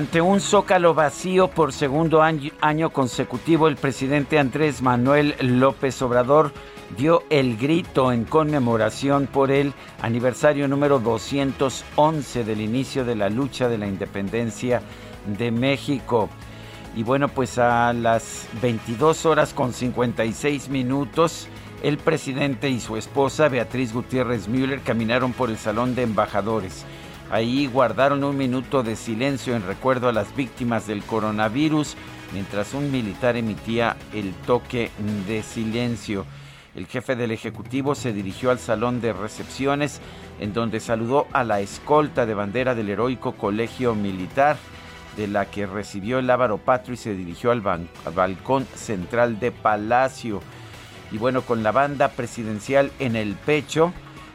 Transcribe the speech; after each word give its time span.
Ante 0.00 0.22
un 0.22 0.40
zócalo 0.40 0.94
vacío 0.94 1.48
por 1.48 1.74
segundo 1.74 2.22
año, 2.22 2.90
consecutivo, 2.90 3.68
el 3.68 3.76
presidente 3.76 4.38
Andrés 4.38 4.80
Manuel 4.80 5.34
López 5.42 6.00
Obrador 6.00 6.54
dio 6.96 7.22
el 7.28 7.58
grito 7.58 8.10
en 8.10 8.24
conmemoración 8.24 9.26
por 9.26 9.50
el 9.50 9.74
aniversario 10.00 10.68
número 10.68 11.00
211 11.00 12.44
del 12.44 12.62
inicio 12.62 13.04
de 13.04 13.14
la 13.14 13.28
lucha 13.28 13.68
de 13.68 13.76
la 13.76 13.88
independencia 13.88 14.80
de 15.26 15.50
México. 15.50 16.30
Y 16.96 17.02
bueno, 17.02 17.28
pues 17.28 17.58
a 17.58 17.92
las 17.92 18.48
22 18.62 19.26
horas 19.26 19.52
con 19.52 19.74
56 19.74 20.70
minutos, 20.70 21.46
el 21.82 21.98
presidente 21.98 22.70
y 22.70 22.80
su 22.80 22.96
esposa 22.96 23.50
Beatriz 23.50 23.92
Gutiérrez 23.92 24.48
Müller 24.48 24.80
caminaron 24.80 25.34
por 25.34 25.50
el 25.50 25.58
Salón 25.58 25.94
de 25.94 26.04
Embajadores. 26.04 26.86
Ahí 27.30 27.68
guardaron 27.68 28.24
un 28.24 28.36
minuto 28.36 28.82
de 28.82 28.96
silencio 28.96 29.54
en 29.54 29.64
recuerdo 29.64 30.08
a 30.08 30.12
las 30.12 30.34
víctimas 30.34 30.88
del 30.88 31.04
coronavirus 31.04 31.96
mientras 32.32 32.74
un 32.74 32.90
militar 32.90 33.36
emitía 33.36 33.96
el 34.12 34.34
toque 34.34 34.90
de 35.28 35.44
silencio. 35.44 36.26
El 36.74 36.86
jefe 36.86 37.14
del 37.14 37.30
Ejecutivo 37.30 37.94
se 37.94 38.12
dirigió 38.12 38.50
al 38.50 38.58
salón 38.58 39.00
de 39.00 39.12
recepciones 39.12 40.00
en 40.40 40.52
donde 40.52 40.80
saludó 40.80 41.28
a 41.32 41.44
la 41.44 41.60
escolta 41.60 42.26
de 42.26 42.34
bandera 42.34 42.74
del 42.74 42.88
heroico 42.88 43.32
Colegio 43.36 43.94
Militar 43.94 44.56
de 45.16 45.28
la 45.28 45.46
que 45.46 45.66
recibió 45.66 46.18
el 46.18 46.30
Ávaro 46.30 46.58
Patrio 46.58 46.94
y 46.94 46.96
se 46.96 47.14
dirigió 47.14 47.52
al, 47.52 47.64
al 47.66 48.12
balcón 48.14 48.66
central 48.74 49.38
de 49.38 49.52
Palacio. 49.52 50.40
Y 51.12 51.18
bueno, 51.18 51.42
con 51.42 51.62
la 51.62 51.72
banda 51.72 52.08
presidencial 52.08 52.90
en 52.98 53.16
el 53.16 53.34
pecho, 53.34 53.92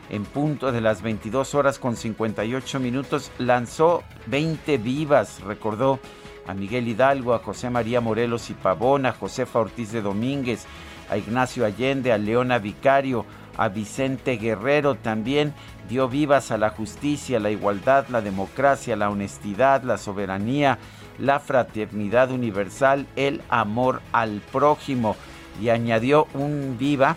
en 0.09 0.23
punto 0.23 0.71
de 0.71 0.81
las 0.81 1.01
22 1.01 1.55
horas 1.55 1.79
con 1.79 1.95
58 1.95 2.79
minutos, 2.79 3.31
lanzó 3.37 4.03
20 4.27 4.77
vivas, 4.77 5.41
recordó 5.41 5.99
a 6.47 6.53
Miguel 6.53 6.87
Hidalgo, 6.87 7.33
a 7.33 7.39
José 7.39 7.69
María 7.69 8.01
Morelos 8.01 8.49
y 8.49 8.53
Pavón, 8.53 9.05
a 9.05 9.13
Josefa 9.13 9.59
Ortiz 9.59 9.91
de 9.91 10.01
Domínguez, 10.01 10.65
a 11.09 11.17
Ignacio 11.17 11.65
Allende, 11.65 12.11
a 12.11 12.17
Leona 12.17 12.59
Vicario, 12.59 13.25
a 13.57 13.69
Vicente 13.69 14.37
Guerrero. 14.37 14.95
También 14.95 15.53
dio 15.89 16.07
vivas 16.07 16.51
a 16.51 16.57
la 16.57 16.69
justicia, 16.69 17.39
la 17.39 17.49
igualdad, 17.49 18.07
la 18.09 18.21
democracia, 18.21 18.95
la 18.95 19.09
honestidad, 19.09 19.83
la 19.83 19.97
soberanía, 19.97 20.77
la 21.17 21.39
fraternidad 21.39 22.31
universal, 22.31 23.07
el 23.15 23.41
amor 23.49 24.01
al 24.11 24.41
prójimo. 24.51 25.15
Y 25.61 25.69
añadió 25.69 26.27
un 26.33 26.75
viva 26.77 27.15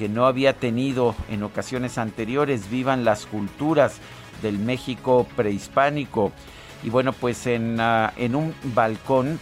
que 0.00 0.08
no 0.08 0.24
había 0.24 0.54
tenido 0.54 1.14
en 1.28 1.42
ocasiones 1.42 1.98
anteriores, 1.98 2.70
vivan 2.70 3.04
las 3.04 3.26
culturas 3.26 3.98
del 4.40 4.58
México 4.58 5.26
prehispánico. 5.36 6.32
Y 6.82 6.88
bueno, 6.88 7.12
pues 7.12 7.46
en, 7.46 7.78
ah, 7.80 8.14
en 8.16 8.34
un 8.34 8.54
balcón, 8.72 9.38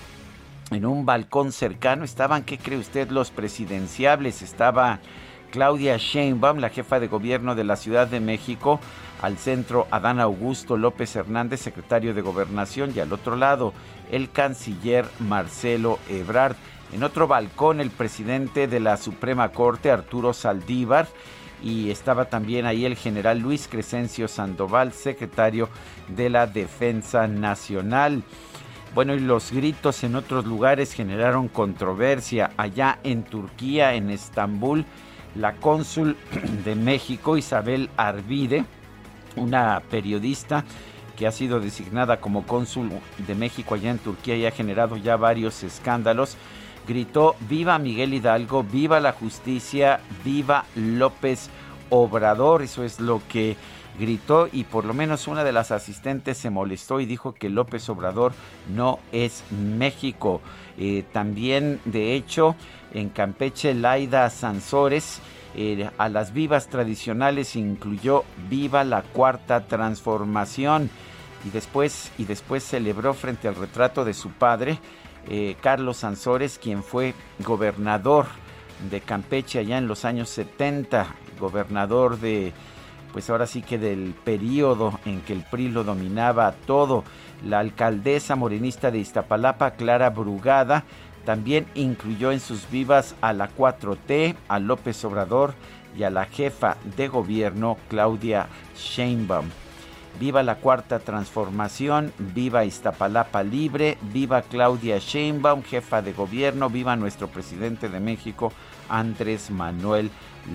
en 0.73 0.85
un 0.85 1.07
balcón 1.07 1.53
cercano 1.53 2.03
estaban, 2.03 2.43
¿qué 2.43 2.59
cree 2.59 2.77
usted? 2.77 3.09
Los 3.11 3.31
presidenciables. 3.31 4.43
Estaba 4.43 4.99
Claudia 5.53 5.97
Sheinbaum, 5.97 6.59
la 6.59 6.71
jefa 6.71 6.99
de 6.99 7.07
gobierno 7.07 7.55
de 7.55 7.63
la 7.63 7.77
Ciudad 7.77 8.09
de 8.09 8.19
México, 8.19 8.81
al 9.23 9.39
centro 9.39 9.87
Adán 9.93 10.19
Augusto 10.19 10.77
López 10.77 11.15
Hernández, 11.15 11.61
secretario 11.61 12.15
de 12.15 12.21
Gobernación, 12.21 12.93
y 12.97 12.99
al 12.99 13.13
otro 13.13 13.37
lado 13.37 13.75
el 14.11 14.29
canciller 14.33 15.07
Marcelo 15.21 16.01
Ebrard. 16.09 16.57
En 16.93 17.03
otro 17.03 17.27
balcón, 17.27 17.81
el 17.81 17.91
presidente 17.91 18.67
de 18.67 18.81
la 18.81 18.97
Suprema 18.97 19.51
Corte, 19.51 19.91
Arturo 19.91 20.33
Saldívar, 20.33 21.09
y 21.63 21.91
estaba 21.91 22.27
también 22.27 22.67
ahí 22.67 22.85
el 22.85 22.97
general 22.97 23.41
Luis 23.41 23.69
Crescencio 23.69 24.29
Sandoval, 24.29 24.93
secretario 24.93 25.69
de 26.09 26.31
la 26.31 26.47
Defensa 26.47 27.27
Nacional. 27.27 28.23
Bueno, 28.95 29.15
y 29.15 29.21
los 29.21 29.53
gritos 29.53 30.03
en 30.03 30.17
otros 30.17 30.47
lugares 30.47 30.93
generaron 30.93 31.49
controversia. 31.49 32.53
Allá 32.57 32.99
en 33.03 33.23
Turquía, 33.23 33.95
en 33.95 34.11
Estambul, 34.11 34.87
la 35.35 35.57
cónsul 35.57 36.17
de 36.65 36.75
México, 36.75 37.37
Isabel 37.37 37.91
Arvide, 37.97 38.65
una 39.37 39.83
periodista 39.91 40.65
que 41.19 41.27
ha 41.27 41.33
sido 41.33 41.61
designada 41.61 42.21
como 42.21 42.47
cónsul 42.47 42.91
de 43.27 43.35
México 43.35 43.75
allá 43.75 43.91
en 43.91 43.99
Turquía 43.99 44.37
y 44.37 44.47
ha 44.47 44.53
generado 44.53 44.97
ya 44.97 45.17
varios 45.17 45.65
escándalos, 45.65 46.37
gritó 46.89 47.37
viva 47.49 47.79
Miguel 47.79 48.15
Hidalgo, 48.15 48.65
viva 48.65 48.99
la 48.99 49.13
justicia, 49.13 50.01
viva 50.25 50.65
López 50.75 51.51
Obrador. 51.91 52.63
Eso 52.63 52.83
es 52.83 52.99
lo 52.99 53.21
que 53.29 53.57
gritó 54.01 54.49
y 54.51 54.65
por 54.65 54.85
lo 54.85 54.95
menos 54.95 55.29
una 55.29 55.45
de 55.45 55.53
las 55.53 55.71
asistentes 55.71 56.39
se 56.39 56.51
molestó 56.51 57.01
y 57.01 57.07
dijo 57.07 57.35
que 57.35 57.51
López 57.51 57.89
Obrador 57.91 58.33
no 58.75 58.99
es 59.13 59.45
México. 59.51 60.41
Eh, 60.79 61.05
también, 61.13 61.81
de 61.85 62.15
hecho, 62.15 62.57
en 62.95 63.11
Campeche, 63.11 63.75
Laida 63.75 64.31
Sansores 64.31 65.21
eh, 65.55 65.91
a 65.99 66.09
las 66.09 66.33
vivas 66.33 66.69
tradicionales 66.69 67.57
incluyó 67.57 68.25
Viva 68.49 68.85
la 68.85 69.03
Cuarta 69.03 69.67
Transformación 69.67 70.89
y 71.45 71.51
después, 71.51 72.13
y 72.19 72.25
después 72.25 72.63
celebró 72.63 73.15
frente 73.15 73.49
al 73.49 73.57
retrato 73.57 74.05
de 74.05 74.15
su 74.15 74.31
padre 74.31 74.79
eh, 75.29 75.57
Carlos 75.61 75.99
Sansores, 75.99 76.59
quien 76.59 76.83
fue 76.83 77.15
gobernador 77.41 78.27
de 78.91 79.01
Campeche 79.01 79.59
allá 79.59 79.79
en 79.79 79.89
los 79.89 80.05
años 80.05 80.29
70, 80.31 81.07
gobernador 81.39 82.19
de, 82.19 82.53
pues 83.13 83.29
ahora 83.31 83.47
sí 83.47 83.63
que 83.63 83.79
del 83.79 84.15
periodo 84.25 84.99
en 85.05 85.21
que 85.21 85.33
el 85.33 85.43
PRI 85.43 85.69
lo 85.69 85.85
dominaba 85.85 86.53
todo. 86.67 87.05
La 87.45 87.61
alcaldesa 87.61 88.37
morenista 88.37 88.91
de 88.91 88.99
Iztapalapa, 88.99 89.73
Clara 89.73 90.11
Brugada, 90.11 90.85
también 91.25 91.67
incluyó 91.75 92.33
en 92.33 92.41
sus 92.41 92.71
vivas 92.71 93.15
a 93.21 93.33
la 93.33 93.51
4T, 93.51 94.35
a 94.49 94.59
López 94.59 95.05
Obrador 95.05 95.55
y 95.97 96.05
a 96.05 96.11
la 96.11 96.25
jefa 96.25 96.77
de 96.97 97.09
gobierno, 97.09 97.77
Claudia 97.89 98.49
Sheinbaum. 98.77 99.47
Viva 100.19 100.43
la 100.43 100.57
cuarta 100.57 100.99
transformación, 100.99 102.13
viva 102.19 102.65
Iztapalapa 102.65 103.45
libre, 103.45 103.99
viva 104.13 104.43
Claudia 104.43 104.99
Sheinbaum, 104.99 105.63
jefa 105.63 106.03
de 106.03 106.13
gobierno, 106.13 106.69
viva 106.69 106.97
nuestro 106.97 107.29
presidente 107.29 107.89
de 107.89 108.01
México, 108.01 108.53
Andrés 108.89 109.53
Manuel 109.53 110.11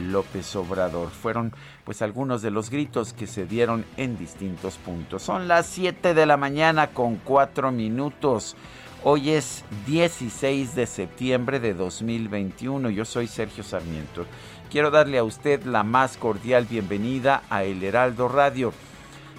López 0.09 0.53
Obrador. 0.57 1.11
Fueron 1.11 1.53
pues 1.85 2.01
algunos 2.01 2.41
de 2.41 2.51
los 2.51 2.69
gritos 2.69 3.13
que 3.13 3.25
se 3.25 3.45
dieron 3.45 3.85
en 3.95 4.17
distintos 4.17 4.75
puntos. 4.75 5.23
Son 5.23 5.47
las 5.47 5.65
7 5.67 6.13
de 6.13 6.25
la 6.25 6.35
mañana 6.35 6.87
con 6.87 7.15
4 7.15 7.71
minutos. 7.71 8.57
Hoy 9.05 9.29
es 9.29 9.63
16 9.85 10.75
de 10.75 10.87
septiembre 10.87 11.61
de 11.61 11.73
2021. 11.73 12.89
Yo 12.89 13.05
soy 13.05 13.27
Sergio 13.27 13.63
Sarmiento. 13.63 14.25
Quiero 14.69 14.91
darle 14.91 15.19
a 15.19 15.23
usted 15.23 15.63
la 15.63 15.83
más 15.83 16.17
cordial 16.17 16.65
bienvenida 16.69 17.43
a 17.49 17.63
El 17.63 17.81
Heraldo 17.81 18.27
Radio 18.27 18.73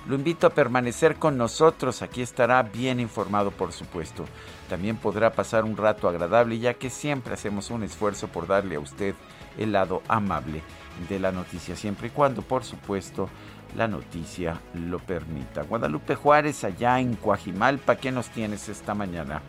lo 0.07 0.15
invito 0.15 0.47
a 0.47 0.51
permanecer 0.51 1.17
con 1.17 1.39
nosotros, 1.39 2.03
aquí 2.03 2.21
estará 2.21 2.63
bien 2.63 3.01
informado 3.01 3.51
por 3.51 3.73
supuesto. 3.73 4.25
También 4.69 4.97
podrá 4.97 5.33
pasar 5.33 5.65
un 5.65 5.77
rato 5.77 6.09
agradable 6.09 6.59
ya 6.59 6.75
que 6.75 6.91
siempre 6.91 7.35
hacemos 7.35 7.71
un 7.71 7.85
esfuerzo 7.85 8.29
por 8.29 8.47
darle 8.47 8.77
a 8.77 8.81
usted 8.81 9.15
el 9.57 9.73
lado 9.73 10.03
amable 10.09 10.63
de 11.09 11.19
la 11.19 11.33
noticia, 11.33 11.75
siempre 11.75 12.09
y 12.09 12.11
cuando 12.11 12.43
por 12.43 12.65
supuesto 12.65 13.29
la 13.77 13.89
noticia 13.89 14.61
lo 14.75 14.99
permita. 14.99 15.63
Guadalupe 15.63 16.15
Juárez, 16.15 16.65
allá 16.65 17.01
en 17.01 17.17
Coajimalpa, 17.17 17.97
¿qué 17.97 18.13
nos 18.13 18.29
tienes 18.29 18.69
esta 18.69 18.95
mañana? 18.95 19.43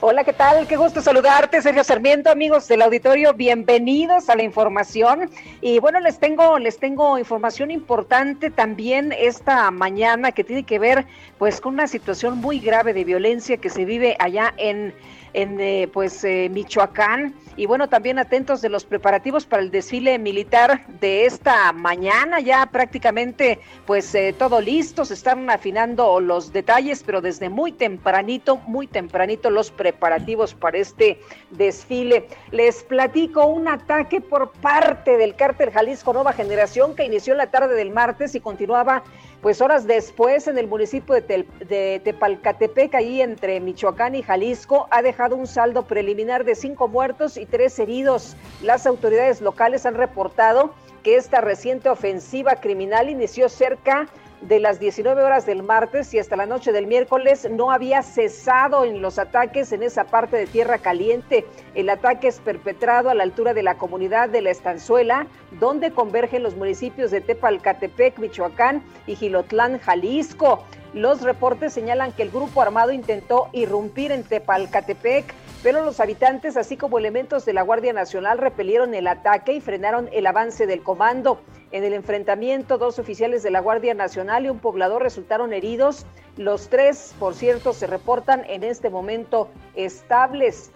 Hola, 0.00 0.22
¿qué 0.22 0.32
tal? 0.32 0.68
Qué 0.68 0.76
gusto 0.76 1.02
saludarte, 1.02 1.60
Sergio 1.60 1.82
Sarmiento, 1.82 2.30
amigos 2.30 2.68
del 2.68 2.82
auditorio, 2.82 3.34
bienvenidos 3.34 4.28
a 4.28 4.36
la 4.36 4.44
información. 4.44 5.28
Y 5.60 5.80
bueno, 5.80 5.98
les 5.98 6.20
tengo, 6.20 6.60
les 6.60 6.78
tengo 6.78 7.18
información 7.18 7.72
importante 7.72 8.48
también 8.50 9.12
esta 9.18 9.72
mañana 9.72 10.30
que 10.30 10.44
tiene 10.44 10.62
que 10.62 10.78
ver 10.78 11.04
pues 11.36 11.60
con 11.60 11.74
una 11.74 11.88
situación 11.88 12.38
muy 12.38 12.60
grave 12.60 12.94
de 12.94 13.02
violencia 13.02 13.56
que 13.56 13.70
se 13.70 13.84
vive 13.84 14.16
allá 14.20 14.54
en 14.56 14.94
en 15.34 15.60
eh, 15.60 15.88
pues 15.92 16.24
eh, 16.24 16.48
Michoacán 16.50 17.34
y 17.58 17.66
bueno 17.66 17.88
también 17.88 18.20
atentos 18.20 18.62
de 18.62 18.68
los 18.68 18.84
preparativos 18.84 19.44
para 19.44 19.62
el 19.62 19.72
desfile 19.72 20.16
militar 20.16 20.86
de 21.00 21.26
esta 21.26 21.72
mañana. 21.72 22.38
Ya 22.38 22.64
prácticamente 22.66 23.58
pues 23.84 24.14
eh, 24.14 24.32
todo 24.38 24.60
listo. 24.60 25.04
Se 25.04 25.14
están 25.14 25.50
afinando 25.50 26.20
los 26.20 26.52
detalles 26.52 27.02
pero 27.04 27.20
desde 27.20 27.48
muy 27.48 27.72
tempranito 27.72 28.58
muy 28.68 28.86
tempranito 28.86 29.50
los 29.50 29.72
preparativos 29.72 30.54
para 30.54 30.78
este 30.78 31.20
desfile. 31.50 32.28
Les 32.52 32.84
platico 32.84 33.44
un 33.46 33.66
ataque 33.66 34.20
por 34.20 34.52
parte 34.52 35.16
del 35.16 35.34
cártel 35.34 35.72
Jalisco 35.72 36.12
Nueva 36.12 36.32
Generación 36.32 36.94
que 36.94 37.04
inició 37.04 37.34
la 37.34 37.48
tarde 37.48 37.74
del 37.74 37.90
martes 37.90 38.36
y 38.36 38.40
continuaba 38.40 39.02
pues 39.40 39.60
horas 39.60 39.86
después, 39.86 40.48
en 40.48 40.58
el 40.58 40.66
municipio 40.66 41.14
de, 41.14 42.00
Tepalcatepec, 42.02 42.94
ahí 42.94 43.22
entre 43.22 43.60
Michoacán 43.60 44.16
y 44.16 44.22
Jalisco, 44.22 44.88
ha 44.90 45.00
dejado 45.00 45.36
un 45.36 45.46
saldo 45.46 45.86
preliminar 45.86 46.44
de 46.44 46.56
cinco 46.56 46.88
muertos 46.88 47.36
y 47.36 47.46
tres 47.50 47.78
heridos. 47.78 48.36
Las 48.62 48.86
autoridades 48.86 49.40
locales 49.40 49.86
han 49.86 49.94
reportado 49.94 50.74
que 51.02 51.16
esta 51.16 51.40
reciente 51.40 51.88
ofensiva 51.88 52.56
criminal 52.56 53.08
inició 53.08 53.48
cerca 53.48 54.08
de 54.40 54.60
las 54.60 54.78
19 54.78 55.22
horas 55.22 55.46
del 55.46 55.62
martes 55.62 56.14
y 56.14 56.18
hasta 56.18 56.36
la 56.36 56.46
noche 56.46 56.72
del 56.72 56.86
miércoles 56.86 57.48
no 57.50 57.70
había 57.70 58.02
cesado 58.02 58.84
en 58.84 59.02
los 59.02 59.18
ataques 59.18 59.72
en 59.72 59.82
esa 59.82 60.04
parte 60.04 60.36
de 60.36 60.46
Tierra 60.46 60.78
Caliente. 60.78 61.44
El 61.74 61.90
ataque 61.90 62.28
es 62.28 62.38
perpetrado 62.38 63.10
a 63.10 63.14
la 63.14 63.24
altura 63.24 63.52
de 63.52 63.62
la 63.62 63.76
comunidad 63.76 64.28
de 64.28 64.42
La 64.42 64.50
Estanzuela, 64.50 65.26
donde 65.58 65.90
convergen 65.90 66.42
los 66.42 66.54
municipios 66.54 67.10
de 67.10 67.20
Tepalcatepec, 67.20 68.18
Michoacán 68.18 68.82
y 69.06 69.16
Gilotlán, 69.16 69.80
Jalisco. 69.80 70.64
Los 70.94 71.22
reportes 71.22 71.72
señalan 71.72 72.12
que 72.12 72.22
el 72.22 72.30
grupo 72.30 72.62
armado 72.62 72.92
intentó 72.92 73.48
irrumpir 73.52 74.12
en 74.12 74.22
Tepalcatepec, 74.22 75.34
pero 75.62 75.84
los 75.84 75.98
habitantes, 75.98 76.56
así 76.56 76.76
como 76.76 76.98
elementos 76.98 77.44
de 77.44 77.52
la 77.52 77.62
Guardia 77.62 77.92
Nacional, 77.92 78.38
repelieron 78.38 78.94
el 78.94 79.06
ataque 79.08 79.54
y 79.54 79.60
frenaron 79.60 80.08
el 80.12 80.26
avance 80.26 80.66
del 80.66 80.82
comando. 80.82 81.40
En 81.72 81.84
el 81.84 81.92
enfrentamiento, 81.92 82.78
dos 82.78 82.98
oficiales 82.98 83.42
de 83.42 83.50
la 83.50 83.60
Guardia 83.60 83.92
Nacional 83.92 84.46
y 84.46 84.50
un 84.50 84.60
poblador 84.60 85.02
resultaron 85.02 85.52
heridos. 85.52 86.06
Los 86.36 86.68
tres, 86.68 87.14
por 87.18 87.34
cierto, 87.34 87.72
se 87.72 87.86
reportan 87.86 88.44
en 88.48 88.62
este 88.62 88.88
momento 88.88 89.48
estables. 89.74 90.70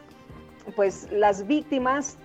Pues 0.74 1.10
las 1.12 1.46
víctimas 1.46 2.18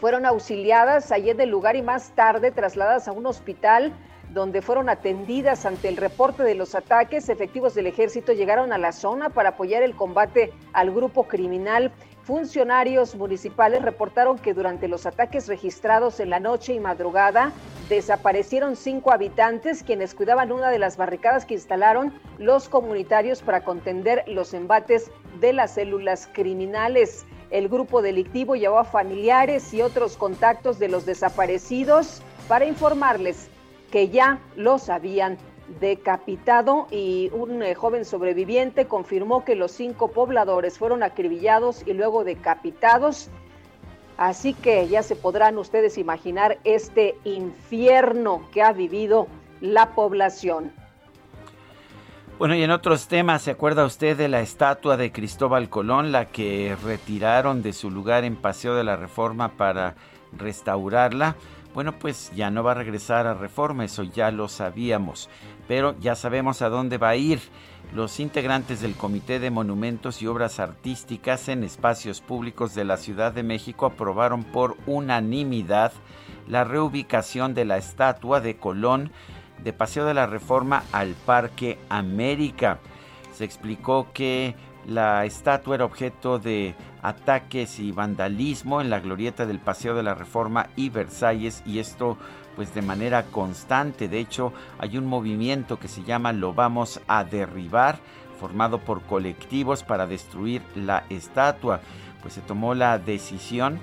fueron 0.00 0.24
auxiliadas 0.24 1.12
ayer 1.12 1.36
del 1.36 1.50
lugar 1.50 1.76
y 1.76 1.82
más 1.82 2.10
tarde 2.10 2.50
trasladadas 2.50 3.08
a 3.08 3.12
un 3.12 3.26
hospital 3.26 3.92
donde 4.32 4.62
fueron 4.62 4.88
atendidas 4.88 5.66
ante 5.66 5.88
el 5.88 5.96
reporte 5.96 6.42
de 6.42 6.54
los 6.54 6.74
ataques. 6.74 7.28
Efectivos 7.28 7.74
del 7.74 7.86
ejército 7.86 8.32
llegaron 8.32 8.72
a 8.72 8.78
la 8.78 8.92
zona 8.92 9.28
para 9.28 9.50
apoyar 9.50 9.82
el 9.82 9.94
combate 9.94 10.52
al 10.72 10.90
grupo 10.90 11.24
criminal. 11.24 11.92
Funcionarios 12.24 13.16
municipales 13.16 13.82
reportaron 13.82 14.38
que 14.38 14.54
durante 14.54 14.88
los 14.88 15.06
ataques 15.06 15.48
registrados 15.48 16.20
en 16.20 16.30
la 16.30 16.38
noche 16.38 16.72
y 16.72 16.80
madrugada 16.80 17.52
desaparecieron 17.88 18.76
cinco 18.76 19.12
habitantes 19.12 19.82
quienes 19.82 20.14
cuidaban 20.14 20.52
una 20.52 20.70
de 20.70 20.78
las 20.78 20.96
barricadas 20.96 21.44
que 21.44 21.54
instalaron 21.54 22.14
los 22.38 22.68
comunitarios 22.68 23.42
para 23.42 23.64
contender 23.64 24.22
los 24.28 24.54
embates 24.54 25.10
de 25.40 25.52
las 25.52 25.74
células 25.74 26.28
criminales. 26.32 27.26
El 27.50 27.68
grupo 27.68 28.00
delictivo 28.00 28.54
llevó 28.54 28.78
a 28.78 28.84
familiares 28.84 29.74
y 29.74 29.82
otros 29.82 30.16
contactos 30.16 30.78
de 30.78 30.88
los 30.88 31.04
desaparecidos 31.04 32.22
para 32.46 32.64
informarles 32.66 33.50
que 33.92 34.08
ya 34.08 34.40
los 34.56 34.88
habían 34.88 35.38
decapitado 35.78 36.88
y 36.90 37.30
un 37.32 37.62
eh, 37.62 37.74
joven 37.74 38.04
sobreviviente 38.04 38.86
confirmó 38.86 39.44
que 39.44 39.54
los 39.54 39.70
cinco 39.70 40.08
pobladores 40.08 40.78
fueron 40.78 41.04
acribillados 41.04 41.86
y 41.86 41.92
luego 41.92 42.24
decapitados. 42.24 43.28
Así 44.16 44.54
que 44.54 44.88
ya 44.88 45.02
se 45.02 45.14
podrán 45.14 45.58
ustedes 45.58 45.98
imaginar 45.98 46.58
este 46.64 47.16
infierno 47.24 48.42
que 48.52 48.62
ha 48.62 48.72
vivido 48.72 49.28
la 49.60 49.94
población. 49.94 50.72
Bueno, 52.38 52.54
y 52.54 52.62
en 52.62 52.70
otros 52.70 53.08
temas, 53.08 53.42
¿se 53.42 53.52
acuerda 53.52 53.84
usted 53.84 54.16
de 54.16 54.28
la 54.28 54.40
estatua 54.40 54.96
de 54.96 55.12
Cristóbal 55.12 55.68
Colón, 55.68 56.12
la 56.12 56.26
que 56.26 56.76
retiraron 56.82 57.62
de 57.62 57.72
su 57.72 57.90
lugar 57.90 58.24
en 58.24 58.36
Paseo 58.36 58.74
de 58.74 58.84
la 58.84 58.96
Reforma 58.96 59.50
para 59.50 59.94
restaurarla? 60.32 61.36
Bueno, 61.74 61.98
pues 61.98 62.30
ya 62.34 62.50
no 62.50 62.62
va 62.62 62.72
a 62.72 62.74
regresar 62.74 63.26
a 63.26 63.32
reforma, 63.32 63.84
eso 63.84 64.02
ya 64.02 64.30
lo 64.30 64.48
sabíamos, 64.48 65.30
pero 65.66 65.98
ya 66.00 66.14
sabemos 66.14 66.60
a 66.60 66.68
dónde 66.68 66.98
va 66.98 67.10
a 67.10 67.16
ir. 67.16 67.40
Los 67.94 68.20
integrantes 68.20 68.82
del 68.82 68.94
Comité 68.94 69.38
de 69.38 69.50
Monumentos 69.50 70.20
y 70.20 70.26
Obras 70.26 70.60
Artísticas 70.60 71.48
en 71.48 71.64
Espacios 71.64 72.20
Públicos 72.20 72.74
de 72.74 72.84
la 72.84 72.98
Ciudad 72.98 73.32
de 73.32 73.42
México 73.42 73.86
aprobaron 73.86 74.44
por 74.44 74.76
unanimidad 74.86 75.92
la 76.46 76.64
reubicación 76.64 77.54
de 77.54 77.64
la 77.64 77.78
estatua 77.78 78.40
de 78.40 78.56
Colón 78.56 79.10
de 79.62 79.72
Paseo 79.72 80.04
de 80.04 80.14
la 80.14 80.26
Reforma 80.26 80.84
al 80.92 81.14
Parque 81.14 81.78
América. 81.88 82.80
Se 83.32 83.44
explicó 83.44 84.08
que 84.12 84.54
la 84.86 85.24
estatua 85.24 85.76
era 85.76 85.84
objeto 85.84 86.38
de 86.38 86.74
ataques 87.02 87.78
y 87.78 87.92
vandalismo 87.92 88.80
en 88.80 88.90
la 88.90 89.00
glorieta 89.00 89.46
del 89.46 89.58
Paseo 89.58 89.94
de 89.94 90.02
la 90.02 90.14
Reforma 90.14 90.68
y 90.76 90.88
Versalles 90.88 91.62
y 91.66 91.78
esto 91.78 92.16
pues 92.56 92.74
de 92.74 92.82
manera 92.82 93.24
constante. 93.24 94.08
De 94.08 94.18
hecho, 94.18 94.52
hay 94.78 94.98
un 94.98 95.06
movimiento 95.06 95.78
que 95.78 95.88
se 95.88 96.02
llama 96.02 96.32
Lo 96.32 96.52
vamos 96.52 97.00
a 97.06 97.24
derribar, 97.24 97.98
formado 98.38 98.78
por 98.78 99.02
colectivos 99.02 99.82
para 99.82 100.06
destruir 100.06 100.62
la 100.74 101.04
estatua. 101.08 101.80
Pues 102.20 102.34
se 102.34 102.40
tomó 102.40 102.74
la 102.74 102.98
decisión 102.98 103.80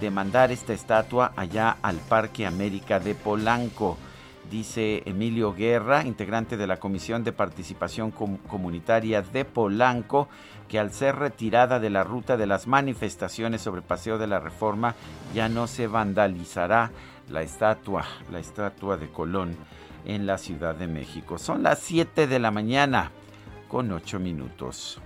de 0.00 0.10
mandar 0.10 0.52
esta 0.52 0.72
estatua 0.72 1.32
allá 1.36 1.76
al 1.82 1.96
Parque 1.96 2.46
América 2.46 3.00
de 3.00 3.14
Polanco 3.14 3.98
dice 4.50 5.02
Emilio 5.06 5.54
Guerra, 5.54 6.04
integrante 6.04 6.56
de 6.56 6.66
la 6.66 6.78
Comisión 6.78 7.24
de 7.24 7.32
Participación 7.32 8.10
Comunitaria 8.10 9.22
de 9.22 9.44
Polanco, 9.44 10.28
que 10.68 10.78
al 10.78 10.92
ser 10.92 11.16
retirada 11.16 11.80
de 11.80 11.90
la 11.90 12.04
ruta 12.04 12.36
de 12.36 12.46
las 12.46 12.66
manifestaciones 12.66 13.62
sobre 13.62 13.82
Paseo 13.82 14.18
de 14.18 14.26
la 14.26 14.40
Reforma, 14.40 14.94
ya 15.34 15.48
no 15.48 15.66
se 15.66 15.86
vandalizará 15.86 16.90
la 17.28 17.42
estatua, 17.42 18.04
la 18.30 18.38
estatua 18.38 18.96
de 18.96 19.08
Colón 19.08 19.56
en 20.04 20.26
la 20.26 20.38
Ciudad 20.38 20.74
de 20.74 20.86
México. 20.86 21.38
Son 21.38 21.62
las 21.62 21.78
7 21.80 22.26
de 22.26 22.38
la 22.38 22.50
mañana 22.50 23.10
con 23.68 23.92
8 23.92 24.18
minutos. 24.18 25.00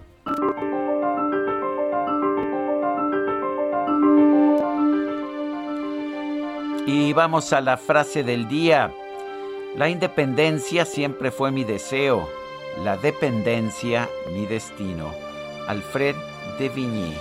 Y 6.87 7.13
vamos 7.13 7.53
a 7.53 7.61
la 7.61 7.77
frase 7.77 8.25
del 8.25 8.49
día. 8.49 8.93
La 9.75 9.89
independencia 9.89 10.85
siempre 10.85 11.31
fue 11.31 11.51
mi 11.51 11.65
deseo, 11.65 12.29
la 12.85 12.99
dependencia 12.99 14.07
mi 14.31 14.45
destino. 14.45 15.11
Alfred 15.67 16.15
de 16.59 16.69
Vigny. 16.69 17.15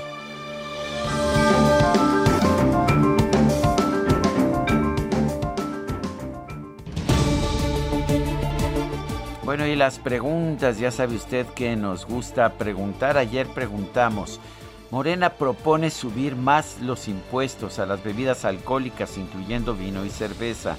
Bueno, 9.45 9.65
y 9.65 9.77
las 9.77 9.99
preguntas, 9.99 10.77
ya 10.77 10.91
sabe 10.91 11.15
usted 11.15 11.45
que 11.55 11.77
nos 11.77 12.05
gusta 12.05 12.53
preguntar. 12.57 13.17
Ayer 13.17 13.47
preguntamos, 13.47 14.41
Morena 14.89 15.29
propone 15.29 15.89
subir 15.89 16.35
más 16.35 16.81
los 16.81 17.07
impuestos 17.07 17.79
a 17.79 17.85
las 17.85 18.03
bebidas 18.03 18.43
alcohólicas, 18.43 19.17
incluyendo 19.17 19.73
vino 19.73 20.03
y 20.03 20.09
cerveza. 20.09 20.75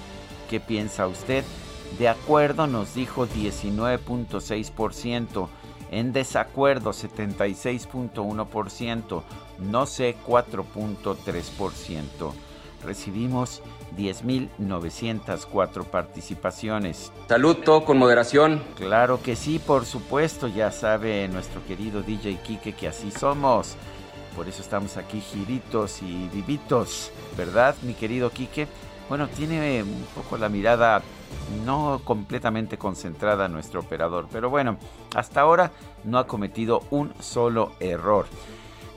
¿Qué 0.51 0.61
piensa 0.61 1.07
usted? 1.07 1.45
De 1.99 2.09
acuerdo 2.09 2.67
nos 2.67 2.95
dijo 2.95 3.27
19.6%, 3.27 5.49
en 5.91 6.13
desacuerdo 6.13 6.93
76.1%, 6.93 9.23
no 9.59 9.87
sé 9.87 10.17
4.3%. 10.27 12.33
Recibimos 12.85 13.63
10.904 13.97 15.85
participaciones. 15.85 17.13
Salud, 17.29 17.59
todo 17.59 17.85
con 17.85 17.99
moderación. 17.99 18.61
Claro 18.77 19.23
que 19.23 19.37
sí, 19.37 19.61
por 19.61 19.85
supuesto, 19.85 20.49
ya 20.49 20.73
sabe 20.73 21.29
nuestro 21.29 21.65
querido 21.67 22.03
DJ 22.03 22.39
Kike 22.39 22.73
que 22.73 22.89
así 22.89 23.13
somos. 23.13 23.77
Por 24.35 24.49
eso 24.49 24.63
estamos 24.63 24.97
aquí 24.97 25.21
giritos 25.21 26.01
y 26.03 26.29
vivitos, 26.33 27.13
¿verdad, 27.37 27.75
mi 27.83 27.93
querido 27.93 28.31
Kike? 28.31 28.67
Bueno, 29.09 29.29
tiene 29.29 29.83
un 29.83 30.07
poco 30.15 30.39
la 30.39 30.49
mirada 30.49 31.03
no 31.65 32.01
completamente 32.05 32.79
concentrada 32.79 33.49
nuestro 33.49 33.81
operador. 33.81 34.29
Pero 34.31 34.51
bueno, 34.51 34.79
hasta 35.15 35.41
ahora 35.41 35.73
no 36.05 36.19
ha 36.19 36.27
cometido 36.27 36.83
un 36.91 37.13
solo 37.21 37.73
error. 37.81 38.27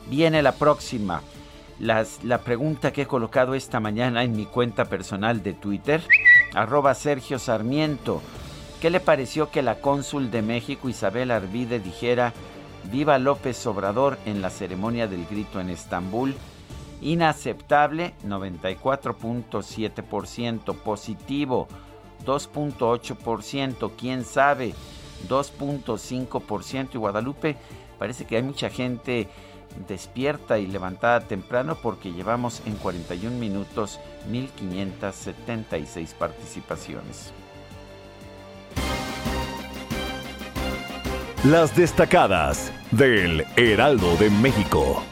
Viene 0.10 0.42
la 0.42 0.54
próxima. 0.54 1.22
la 1.80 2.38
pregunta 2.39 2.94
que 2.94 3.04
he 3.04 3.08
colocado 3.08 3.54
esta 3.54 3.80
mañana 3.80 4.24
en 4.24 4.36
mi 4.36 4.46
cuenta 4.46 4.86
personal 4.86 5.44
de 5.44 5.54
Twitter, 5.54 6.01
arroba 6.54 6.94
Sergio 6.94 7.39
Sarmiento. 7.39 8.22
¿Qué 8.80 8.89
le 8.89 9.00
pareció 9.00 9.50
que 9.50 9.62
la 9.62 9.82
cónsul 9.82 10.32
de 10.32 10.42
México, 10.42 10.89
Isabel 10.89 11.32
Arvide, 11.32 11.80
dijera 11.80 12.34
Viva 12.92 13.18
López 13.18 13.65
Obrador 13.65 14.18
en 14.25 14.42
la 14.42 14.50
ceremonia 14.50 15.08
del 15.08 15.25
grito 15.25 15.60
en 15.60 15.70
Estambul? 15.70 16.36
Inaceptable, 17.01 18.13
94.7%. 18.25 20.75
Positivo, 20.75 21.68
2.8%. 22.25 23.91
¿Quién 23.98 24.24
sabe? 24.24 24.74
2.5%. 25.27 26.89
Y 26.93 26.98
Guadalupe, 26.98 27.57
parece 27.98 28.25
que 28.25 28.38
hay 28.38 28.43
mucha 28.43 28.69
gente 28.69 29.27
despierta 29.88 30.57
y 30.57 30.67
levantada 30.67 31.22
temprano 31.22 31.77
porque 31.81 32.13
llevamos 32.13 32.62
en 32.65 32.75
41 32.75 33.38
minutos 33.38 34.00
1.576 34.29 36.13
participaciones. 36.13 37.34
Las 41.43 41.75
destacadas 41.75 42.72
del 42.91 43.45
Heraldo 43.55 44.15
de 44.15 44.31
México. 44.31 45.03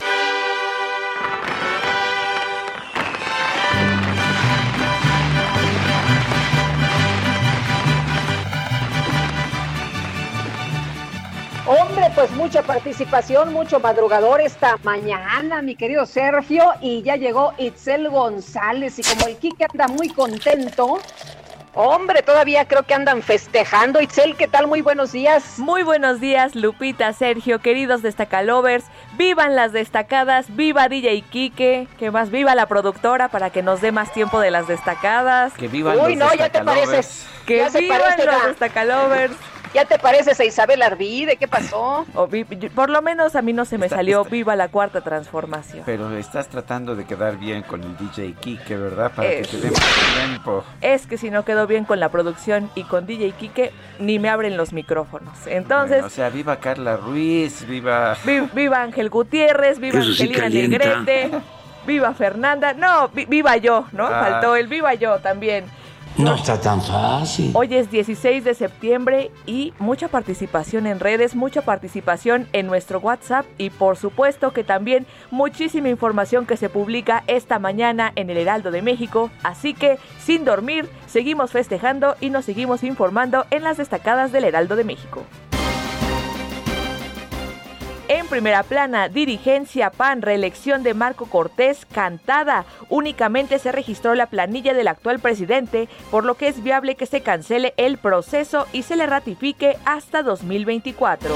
Pues 12.23 12.37
mucha 12.37 12.61
participación, 12.61 13.51
mucho 13.51 13.81
madrugador 13.81 14.39
esta 14.39 14.77
mañana, 14.83 15.61
mi 15.61 15.75
querido 15.75 16.05
Sergio, 16.05 16.63
y 16.79 17.01
ya 17.01 17.17
llegó 17.17 17.53
Itzel 17.57 18.07
González, 18.09 18.97
y 18.97 19.01
como 19.03 19.27
el 19.27 19.35
Kike 19.35 19.65
anda 19.69 19.89
muy 19.89 20.07
contento, 20.07 20.99
Hombre, 21.75 22.21
todavía 22.21 22.67
creo 22.67 22.83
que 22.83 22.93
andan 22.93 23.23
festejando. 23.23 23.99
Itzel, 23.99 24.37
¿qué 24.37 24.47
tal? 24.47 24.67
Muy 24.67 24.81
buenos 24.81 25.11
días. 25.11 25.57
Muy 25.57 25.81
buenos 25.81 26.21
días, 26.21 26.53
Lupita, 26.55 27.11
Sergio, 27.13 27.59
queridos 27.59 28.03
destacalovers. 28.03 28.85
Vivan 29.17 29.55
las 29.55 29.73
destacadas, 29.73 30.55
viva 30.55 30.87
DJ 30.87 31.23
Kike, 31.23 31.87
que 31.97 32.11
más 32.11 32.29
viva 32.29 32.53
la 32.53 32.67
productora 32.67 33.27
para 33.29 33.49
que 33.49 33.63
nos 33.63 33.81
dé 33.81 33.91
más 33.91 34.13
tiempo 34.13 34.39
de 34.39 34.51
las 34.51 34.67
destacadas. 34.67 35.53
Que 35.53 35.67
vivan 35.67 35.99
Uy, 35.99 36.15
no, 36.15 36.31
ya 36.35 36.49
te 36.49 36.63
pareces. 36.63 37.25
Que 37.47 37.67
vivan 37.73 38.17
los 38.23 38.45
destacalovers. 38.45 39.35
¿Ya 39.73 39.85
te 39.85 39.97
pareces 39.97 40.39
a 40.39 40.45
Isabel 40.45 40.83
Arvide? 40.83 41.37
¿Qué 41.37 41.47
pasó? 41.47 42.05
por 42.75 42.89
lo 42.89 43.01
menos 43.01 43.35
a 43.35 43.41
mí 43.41 43.53
no 43.53 43.65
se 43.65 43.77
me 43.77 43.89
salió 43.89 44.23
viva 44.23 44.55
la 44.55 44.67
cuarta 44.67 45.01
transformación. 45.01 45.83
Pero 45.85 46.15
estás 46.15 46.47
tratando 46.47 46.95
de 46.95 47.05
quedar 47.05 47.37
bien 47.37 47.63
con 47.63 47.81
el 47.81 47.97
DJ 47.97 48.33
Kike, 48.39 48.77
¿verdad? 48.77 49.11
Para 49.15 49.29
que 49.29 49.41
te 49.43 49.71
más 49.71 49.81
tiempo. 50.15 50.63
Es 50.81 51.07
que 51.07 51.17
si 51.17 51.31
no 51.31 51.43
quedo 51.43 51.65
bien 51.65 51.85
con 51.85 51.99
la 51.99 52.09
producción 52.09 52.69
y 52.75 52.83
con 52.83 53.07
DJ 53.07 53.31
Kike, 53.31 53.71
ni 53.99 54.19
me 54.19 54.29
abren 54.29 54.57
los 54.57 54.73
micrófonos. 54.73 55.47
Entonces... 55.47 56.03
o 56.03 56.09
sea, 56.09 56.29
viva 56.29 56.57
Carla 56.57 56.97
Ruiz, 56.97 57.65
viva... 57.67 58.15
viva 58.53 58.81
Ángel 58.81 59.09
Gutiérrez, 59.09 59.79
viva 59.79 59.99
Angelina 59.99 60.49
Negrete, 60.49 61.31
viva 61.87 62.13
Fernanda. 62.13 62.73
No, 62.73 63.09
viva 63.09 63.57
yo, 63.57 63.87
¿no? 63.91 64.05
Ah. 64.05 64.27
Faltó 64.29 64.55
el 64.55 64.67
viva 64.67 64.93
yo 64.93 65.17
también. 65.19 65.65
No 66.17 66.35
está 66.35 66.61
tan 66.61 66.79
fácil. 66.79 67.51
Hoy 67.55 67.73
es 67.73 67.89
16 67.89 68.43
de 68.43 68.53
septiembre 68.53 69.31
y 69.47 69.73
mucha 69.79 70.09
participación 70.09 70.85
en 70.85 70.99
redes, 70.99 71.35
mucha 71.35 71.63
participación 71.63 72.47
en 72.53 72.67
nuestro 72.67 72.99
WhatsApp 72.99 73.47
y 73.57 73.71
por 73.71 73.97
supuesto 73.97 74.53
que 74.53 74.63
también 74.63 75.07
muchísima 75.31 75.89
información 75.89 76.45
que 76.45 76.55
se 76.55 76.69
publica 76.69 77.23
esta 77.25 77.57
mañana 77.57 78.11
en 78.15 78.29
el 78.29 78.37
Heraldo 78.37 78.69
de 78.69 78.83
México. 78.83 79.31
Así 79.41 79.73
que 79.73 79.97
sin 80.19 80.45
dormir, 80.45 80.87
seguimos 81.07 81.51
festejando 81.51 82.15
y 82.21 82.29
nos 82.29 82.45
seguimos 82.45 82.83
informando 82.83 83.47
en 83.49 83.63
las 83.63 83.77
destacadas 83.77 84.31
del 84.31 84.43
Heraldo 84.43 84.75
de 84.75 84.83
México. 84.83 85.23
En 88.13 88.27
primera 88.27 88.61
plana, 88.61 89.09
dirigencia 89.09 89.89
PAN, 89.89 90.21
reelección 90.21 90.83
de 90.83 90.93
Marco 90.93 91.25
Cortés 91.25 91.87
cantada. 91.87 92.63
Únicamente 92.89 93.57
se 93.57 93.71
registró 93.71 94.13
la 94.13 94.27
planilla 94.27 94.75
del 94.75 94.87
actual 94.87 95.17
presidente, 95.17 95.89
por 96.11 96.23
lo 96.23 96.35
que 96.35 96.47
es 96.47 96.61
viable 96.61 96.93
que 96.93 97.07
se 97.07 97.21
cancele 97.21 97.73
el 97.75 97.97
proceso 97.97 98.67
y 98.71 98.83
se 98.83 98.97
le 98.97 99.07
ratifique 99.07 99.77
hasta 99.85 100.21
2024 100.21 101.33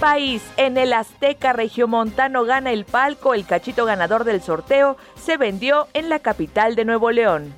país. 0.00 0.42
En 0.56 0.76
el 0.78 0.92
Azteca 0.92 1.52
Regiomontano 1.52 2.44
gana 2.44 2.70
el 2.70 2.84
palco, 2.84 3.34
el 3.34 3.44
cachito 3.44 3.84
ganador 3.84 4.22
del 4.22 4.40
sorteo 4.40 4.96
se 5.16 5.36
vendió 5.36 5.88
en 5.92 6.08
la 6.08 6.20
capital 6.20 6.76
de 6.76 6.84
Nuevo 6.84 7.10
León. 7.10 7.52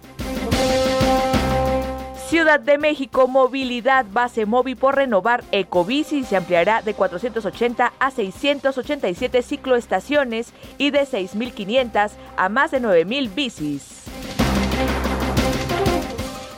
Ciudad 2.30 2.60
de 2.60 2.78
México, 2.78 3.26
movilidad 3.26 4.06
base 4.12 4.46
móvil 4.46 4.76
por 4.76 4.94
renovar 4.94 5.42
Ecobici 5.50 6.22
se 6.22 6.36
ampliará 6.36 6.80
de 6.80 6.94
480 6.94 7.92
a 7.98 8.10
687 8.12 9.42
cicloestaciones 9.42 10.52
y 10.78 10.92
de 10.92 11.00
6.500 11.00 12.12
a 12.36 12.48
más 12.48 12.70
de 12.70 12.80
9.000 12.80 13.34
bicis. 13.34 14.04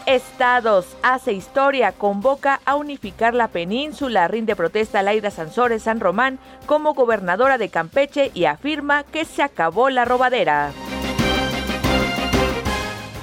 Estados 0.05 0.95
hace 1.03 1.33
historia, 1.33 1.93
convoca 1.93 2.61
a 2.67 2.75
unificar 2.75 3.33
la 3.33 3.49
península, 3.49 4.29
rinde 4.29 4.55
protesta 4.55 4.99
a 4.99 5.03
Laida 5.03 5.31
Sansores 5.31 5.85
San 5.85 6.01
Román 6.01 6.39
como 6.67 6.93
gobernadora 6.93 7.57
de 7.57 7.71
Campeche 7.71 8.31
y 8.35 8.45
afirma 8.45 9.05
que 9.05 9.25
se 9.25 9.43
acabó 9.43 9.89
la 9.89 10.05
robadera. 10.05 10.71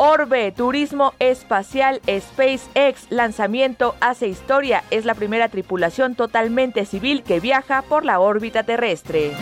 Orbe, 0.01 0.53
Turismo 0.53 1.13
Espacial 1.19 1.99
SpaceX, 2.07 3.07
lanzamiento 3.09 3.95
hace 3.99 4.29
historia. 4.29 4.85
Es 4.91 5.03
la 5.03 5.13
primera 5.13 5.49
tripulación 5.49 6.15
totalmente 6.15 6.85
civil 6.85 7.21
que 7.21 7.41
viaja 7.41 7.81
por 7.81 8.05
la 8.05 8.21
órbita 8.21 8.63
terrestre. 8.63 9.33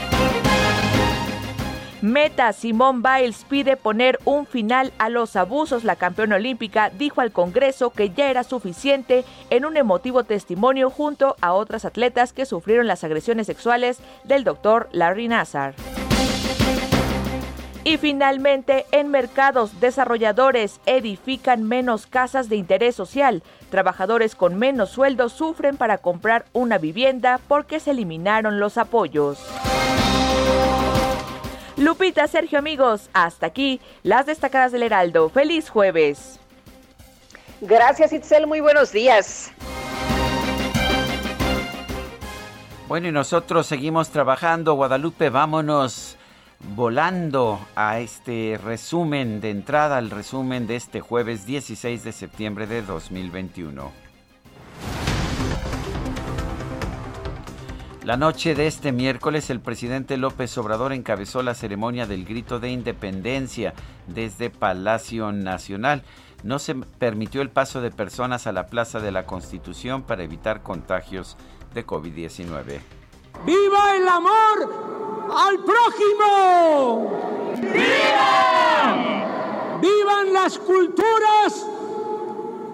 Meta 2.01 2.53
Simone 2.53 3.03
Biles 3.03 3.45
pide 3.47 3.77
poner 3.77 4.17
un 4.25 4.47
final 4.47 4.93
a 4.97 5.09
los 5.09 5.35
abusos. 5.35 5.83
La 5.83 5.95
campeona 5.95 6.37
olímpica 6.37 6.89
dijo 6.89 7.21
al 7.21 7.31
Congreso 7.31 7.91
que 7.91 8.09
ya 8.09 8.31
era 8.31 8.43
suficiente 8.43 9.25
en 9.51 9.63
un 9.63 9.77
emotivo 9.77 10.23
testimonio 10.23 10.89
junto 10.89 11.35
a 11.39 11.53
otras 11.53 11.85
atletas 11.85 12.33
que 12.33 12.47
sufrieron 12.47 12.87
las 12.87 13.03
agresiones 13.03 13.45
sexuales 13.45 13.99
del 14.23 14.43
doctor 14.43 14.89
Larry 14.91 15.27
Nassar. 15.27 15.75
Y 17.88 17.96
finalmente, 17.96 18.86
en 18.91 19.08
mercados 19.12 19.79
desarrolladores 19.79 20.82
edifican 20.86 21.63
menos 21.63 22.06
casas 22.06 22.50
de 22.50 22.58
interés 22.58 22.96
social. 22.96 23.44
Trabajadores 23.70 24.36
con 24.36 24.60
menos 24.60 24.89
sueldo 24.89 25.29
sufren 25.29 25.77
para 25.77 26.00
comprar 26.00 26.44
una 26.51 26.79
vivienda 26.79 27.39
porque 27.48 27.79
se 27.79 27.91
eliminaron 27.91 28.60
los 28.60 28.77
apoyos. 28.77 29.39
Lupita, 31.77 32.27
Sergio, 32.27 32.60
amigos, 32.60 33.10
hasta 33.13 33.46
aquí 33.46 33.79
las 34.03 34.25
destacadas 34.25 34.74
del 34.74 34.84
Heraldo. 34.84 35.29
Feliz 35.29 35.70
jueves. 35.70 36.41
Gracias, 37.62 38.12
Itzel. 38.12 38.48
Muy 38.48 38.60
buenos 38.60 38.91
días. 38.91 39.53
Bueno, 42.89 43.08
y 43.08 43.12
nosotros 43.13 43.65
seguimos 43.65 44.10
trabajando. 44.10 44.74
Guadalupe, 44.74 45.29
vámonos 45.29 46.16
volando 46.75 47.59
a 47.75 47.99
este 47.99 48.59
resumen 48.63 49.41
de 49.41 49.51
entrada, 49.51 49.97
al 49.97 50.09
resumen 50.09 50.67
de 50.67 50.75
este 50.75 51.01
jueves 51.01 51.45
16 51.45 52.03
de 52.03 52.11
septiembre 52.11 52.67
de 52.67 52.81
2021. 52.81 54.07
La 58.03 58.15
noche 58.15 58.55
de 58.55 58.67
este 58.67 58.93
miércoles, 58.93 59.49
el 59.49 59.59
presidente 59.59 60.15
López 60.15 60.57
Obrador 60.57 60.93
encabezó 60.93 61.43
la 61.43 61.53
ceremonia 61.53 62.07
del 62.07 62.23
grito 62.23 62.57
de 62.57 62.69
independencia 62.69 63.73
desde 64.07 64.49
Palacio 64.49 65.33
Nacional. 65.33 66.03
No 66.41 66.57
se 66.57 66.75
permitió 66.75 67.41
el 67.41 67.49
paso 67.49 67.81
de 67.81 67.91
personas 67.91 68.47
a 68.47 68.53
la 68.53 68.67
Plaza 68.67 69.01
de 69.01 69.11
la 69.11 69.25
Constitución 69.25 70.03
para 70.03 70.23
evitar 70.23 70.63
contagios 70.63 71.35
de 71.73 71.85
COVID-19. 71.85 72.79
¡Viva 73.46 73.96
el 73.96 74.08
amor 74.08 74.70
al 75.36 75.60
prójimo! 75.63 77.12
¡Viva! 77.62 78.98
¡Vivan 79.82 80.34
las 80.34 80.58
culturas 80.58 81.65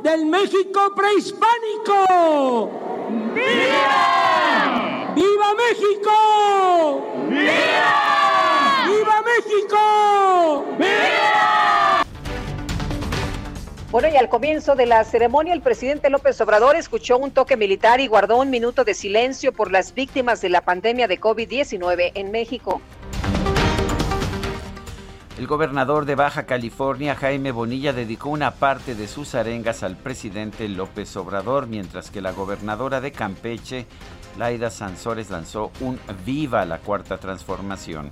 del 0.02 0.26
México 0.26 0.94
prehispánico! 0.96 2.70
¡Viva! 3.34 5.14
¡Viva 5.16 5.54
México! 5.56 6.23
Bueno, 13.94 14.08
y 14.08 14.18
al 14.18 14.28
comienzo 14.28 14.76
de 14.76 14.88
la 14.88 15.04
ceremonia, 15.04 15.54
el 15.54 15.62
presidente 15.62 16.10
López 16.10 16.42
Obrador 16.42 16.76
escuchó 16.76 17.20
un 17.20 17.30
toque 17.30 17.58
militar 17.58 18.02
y 18.02 18.08
guardó 18.08 18.40
un 18.40 18.50
minuto 18.50 18.84
de 18.84 18.96
silencio 18.96 19.54
por 19.54 19.72
las 19.72 19.94
víctimas 19.94 20.42
de 20.42 20.50
la 20.50 20.62
pandemia 20.62 21.08
de 21.08 21.22
COVID-19 21.22 22.12
en 22.16 22.32
México. 22.32 22.82
El 25.38 25.46
gobernador 25.46 26.06
de 26.06 26.16
Baja 26.16 26.48
California, 26.48 27.14
Jaime 27.14 27.52
Bonilla, 27.52 27.94
dedicó 27.94 28.30
una 28.30 28.56
parte 28.56 28.96
de 28.96 29.08
sus 29.08 29.36
arengas 29.36 29.84
al 29.84 29.96
presidente 29.96 30.68
López 30.70 31.16
Obrador, 31.16 31.68
mientras 31.68 32.10
que 32.10 32.20
la 32.20 32.32
gobernadora 32.32 33.00
de 33.00 33.12
Campeche, 33.12 33.86
Laida 34.40 34.72
Sansores, 34.72 35.30
lanzó 35.30 35.72
un 35.82 36.00
Viva 36.26 36.66
la 36.66 36.80
Cuarta 36.80 37.20
Transformación. 37.20 38.10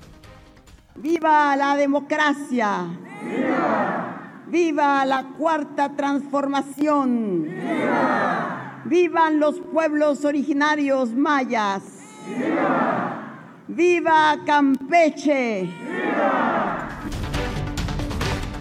¡Viva 0.93 1.55
la 1.55 1.75
democracia! 1.75 2.85
¡Viva! 3.23 4.30
¡Viva 4.51 5.05
la 5.05 5.27
cuarta 5.37 5.95
transformación! 5.95 7.43
¡Viva! 7.43 8.81
¡Vivan 8.83 9.39
los 9.39 9.61
pueblos 9.61 10.25
originarios 10.25 11.13
mayas! 11.13 11.83
¡Viva! 12.27 13.63
¡Viva 13.69 14.35
Campeche! 14.45 15.61
¡Viva! 15.61 16.89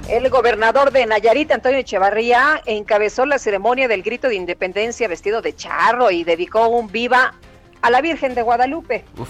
El 0.08 0.30
gobernador 0.30 0.92
de 0.92 1.06
Nayarit, 1.06 1.50
Antonio 1.50 1.80
Echevarría, 1.80 2.62
encabezó 2.66 3.26
la 3.26 3.40
ceremonia 3.40 3.88
del 3.88 4.04
grito 4.04 4.28
de 4.28 4.36
independencia 4.36 5.08
vestido 5.08 5.42
de 5.42 5.56
charro 5.56 6.12
y 6.12 6.22
dedicó 6.22 6.68
un 6.68 6.86
viva 6.86 7.34
a 7.82 7.90
la 7.90 8.00
Virgen 8.00 8.36
de 8.36 8.42
Guadalupe. 8.42 9.04
Uf. 9.18 9.28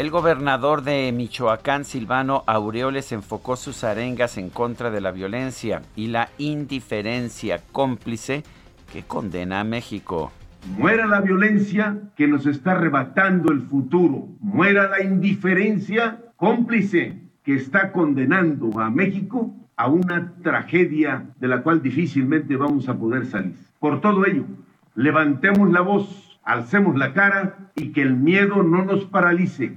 El 0.00 0.08
gobernador 0.08 0.82
de 0.82 1.12
Michoacán, 1.12 1.84
Silvano 1.84 2.42
Aureoles, 2.46 3.12
enfocó 3.12 3.56
sus 3.56 3.84
arengas 3.84 4.38
en 4.38 4.48
contra 4.48 4.90
de 4.90 5.02
la 5.02 5.10
violencia 5.10 5.82
y 5.94 6.06
la 6.06 6.30
indiferencia 6.38 7.60
cómplice 7.70 8.42
que 8.90 9.02
condena 9.02 9.60
a 9.60 9.64
México. 9.64 10.32
Muera 10.78 11.04
la 11.04 11.20
violencia 11.20 11.98
que 12.16 12.26
nos 12.26 12.46
está 12.46 12.72
arrebatando 12.72 13.52
el 13.52 13.60
futuro. 13.60 14.26
Muera 14.40 14.88
la 14.88 15.02
indiferencia 15.02 16.18
cómplice 16.36 17.20
que 17.44 17.56
está 17.56 17.92
condenando 17.92 18.80
a 18.80 18.88
México 18.88 19.54
a 19.76 19.88
una 19.88 20.32
tragedia 20.42 21.26
de 21.38 21.48
la 21.48 21.62
cual 21.62 21.82
difícilmente 21.82 22.56
vamos 22.56 22.88
a 22.88 22.96
poder 22.96 23.26
salir. 23.26 23.54
Por 23.78 24.00
todo 24.00 24.24
ello, 24.24 24.46
levantemos 24.94 25.70
la 25.70 25.82
voz, 25.82 26.40
alcemos 26.42 26.96
la 26.96 27.12
cara 27.12 27.70
y 27.76 27.92
que 27.92 28.00
el 28.00 28.16
miedo 28.16 28.62
no 28.62 28.82
nos 28.82 29.04
paralice. 29.04 29.76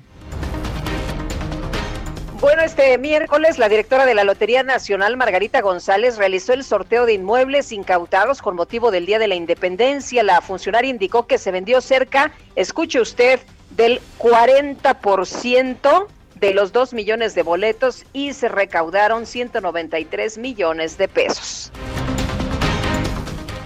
Bueno, 2.44 2.62
este 2.62 2.98
miércoles 2.98 3.58
la 3.58 3.70
directora 3.70 4.06
de 4.06 4.14
la 4.14 4.26
Lotería 4.26 4.64
Nacional, 4.64 5.16
Margarita 5.16 5.62
González, 5.62 6.18
realizó 6.18 6.52
el 6.52 6.66
sorteo 6.66 7.06
de 7.06 7.14
inmuebles 7.14 7.72
incautados 7.72 8.42
con 8.42 8.58
motivo 8.58 8.92
del 8.92 9.06
Día 9.06 9.18
de 9.18 9.30
la 9.30 9.36
Independencia. 9.36 10.24
La 10.24 10.42
funcionaria 10.42 10.90
indicó 10.90 11.26
que 11.26 11.38
se 11.38 11.52
vendió 11.52 11.80
cerca, 11.80 12.34
escuche 12.58 13.00
usted, 13.00 13.40
del 13.70 14.02
40% 14.20 16.08
de 16.36 16.54
los 16.54 16.74
2 16.74 16.94
millones 16.94 17.34
de 17.34 17.44
boletos 17.44 18.04
y 18.12 18.34
se 18.34 18.50
recaudaron 18.50 19.26
193 19.26 20.38
millones 20.38 20.98
de 20.98 21.08
pesos. 21.08 21.72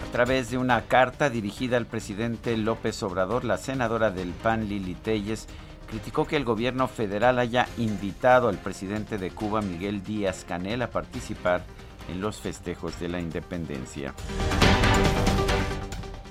A 0.07 0.11
través 0.11 0.51
de 0.51 0.59
una 0.59 0.83
carta 0.83 1.31
dirigida 1.31 1.77
al 1.77 1.87
presidente 1.87 2.55
López 2.55 3.01
Obrador, 3.01 3.43
la 3.43 3.57
senadora 3.57 4.11
del 4.11 4.33
PAN, 4.33 4.69
Lili 4.69 4.93
Telles, 4.93 5.47
criticó 5.87 6.27
que 6.27 6.35
el 6.35 6.45
gobierno 6.45 6.87
federal 6.87 7.39
haya 7.39 7.67
invitado 7.77 8.49
al 8.49 8.57
presidente 8.57 9.17
de 9.17 9.31
Cuba, 9.31 9.61
Miguel 9.61 10.03
Díaz 10.03 10.45
Canel, 10.47 10.81
a 10.81 10.89
participar 10.91 11.63
en 12.09 12.21
los 12.21 12.37
festejos 12.37 12.99
de 12.99 13.09
la 13.09 13.19
independencia. 13.19 14.13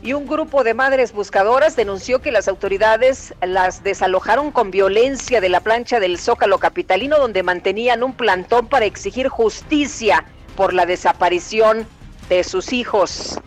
Y 0.03 0.13
un 0.13 0.27
grupo 0.27 0.63
de 0.63 0.75
madres 0.75 1.13
buscadoras 1.13 1.75
denunció 1.75 2.21
que 2.21 2.31
las 2.31 2.47
autoridades 2.47 3.35
las 3.43 3.83
desalojaron 3.83 4.53
con 4.53 4.71
violencia 4.71 5.40
de 5.40 5.49
la 5.49 5.61
plancha 5.61 5.99
del 5.99 6.19
Zócalo 6.19 6.59
Capitalino, 6.59 7.19
donde 7.19 7.42
mantenían 7.42 8.05
un 8.05 8.12
plantón 8.12 8.69
para 8.69 8.85
exigir 8.85 9.29
justicia 9.29 10.25
por 10.55 10.75
la 10.75 10.87
desaparición 10.87 11.87
de 12.29 12.45
sus 12.45 12.73
hijos. 12.73 13.40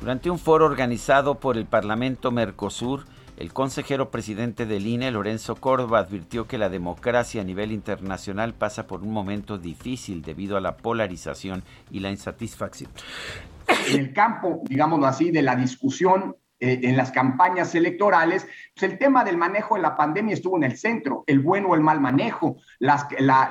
Durante 0.00 0.30
un 0.30 0.38
foro 0.38 0.66
organizado 0.66 1.36
por 1.36 1.56
el 1.56 1.64
Parlamento 1.64 2.30
Mercosur, 2.32 3.04
el 3.36 3.52
consejero 3.52 4.10
presidente 4.10 4.66
del 4.66 4.86
INE, 4.86 5.10
Lorenzo 5.10 5.56
Córdoba, 5.56 6.00
advirtió 6.00 6.46
que 6.46 6.58
la 6.58 6.68
democracia 6.68 7.40
a 7.40 7.44
nivel 7.44 7.72
internacional 7.72 8.54
pasa 8.54 8.86
por 8.86 9.02
un 9.02 9.12
momento 9.12 9.58
difícil 9.58 10.22
debido 10.22 10.56
a 10.56 10.60
la 10.60 10.76
polarización 10.76 11.62
y 11.90 12.00
la 12.00 12.10
insatisfacción. 12.10 12.90
En 13.88 14.00
el 14.00 14.12
campo, 14.12 14.62
digámoslo 14.64 15.06
así, 15.06 15.30
de 15.30 15.42
la 15.42 15.56
discusión 15.56 16.36
eh, 16.60 16.78
en 16.84 16.96
las 16.96 17.10
campañas 17.10 17.74
electorales, 17.74 18.46
pues 18.76 18.92
el 18.92 18.98
tema 18.98 19.24
del 19.24 19.36
manejo 19.36 19.74
de 19.74 19.82
la 19.82 19.96
pandemia 19.96 20.34
estuvo 20.34 20.56
en 20.56 20.64
el 20.64 20.76
centro, 20.76 21.24
el 21.26 21.40
bueno 21.40 21.70
o 21.70 21.74
el 21.74 21.80
mal 21.80 22.00
manejo, 22.00 22.58
las, 22.78 23.06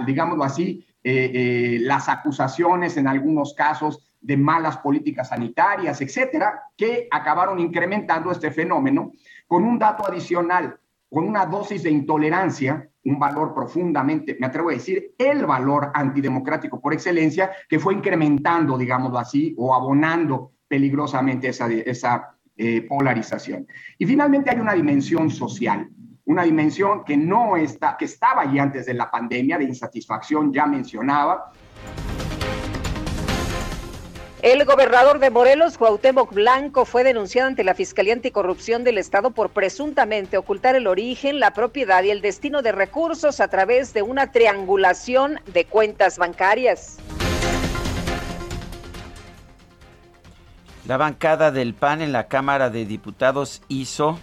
digámoslo 0.06 0.44
así, 0.44 0.88
eh, 1.04 1.32
eh, 1.34 1.80
las 1.82 2.08
acusaciones 2.08 2.96
en 2.96 3.08
algunos 3.08 3.54
casos 3.54 4.08
de 4.22 4.38
malas 4.38 4.78
políticas 4.78 5.30
sanitarias, 5.30 6.00
etcétera, 6.00 6.62
que 6.78 7.08
acabaron 7.12 7.60
incrementando 7.60 8.32
este 8.32 8.52
fenómeno 8.52 9.12
con 9.52 9.66
un 9.66 9.78
dato 9.78 10.08
adicional, 10.08 10.80
con 11.10 11.28
una 11.28 11.46
dosis 11.46 11.84
de 11.84 11.92
intolerancia, 11.92 12.90
un 13.04 13.20
valor 13.20 13.54
profundamente, 13.54 14.38
me 14.40 14.48
atrevo 14.48 14.70
a 14.70 14.74
decir, 14.76 15.14
el 15.18 15.46
valor 15.46 15.92
antidemocrático 15.94 16.80
por 16.80 16.94
excelencia, 16.94 17.52
que 17.68 17.78
fue 17.78 17.94
incrementando, 17.96 18.78
digámoslo 18.78 19.20
así, 19.20 19.54
o 19.58 19.76
abonando 19.76 20.54
peligrosamente 20.70 21.50
esa, 21.50 21.70
esa 21.70 22.38
eh, 22.56 22.84
polarización. 22.84 23.68
Y 23.98 24.06
finalmente 24.06 24.52
hay 24.52 24.60
una 24.62 24.72
dimensión 24.72 25.30
social, 25.30 25.90
una 26.24 26.44
dimensión 26.44 27.04
que 27.04 27.18
no 27.18 27.58
está, 27.58 27.98
que 27.98 28.06
estaba 28.06 28.44
allí 28.44 28.58
antes 28.58 28.86
de 28.86 28.94
la 28.94 29.12
pandemia, 29.12 29.58
de 29.58 29.66
insatisfacción, 29.66 30.54
ya 30.54 30.66
mencionaba, 30.66 31.52
el 34.42 34.66
gobernador 34.66 35.20
de 35.20 35.30
Morelos, 35.30 35.78
Cuauhtémoc 35.78 36.34
Blanco, 36.34 36.86
fue 36.86 37.04
denunciado 37.04 37.48
ante 37.48 37.64
la 37.64 37.76
Fiscalía 37.76 38.14
Anticorrupción 38.14 38.84
del 38.84 38.98
Estado 38.98 39.32
por 39.32 39.52
presuntamente 39.52 40.36
ocultar 40.38 40.76
el 40.76 40.88
origen, 40.88 41.40
la 41.40 41.54
propiedad 41.54 42.04
y 42.04 42.10
el 42.10 42.22
destino 42.22 42.64
de 42.64 42.72
recursos 42.72 43.40
a 43.40 43.50
través 43.50 43.94
de 43.94 44.02
una 44.02 44.32
triangulación 44.32 45.40
de 45.54 45.66
cuentas 45.66 46.18
bancarias. 46.18 46.98
La 50.88 50.98
bancada 50.98 51.52
del 51.52 51.76
PAN 51.76 52.02
en 52.02 52.12
la 52.12 52.28
Cámara 52.28 52.72
de 52.72 52.86
Diputados 52.86 53.62
hizo 53.68 54.20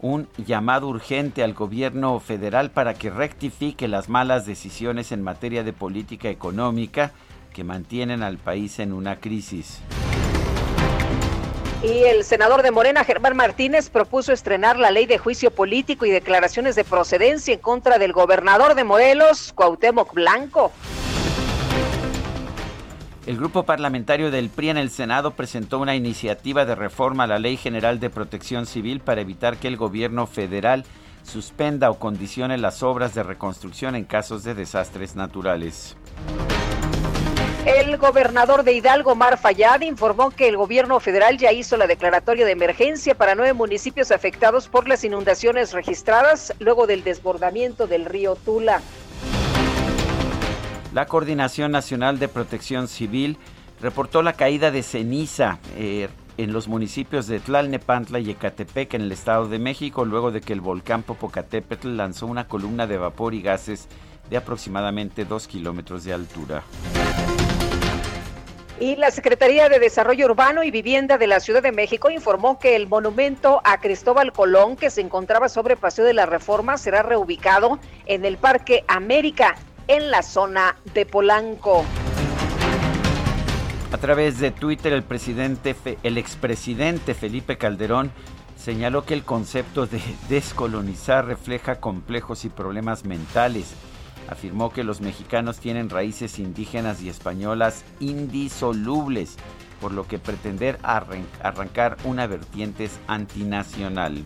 un 0.00 0.28
llamado 0.36 0.88
urgente 0.88 1.42
al 1.42 1.54
gobierno 1.54 2.20
federal 2.20 2.70
para 2.72 2.92
que 2.92 3.08
rectifique 3.08 3.88
las 3.88 4.10
malas 4.10 4.44
decisiones 4.44 5.12
en 5.12 5.22
materia 5.22 5.64
de 5.64 5.72
política 5.72 6.28
económica 6.28 7.12
que 7.52 7.64
mantienen 7.64 8.22
al 8.22 8.38
país 8.38 8.78
en 8.78 8.92
una 8.92 9.20
crisis. 9.20 9.80
Y 11.82 12.04
el 12.04 12.22
senador 12.22 12.62
de 12.62 12.70
Morena, 12.70 13.02
Germán 13.02 13.36
Martínez, 13.36 13.90
propuso 13.90 14.32
estrenar 14.32 14.78
la 14.78 14.92
ley 14.92 15.06
de 15.06 15.18
juicio 15.18 15.50
político 15.50 16.06
y 16.06 16.10
declaraciones 16.10 16.76
de 16.76 16.84
procedencia 16.84 17.54
en 17.54 17.60
contra 17.60 17.98
del 17.98 18.12
gobernador 18.12 18.76
de 18.76 18.84
Morelos, 18.84 19.52
Cuauhtémoc 19.52 20.14
Blanco. 20.14 20.70
El 23.26 23.36
grupo 23.36 23.64
parlamentario 23.64 24.30
del 24.30 24.48
PRI 24.48 24.70
en 24.70 24.76
el 24.78 24.90
Senado 24.90 25.32
presentó 25.32 25.80
una 25.80 25.96
iniciativa 25.96 26.64
de 26.64 26.76
reforma 26.76 27.24
a 27.24 27.28
la 27.28 27.38
Ley 27.40 27.56
General 27.56 27.98
de 27.98 28.10
Protección 28.10 28.66
Civil 28.66 29.00
para 29.00 29.20
evitar 29.20 29.56
que 29.56 29.68
el 29.68 29.76
gobierno 29.76 30.26
federal 30.28 30.84
suspenda 31.24 31.90
o 31.90 31.98
condicione 31.98 32.58
las 32.58 32.82
obras 32.82 33.14
de 33.14 33.22
reconstrucción 33.22 33.94
en 33.96 34.04
casos 34.04 34.44
de 34.44 34.54
desastres 34.54 35.16
naturales. 35.16 35.96
El 37.64 37.96
gobernador 37.96 38.64
de 38.64 38.72
Hidalgo, 38.72 39.14
Mar 39.14 39.38
Fayad, 39.38 39.82
informó 39.82 40.32
que 40.32 40.48
el 40.48 40.56
gobierno 40.56 40.98
federal 40.98 41.38
ya 41.38 41.52
hizo 41.52 41.76
la 41.76 41.86
declaratoria 41.86 42.44
de 42.44 42.50
emergencia 42.50 43.14
para 43.14 43.36
nueve 43.36 43.52
municipios 43.52 44.10
afectados 44.10 44.66
por 44.66 44.88
las 44.88 45.04
inundaciones 45.04 45.72
registradas 45.72 46.52
luego 46.58 46.88
del 46.88 47.04
desbordamiento 47.04 47.86
del 47.86 48.04
río 48.04 48.34
Tula. 48.34 48.82
La 50.92 51.06
Coordinación 51.06 51.70
Nacional 51.70 52.18
de 52.18 52.26
Protección 52.26 52.88
Civil 52.88 53.38
reportó 53.80 54.22
la 54.22 54.32
caída 54.32 54.72
de 54.72 54.82
ceniza 54.82 55.60
eh, 55.76 56.08
en 56.38 56.52
los 56.52 56.66
municipios 56.66 57.28
de 57.28 57.38
Tlalnepantla 57.38 58.18
y 58.18 58.30
Ecatepec 58.30 58.94
en 58.94 59.02
el 59.02 59.12
Estado 59.12 59.46
de 59.46 59.60
México 59.60 60.04
luego 60.04 60.32
de 60.32 60.40
que 60.40 60.52
el 60.52 60.60
volcán 60.60 61.04
Popocatépetl 61.04 61.96
lanzó 61.96 62.26
una 62.26 62.48
columna 62.48 62.88
de 62.88 62.98
vapor 62.98 63.34
y 63.34 63.42
gases 63.42 63.88
de 64.30 64.36
aproximadamente 64.36 65.24
dos 65.24 65.46
kilómetros 65.46 66.04
de 66.04 66.12
altura. 66.12 66.62
Y 68.80 68.96
la 68.96 69.12
Secretaría 69.12 69.68
de 69.68 69.78
Desarrollo 69.78 70.26
Urbano 70.26 70.64
y 70.64 70.72
Vivienda 70.72 71.16
de 71.16 71.28
la 71.28 71.38
Ciudad 71.38 71.62
de 71.62 71.70
México 71.70 72.10
informó 72.10 72.58
que 72.58 72.74
el 72.74 72.88
monumento 72.88 73.60
a 73.62 73.78
Cristóbal 73.78 74.32
Colón, 74.32 74.76
que 74.76 74.90
se 74.90 75.00
encontraba 75.00 75.48
sobre 75.48 75.76
Paseo 75.76 76.04
de 76.04 76.14
la 76.14 76.26
Reforma, 76.26 76.76
será 76.78 77.02
reubicado 77.02 77.78
en 78.06 78.24
el 78.24 78.38
Parque 78.38 78.84
América. 78.88 79.54
en 79.88 80.10
la 80.10 80.22
zona 80.22 80.76
de 80.94 81.04
Polanco. 81.06 81.84
A 83.92 83.98
través 83.98 84.38
de 84.38 84.50
Twitter, 84.50 84.92
el 84.92 85.02
presidente, 85.02 85.76
el 86.02 86.18
expresidente 86.18 87.14
Felipe 87.14 87.58
Calderón 87.58 88.10
señaló 88.56 89.04
que 89.04 89.14
el 89.14 89.24
concepto 89.24 89.86
de 89.86 90.00
descolonizar 90.28 91.26
refleja 91.26 91.80
complejos 91.80 92.44
y 92.44 92.48
problemas 92.48 93.04
mentales. 93.04 93.74
Afirmó 94.32 94.70
que 94.70 94.82
los 94.82 95.02
mexicanos 95.02 95.58
tienen 95.58 95.90
raíces 95.90 96.38
indígenas 96.38 97.02
y 97.02 97.10
españolas 97.10 97.84
indisolubles, 98.00 99.36
por 99.78 99.92
lo 99.92 100.08
que 100.08 100.18
pretender 100.18 100.78
arrancar 100.82 101.98
una 102.04 102.26
vertiente 102.26 102.84
es 102.84 102.98
antinacional. 103.08 104.24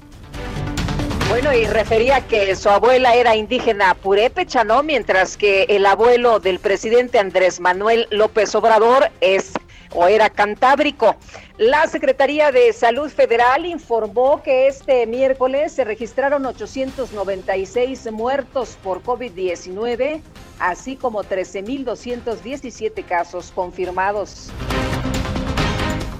Bueno, 1.28 1.52
y 1.52 1.64
refería 1.66 2.20
que 2.20 2.54
su 2.54 2.68
abuela 2.68 3.16
era 3.16 3.34
indígena 3.34 3.94
purépecha, 3.94 4.62
¿no? 4.62 4.84
Mientras 4.84 5.36
que 5.36 5.64
el 5.64 5.84
abuelo 5.84 6.38
del 6.38 6.60
presidente 6.60 7.18
Andrés 7.18 7.58
Manuel 7.58 8.06
López 8.10 8.54
Obrador 8.54 9.10
es 9.20 9.54
o 9.96 10.06
era 10.06 10.30
cantábrico. 10.30 11.16
La 11.56 11.86
Secretaría 11.86 12.52
de 12.52 12.72
Salud 12.72 13.10
Federal 13.10 13.64
informó 13.66 14.42
que 14.42 14.68
este 14.68 15.06
miércoles 15.06 15.72
se 15.72 15.84
registraron 15.84 16.44
896 16.44 18.12
muertos 18.12 18.76
por 18.82 19.02
COVID-19, 19.02 20.20
así 20.60 20.96
como 20.96 21.24
13.217 21.24 23.04
casos 23.04 23.50
confirmados. 23.52 24.50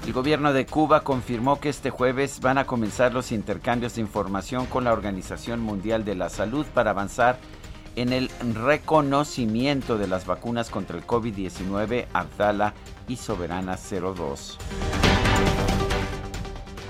El 0.06 0.12
gobierno 0.12 0.52
de 0.52 0.64
Cuba 0.64 1.02
confirmó 1.02 1.60
que 1.60 1.68
este 1.68 1.90
jueves 1.90 2.40
van 2.40 2.58
a 2.58 2.64
comenzar 2.64 3.12
los 3.12 3.30
intercambios 3.30 3.96
de 3.96 4.00
información 4.00 4.66
con 4.66 4.84
la 4.84 4.92
Organización 4.92 5.60
Mundial 5.60 6.04
de 6.04 6.14
la 6.14 6.30
Salud 6.30 6.64
para 6.72 6.92
avanzar 6.92 7.38
en 7.96 8.12
el 8.12 8.30
reconocimiento 8.54 9.98
de 9.98 10.06
las 10.06 10.24
vacunas 10.24 10.70
contra 10.70 10.96
el 10.96 11.06
COVID-19 11.06 12.06
Abdala 12.12 12.74
y 13.08 13.16
Soberana 13.16 13.76
02. 13.76 14.58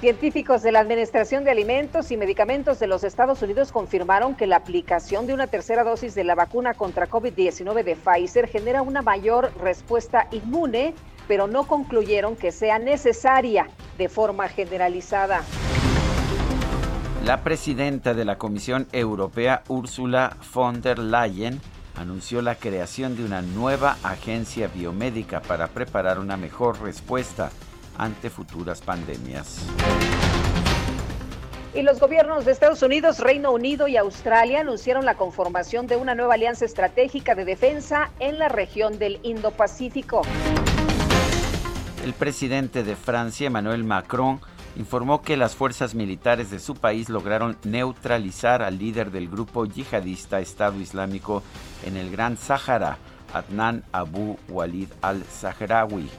Científicos 0.01 0.63
de 0.63 0.73
la 0.73 0.81
Administración 0.81 1.43
de 1.45 1.51
Alimentos 1.51 2.11
y 2.11 2.19
Medicamentos 2.19 2.79
de 2.79 2.87
los 2.87 3.03
Estados 3.03 3.41
Unidos 3.41 3.73
confirmaron 3.73 4.35
que 4.35 4.47
la 4.47 4.57
aplicación 4.57 5.27
de 5.27 5.33
una 5.33 5.47
tercera 5.47 5.85
dosis 5.85 6.15
de 6.15 6.23
la 6.23 6.35
vacuna 6.35 6.75
contra 6.75 7.09
COVID-19 7.09 7.83
de 7.83 7.97
Pfizer 7.97 8.47
genera 8.47 8.83
una 8.83 9.01
mayor 9.01 9.53
respuesta 9.59 10.29
inmune, 10.33 10.95
pero 11.27 11.47
no 11.47 11.67
concluyeron 11.67 12.37
que 12.37 12.53
sea 12.53 12.79
necesaria 12.79 13.69
de 13.97 14.09
forma 14.11 14.49
generalizada. 14.49 15.43
La 17.25 17.43
presidenta 17.43 18.15
de 18.15 18.25
la 18.25 18.37
Comisión 18.37 18.87
Europea, 18.93 19.65
Ursula 19.67 20.37
von 20.55 20.83
der 20.83 20.99
Leyen, 20.99 21.61
anunció 21.97 22.43
la 22.43 22.57
creación 22.57 23.17
de 23.17 23.25
una 23.25 23.43
nueva 23.43 23.97
agencia 24.03 24.69
biomédica 24.69 25.41
para 25.41 25.69
preparar 25.69 26.19
una 26.19 26.37
mejor 26.37 26.81
respuesta 26.83 27.51
ante 27.99 28.31
futuras 28.31 28.81
pandemias. 28.81 29.67
Y 31.75 31.83
los 31.83 32.01
gobiernos 32.01 32.47
de 32.47 32.53
Estados 32.53 32.83
Unidos, 32.83 33.19
Reino 33.19 33.53
Unido 33.53 33.87
y 33.87 33.97
Australia 33.99 34.61
anunciaron 34.61 35.05
la 35.05 35.17
conformación 35.17 35.87
de 35.87 35.97
una 35.97 36.15
nueva 36.15 36.35
alianza 36.35 36.65
estratégica 36.65 37.35
de 37.35 37.45
defensa 37.45 38.11
en 38.19 38.39
la 38.39 38.49
región 38.49 38.99
del 38.99 39.21
Indo-Pacífico. 39.23 40.23
El 42.03 42.15
presidente 42.15 42.83
de 42.83 42.97
Francia, 42.97 43.49
Emmanuel 43.49 43.85
Macron, 43.85 44.41
informó 44.77 45.23
que 45.23 45.37
las 45.37 45.55
fuerzas 45.55 45.95
militares 45.95 46.51
de 46.51 46.61
su 46.61 46.75
país 46.75 47.09
lograron 47.09 47.57
neutralizar 47.65 48.63
al 48.63 48.79
líder 48.79 49.11
del 49.11 49.29
grupo 49.29 49.67
yihadista 49.67 50.41
Estado 50.41 50.81
Islámico 50.81 51.43
en 51.87 51.97
el 51.97 52.11
Gran 52.11 52.37
Sáhara, 52.37 52.99
Adnan 53.33 53.83
Abu 53.93 54.37
Walid 54.49 54.89
al-Sahrawi. 55.01 56.11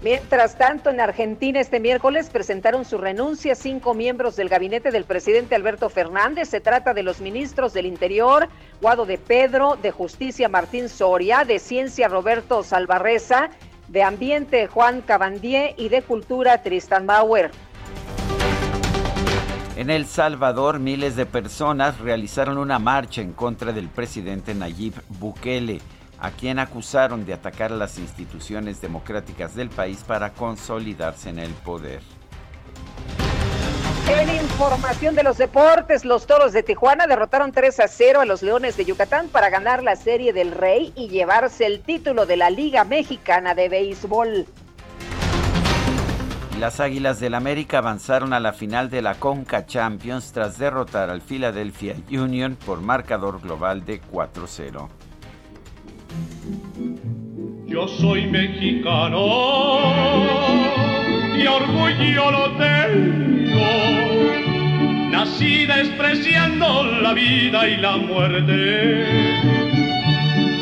Mientras 0.00 0.56
tanto, 0.56 0.90
en 0.90 1.00
Argentina 1.00 1.58
este 1.58 1.80
miércoles 1.80 2.30
presentaron 2.30 2.84
su 2.84 2.98
renuncia 2.98 3.56
cinco 3.56 3.94
miembros 3.94 4.36
del 4.36 4.48
gabinete 4.48 4.92
del 4.92 5.04
presidente 5.04 5.56
Alberto 5.56 5.90
Fernández. 5.90 6.48
Se 6.48 6.60
trata 6.60 6.94
de 6.94 7.02
los 7.02 7.20
ministros 7.20 7.72
del 7.72 7.86
Interior, 7.86 8.48
Guado 8.80 9.06
de 9.06 9.18
Pedro, 9.18 9.76
de 9.82 9.90
Justicia 9.90 10.48
Martín 10.48 10.88
Soria, 10.88 11.44
de 11.44 11.58
Ciencia 11.58 12.06
Roberto 12.06 12.62
Salvarreza 12.62 13.50
de 13.88 14.02
Ambiente 14.02 14.66
Juan 14.66 15.00
Cabandier 15.00 15.74
y 15.76 15.88
de 15.88 16.02
Cultura 16.02 16.62
Tristan 16.62 17.06
Bauer. 17.06 17.50
En 19.78 19.90
El 19.90 20.06
Salvador, 20.06 20.80
miles 20.80 21.14
de 21.14 21.24
personas 21.24 22.00
realizaron 22.00 22.58
una 22.58 22.80
marcha 22.80 23.20
en 23.20 23.32
contra 23.32 23.72
del 23.72 23.88
presidente 23.88 24.52
Nayib 24.52 24.94
Bukele, 25.08 25.80
a 26.18 26.32
quien 26.32 26.58
acusaron 26.58 27.24
de 27.24 27.32
atacar 27.32 27.70
las 27.70 27.96
instituciones 27.96 28.80
democráticas 28.80 29.54
del 29.54 29.70
país 29.70 30.02
para 30.04 30.32
consolidarse 30.32 31.30
en 31.30 31.38
el 31.38 31.52
poder. 31.52 32.00
En 34.08 34.34
información 34.34 35.14
de 35.14 35.22
los 35.22 35.38
deportes, 35.38 36.04
los 36.04 36.26
Toros 36.26 36.52
de 36.52 36.64
Tijuana 36.64 37.06
derrotaron 37.06 37.52
3 37.52 37.78
a 37.78 37.86
0 37.86 38.22
a 38.22 38.24
los 38.24 38.42
Leones 38.42 38.76
de 38.76 38.84
Yucatán 38.84 39.28
para 39.28 39.48
ganar 39.48 39.84
la 39.84 39.94
Serie 39.94 40.32
del 40.32 40.50
Rey 40.50 40.92
y 40.96 41.06
llevarse 41.06 41.66
el 41.66 41.82
título 41.82 42.26
de 42.26 42.36
la 42.36 42.50
Liga 42.50 42.82
Mexicana 42.82 43.54
de 43.54 43.68
Béisbol. 43.68 44.44
Las 46.58 46.80
Águilas 46.80 47.20
del 47.20 47.34
América 47.34 47.78
avanzaron 47.78 48.32
a 48.32 48.40
la 48.40 48.52
final 48.52 48.90
de 48.90 49.00
la 49.00 49.14
Conca 49.14 49.64
Champions 49.64 50.32
tras 50.32 50.58
derrotar 50.58 51.08
al 51.08 51.20
Philadelphia 51.20 51.94
Union 52.10 52.58
por 52.66 52.80
marcador 52.80 53.40
global 53.40 53.84
de 53.84 54.02
4-0. 54.02 54.88
Yo 57.64 57.86
soy 57.86 58.26
mexicano 58.26 59.24
y 61.36 61.46
orgullo 61.46 62.30
lo 62.32 62.50
tengo. 62.56 63.60
Nací 65.12 65.64
despreciando 65.64 66.82
la 67.02 67.12
vida 67.12 67.68
y 67.68 67.76
la 67.76 67.98
muerte. 67.98 69.06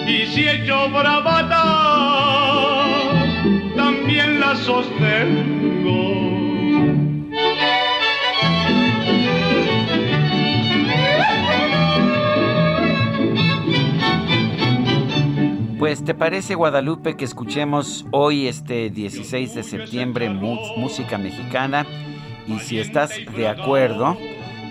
Y 0.06 0.26
si 0.26 0.46
he 0.46 0.62
hecho 0.62 0.90
bravata, 0.90 2.16
sostengo. 4.54 6.36
Pues 15.78 16.04
te 16.04 16.14
parece 16.14 16.54
Guadalupe 16.54 17.16
que 17.16 17.24
escuchemos 17.24 18.06
hoy 18.10 18.48
este 18.48 18.90
16 18.90 19.54
de 19.54 19.62
septiembre 19.62 20.28
música 20.30 21.18
mexicana 21.18 21.86
y 22.46 22.58
si 22.60 22.78
estás 22.78 23.10
de 23.36 23.48
acuerdo, 23.48 24.16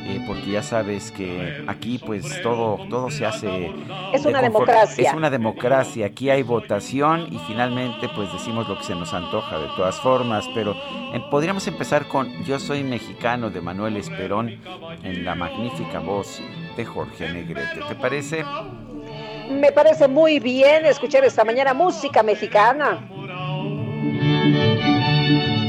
eh, 0.05 0.21
porque 0.27 0.51
ya 0.51 0.61
sabes 0.61 1.11
que 1.11 1.63
aquí 1.67 1.97
pues 1.97 2.41
todo, 2.41 2.77
todo 2.89 3.09
se 3.09 3.25
hace... 3.25 3.71
Es 4.13 4.25
una 4.25 4.41
democracia. 4.41 5.09
Es 5.09 5.15
una 5.15 5.29
democracia, 5.29 6.05
aquí 6.05 6.29
hay 6.29 6.43
votación 6.43 7.27
y 7.33 7.39
finalmente 7.47 8.07
pues 8.15 8.31
decimos 8.31 8.67
lo 8.69 8.77
que 8.77 8.83
se 8.83 8.93
nos 8.93 9.13
antoja 9.13 9.57
de 9.57 9.67
todas 9.75 9.99
formas, 9.99 10.45
pero 10.53 10.73
eh, 11.13 11.21
podríamos 11.31 11.67
empezar 11.67 12.07
con 12.07 12.43
Yo 12.45 12.59
soy 12.59 12.83
mexicano 12.83 13.49
de 13.49 13.61
Manuel 13.61 13.97
Esperón 13.97 14.59
en 15.03 15.25
la 15.25 15.33
magnífica 15.33 15.99
voz 15.99 16.41
de 16.77 16.85
Jorge 16.85 17.31
Negrete. 17.33 17.81
¿Te 17.87 17.95
parece? 17.95 18.45
Me 19.49 19.71
parece 19.71 20.07
muy 20.07 20.39
bien 20.39 20.85
escuchar 20.85 21.23
esta 21.23 21.43
mañana 21.43 21.73
música 21.73 22.23
mexicana. 22.23 22.99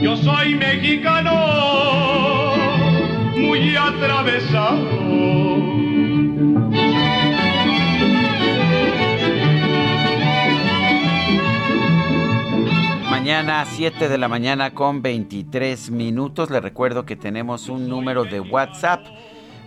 Yo 0.03 0.16
soy 0.16 0.55
mexicano, 0.55 1.31
muy 3.37 3.77
atravesado. 3.77 5.16
Mañana 13.11 13.64
7 13.66 14.09
de 14.09 14.18
la 14.18 14.29
mañana 14.29 14.72
con 14.72 15.03
23 15.03 15.90
minutos. 15.90 16.51
Le 16.51 16.61
recuerdo 16.61 17.05
que 17.05 17.16
tenemos 17.16 17.68
un 17.68 17.88
número 17.88 18.25
de 18.25 18.40
WhatsApp 18.40 19.05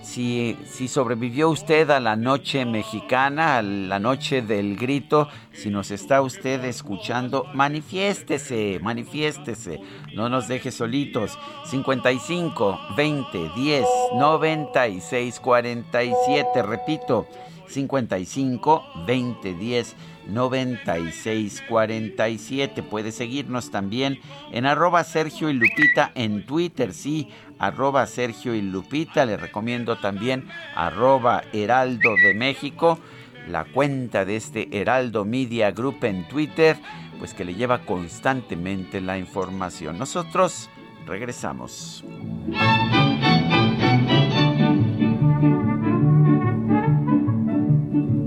si, 0.02 0.58
si 0.66 0.88
sobrevivió 0.88 1.50
usted 1.50 1.90
a 1.90 2.00
la 2.00 2.16
noche 2.16 2.66
mexicana, 2.66 3.58
a 3.58 3.62
la 3.62 4.00
noche 4.00 4.42
del 4.42 4.76
grito, 4.76 5.28
si 5.52 5.70
nos 5.70 5.92
está 5.92 6.22
usted 6.22 6.64
escuchando, 6.66 7.46
manifiéstese, 7.54 8.80
manifiéstese, 8.82 9.80
no 10.16 10.30
nos 10.30 10.48
deje 10.48 10.72
solitos. 10.72 11.38
55 11.66 12.80
20 12.96 13.52
10 13.56 13.86
96 14.16 15.40
47, 15.40 16.64
repito, 16.64 17.28
55 17.68 18.84
20 19.06 19.54
10 19.54 19.96
96 20.28 21.64
47. 21.68 22.84
Puede 22.84 23.12
seguirnos 23.12 23.72
también 23.72 24.20
en 24.52 24.66
arroba 24.66 25.04
Sergio 25.04 25.50
y 25.50 25.54
Lupita 25.54 26.12
en 26.16 26.46
Twitter, 26.46 26.94
sí, 26.94 27.30
arroba 27.60 28.06
Sergio 28.08 28.56
y 28.56 28.62
Lupita. 28.62 29.26
Le 29.26 29.38
recomiendo 29.38 29.98
también 29.98 30.48
arroba 30.76 31.44
Heraldo 31.54 32.16
de 32.16 32.34
México. 32.34 33.00
la 33.48 33.66
cuenta 33.66 34.26
de 34.26 34.36
este 34.36 34.70
Heraldo 34.80 35.26
Media 35.26 35.72
Group 35.72 36.04
en 36.04 36.28
Twitter, 36.28 36.78
pues 37.18 37.34
que 37.34 37.44
le 37.44 37.56
lleva 37.56 37.80
constantemente 37.80 39.02
la 39.02 39.18
información. 39.18 39.98
Nosotros 39.98 40.70
regresamos. 41.08 42.04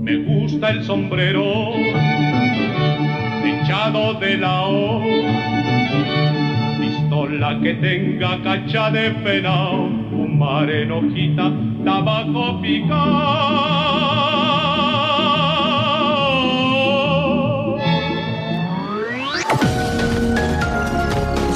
Me 0.01 0.17
gusta 0.25 0.71
el 0.71 0.83
sombrero 0.83 1.43
echado 3.45 4.15
de 4.15 4.37
la 4.37 4.61
O, 4.63 5.01
pistola 7.23 7.59
que 7.61 7.73
tenga 7.75 8.41
cacha 8.43 8.91
de 8.91 9.11
pena, 9.23 9.69
fumar 10.09 10.69
en 10.69 10.91
hojita, 10.91 11.51
tabaco 11.83 12.61
picado. 12.61 13.93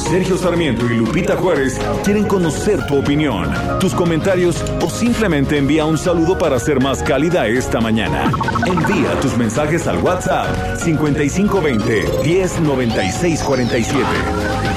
Sergio 0.10 0.38
Sarmiento 0.38 0.86
y 0.86 0.96
Lupita 0.96 1.36
Juárez 1.36 1.78
quieren 2.06 2.24
conocer 2.24 2.80
tu 2.88 2.98
opinión, 2.98 3.52
tus 3.82 3.94
comentarios 3.94 4.64
o 4.82 4.90
simplemente 4.90 5.58
envía 5.58 5.84
un 5.84 5.98
saludo 5.98 6.38
para 6.38 6.58
ser 6.60 6.82
más 6.82 7.04
cálida 7.04 7.46
esta 7.48 7.82
mañana. 7.82 8.32
Envía 8.66 9.20
tus 9.20 9.36
mensajes 9.36 9.86
al 9.86 9.98
WhatsApp 9.98 10.78
5520 10.78 12.06
109647. 12.24 14.77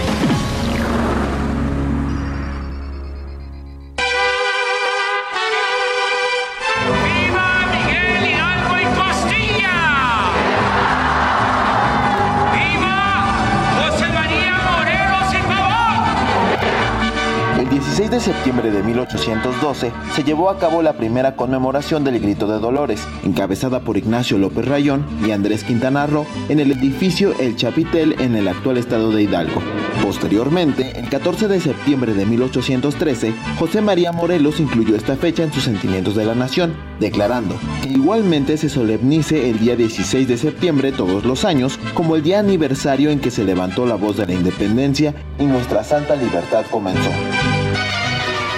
Septiembre 18.21 18.69
de 18.69 18.83
1812 18.83 19.91
se 20.13 20.23
llevó 20.23 20.49
a 20.49 20.59
cabo 20.59 20.83
la 20.83 20.93
primera 20.93 21.35
conmemoración 21.35 22.03
del 22.03 22.19
Grito 22.19 22.45
de 22.45 22.59
Dolores, 22.59 23.01
encabezada 23.23 23.81
por 23.81 23.97
Ignacio 23.97 24.37
López 24.37 24.65
Rayón 24.65 25.05
y 25.25 25.31
Andrés 25.31 25.63
Quintana 25.63 26.05
Roo 26.05 26.27
en 26.47 26.59
el 26.59 26.71
edificio 26.71 27.33
El 27.39 27.55
Chapitel 27.55 28.15
en 28.21 28.35
el 28.35 28.47
actual 28.47 28.77
estado 28.77 29.11
de 29.11 29.23
Hidalgo. 29.23 29.61
Posteriormente, 30.03 30.99
el 30.99 31.09
14 31.09 31.47
de 31.47 31.59
septiembre 31.59 32.13
de 32.13 32.25
1813, 32.25 33.33
José 33.57 33.81
María 33.81 34.11
Morelos 34.11 34.59
incluyó 34.59 34.95
esta 34.95 35.15
fecha 35.15 35.43
en 35.43 35.51
sus 35.51 35.63
sentimientos 35.63 36.15
de 36.15 36.25
la 36.25 36.35
nación, 36.35 36.75
declarando 36.99 37.55
que 37.81 37.89
igualmente 37.89 38.57
se 38.57 38.69
solemnice 38.69 39.49
el 39.49 39.59
día 39.59 39.75
16 39.75 40.27
de 40.27 40.37
septiembre 40.37 40.91
todos 40.91 41.25
los 41.25 41.43
años 41.43 41.79
como 41.95 42.15
el 42.15 42.23
día 42.23 42.39
aniversario 42.39 43.09
en 43.09 43.19
que 43.19 43.31
se 43.31 43.43
levantó 43.43 43.85
la 43.85 43.95
voz 43.95 44.17
de 44.17 44.27
la 44.27 44.33
independencia 44.33 45.15
y 45.39 45.45
nuestra 45.45 45.83
santa 45.83 46.15
libertad 46.15 46.65
comenzó. 46.69 47.09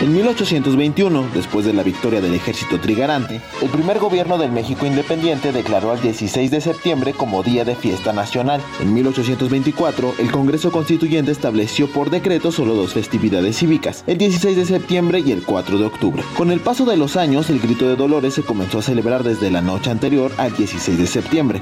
En 0.03 0.13
1821, 0.13 1.29
después 1.33 1.65
de 1.65 1.71
la 1.71 1.81
victoria 1.81 2.19
del 2.19 2.33
ejército 2.33 2.77
trigarante, 2.77 3.39
el 3.61 3.69
primer 3.69 3.99
gobierno 3.99 4.37
del 4.37 4.51
México 4.51 4.85
independiente 4.85 5.53
declaró 5.53 5.91
al 5.91 6.01
16 6.01 6.51
de 6.51 6.59
septiembre 6.59 7.13
como 7.13 7.41
Día 7.41 7.63
de 7.63 7.73
Fiesta 7.73 8.11
Nacional. 8.11 8.59
En 8.81 8.93
1824, 8.93 10.15
el 10.19 10.29
Congreso 10.29 10.73
Constituyente 10.73 11.31
estableció 11.31 11.87
por 11.87 12.09
decreto 12.09 12.51
solo 12.51 12.75
dos 12.75 12.91
festividades 12.91 13.55
cívicas, 13.55 14.03
el 14.05 14.17
16 14.17 14.57
de 14.57 14.65
septiembre 14.65 15.23
y 15.25 15.31
el 15.31 15.41
4 15.41 15.77
de 15.77 15.85
octubre. 15.85 16.21
Con 16.35 16.51
el 16.51 16.59
paso 16.59 16.83
de 16.83 16.97
los 16.97 17.15
años, 17.15 17.49
el 17.49 17.61
Grito 17.61 17.87
de 17.87 17.95
Dolores 17.95 18.33
se 18.33 18.43
comenzó 18.43 18.79
a 18.79 18.83
celebrar 18.83 19.23
desde 19.23 19.51
la 19.51 19.61
noche 19.61 19.89
anterior 19.89 20.33
al 20.35 20.53
16 20.53 20.97
de 20.97 21.07
septiembre. 21.07 21.61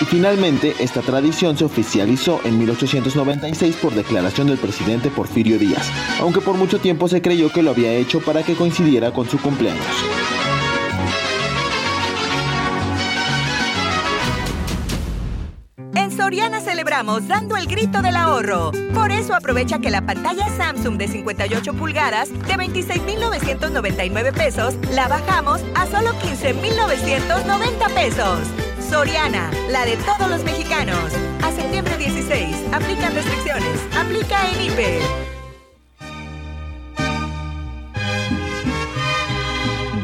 Y 0.00 0.04
finalmente, 0.04 0.76
esta 0.78 1.00
tradición 1.00 1.58
se 1.58 1.64
oficializó 1.64 2.40
en 2.44 2.56
1896 2.56 3.74
por 3.82 3.94
declaración 3.94 4.46
del 4.46 4.58
presidente 4.58 5.10
Porfirio 5.10 5.58
Díaz, 5.58 5.90
aunque 6.20 6.40
por 6.40 6.54
mucho 6.54 6.78
tiempo 6.78 7.08
se 7.08 7.20
creyó 7.20 7.50
que 7.50 7.62
lo 7.62 7.72
había 7.72 7.79
hecho 7.88 8.20
para 8.20 8.42
que 8.42 8.54
coincidiera 8.54 9.12
con 9.12 9.28
su 9.28 9.38
cumpleaños. 9.40 9.84
En 15.94 16.10
Soriana 16.16 16.60
celebramos 16.60 17.26
dando 17.26 17.56
el 17.56 17.66
grito 17.66 18.02
del 18.02 18.16
ahorro. 18.16 18.72
Por 18.94 19.10
eso 19.10 19.34
aprovecha 19.34 19.78
que 19.78 19.90
la 19.90 20.04
pantalla 20.04 20.48
Samsung 20.56 20.96
de 20.96 21.08
58 21.08 21.74
pulgadas 21.74 22.30
de 22.30 22.54
26.999 22.54 24.32
pesos 24.32 24.74
la 24.92 25.08
bajamos 25.08 25.60
a 25.74 25.86
solo 25.86 26.10
15.990 26.20 27.94
pesos. 27.94 28.40
Soriana, 28.90 29.50
la 29.70 29.84
de 29.84 29.96
todos 29.98 30.28
los 30.28 30.42
mexicanos. 30.42 31.12
A 31.42 31.52
septiembre 31.52 31.96
16, 31.96 32.56
aplican 32.72 33.14
restricciones. 33.14 33.80
Aplica 33.96 34.48
en 34.50 34.60
IPE. 34.62 35.29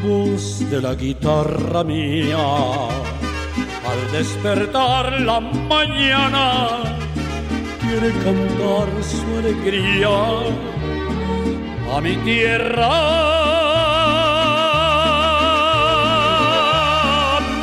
De 0.06 0.80
la 0.80 0.94
guitarra 0.94 1.82
mía. 1.82 2.38
Al 3.90 4.12
despertar 4.12 5.20
la 5.20 5.40
mañana, 5.40 6.78
quiere 7.80 8.12
cantar 8.24 8.88
su 9.02 9.26
alegría 9.36 10.08
a 11.92 12.00
mi 12.00 12.14
tierra 12.18 12.96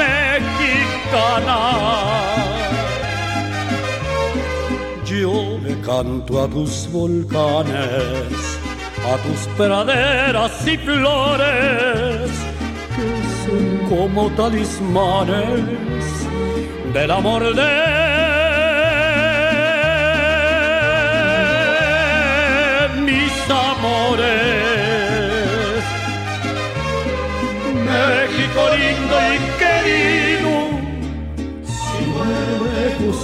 mexicana. 0.03 1.62
Yo 5.06 5.60
le 5.63 5.79
canto 5.79 6.43
a 6.43 6.47
tus 6.49 6.89
volcanes 6.91 8.62
a 9.06 9.18
tus 9.18 9.48
praderas 9.58 10.66
y 10.66 10.78
flores 10.78 12.32
que 12.96 13.08
son 13.44 13.66
como 13.89 14.30
talismanes 14.32 15.62
del 16.94 17.12
amor 17.12 17.44
de 17.54 17.72
mis 23.02 23.50
amores. 23.50 24.24
México 27.89 28.62
lindo 28.78 29.16
y 29.34 29.38
querido, 29.62 30.54
si 31.66 32.00
muero 32.06 32.58
lejos 32.74 33.20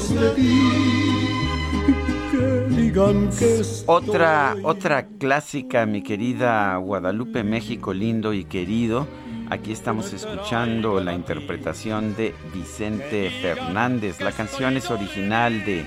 otra, 3.85 4.55
otra 4.63 5.07
clásica, 5.19 5.85
mi 5.85 6.01
querida 6.01 6.75
Guadalupe, 6.77 7.43
México 7.43 7.93
lindo 7.93 8.33
y 8.33 8.43
querido. 8.43 9.07
Aquí 9.49 9.71
estamos 9.71 10.11
escuchando 10.13 10.99
la 10.99 11.13
interpretación 11.13 12.15
de 12.15 12.35
Vicente 12.53 13.29
Fernández. 13.41 14.19
La 14.19 14.31
canción 14.31 14.75
es 14.75 14.91
original 14.91 15.65
de 15.65 15.85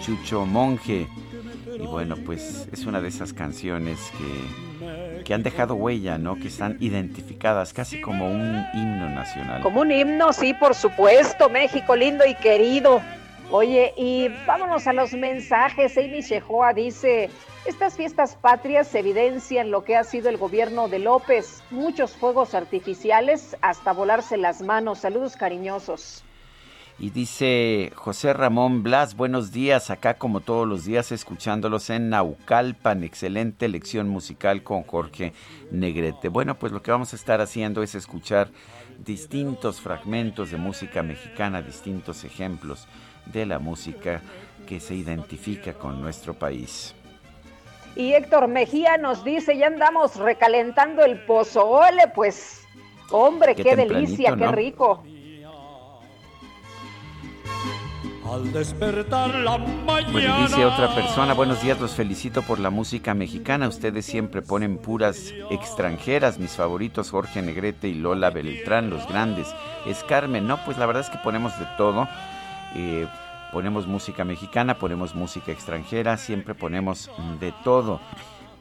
Chucho 0.00 0.46
Monje. 0.46 1.08
Y 1.74 1.86
bueno, 1.86 2.16
pues 2.24 2.68
es 2.72 2.86
una 2.86 3.00
de 3.00 3.08
esas 3.08 3.32
canciones 3.32 3.98
que, 4.16 5.24
que 5.24 5.34
han 5.34 5.42
dejado 5.42 5.74
huella, 5.74 6.16
¿no? 6.16 6.36
Que 6.36 6.48
están 6.48 6.76
identificadas 6.80 7.72
casi 7.72 8.00
como 8.00 8.30
un 8.30 8.64
himno 8.72 9.10
nacional. 9.10 9.62
Como 9.62 9.80
un 9.80 9.90
himno, 9.90 10.32
sí, 10.32 10.54
por 10.54 10.74
supuesto. 10.74 11.48
México 11.48 11.96
lindo 11.96 12.24
y 12.24 12.34
querido. 12.36 13.02
Oye, 13.54 13.92
y 13.98 14.28
vámonos 14.46 14.86
a 14.86 14.94
los 14.94 15.12
mensajes. 15.12 15.98
Amy 15.98 16.22
Shehoa 16.22 16.72
dice, 16.72 17.28
estas 17.66 17.98
fiestas 17.98 18.34
patrias 18.34 18.94
evidencian 18.94 19.70
lo 19.70 19.84
que 19.84 19.94
ha 19.94 20.04
sido 20.04 20.30
el 20.30 20.38
gobierno 20.38 20.88
de 20.88 20.98
López. 20.98 21.62
Muchos 21.70 22.16
fuegos 22.16 22.54
artificiales 22.54 23.54
hasta 23.60 23.92
volarse 23.92 24.38
las 24.38 24.62
manos. 24.62 25.00
Saludos 25.00 25.36
cariñosos. 25.36 26.24
Y 26.98 27.10
dice 27.10 27.92
José 27.94 28.32
Ramón 28.32 28.82
Blas, 28.82 29.16
buenos 29.16 29.52
días, 29.52 29.90
acá 29.90 30.14
como 30.14 30.40
todos 30.40 30.66
los 30.66 30.86
días 30.86 31.12
escuchándolos 31.12 31.90
en 31.90 32.08
Naucalpan, 32.08 33.04
excelente 33.04 33.68
lección 33.68 34.08
musical 34.08 34.62
con 34.62 34.82
Jorge 34.84 35.34
Negrete. 35.70 36.28
Bueno, 36.28 36.58
pues 36.58 36.72
lo 36.72 36.82
que 36.82 36.90
vamos 36.90 37.12
a 37.12 37.16
estar 37.16 37.42
haciendo 37.42 37.82
es 37.82 37.94
escuchar 37.94 38.48
distintos 38.98 39.80
fragmentos 39.80 40.50
de 40.50 40.56
música 40.56 41.02
mexicana, 41.02 41.60
distintos 41.60 42.24
ejemplos 42.24 42.88
de 43.26 43.46
la 43.46 43.58
música 43.58 44.20
que 44.66 44.80
se 44.80 44.94
identifica 44.94 45.74
con 45.74 46.00
nuestro 46.00 46.34
país. 46.34 46.94
Y 47.94 48.12
Héctor 48.14 48.48
Mejía 48.48 48.96
nos 48.96 49.22
dice, 49.22 49.56
ya 49.56 49.66
andamos 49.66 50.16
recalentando 50.16 51.04
el 51.04 51.18
pozole, 51.24 52.08
pues, 52.14 52.62
hombre, 53.10 53.54
qué, 53.54 53.76
delicia, 53.76 54.34
qué 54.36 54.48
rico. 54.48 55.04
al 58.32 58.50
despertar 58.50 59.34
la 59.34 59.58
mañana. 59.58 60.10
Bueno, 60.10 60.38
dice 60.46 60.64
otra 60.64 60.94
persona, 60.94 61.34
buenos 61.34 61.60
días, 61.62 61.78
los 61.80 61.92
felicito 61.92 62.40
por 62.40 62.58
la 62.60 62.70
música 62.70 63.12
mexicana. 63.12 63.68
Ustedes 63.68 64.06
siempre 64.06 64.40
ponen 64.40 64.78
puras 64.78 65.34
extranjeras, 65.50 66.38
mis 66.38 66.52
favoritos 66.52 67.10
Jorge 67.10 67.42
Negrete 67.42 67.88
y 67.88 67.94
Lola 67.94 68.30
Beltrán, 68.30 68.88
los 68.88 69.06
grandes. 69.06 69.54
Es 69.86 70.02
Carmen, 70.04 70.46
no, 70.46 70.64
pues 70.64 70.78
la 70.78 70.86
verdad 70.86 71.02
es 71.02 71.10
que 71.10 71.18
ponemos 71.18 71.58
de 71.58 71.66
todo. 71.76 72.08
Eh, 72.74 73.06
ponemos 73.52 73.86
música 73.86 74.24
mexicana, 74.24 74.78
ponemos 74.78 75.14
música 75.14 75.52
extranjera, 75.52 76.16
siempre 76.16 76.54
ponemos 76.54 77.10
de 77.40 77.52
todo. 77.64 78.00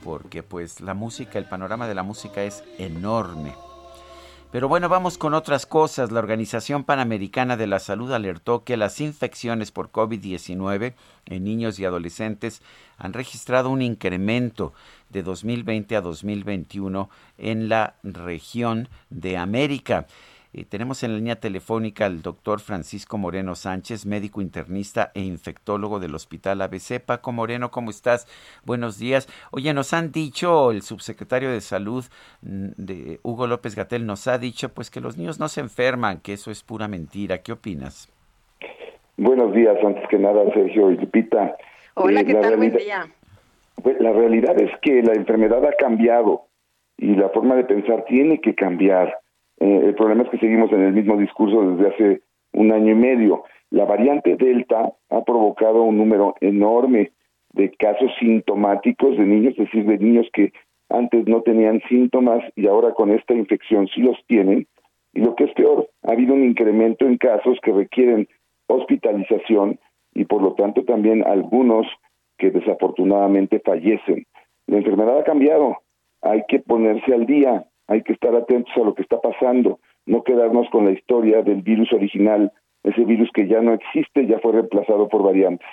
Porque 0.03 0.43
pues 0.43 0.81
la 0.81 0.93
música, 0.93 1.37
el 1.37 1.45
panorama 1.45 1.87
de 1.87 1.95
la 1.95 2.03
música 2.03 2.43
es 2.43 2.63
enorme. 2.77 3.53
Pero 4.51 4.67
bueno, 4.67 4.89
vamos 4.89 5.17
con 5.17 5.33
otras 5.33 5.65
cosas. 5.65 6.11
La 6.11 6.19
Organización 6.19 6.83
Panamericana 6.83 7.55
de 7.55 7.67
la 7.67 7.79
Salud 7.79 8.11
alertó 8.11 8.65
que 8.65 8.75
las 8.75 8.99
infecciones 8.99 9.71
por 9.71 9.91
COVID-19 9.91 10.93
en 11.27 11.43
niños 11.45 11.79
y 11.79 11.85
adolescentes 11.85 12.61
han 12.97 13.13
registrado 13.13 13.69
un 13.69 13.81
incremento 13.81 14.73
de 15.09 15.23
2020 15.23 15.95
a 15.95 16.01
2021 16.01 17.09
en 17.37 17.69
la 17.69 17.95
región 18.03 18.89
de 19.09 19.37
América 19.37 20.07
tenemos 20.69 21.01
en 21.03 21.11
la 21.11 21.17
línea 21.17 21.37
telefónica 21.37 22.05
al 22.05 22.21
doctor 22.21 22.59
Francisco 22.59 23.17
Moreno 23.17 23.55
Sánchez, 23.55 24.05
médico 24.05 24.41
internista 24.41 25.11
e 25.15 25.21
infectólogo 25.21 25.99
del 25.99 26.13
Hospital 26.13 26.61
ABC. 26.61 26.99
Paco 26.99 27.31
Moreno, 27.31 27.71
¿cómo 27.71 27.89
estás? 27.89 28.27
Buenos 28.65 28.99
días. 28.99 29.29
Oye, 29.51 29.73
nos 29.73 29.93
han 29.93 30.11
dicho, 30.11 30.71
el 30.71 30.81
subsecretario 30.81 31.51
de 31.51 31.61
Salud 31.61 32.03
mm, 32.41 32.67
de 32.75 33.19
Hugo 33.23 33.47
López 33.47 33.75
Gatel 33.75 34.05
nos 34.05 34.27
ha 34.27 34.37
dicho 34.37 34.69
pues 34.73 34.91
que 34.91 34.99
los 34.99 35.17
niños 35.17 35.39
no 35.39 35.47
se 35.47 35.61
enferman, 35.61 36.19
que 36.19 36.33
eso 36.33 36.51
es 36.51 36.63
pura 36.63 36.89
mentira. 36.89 37.37
¿Qué 37.37 37.53
opinas? 37.53 38.11
Buenos 39.15 39.53
días, 39.53 39.77
antes 39.85 40.03
que 40.09 40.17
nada, 40.17 40.43
Sergio 40.53 40.91
y 40.91 40.97
Lupita. 40.97 41.55
Hola, 41.93 42.21
eh, 42.21 42.25
¿qué 42.25 42.33
tal? 42.33 42.57
Buen 42.57 42.75
día. 42.75 43.07
Pues, 43.81 43.99
la 44.01 44.11
realidad 44.11 44.59
es 44.59 44.71
que 44.81 45.01
la 45.01 45.13
enfermedad 45.13 45.65
ha 45.65 45.73
cambiado 45.73 46.47
y 46.97 47.15
la 47.15 47.29
forma 47.29 47.55
de 47.55 47.63
pensar 47.63 48.03
tiene 48.05 48.41
que 48.41 48.53
cambiar 48.53 49.20
eh, 49.61 49.81
el 49.85 49.93
problema 49.93 50.23
es 50.23 50.29
que 50.29 50.39
seguimos 50.39 50.71
en 50.71 50.81
el 50.81 50.93
mismo 50.93 51.15
discurso 51.17 51.61
desde 51.61 51.89
hace 51.93 52.21
un 52.53 52.71
año 52.71 52.93
y 52.93 52.95
medio. 52.95 53.43
La 53.69 53.85
variante 53.85 54.35
Delta 54.35 54.91
ha 55.09 55.23
provocado 55.23 55.83
un 55.83 55.97
número 55.97 56.33
enorme 56.41 57.11
de 57.53 57.69
casos 57.69 58.11
sintomáticos 58.19 59.17
de 59.17 59.23
niños, 59.23 59.53
es 59.53 59.65
decir, 59.65 59.85
de 59.85 59.99
niños 59.99 60.27
que 60.33 60.51
antes 60.89 61.27
no 61.27 61.41
tenían 61.43 61.79
síntomas 61.87 62.43
y 62.55 62.65
ahora 62.65 62.93
con 62.93 63.11
esta 63.11 63.35
infección 63.35 63.87
sí 63.93 64.01
los 64.01 64.17
tienen. 64.25 64.65
Y 65.13 65.19
lo 65.19 65.35
que 65.35 65.43
es 65.43 65.53
peor, 65.53 65.87
ha 66.03 66.13
habido 66.13 66.33
un 66.33 66.43
incremento 66.43 67.05
en 67.05 67.17
casos 67.17 67.59
que 67.61 67.71
requieren 67.71 68.27
hospitalización 68.65 69.79
y 70.15 70.25
por 70.25 70.41
lo 70.41 70.53
tanto 70.53 70.83
también 70.85 71.23
algunos 71.23 71.85
que 72.39 72.49
desafortunadamente 72.49 73.59
fallecen. 73.59 74.25
La 74.65 74.77
enfermedad 74.77 75.19
ha 75.19 75.23
cambiado, 75.23 75.77
hay 76.23 76.43
que 76.47 76.59
ponerse 76.59 77.13
al 77.13 77.27
día, 77.27 77.65
hay 77.91 78.03
que 78.03 78.13
estar 78.13 78.33
atentos 78.33 78.71
a 78.77 78.85
lo 78.85 78.95
que 78.95 79.01
está 79.01 79.19
pasando, 79.19 79.79
no 80.05 80.23
quedarnos 80.23 80.69
con 80.69 80.85
la 80.85 80.91
historia 80.91 81.41
del 81.41 81.61
virus 81.61 81.91
original, 81.91 82.49
ese 82.83 83.03
virus 83.03 83.29
que 83.33 83.47
ya 83.47 83.59
no 83.61 83.73
existe, 83.73 84.25
ya 84.27 84.39
fue 84.39 84.53
reemplazado 84.53 85.09
por 85.09 85.23
variantes. 85.23 85.67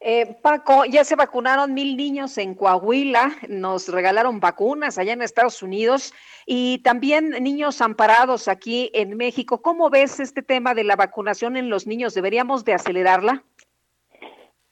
Eh, 0.00 0.34
Paco, 0.40 0.86
ya 0.86 1.04
se 1.04 1.14
vacunaron 1.14 1.74
mil 1.74 1.96
niños 1.96 2.38
en 2.38 2.54
Coahuila, 2.54 3.32
nos 3.48 3.92
regalaron 3.92 4.40
vacunas 4.40 4.96
allá 4.96 5.12
en 5.12 5.20
Estados 5.20 5.62
Unidos 5.62 6.14
y 6.46 6.78
también 6.78 7.30
niños 7.42 7.82
amparados 7.82 8.48
aquí 8.48 8.90
en 8.94 9.16
México. 9.18 9.60
¿Cómo 9.60 9.90
ves 9.90 10.20
este 10.20 10.42
tema 10.42 10.72
de 10.72 10.84
la 10.84 10.96
vacunación 10.96 11.58
en 11.58 11.68
los 11.68 11.86
niños? 11.86 12.14
¿Deberíamos 12.14 12.64
de 12.64 12.72
acelerarla? 12.72 13.44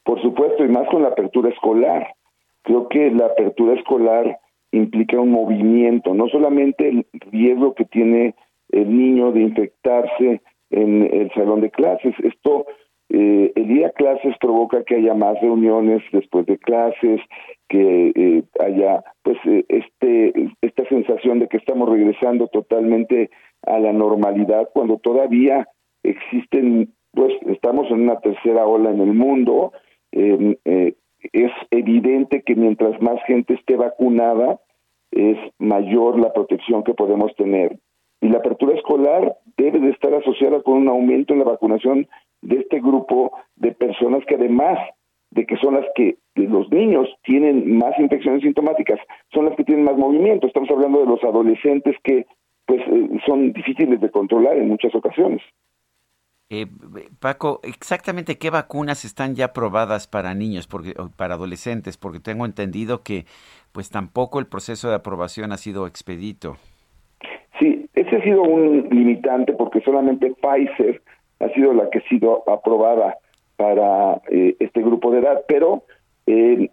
Por 0.03 0.19
supuesto, 0.21 0.65
y 0.65 0.69
más 0.69 0.87
con 0.89 1.03
la 1.03 1.09
apertura 1.09 1.49
escolar. 1.49 2.15
Creo 2.63 2.87
que 2.87 3.11
la 3.11 3.27
apertura 3.27 3.73
escolar 3.73 4.39
implica 4.73 5.19
un 5.19 5.31
movimiento, 5.31 6.13
no 6.13 6.27
solamente 6.27 6.89
el 6.89 7.05
riesgo 7.31 7.73
que 7.73 7.85
tiene 7.85 8.35
el 8.69 8.95
niño 8.95 9.31
de 9.31 9.41
infectarse 9.41 10.41
en 10.71 11.03
el 11.03 11.31
salón 11.33 11.61
de 11.61 11.69
clases, 11.69 12.13
esto 12.23 12.65
eh, 13.09 13.51
el 13.55 13.69
ir 13.69 13.85
a 13.85 13.91
clases 13.91 14.35
provoca 14.39 14.83
que 14.83 14.95
haya 14.95 15.13
más 15.13 15.39
reuniones 15.39 16.01
después 16.11 16.47
de 16.47 16.57
clases, 16.57 17.21
que 17.69 18.11
eh, 18.15 18.43
haya 18.59 19.03
pues 19.21 19.37
eh, 19.45 19.63
este 19.69 20.51
esta 20.61 20.87
sensación 20.89 21.39
de 21.39 21.47
que 21.47 21.57
estamos 21.57 21.89
regresando 21.89 22.47
totalmente 22.47 23.29
a 23.67 23.77
la 23.77 23.93
normalidad 23.93 24.69
cuando 24.73 24.97
todavía 24.97 25.67
existen 26.01 26.93
pues 27.11 27.33
estamos 27.47 27.85
en 27.91 28.01
una 28.01 28.19
tercera 28.19 28.65
ola 28.65 28.89
en 28.89 29.01
el 29.01 29.13
mundo. 29.13 29.73
Eh, 30.11 30.95
es 31.33 31.51
evidente 31.71 32.41
que 32.41 32.55
mientras 32.55 32.99
más 33.01 33.21
gente 33.27 33.53
esté 33.53 33.75
vacunada, 33.75 34.59
es 35.15 35.37
mayor 35.59 36.19
la 36.19 36.33
protección 36.33 36.83
que 36.83 36.93
podemos 36.93 37.35
tener. 37.35 37.77
Y 38.21 38.29
la 38.29 38.37
apertura 38.37 38.75
escolar 38.75 39.35
debe 39.57 39.79
de 39.79 39.89
estar 39.89 40.13
asociada 40.13 40.61
con 40.61 40.75
un 40.75 40.87
aumento 40.87 41.33
en 41.33 41.39
la 41.39 41.45
vacunación 41.45 42.07
de 42.41 42.57
este 42.57 42.79
grupo 42.79 43.31
de 43.55 43.71
personas 43.71 44.23
que 44.25 44.35
además 44.35 44.79
de 45.31 45.45
que 45.45 45.57
son 45.57 45.73
las 45.75 45.85
que 45.95 46.17
los 46.35 46.71
niños 46.71 47.09
tienen 47.23 47.77
más 47.77 47.97
infecciones 47.97 48.43
sintomáticas, 48.43 48.99
son 49.33 49.45
las 49.45 49.55
que 49.55 49.63
tienen 49.63 49.85
más 49.85 49.97
movimiento. 49.97 50.47
Estamos 50.47 50.69
hablando 50.69 50.99
de 50.99 51.07
los 51.07 51.23
adolescentes 51.23 51.95
que 52.03 52.25
pues 52.65 52.81
eh, 52.87 53.09
son 53.25 53.51
difíciles 53.51 53.99
de 53.99 54.11
controlar 54.11 54.57
en 54.57 54.69
muchas 54.69 54.93
ocasiones. 54.95 55.41
Eh, 56.49 56.67
Paco, 57.19 57.61
exactamente 57.63 58.37
qué 58.37 58.49
vacunas 58.49 59.05
están 59.05 59.33
ya 59.35 59.45
aprobadas 59.45 60.07
para 60.07 60.35
niños, 60.35 60.67
para 61.15 61.33
adolescentes, 61.33 61.97
porque 61.97 62.19
tengo 62.19 62.45
entendido 62.45 63.01
que 63.01 63.25
pues 63.71 63.89
tampoco 63.89 64.39
el 64.39 64.45
proceso 64.45 64.89
de 64.89 64.95
aprobación 64.95 65.51
ha 65.51 65.57
sido 65.57 65.87
expedito. 65.87 66.57
Sí, 67.59 67.89
ese 67.95 68.17
ha 68.17 68.23
sido 68.23 68.43
un 68.43 68.87
limitante 68.91 69.53
porque 69.53 69.81
solamente 69.81 70.35
Pfizer 70.41 71.01
ha 71.39 71.49
sido 71.49 71.73
la 71.73 71.89
que 71.89 71.99
ha 71.99 72.09
sido 72.09 72.43
aprobada 72.47 73.17
para 73.55 74.21
eh, 74.29 74.55
este 74.59 74.81
grupo 74.81 75.11
de 75.11 75.19
edad, 75.19 75.43
pero 75.47 75.83
eh, 76.27 76.69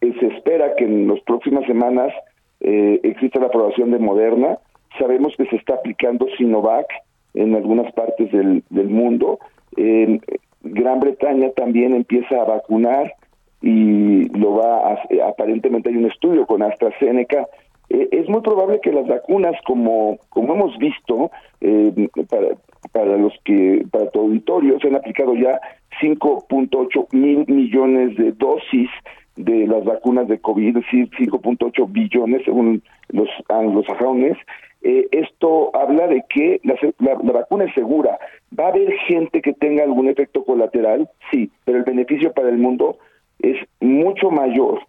se 0.00 0.26
espera 0.26 0.74
que 0.76 0.84
en 0.84 1.08
las 1.08 1.20
próximas 1.20 1.64
semanas 1.66 2.12
exista 2.60 3.40
la 3.40 3.46
aprobación 3.46 3.90
de 3.90 3.98
Moderna. 3.98 4.58
Sabemos 4.98 5.34
que 5.36 5.44
se 5.46 5.56
está 5.56 5.74
aplicando 5.74 6.26
Sinovac 6.38 6.86
en 7.34 7.54
algunas 7.54 7.92
partes 7.92 8.30
del, 8.32 8.62
del 8.70 8.88
mundo. 8.88 9.38
En 9.76 10.20
Gran 10.62 11.00
Bretaña 11.00 11.50
también 11.50 11.94
empieza 11.94 12.40
a 12.40 12.44
vacunar 12.44 13.14
y 13.60 14.28
lo 14.38 14.56
va 14.56 14.92
a, 14.92 15.28
aparentemente 15.28 15.88
hay 15.88 15.96
un 15.96 16.10
estudio 16.10 16.46
con 16.46 16.62
AstraZeneca. 16.62 17.46
Eh, 17.88 18.08
es 18.12 18.28
muy 18.28 18.40
probable 18.40 18.80
que 18.80 18.92
las 18.92 19.06
vacunas, 19.06 19.54
como, 19.66 20.18
como 20.30 20.54
hemos 20.54 20.76
visto, 20.78 21.30
eh, 21.60 22.08
para, 22.28 22.48
para 22.92 23.16
los 23.16 23.32
que, 23.44 23.86
para 23.90 24.10
tu 24.10 24.20
auditorio, 24.20 24.78
se 24.80 24.88
han 24.88 24.96
aplicado 24.96 25.34
ya 25.34 25.60
5.8 26.00 27.06
mil 27.12 27.44
millones 27.46 28.16
de 28.16 28.32
dosis 28.32 28.90
de 29.36 29.66
las 29.66 29.84
vacunas 29.84 30.28
de 30.28 30.38
COVID, 30.38 30.68
es 30.68 30.74
decir, 30.74 31.10
5.8 31.10 31.90
billones 31.90 32.44
según 32.44 32.82
los 33.08 33.28
anglosajones, 33.48 34.36
eh, 34.82 35.08
esto 35.12 35.74
habla 35.74 36.06
de 36.06 36.24
que 36.28 36.60
la, 36.62 37.14
vacuna 37.32 37.64
es 37.64 37.74
segura. 37.74 38.18
¿Va 38.58 38.66
a 38.66 38.68
haber 38.68 38.92
gente 39.08 39.40
que 39.40 39.54
tenga 39.54 39.82
algún 39.82 40.08
efecto 40.08 40.44
colateral? 40.44 41.08
Sí, 41.30 41.50
pero 41.64 41.78
el 41.78 41.84
beneficio 41.84 42.32
para 42.32 42.50
el 42.50 42.58
mundo 42.58 42.98
es 43.40 43.56
mucho 43.80 44.30
mayor. 44.30 44.80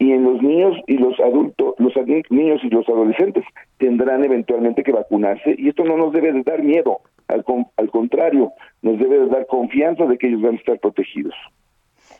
Y 0.00 0.10
en 0.10 0.24
los 0.24 0.42
niños 0.42 0.76
y 0.88 0.98
los 0.98 1.18
adultos, 1.20 1.76
los 1.78 1.94
niños 2.30 2.60
y 2.64 2.68
los 2.68 2.86
adolescentes 2.88 3.44
tendrán 3.78 4.24
eventualmente 4.24 4.82
que 4.82 4.90
vacunarse 4.90 5.54
y 5.56 5.68
esto 5.68 5.84
no 5.84 5.96
nos 5.96 6.12
debe 6.12 6.32
de 6.32 6.42
dar 6.42 6.62
miedo, 6.62 6.98
al, 7.28 7.44
al 7.76 7.90
contrario, 7.90 8.52
nos 8.82 8.98
debe 8.98 9.20
de 9.20 9.26
dar 9.28 9.46
confianza 9.46 10.04
de 10.06 10.18
que 10.18 10.26
ellos 10.26 10.42
van 10.42 10.54
a 10.54 10.58
estar 10.58 10.80
protegidos. 10.80 11.34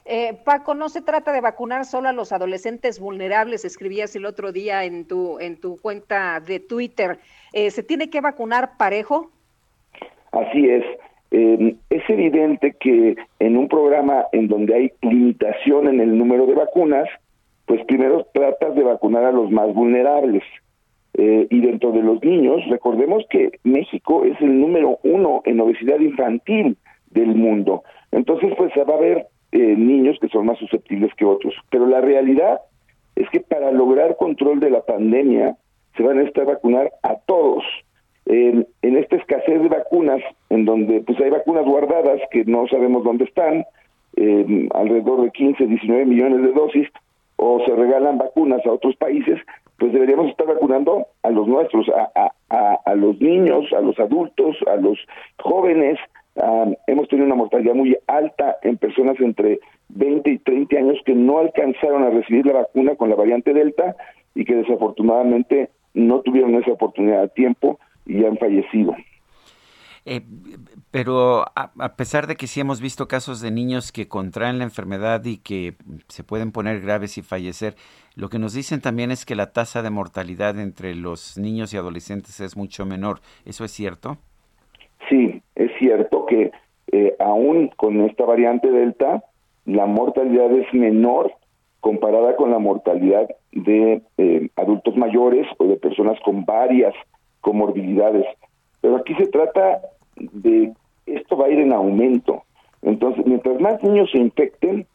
Eh, 0.07 0.39
Paco, 0.45 0.75
no 0.75 0.91
se 0.91 1.01
trata 1.01 1.33
de 1.33 1.41
vacunar 1.41 1.87
solo 1.87 2.09
a 2.09 2.13
los 2.13 2.33
adolescentes 2.33 3.01
vulnerables, 3.01 3.65
escribías 3.65 4.15
el 4.17 4.27
otro 4.27 4.53
día 4.53 4.85
en 4.85 5.07
tu, 5.07 5.39
en 5.41 5.59
tu 5.59 5.79
cuenta 5.81 6.41
de 6.41 6.61
Twitter. 6.61 7.19
Eh, 7.55 7.71
¿Se 7.71 7.83
tiene 7.83 8.11
que 8.11 8.21
vacunar 8.21 8.77
parejo? 8.77 9.31
Así 10.33 10.69
es. 10.69 10.85
Eh, 11.31 11.77
es 11.89 12.03
evidente 12.09 12.77
que 12.79 13.17
en 13.39 13.57
un 13.57 13.69
programa 13.69 14.27
en 14.33 14.49
donde 14.49 14.75
hay 14.75 14.93
limitación 15.01 15.89
en 15.89 16.01
el 16.01 16.19
número 16.19 16.47
de 16.47 16.55
vacunas, 16.55 17.09
pues 17.65 17.83
primero 17.87 18.27
tratas 18.35 18.75
de 18.75 18.83
vacunar 18.83 19.25
a 19.25 19.33
los 19.33 19.51
más 19.51 19.73
vulnerables. 19.73 20.43
y 21.17 21.61
dentro 21.61 21.93
de 21.93 22.03
los 22.03 22.21
niños, 22.25 22.61
recordemos 22.69 23.25
que 23.31 23.61
México 23.63 24.25
es 24.25 24.39
el 24.41 24.61
número 24.61 24.99
uno 25.05 25.43
en 25.45 25.61
obesidad 25.61 26.01
infantil 26.01 26.77
del 27.11 27.37
mundo. 27.37 27.85
Entonces, 28.11 28.53
pues 28.59 28.73
se 28.75 28.83
va 28.83 28.95
a 28.95 29.01
ver 29.01 29.29
eh, 29.55 29.77
niños 29.77 30.19
que 30.21 30.29
son 30.29 30.47
más 30.47 30.59
susceptibles 30.59 31.15
que 31.15 31.25
otros. 31.25 31.55
Pero 31.71 31.87
la 31.87 32.01
realidad 32.01 32.61
es 33.15 33.31
que 33.31 33.39
para 33.39 33.71
lograr 33.71 34.17
control 34.17 34.59
de 34.59 34.69
la 34.69 34.83
pandemia 34.83 35.57
se 35.97 36.03
van 36.03 36.19
a 36.19 36.25
estar 36.25 36.45
vacunar 36.45 36.91
a 37.05 37.15
todos. 37.27 37.63
en 38.27 38.67
esta 38.83 39.17
escasez 39.17 39.63
de 39.63 39.69
vacunas, 39.69 40.21
en 40.51 40.65
donde 40.65 41.03
pues 41.03 41.21
hay 41.21 41.31
vacunas 41.31 41.65
guardadas 41.67 42.21
que 42.33 42.45
no 42.47 42.67
sabemos 42.67 43.05
dónde 43.05 43.27
están, 43.27 43.65
alrededor 44.73 45.23
de 45.23 45.31
15, 45.31 45.67
19 45.67 46.07
millones 46.07 46.43
de 46.43 46.53
dosis, 46.53 46.89
o 47.37 47.61
se 47.65 47.77
regalan 47.77 48.19
vacunas 48.19 48.65
a 48.67 48.73
otros 48.73 48.97
países, 48.97 49.39
pues 49.79 49.93
deberíamos 49.93 50.31
estar 50.31 50.49
vacunando 50.49 51.07
a 51.23 51.31
los 51.31 51.47
nuestros, 51.47 51.87
a 52.49 52.95
los 52.97 53.21
niños, 53.21 53.73
a 53.73 53.81
los 53.81 53.99
adultos, 54.01 54.57
a 54.67 54.77
los 54.77 54.99
jóvenes. 55.39 55.99
Hemos 56.87 57.09
tenido 57.09 57.27
una 57.27 57.37
mortalidad 57.37 57.75
muy 57.75 57.97
alta 58.07 58.57
en 58.63 58.77
personas 58.77 59.19
entre 59.21 59.61
20 59.89 60.31
y 60.31 60.39
30 60.39 60.77
años 60.77 60.99
que 61.05 61.15
no 61.15 61.39
alcanzaron 61.39 62.03
a 62.03 62.11
recibir 62.11 62.47
la 62.47 62.55
vacuna 62.55 62.97
con 62.97 63.09
la 63.09 63.17
variante 63.17 63.53
Delta 63.53 63.97
y 64.35 64.45
que 64.45 64.57
desafortunadamente 64.57 65.71
no 65.95 66.21
tuvieron 66.21 66.55
esa 66.57 66.73
oportunidad 66.73 67.23
a 67.23 67.29
tiempo 67.29 67.79
y 68.05 68.25
han 68.25 68.37
fallecido. 68.39 68.95
Eh, 70.07 70.21
pero 70.91 71.47
a, 71.55 71.97
pesar 71.97 72.27
de 72.27 72.37
que 72.37 72.47
sí 72.47 72.61
hemos 72.61 72.81
visto 72.83 73.09
casos 73.09 73.41
de 73.41 73.51
niños 73.51 73.91
que 73.91 74.07
contraen 74.07 74.59
la 74.59 74.65
enfermedad 74.65 75.25
y 75.25 75.39
que 75.39 75.75
se 76.09 76.25
pueden 76.25 76.53
poner 76.53 76.81
graves 76.81 77.17
y 77.17 77.23
fallecer, 77.23 77.75
lo 78.15 78.29
que 78.29 78.39
nos 78.39 78.53
dicen 78.53 78.81
también 78.81 79.11
es 79.11 79.25
que 79.25 79.35
la 79.35 79.53
tasa 79.53 79.83
de 79.83 79.91
mortalidad 79.91 80.59
entre 80.59 80.95
los 80.95 81.39
niños 81.39 81.73
y 81.73 81.79
adolescentes 81.79 82.39
es 82.41 82.57
mucho 82.57 82.85
menor. 82.85 83.21
¿Eso 83.47 83.65
es 83.65 83.71
cierto? 83.71 84.19
Sí, 85.09 85.43
cierto 85.85 86.25
que 86.25 86.51
eh, 86.93 87.15
aún 87.19 87.71
con 87.77 88.01
esta 88.03 88.25
variante 88.25 88.71
Delta, 88.71 89.23
la 89.67 89.87
mortalidad 89.87 90.51
es 90.53 90.73
menor 90.73 91.33
comparada 91.81 92.37
con 92.37 92.51
la 92.51 92.59
mortalidad 92.59 93.29
de 93.53 94.03
eh, 94.17 94.49
adultos 94.57 94.97
mayores 94.97 95.47
o 95.59 95.67
de 95.67 95.77
personas 95.77 96.19
con 96.25 96.45
varias 96.45 96.95
comorbilidades. 97.43 98.27
Pero 98.81 98.97
aquí 98.97 99.15
se 99.17 99.27
trata 99.27 99.83
de 100.17 100.73
esto 101.07 101.37
va 101.37 101.47
a 101.47 101.51
ir 101.51 101.59
en 101.59 101.73
aumento. 101.73 102.45
Entonces, 102.81 103.27
mientras 103.27 103.61
más 103.61 103.83
niños 103.83 104.11
se 104.11 104.19
infecten, 104.19 104.87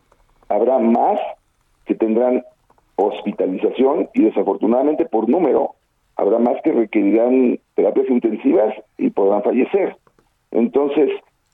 habrá 0.48 0.80
más 0.80 1.20
que 1.86 1.94
tendrán 1.94 2.44
hospitalización 2.96 4.10
y 4.14 4.24
desafortunadamente 4.24 5.06
por 5.06 5.30
número 5.30 5.76
habrá 6.16 6.38
más 6.38 6.62
que 6.64 6.74
requerirán 6.74 7.60
terapias 7.76 8.10
intensivas 8.10 8.74
y 8.98 9.10
podrán 9.10 9.42
fallecer. 9.44 9.96
Entonces, 10.52 11.10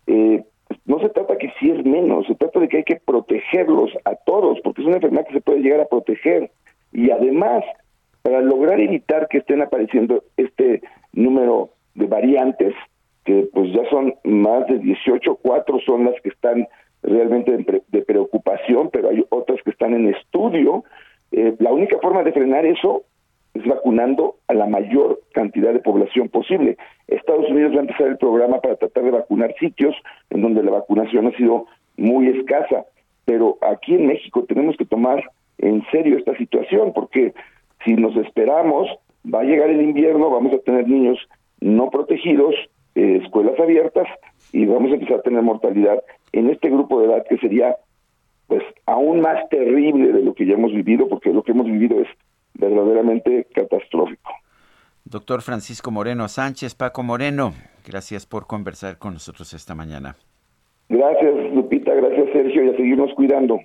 eh, 0.07 0.43
no 0.85 0.99
se 0.99 1.09
trata 1.09 1.37
que 1.37 1.51
si 1.59 1.71
es 1.71 1.85
menos, 1.85 2.27
se 2.27 2.35
trata 2.35 2.59
de 2.59 2.67
que 2.67 2.77
hay 2.77 2.83
que 2.83 2.97
protegerlos 2.97 3.91
a 4.05 4.15
todos, 4.15 4.59
porque 4.63 4.81
es 4.81 4.87
una 4.87 4.97
enfermedad 4.97 5.27
que 5.27 5.33
se 5.33 5.41
puede 5.41 5.59
llegar 5.59 5.81
a 5.81 5.87
proteger. 5.87 6.51
Y 6.91 7.11
además, 7.11 7.63
para 8.21 8.41
lograr 8.41 8.79
evitar 8.79 9.27
que 9.27 9.39
estén 9.39 9.61
apareciendo 9.61 10.23
este 10.37 10.81
número 11.13 11.69
de 11.93 12.07
variantes, 12.07 12.73
que 13.23 13.47
pues 13.53 13.71
ya 13.73 13.87
son 13.89 14.13
más 14.23 14.67
de 14.67 14.79
18, 14.79 15.39
cuatro 15.41 15.79
son 15.85 16.05
las 16.05 16.19
que 16.21 16.29
están 16.29 16.67
realmente 17.01 17.57
de, 17.87 18.01
preocupación, 18.01 18.89
pero 18.91 19.09
hay 19.09 19.25
otras 19.29 19.61
que 19.63 19.71
están 19.71 19.93
en 19.93 20.13
estudio. 20.13 20.83
Eh, 21.31 21.55
la 21.59 21.71
única 21.71 21.97
forma 21.99 22.23
de 22.23 22.31
frenar 22.31 22.65
eso 22.65 23.03
es 23.55 23.65
vacunando 23.65 24.35
a 24.47 24.53
la 24.53 24.67
mayor 24.67 25.21
cantidad 25.33 25.73
de 25.73 25.79
población 25.79 26.29
posible. 26.29 26.77
Estados 27.07 27.49
Unidos 27.49 27.73
va 27.73 27.77
a 27.77 27.81
empezar 27.81 28.07
el 28.07 28.17
programa 28.17 28.59
para 28.59 28.75
tratar 28.75 29.03
de 29.03 29.11
vacunar 29.11 29.55
sitios 29.59 29.95
en 30.29 30.41
donde 30.41 30.61
la 30.61 30.71
vacunación 30.71 31.27
ha 31.27 31.37
sido 31.37 31.65
muy 31.97 32.27
escasa, 32.27 32.85
pero 33.23 33.57
aquí 33.61 33.95
en 33.95 34.07
México 34.07 34.43
tenemos 34.43 34.75
que 34.75 34.85
tomar 34.85 35.23
en 35.57 35.83
serio 35.91 36.17
esta 36.17 36.35
situación 36.37 36.91
porque 36.93 37.33
si 37.85 37.93
nos 37.93 38.15
esperamos, 38.17 38.89
va 39.33 39.39
a 39.39 39.45
llegar 39.45 39.69
el 39.69 39.81
invierno, 39.81 40.29
vamos 40.29 40.53
a 40.53 40.59
tener 40.59 40.87
niños 40.87 41.17
no 41.61 41.89
protegidos, 41.89 42.53
eh, 42.95 43.21
escuelas 43.23 43.57
abiertas 43.59 44.07
y 44.51 44.65
vamos 44.65 44.91
a 44.91 44.95
empezar 44.95 45.19
a 45.19 45.21
tener 45.21 45.41
mortalidad 45.41 46.03
en 46.33 46.49
este 46.49 46.69
grupo 46.69 46.99
de 46.99 47.07
edad 47.07 47.25
que 47.29 47.37
sería 47.37 47.77
pues 48.47 48.63
aún 48.85 49.21
más 49.21 49.47
terrible 49.49 50.11
de 50.11 50.21
lo 50.21 50.33
que 50.33 50.45
ya 50.45 50.53
hemos 50.53 50.73
vivido 50.73 51.07
porque 51.07 51.31
lo 51.31 51.41
que 51.41 51.53
hemos 51.53 51.65
vivido 51.65 52.01
es 52.01 52.07
verdaderamente 52.57 53.47
catastrófico. 53.53 54.31
Doctor 55.03 55.41
Francisco 55.41 55.91
Moreno 55.91 56.27
Sánchez, 56.27 56.73
Paco 56.73 57.03
Moreno, 57.03 57.53
gracias 57.85 58.25
por 58.25 58.47
conversar 58.47 58.97
con 58.97 59.13
nosotros 59.13 59.53
esta 59.53 59.75
mañana. 59.75 60.15
Gracias 60.89 61.53
Lupita, 61.53 61.93
gracias 61.93 62.27
Sergio 62.33 62.65
y 62.65 62.69
a 62.69 62.75
seguirnos 62.75 63.13
cuidando. 63.15 63.59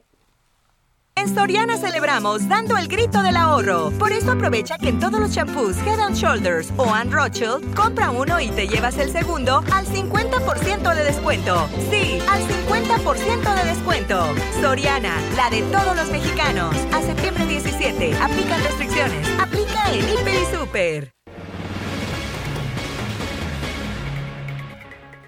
En 1.16 1.28
Soriana 1.28 1.76
celebramos 1.76 2.48
dando 2.48 2.78
el 2.78 2.88
grito 2.88 3.22
del 3.22 3.36
ahorro. 3.36 3.90
Por 3.98 4.10
eso 4.10 4.32
aprovecha 4.32 4.78
que 4.78 4.88
en 4.88 5.00
todos 5.00 5.20
los 5.20 5.34
champús 5.34 5.76
Head 5.86 6.00
and 6.00 6.16
Shoulders 6.16 6.72
o 6.78 6.94
Ann 6.94 7.12
Rothschild, 7.12 7.74
compra 7.74 8.10
uno 8.10 8.40
y 8.40 8.48
te 8.48 8.66
llevas 8.66 8.98
el 8.98 9.10
segundo 9.10 9.58
al 9.74 9.84
50% 9.84 10.94
de 10.94 11.04
descuento. 11.04 11.66
Sí, 11.90 12.18
al 12.30 12.40
50% 12.40 12.59
de 12.90 13.64
descuento. 13.66 14.34
Soriana, 14.60 15.14
la 15.36 15.48
de 15.48 15.62
todos 15.70 15.94
los 15.94 16.10
mexicanos. 16.10 16.74
A 16.92 17.00
septiembre 17.00 17.46
17, 17.46 18.14
aplican 18.20 18.60
restricciones. 18.64 19.28
Aplica 19.38 19.92
en 19.92 20.00
Hiper 20.00 20.34
y 20.34 20.56
Super. 20.56 21.12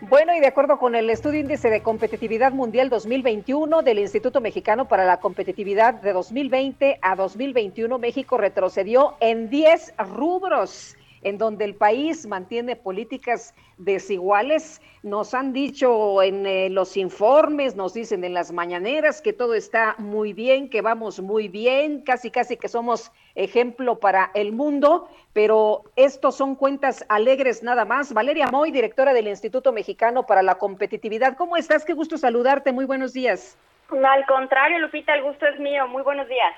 Bueno, 0.00 0.34
y 0.34 0.40
de 0.40 0.48
acuerdo 0.48 0.78
con 0.78 0.96
el 0.96 1.08
estudio 1.08 1.38
índice 1.38 1.70
de 1.70 1.82
competitividad 1.82 2.52
mundial 2.52 2.90
2021 2.90 3.82
del 3.82 4.00
Instituto 4.00 4.40
Mexicano 4.40 4.88
para 4.88 5.04
la 5.04 5.20
Competitividad 5.20 5.94
de 5.94 6.12
2020 6.12 6.98
a 7.00 7.14
2021, 7.14 7.96
México 7.98 8.38
retrocedió 8.38 9.14
en 9.20 9.48
10 9.48 9.94
rubros 9.98 10.96
en 11.22 11.38
donde 11.38 11.64
el 11.64 11.74
país 11.74 12.26
mantiene 12.26 12.76
políticas 12.76 13.54
desiguales. 13.78 14.80
Nos 15.02 15.34
han 15.34 15.52
dicho 15.52 16.22
en 16.22 16.46
eh, 16.46 16.68
los 16.70 16.96
informes, 16.96 17.76
nos 17.76 17.94
dicen 17.94 18.24
en 18.24 18.34
las 18.34 18.52
mañaneras 18.52 19.22
que 19.22 19.32
todo 19.32 19.54
está 19.54 19.94
muy 19.98 20.32
bien, 20.32 20.68
que 20.68 20.82
vamos 20.82 21.20
muy 21.20 21.48
bien, 21.48 22.02
casi 22.02 22.30
casi 22.30 22.56
que 22.56 22.68
somos 22.68 23.12
ejemplo 23.34 23.98
para 23.98 24.30
el 24.34 24.52
mundo, 24.52 25.08
pero 25.32 25.84
estos 25.96 26.36
son 26.36 26.54
cuentas 26.54 27.04
alegres 27.08 27.62
nada 27.62 27.84
más. 27.84 28.12
Valeria 28.12 28.48
Moy, 28.48 28.70
directora 28.70 29.14
del 29.14 29.28
Instituto 29.28 29.72
Mexicano 29.72 30.26
para 30.26 30.42
la 30.42 30.56
Competitividad. 30.56 31.36
¿Cómo 31.36 31.56
estás? 31.56 31.84
Qué 31.84 31.94
gusto 31.94 32.18
saludarte. 32.18 32.72
Muy 32.72 32.84
buenos 32.84 33.12
días. 33.12 33.56
al 33.90 34.26
contrario, 34.26 34.78
Lupita, 34.78 35.14
el 35.14 35.22
gusto 35.22 35.46
es 35.46 35.58
mío. 35.58 35.86
Muy 35.88 36.02
buenos 36.02 36.28
días. 36.28 36.54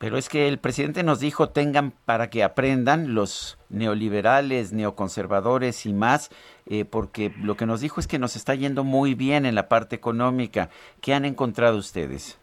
Pero 0.00 0.16
es 0.16 0.30
que 0.30 0.48
el 0.48 0.58
presidente 0.58 1.02
nos 1.02 1.20
dijo 1.20 1.50
tengan 1.50 1.92
para 2.06 2.30
que 2.30 2.42
aprendan 2.42 3.12
los 3.12 3.58
neoliberales, 3.68 4.72
neoconservadores 4.72 5.84
y 5.84 5.92
más, 5.92 6.30
eh, 6.64 6.86
porque 6.86 7.34
lo 7.36 7.54
que 7.58 7.66
nos 7.66 7.82
dijo 7.82 8.00
es 8.00 8.06
que 8.06 8.18
nos 8.18 8.34
está 8.34 8.54
yendo 8.54 8.82
muy 8.82 9.12
bien 9.14 9.44
en 9.44 9.54
la 9.54 9.68
parte 9.68 9.96
económica. 9.96 10.70
¿Qué 11.02 11.12
han 11.12 11.26
encontrado 11.26 11.76
ustedes? 11.76 12.39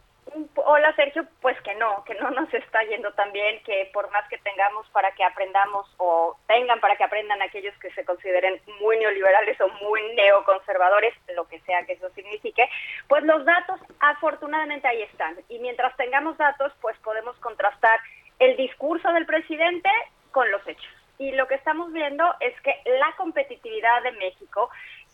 Hola 0.69 0.93
Sergio, 0.97 1.25
pues 1.39 1.55
que 1.61 1.73
no, 1.75 2.03
que 2.03 2.13
no 2.15 2.29
nos 2.31 2.53
está 2.53 2.83
yendo 2.83 3.13
tan 3.13 3.31
bien, 3.31 3.63
que 3.63 3.89
por 3.93 4.11
más 4.11 4.27
que 4.27 4.37
tengamos 4.39 4.85
para 4.89 5.13
que 5.13 5.23
aprendamos 5.23 5.89
o 5.95 6.37
tengan 6.45 6.81
para 6.81 6.97
que 6.97 7.05
aprendan 7.05 7.41
aquellos 7.41 7.73
que 7.79 7.89
se 7.91 8.03
consideren 8.03 8.59
muy 8.81 8.97
neoliberales 8.97 9.57
o 9.61 9.69
muy 9.81 10.01
neoconservadores, 10.15 11.13
lo 11.33 11.47
que 11.47 11.61
sea 11.61 11.85
que 11.85 11.93
eso 11.93 12.09
signifique, 12.09 12.69
pues 13.07 13.23
los 13.23 13.45
datos 13.45 13.79
afortunadamente 14.01 14.89
ahí 14.89 15.03
están. 15.03 15.37
Y 15.47 15.59
mientras 15.59 15.95
tengamos 15.95 16.37
datos, 16.37 16.73
pues 16.81 16.97
podemos 16.97 17.37
contrastar 17.37 18.01
el 18.39 18.57
discurso 18.57 19.09
del 19.13 19.25
presidente 19.25 19.89
con 20.31 20.51
los 20.51 20.67
hechos. 20.67 20.93
Y 21.17 21.31
lo 21.31 21.47
que 21.47 21.55
estamos 21.55 21.93
viendo 21.93 22.25
es 22.41 22.59
que 22.59 22.75
la 22.99 23.15
competitividad 23.15 24.03
de 24.03 24.11
México 24.11 24.69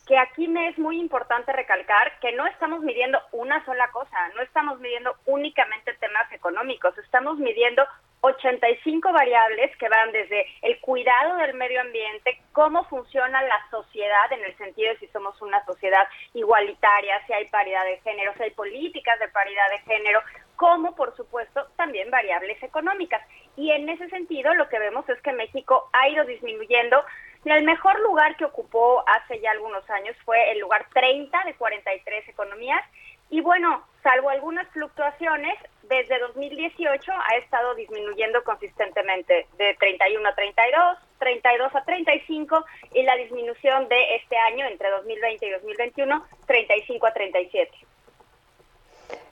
que 0.07 0.17
aquí 0.17 0.47
me 0.47 0.67
es 0.67 0.77
muy 0.77 0.99
importante 0.99 1.53
recalcar 1.53 2.19
que 2.19 2.33
no 2.33 2.45
estamos 2.47 2.81
midiendo 2.81 3.19
una 3.31 3.63
sola 3.65 3.89
cosa, 3.91 4.17
no 4.35 4.41
estamos 4.41 4.79
midiendo 4.79 5.15
únicamente 5.25 5.93
temas 5.93 6.29
económicos, 6.31 6.97
estamos 6.97 7.37
midiendo 7.37 7.85
85 8.21 9.11
variables 9.11 9.75
que 9.77 9.89
van 9.89 10.11
desde 10.11 10.45
el 10.61 10.79
cuidado 10.79 11.37
del 11.37 11.55
medio 11.55 11.81
ambiente, 11.81 12.39
cómo 12.53 12.85
funciona 12.85 13.41
la 13.43 13.69
sociedad 13.69 14.31
en 14.31 14.43
el 14.43 14.57
sentido 14.57 14.93
de 14.93 14.99
si 14.99 15.07
somos 15.07 15.41
una 15.41 15.63
sociedad 15.65 16.07
igualitaria, 16.33 17.25
si 17.27 17.33
hay 17.33 17.47
paridad 17.47 17.83
de 17.83 17.99
género, 17.99 18.33
si 18.37 18.43
hay 18.43 18.51
políticas 18.51 19.19
de 19.19 19.27
paridad 19.27 19.69
de 19.71 19.79
género, 19.79 20.21
como 20.55 20.95
por 20.95 21.15
supuesto 21.17 21.67
también 21.75 22.09
variables 22.11 22.61
económicas. 22.63 23.21
Y 23.57 23.71
en 23.71 23.89
ese 23.89 24.09
sentido 24.09 24.53
lo 24.53 24.69
que 24.69 24.79
vemos 24.79 25.07
es 25.09 25.21
que 25.21 25.33
México 25.33 25.89
ha 25.91 26.07
ido 26.07 26.23
disminuyendo 26.23 27.03
el 27.51 27.63
mejor 27.63 27.99
lugar 28.01 28.35
que 28.37 28.45
ocupó 28.45 29.03
hace 29.07 29.39
ya 29.41 29.51
algunos 29.51 29.87
años 29.89 30.15
fue 30.23 30.51
el 30.51 30.59
lugar 30.59 30.85
30 30.93 31.43
de 31.45 31.53
43 31.55 32.29
economías 32.29 32.81
y 33.29 33.41
bueno, 33.41 33.83
salvo 34.03 34.29
algunas 34.29 34.67
fluctuaciones, 34.69 35.55
desde 35.83 36.19
2018 36.19 37.11
ha 37.11 37.37
estado 37.37 37.73
disminuyendo 37.73 38.43
consistentemente 38.43 39.47
de 39.57 39.75
31 39.79 40.29
a 40.29 40.35
32, 40.35 40.97
32 41.17 41.75
a 41.75 41.83
35 41.83 42.65
y 42.93 43.03
la 43.03 43.15
disminución 43.15 43.87
de 43.89 44.15
este 44.17 44.37
año 44.37 44.67
entre 44.67 44.89
2020 44.91 45.47
y 45.47 45.49
2021 45.49 46.25
35 46.45 47.07
a 47.07 47.13
37. 47.13 47.92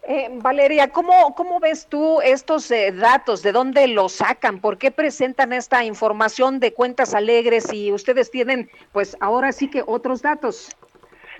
Eh, 0.03 0.29
Valeria, 0.31 0.89
¿cómo, 0.89 1.35
¿cómo 1.35 1.59
ves 1.59 1.87
tú 1.87 2.21
estos 2.21 2.69
eh, 2.71 2.91
datos? 2.91 3.43
¿De 3.43 3.51
dónde 3.51 3.87
los 3.87 4.13
sacan? 4.13 4.59
¿Por 4.59 4.77
qué 4.77 4.91
presentan 4.91 5.53
esta 5.53 5.83
información 5.83 6.59
de 6.59 6.73
cuentas 6.73 7.13
alegres 7.13 7.65
si 7.69 7.91
ustedes 7.91 8.31
tienen, 8.31 8.69
pues 8.91 9.15
ahora 9.19 9.51
sí 9.51 9.69
que 9.69 9.83
otros 9.85 10.21
datos? 10.21 10.75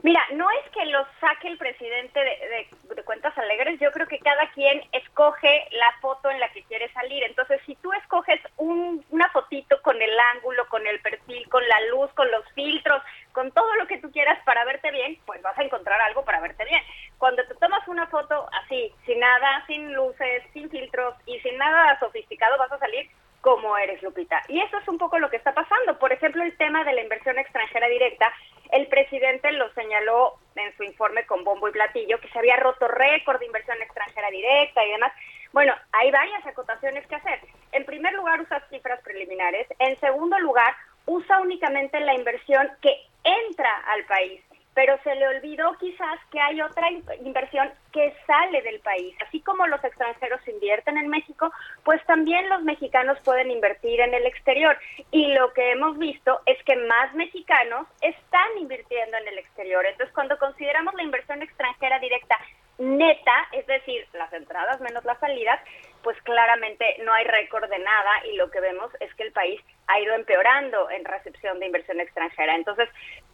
Mira, 0.04 0.22
no 0.34 0.48
es 0.50 0.72
que 0.72 0.86
los 0.88 1.06
saque 1.20 1.48
el 1.48 1.58
presidente 1.60 2.20
de, 2.20 3.04
cuentas 3.04 3.38
alegres, 3.38 3.80
yo 3.80 3.92
creo 3.92 4.08
que 4.08 4.20
cada 4.20 4.50
quien 4.52 4.82
escoge 4.94 5.68
la 5.72 5.92
foto 6.02 6.30
en 6.30 6.40
la 6.40 6.50
que 6.50 6.64
quiere 6.64 6.92
salir. 6.94 7.24
Entonces, 7.24 7.62
si 7.66 7.76
tú 7.76 7.92
escoges 7.94 8.40
una 8.58 9.30
fotito 9.30 9.80
con 9.82 10.02
el 10.02 10.20
ángulo, 10.36 10.68
con 10.70 10.86
el 10.88 11.00
perfil, 11.02 11.48
con 11.50 11.68
la 11.68 11.80
luz, 11.92 12.12
con 12.14 12.32
los 12.32 12.44
filtros, 12.54 13.02
con 13.32 13.52
todo 13.52 13.76
lo 13.76 13.88
que 13.88 13.98
tú 14.00 14.12
quieras 14.12 14.40
para 14.46 14.66
verte 14.66 14.92
bien, 14.92 15.18
pues 15.26 15.42
vas 15.42 15.58
a 15.58 15.64
encontrar 15.64 16.00
algo 16.02 16.24
para 16.24 16.42
verte 16.42 16.66
bien. 16.66 16.82
Cuando 17.18 17.44
te 17.46 17.56
tomas 17.56 17.88
una 17.88 18.08
foto 18.08 18.48
así, 18.64 18.94
sin 19.06 19.20
nada, 19.20 19.64
sin 19.68 19.94
luces, 19.94 20.44
sin 20.54 20.70
filtros 20.70 21.16
y 21.26 21.40
sin 21.40 21.58
nada 21.58 22.00
sofisticado, 22.00 22.58
vas 22.58 22.72
a 22.72 22.80
salir 22.80 23.10
como 23.42 23.76
eres, 23.78 24.02
Lupita. 24.04 24.42
Y 24.48 24.62
eso 24.62 24.78
es 24.78 24.88
un 24.88 24.98
poco 24.98 25.20
lo 25.20 25.30
que 25.30 25.38
está 25.38 25.54
pasando. 25.54 25.98
Por 25.98 26.14
ejemplo, 26.14 26.44
el 26.44 26.56
tema 26.58 26.84
de 26.84 26.94
la 26.94 27.02
inversión 27.02 27.38
extranjera 27.40 27.88
directa, 27.88 28.32
el 28.72 28.88
presidente 28.88 29.52
lo 29.52 29.72
señaló 29.74 30.36
en 30.56 30.76
su 30.78 30.84
informe 30.84 31.26
con 31.26 31.44
bombo 31.44 31.68
y 31.68 31.72
platillo, 31.72 32.20
que 32.20 32.30
se 32.30 32.40
había 32.40 32.58
roto 32.58 32.88
récord 32.88 33.40
de 33.40 33.48
inversión 33.48 33.82
extranjera 33.82 34.30
directa 34.30 34.86
y 34.86 34.92
demás. 34.92 35.12
Bueno, 35.52 35.74
hay 35.92 36.12
varias 36.12 36.46
acotaciones 36.46 37.06
que 37.08 37.16
hacer. 37.16 37.40
En 37.72 37.84
primer 37.86 38.14
lugar, 38.14 38.40
usa 38.42 38.64
cifras 38.70 39.02
preliminares. 39.02 39.68
En 39.80 40.00
segundo 40.00 40.38
lugar, 40.40 40.74
usa 41.06 41.40
únicamente 41.40 42.00
la 42.00 42.14
inversión 42.14 42.72
que 42.82 42.96
entra 43.24 43.72
al 43.88 44.06
país 44.06 44.42
pero 44.74 44.98
se 45.04 45.16
le 45.16 45.28
olvidó 45.28 45.74
quizás 45.80 46.20
que 46.32 46.40
hay 46.40 46.62
otra 46.62 46.90
inversión 47.24 47.72
que 47.92 48.16
sale 48.26 48.62
del 48.62 48.80
país. 48.80 49.16
Así 49.28 49.42
como 49.42 49.68
los 49.68 49.84
extranjeros 49.84 50.40
invierten 50.48 50.98
en 50.98 51.10
México, 51.10 51.52
pues 51.84 52.04
también 52.06 52.48
los 52.50 52.64
mexicanos 52.64 53.18
pueden 53.24 53.52
invertir 53.52 54.00
en 54.00 54.14
el 54.14 54.26
exterior. 54.26 54.78
Y 55.12 55.34
lo 55.34 55.52
que 55.54 55.72
hemos 55.72 55.98
visto 55.98 56.40
es 56.46 56.62
que 56.64 56.76
más 56.78 57.14
mexicanos 57.14 57.88
están 58.02 58.48
invirtiendo 58.60 59.18
en 59.18 59.28
el 59.28 59.40
exterior. 59.40 59.86
Entonces, 59.86 60.14
cuando 60.16 60.38
consideramos 60.38 60.94
la 60.94 61.04
inversión 61.04 61.42
extranjera 61.42 62.00
directa 62.00 62.38
neta, 62.78 63.48
es 63.52 63.68
decir, 63.68 64.08
las 64.14 64.32
entradas 64.34 64.80
menos 64.82 65.04
las 65.06 65.20
salidas, 65.20 65.60
pues 66.04 66.22
claramente 66.24 66.98
no 67.04 67.14
hay 67.14 67.26
récord 67.26 67.70
de 67.70 67.80
nada 67.80 68.26
y 68.26 68.36
lo 68.36 68.50
que 68.52 68.60
vemos 68.60 68.92
es 69.00 69.14
que 69.16 69.24
el 69.24 69.32
país 69.32 69.62
ha 69.88 70.00
ido 70.00 70.14
empeorando 70.14 70.90
en 70.90 71.06
recepción 71.06 71.60
de 71.60 71.68
inversión 71.68 72.00
extranjera. 72.00 72.56
Entonces, 72.56 72.90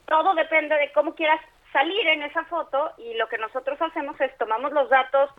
todo 0.07 0.33
depende 0.35 0.75
de 0.75 0.91
cómo 0.91 1.15
quieras 1.15 1.41
salir 1.73 2.07
en 2.07 2.23
esa 2.23 2.45
foto 2.45 2.91
y 2.97 3.13
lo 3.15 3.27
que 3.27 3.37
nosotros 3.37 3.81
hacemos 3.81 4.19
es 4.21 4.35
tomamos 4.37 4.71
los 4.71 4.89
datos 4.89 5.29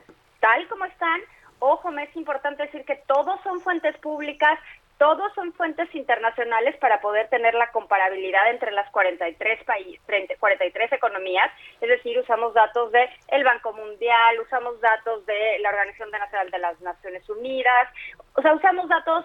tal 0.41 0.66
como 0.68 0.85
están. 0.85 1.20
Ojo, 1.61 1.91
me 1.91 2.05
es 2.05 2.14
importante 2.16 2.62
decir 2.64 2.85
que 2.85 2.97
todos 3.07 3.41
son 3.43 3.61
fuentes 3.61 3.97
públicas, 3.99 4.59
todos 4.99 5.32
son 5.34 5.53
fuentes 5.53 5.92
internacionales 5.94 6.76
para 6.78 7.01
poder 7.01 7.28
tener 7.28 7.55
la 7.55 7.70
comparabilidad 7.70 8.51
entre 8.51 8.72
las 8.72 8.90
43 8.90 9.64
países, 9.64 10.01
43 10.38 10.92
economías, 10.92 11.51
es 11.80 11.88
decir, 11.88 12.18
usamos 12.18 12.53
datos 12.53 12.90
de 12.90 13.09
el 13.28 13.44
Banco 13.44 13.72
Mundial, 13.72 14.40
usamos 14.40 14.80
datos 14.80 15.24
de 15.26 15.59
la 15.61 15.70
Organización 15.70 16.11
Nacional 16.11 16.51
de 16.51 16.59
las 16.59 16.80
Naciones 16.80 17.28
Unidas, 17.30 17.88
o 18.34 18.42
sea, 18.42 18.55
usamos 18.55 18.88
datos 18.88 19.24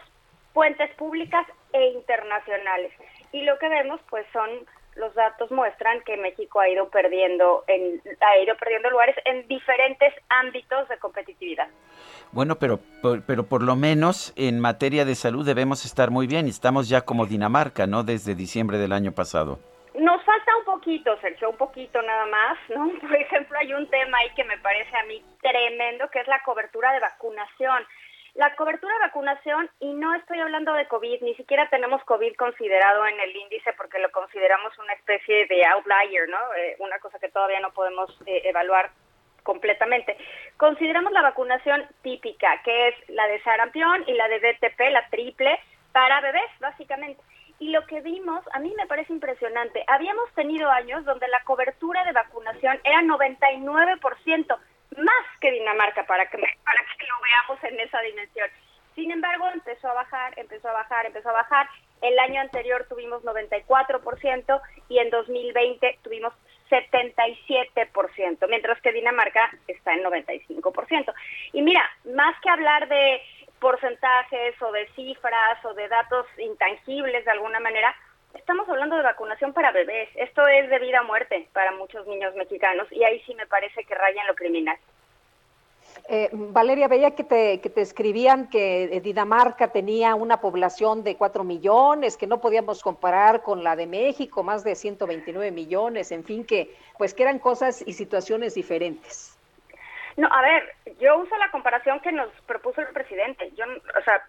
fuentes 0.53 0.93
públicas 0.95 1.45
e 1.73 1.87
internacionales. 1.87 2.93
Y 3.31 3.41
lo 3.41 3.57
que 3.57 3.67
vemos 3.67 3.99
pues 4.09 4.27
son 4.31 4.49
los 4.95 5.13
datos 5.15 5.51
muestran 5.51 6.01
que 6.03 6.17
México 6.17 6.59
ha 6.59 6.69
ido 6.69 6.89
perdiendo 6.89 7.63
en, 7.67 8.01
ha 8.21 8.37
ido 8.39 8.55
perdiendo 8.57 8.89
lugares 8.89 9.15
en 9.25 9.47
diferentes 9.47 10.13
ámbitos 10.29 10.87
de 10.89 10.97
competitividad. 10.97 11.67
Bueno, 12.31 12.55
pero 12.55 12.79
pero 13.27 13.43
por 13.43 13.61
lo 13.61 13.75
menos 13.75 14.33
en 14.35 14.59
materia 14.59 15.05
de 15.05 15.15
salud 15.15 15.45
debemos 15.45 15.85
estar 15.85 16.09
muy 16.09 16.27
bien. 16.27 16.47
Estamos 16.47 16.89
ya 16.89 17.01
como 17.01 17.25
Dinamarca, 17.25 17.85
¿no? 17.87 18.03
Desde 18.03 18.35
diciembre 18.35 18.77
del 18.77 18.91
año 18.91 19.11
pasado. 19.11 19.59
Nos 19.93 20.23
falta 20.23 20.57
un 20.57 20.65
poquito, 20.65 21.15
Sergio, 21.21 21.51
un 21.51 21.57
poquito 21.57 22.01
nada 22.01 22.25
más, 22.25 22.57
¿no? 22.69 22.91
Por 23.01 23.15
ejemplo, 23.15 23.57
hay 23.59 23.73
un 23.73 23.87
tema 23.89 24.17
ahí 24.17 24.29
que 24.35 24.43
me 24.43 24.57
parece 24.57 24.95
a 24.97 25.03
mí 25.03 25.23
tremendo, 25.41 26.09
que 26.09 26.19
es 26.19 26.27
la 26.27 26.41
cobertura 26.43 26.91
de 26.93 26.99
vacunación. 26.99 27.83
La 28.35 28.55
cobertura 28.55 28.91
de 28.95 29.05
vacunación, 29.05 29.69
y 29.79 29.93
no 29.93 30.15
estoy 30.15 30.39
hablando 30.39 30.73
de 30.73 30.87
COVID, 30.87 31.21
ni 31.21 31.35
siquiera 31.35 31.69
tenemos 31.69 32.03
COVID 32.05 32.35
considerado 32.35 33.05
en 33.05 33.19
el 33.19 33.35
índice 33.35 33.71
porque 33.77 33.99
lo 33.99 34.11
consideramos 34.11 34.75
una 34.79 34.93
especie 34.93 35.45
de 35.45 35.63
outlier, 35.67 36.27
¿no? 36.27 36.39
Eh, 36.57 36.75
una 36.79 36.97
cosa 36.97 37.19
que 37.19 37.29
todavía 37.29 37.59
no 37.59 37.71
podemos 37.73 38.09
eh, 38.25 38.41
evaluar 38.45 38.89
completamente. 39.43 40.17
Consideramos 40.57 41.11
la 41.11 41.21
vacunación 41.21 41.85
típica, 42.01 42.59
que 42.63 42.87
es 42.87 42.95
la 43.09 43.27
de 43.27 43.39
sarampión 43.43 44.03
y 44.07 44.13
la 44.13 44.27
de 44.27 44.39
DTP, 44.39 44.79
la 44.91 45.07
triple, 45.09 45.59
para 45.91 46.19
bebés, 46.21 46.49
básicamente. 46.59 47.21
Y 47.59 47.69
lo 47.69 47.85
que 47.85 48.01
vimos, 48.01 48.43
a 48.53 48.59
mí 48.59 48.73
me 48.75 48.87
parece 48.87 49.13
impresionante. 49.13 49.83
Habíamos 49.85 50.33
tenido 50.33 50.71
años 50.71 51.05
donde 51.05 51.27
la 51.27 51.43
cobertura 51.43 52.03
de 52.03 52.13
vacunación 52.13 52.79
era 52.83 53.01
99% 53.01 54.57
más 54.97 55.39
que 55.39 55.51
Dinamarca 55.51 56.05
para 56.05 56.29
que, 56.29 56.37
para 56.63 56.79
que 56.97 57.07
lo 57.07 57.15
veamos 57.21 57.63
en 57.63 57.79
esa 57.79 58.01
dimensión. 58.01 58.49
Sin 58.95 59.11
embargo, 59.11 59.49
empezó 59.51 59.89
a 59.89 59.93
bajar, 59.93 60.37
empezó 60.37 60.69
a 60.69 60.73
bajar, 60.73 61.05
empezó 61.05 61.29
a 61.29 61.33
bajar. 61.33 61.67
El 62.01 62.19
año 62.19 62.41
anterior 62.41 62.85
tuvimos 62.87 63.23
94% 63.23 64.61
y 64.89 64.99
en 64.99 65.09
2020 65.09 65.99
tuvimos 66.03 66.33
77%, 66.69 68.47
mientras 68.49 68.81
que 68.81 68.91
Dinamarca 68.91 69.51
está 69.67 69.93
en 69.93 70.03
95%. 70.03 71.13
Y 71.53 71.61
mira, 71.61 71.83
más 72.13 72.39
que 72.41 72.49
hablar 72.49 72.87
de 72.87 73.21
porcentajes 73.59 74.61
o 74.61 74.71
de 74.71 74.87
cifras 74.89 75.63
o 75.63 75.73
de 75.73 75.87
datos 75.87 76.25
intangibles 76.37 77.23
de 77.25 77.31
alguna 77.31 77.59
manera, 77.59 77.95
estamos 78.43 78.67
hablando 78.67 78.97
de 78.97 79.03
vacunación 79.03 79.53
para 79.53 79.71
bebés. 79.71 80.09
Esto 80.15 80.45
es 80.45 80.69
de 80.69 80.77
vida 80.79 81.01
o 81.01 81.05
muerte 81.05 81.47
para 81.53 81.71
muchos 81.71 82.05
niños 82.07 82.35
mexicanos 82.35 82.91
y 82.91 83.01
ahí 83.01 83.21
sí 83.21 83.33
me 83.35 83.47
parece 83.47 83.85
que 83.85 83.95
rayan 83.95 84.27
lo 84.27 84.35
criminal. 84.35 84.77
Eh, 86.09 86.29
Valeria, 86.33 86.89
veía 86.89 87.11
que 87.11 87.23
te, 87.23 87.61
que 87.61 87.69
te 87.69 87.79
escribían 87.79 88.49
que 88.49 88.99
Dinamarca 89.01 89.69
tenía 89.69 90.15
una 90.15 90.41
población 90.41 91.05
de 91.05 91.15
4 91.15 91.45
millones, 91.45 92.17
que 92.17 92.27
no 92.27 92.41
podíamos 92.41 92.81
comparar 92.81 93.43
con 93.43 93.63
la 93.63 93.77
de 93.77 93.87
México, 93.87 94.43
más 94.43 94.65
de 94.65 94.75
129 94.75 95.51
millones, 95.51 96.11
en 96.11 96.25
fin, 96.25 96.43
que 96.43 96.75
pues 96.97 97.13
que 97.13 97.23
eran 97.23 97.39
cosas 97.39 97.81
y 97.87 97.93
situaciones 97.93 98.55
diferentes. 98.55 99.32
No, 100.15 100.27
a 100.31 100.41
ver, 100.41 100.75
yo 100.99 101.17
uso 101.17 101.35
la 101.37 101.49
comparación 101.49 101.99
que 101.99 102.11
nos 102.11 102.29
propuso 102.45 102.81
el 102.81 102.87
presidente. 102.89 103.51
Yo, 103.55 103.65
o 103.65 104.01
sea, 104.03 104.23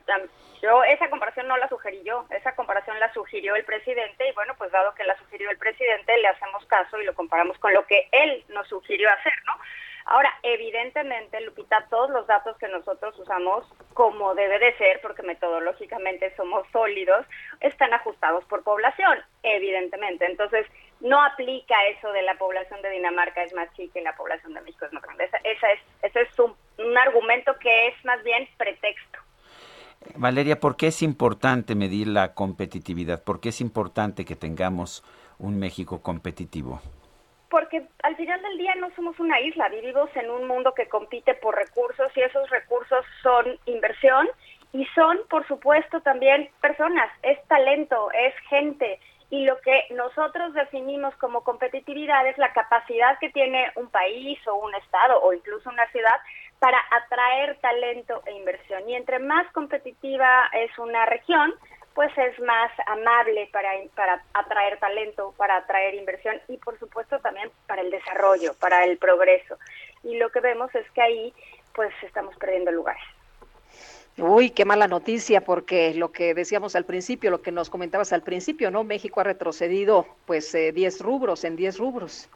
yo 0.62 0.82
esa 0.84 1.10
comparación 1.10 1.46
no 1.46 1.56
la 1.56 1.68
sugerí 1.68 2.02
yo, 2.04 2.26
esa 2.30 2.54
comparación 2.54 2.98
la 2.98 3.12
sugirió 3.12 3.54
el 3.54 3.64
presidente 3.64 4.28
y 4.28 4.32
bueno, 4.32 4.54
pues 4.56 4.72
dado 4.72 4.94
que 4.94 5.04
la 5.04 5.16
sugirió 5.18 5.50
el 5.50 5.58
presidente, 5.58 6.16
le 6.16 6.28
hacemos 6.28 6.64
caso 6.66 7.00
y 7.00 7.04
lo 7.04 7.14
comparamos 7.14 7.58
con 7.58 7.74
lo 7.74 7.86
que 7.86 8.08
él 8.12 8.44
nos 8.48 8.66
sugirió 8.68 9.10
hacer, 9.10 9.34
¿no? 9.46 9.54
Ahora, 10.06 10.30
evidentemente, 10.42 11.40
Lupita, 11.40 11.86
todos 11.88 12.10
los 12.10 12.26
datos 12.26 12.58
que 12.58 12.68
nosotros 12.68 13.18
usamos, 13.18 13.66
como 13.94 14.34
debe 14.34 14.58
de 14.58 14.76
ser, 14.76 15.00
porque 15.00 15.22
metodológicamente 15.22 16.34
somos 16.36 16.66
sólidos, 16.72 17.24
están 17.60 17.92
ajustados 17.94 18.44
por 18.44 18.62
población, 18.62 19.18
evidentemente. 19.42 20.26
Entonces, 20.26 20.66
no 21.04 21.22
aplica 21.22 21.74
eso 21.88 22.10
de 22.12 22.22
la 22.22 22.34
población 22.36 22.80
de 22.80 22.90
Dinamarca 22.90 23.42
es 23.42 23.54
más 23.54 23.70
chica 23.74 24.00
y 24.00 24.02
la 24.02 24.16
población 24.16 24.54
de 24.54 24.62
México 24.62 24.86
es 24.86 24.92
más 24.94 25.02
grande. 25.02 25.24
Esa, 25.44 25.70
es, 25.70 25.80
ese 26.02 26.22
es 26.22 26.38
un, 26.38 26.54
argumento 26.96 27.54
que 27.60 27.88
es 27.88 28.04
más 28.04 28.22
bien 28.24 28.48
pretexto. 28.56 29.18
Valeria, 30.16 30.58
¿por 30.58 30.76
qué 30.76 30.86
es 30.86 31.02
importante 31.02 31.74
medir 31.74 32.08
la 32.08 32.32
competitividad? 32.32 33.22
¿Por 33.22 33.40
qué 33.40 33.50
es 33.50 33.60
importante 33.60 34.24
que 34.24 34.34
tengamos 34.34 35.04
un 35.38 35.58
México 35.58 36.02
competitivo? 36.02 36.80
Porque 37.50 37.86
al 38.02 38.16
final 38.16 38.40
del 38.40 38.56
día 38.56 38.74
no 38.76 38.90
somos 38.96 39.20
una 39.20 39.40
isla, 39.40 39.68
vivimos 39.68 40.08
en 40.16 40.30
un 40.30 40.46
mundo 40.46 40.72
que 40.74 40.88
compite 40.88 41.34
por 41.34 41.54
recursos 41.54 42.10
y 42.16 42.22
esos 42.22 42.48
recursos 42.48 43.04
son 43.22 43.58
inversión 43.66 44.26
y 44.72 44.86
son, 44.94 45.18
por 45.28 45.46
supuesto, 45.46 46.00
también 46.00 46.48
personas, 46.60 47.10
es 47.22 47.38
talento, 47.46 48.10
es 48.12 48.34
gente, 48.48 48.98
y 49.34 49.44
lo 49.44 49.60
que 49.62 49.86
nosotros 49.90 50.54
definimos 50.54 51.12
como 51.16 51.42
competitividad 51.42 52.24
es 52.28 52.38
la 52.38 52.52
capacidad 52.52 53.18
que 53.18 53.30
tiene 53.30 53.68
un 53.74 53.88
país 53.88 54.38
o 54.46 54.54
un 54.54 54.72
estado 54.76 55.20
o 55.20 55.32
incluso 55.32 55.68
una 55.70 55.90
ciudad 55.90 56.20
para 56.60 56.78
atraer 56.92 57.58
talento 57.58 58.22
e 58.26 58.32
inversión. 58.34 58.88
Y 58.88 58.94
entre 58.94 59.18
más 59.18 59.50
competitiva 59.50 60.48
es 60.52 60.78
una 60.78 61.04
región, 61.06 61.52
pues 61.94 62.16
es 62.16 62.38
más 62.38 62.70
amable 62.86 63.48
para, 63.52 63.70
para 63.96 64.22
atraer 64.34 64.78
talento, 64.78 65.34
para 65.36 65.56
atraer 65.56 65.96
inversión 65.96 66.40
y 66.46 66.56
por 66.58 66.78
supuesto 66.78 67.18
también 67.18 67.50
para 67.66 67.82
el 67.82 67.90
desarrollo, 67.90 68.54
para 68.60 68.84
el 68.84 68.98
progreso. 68.98 69.58
Y 70.04 70.16
lo 70.16 70.30
que 70.30 70.38
vemos 70.38 70.72
es 70.76 70.88
que 70.92 71.02
ahí 71.02 71.34
pues 71.74 71.92
estamos 72.04 72.36
perdiendo 72.36 72.70
lugares. 72.70 73.02
Uy, 74.16 74.50
qué 74.50 74.64
mala 74.64 74.86
noticia, 74.86 75.40
porque 75.40 75.92
lo 75.94 76.12
que 76.12 76.34
decíamos 76.34 76.76
al 76.76 76.84
principio, 76.84 77.30
lo 77.30 77.42
que 77.42 77.50
nos 77.50 77.68
comentabas 77.68 78.12
al 78.12 78.22
principio, 78.22 78.70
¿no? 78.70 78.84
México 78.84 79.20
ha 79.20 79.24
retrocedido 79.24 80.06
pues 80.24 80.52
10 80.52 80.76
eh, 80.76 81.02
rubros, 81.02 81.42
en 81.44 81.56
10 81.56 81.78
rubros. 81.78 82.30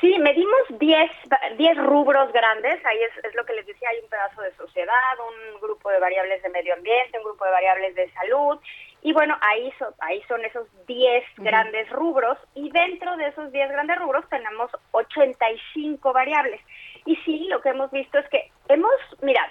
Sí, 0.00 0.16
medimos 0.18 0.60
10, 0.78 1.10
10 1.58 1.76
rubros 1.78 2.32
grandes, 2.32 2.84
ahí 2.86 2.98
es, 3.02 3.24
es, 3.24 3.34
lo 3.34 3.44
que 3.44 3.54
les 3.54 3.66
decía, 3.66 3.88
hay 3.90 3.98
un 3.98 4.08
pedazo 4.08 4.40
de 4.42 4.54
sociedad, 4.54 4.94
un 5.18 5.60
grupo 5.60 5.90
de 5.90 5.98
variables 5.98 6.42
de 6.42 6.48
medio 6.50 6.74
ambiente, 6.74 7.18
un 7.18 7.24
grupo 7.24 7.44
de 7.44 7.50
variables 7.50 7.94
de 7.94 8.10
salud, 8.12 8.58
y 9.02 9.12
bueno, 9.12 9.36
ahí, 9.40 9.72
ahí 10.00 10.22
son 10.28 10.44
esos 10.44 10.68
10 10.86 11.24
grandes 11.38 11.88
rubros, 11.90 12.38
y 12.54 12.70
dentro 12.70 13.16
de 13.16 13.28
esos 13.28 13.50
10 13.50 13.70
grandes 13.70 13.98
rubros 13.98 14.28
tenemos 14.28 14.70
85 14.92 16.12
variables. 16.12 16.60
Y 17.06 17.16
sí, 17.16 17.46
lo 17.48 17.60
que 17.62 17.70
hemos 17.70 17.90
visto 17.90 18.18
es 18.18 18.28
que 18.28 18.50
hemos, 18.68 18.92
mira, 19.22 19.42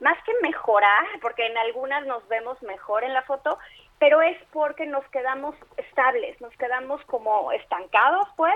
más 0.00 0.16
que 0.24 0.32
mejorar, 0.42 1.06
porque 1.20 1.46
en 1.46 1.56
algunas 1.58 2.06
nos 2.06 2.26
vemos 2.28 2.60
mejor 2.62 3.04
en 3.04 3.14
la 3.14 3.22
foto, 3.22 3.58
pero 3.98 4.22
es 4.22 4.36
porque 4.52 4.86
nos 4.86 5.04
quedamos 5.08 5.56
estables, 5.76 6.40
nos 6.40 6.56
quedamos 6.56 7.04
como 7.06 7.50
estancados, 7.52 8.28
pues, 8.36 8.54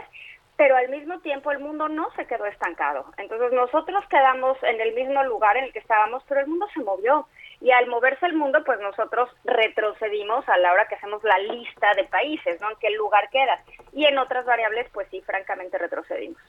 pero 0.57 0.77
al 0.77 0.89
mismo 0.91 1.19
tiempo 1.21 1.51
el 1.51 1.59
mundo 1.59 1.89
no 1.89 2.11
se 2.15 2.27
quedó 2.27 2.47
estancado. 2.47 3.07
Entonces 3.17 3.53
nosotros 3.53 4.05
quedamos 4.09 4.57
en 4.63 4.81
el 4.81 4.95
mismo 4.95 5.23
lugar 5.25 5.57
en 5.57 5.65
el 5.65 5.73
que 5.73 5.81
estábamos, 5.81 6.23
pero 6.29 6.41
el 6.41 6.47
mundo 6.47 6.69
se 6.75 6.81
movió. 6.81 7.27
Y 7.61 7.71
al 7.71 7.87
moverse 7.87 8.27
el 8.27 8.35
mundo, 8.35 8.63
pues 8.65 8.81
nosotros 8.81 9.31
retrocedimos 9.45 10.49
a 10.49 10.59
la 10.59 10.73
hora 10.73 10.87
que 10.89 10.97
hacemos 10.97 11.23
la 11.23 11.39
lista 11.39 11.95
de 11.95 12.05
países, 12.05 12.61
¿no? 12.61 12.71
En 12.71 12.77
qué 12.77 12.91
lugar 12.91 13.31
quedas. 13.31 13.61
Y 13.93 14.05
en 14.05 14.19
otras 14.19 14.45
variables, 14.45 14.89
pues 14.93 15.07
sí, 15.11 15.21
francamente 15.23 15.79
retrocedimos. 15.79 16.43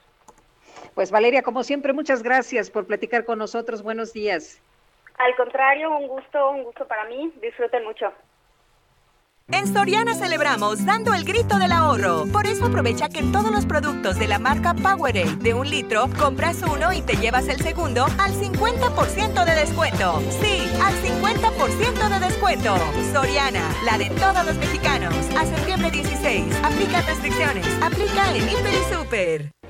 Pues 0.94 1.12
Valeria, 1.12 1.42
como 1.42 1.62
siempre, 1.62 1.92
muchas 1.92 2.22
gracias 2.22 2.68
por 2.70 2.86
platicar 2.86 3.24
con 3.24 3.38
nosotros. 3.38 3.82
Buenos 3.82 4.12
días. 4.12 4.60
Al 5.18 5.36
contrario, 5.36 5.90
un 5.96 6.08
gusto, 6.08 6.50
un 6.50 6.64
gusto 6.64 6.86
para 6.86 7.04
mí. 7.04 7.32
Disfruten 7.40 7.84
mucho. 7.84 8.12
En 9.48 9.66
Soriana 9.66 10.14
celebramos 10.14 10.86
dando 10.86 11.12
el 11.12 11.24
grito 11.24 11.58
del 11.58 11.70
ahorro. 11.72 12.24
Por 12.32 12.46
eso 12.46 12.64
aprovecha 12.64 13.10
que 13.10 13.18
en 13.18 13.30
todos 13.30 13.50
los 13.50 13.66
productos 13.66 14.18
de 14.18 14.26
la 14.26 14.38
marca 14.38 14.72
Powerade 14.72 15.36
de 15.36 15.52
un 15.52 15.68
litro, 15.68 16.08
compras 16.18 16.62
uno 16.62 16.94
y 16.94 17.02
te 17.02 17.16
llevas 17.16 17.46
el 17.48 17.60
segundo 17.60 18.06
al 18.18 18.32
50% 18.32 19.44
de 19.44 19.54
descuento. 19.54 20.20
Sí, 20.30 20.66
al 20.82 20.94
50% 20.94 22.08
de 22.08 22.26
descuento. 22.26 22.74
Soriana, 23.12 23.68
la 23.84 23.98
de 23.98 24.08
todos 24.18 24.46
los 24.46 24.56
mexicanos. 24.56 25.14
A 25.36 25.44
septiembre 25.44 25.90
16. 25.90 26.64
Aplica 26.64 27.02
restricciones. 27.02 27.66
Aplica 27.82 28.30
en 28.34 28.48
Hiper 28.48 28.72
y 28.72 28.94
Super. 28.94 29.63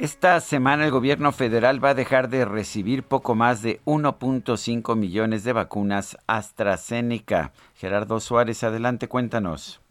Esta 0.00 0.40
semana 0.40 0.86
el 0.86 0.90
gobierno 0.90 1.30
federal 1.30 1.84
va 1.84 1.90
a 1.90 1.94
dejar 1.94 2.30
de 2.30 2.46
recibir 2.46 3.02
poco 3.02 3.34
más 3.34 3.62
de 3.62 3.80
1.5 3.84 4.96
millones 4.96 5.44
de 5.44 5.52
vacunas 5.52 6.16
AstraZeneca. 6.26 7.52
Gerardo 7.74 8.18
Suárez, 8.18 8.64
adelante, 8.64 9.08
cuéntanos. 9.08 9.82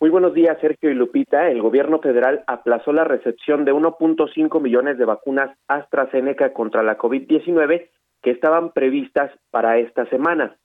Muy 0.00 0.10
buenos 0.10 0.34
días, 0.34 0.58
Sergio 0.60 0.90
y 0.90 0.94
Lupita. 0.94 1.48
El 1.50 1.62
gobierno 1.62 2.00
federal 2.00 2.42
aplazó 2.48 2.92
la 2.92 3.04
recepción 3.04 3.64
de 3.64 3.72
1.5 3.72 4.60
millones 4.60 4.98
de 4.98 5.04
vacunas 5.04 5.56
AstraZeneca 5.68 6.52
contra 6.52 6.82
la 6.82 6.98
COVID-19 6.98 7.90
que 8.22 8.30
estaban 8.32 8.72
previstas 8.72 9.30
para 9.52 9.78
esta 9.78 10.04
semana. 10.06 10.56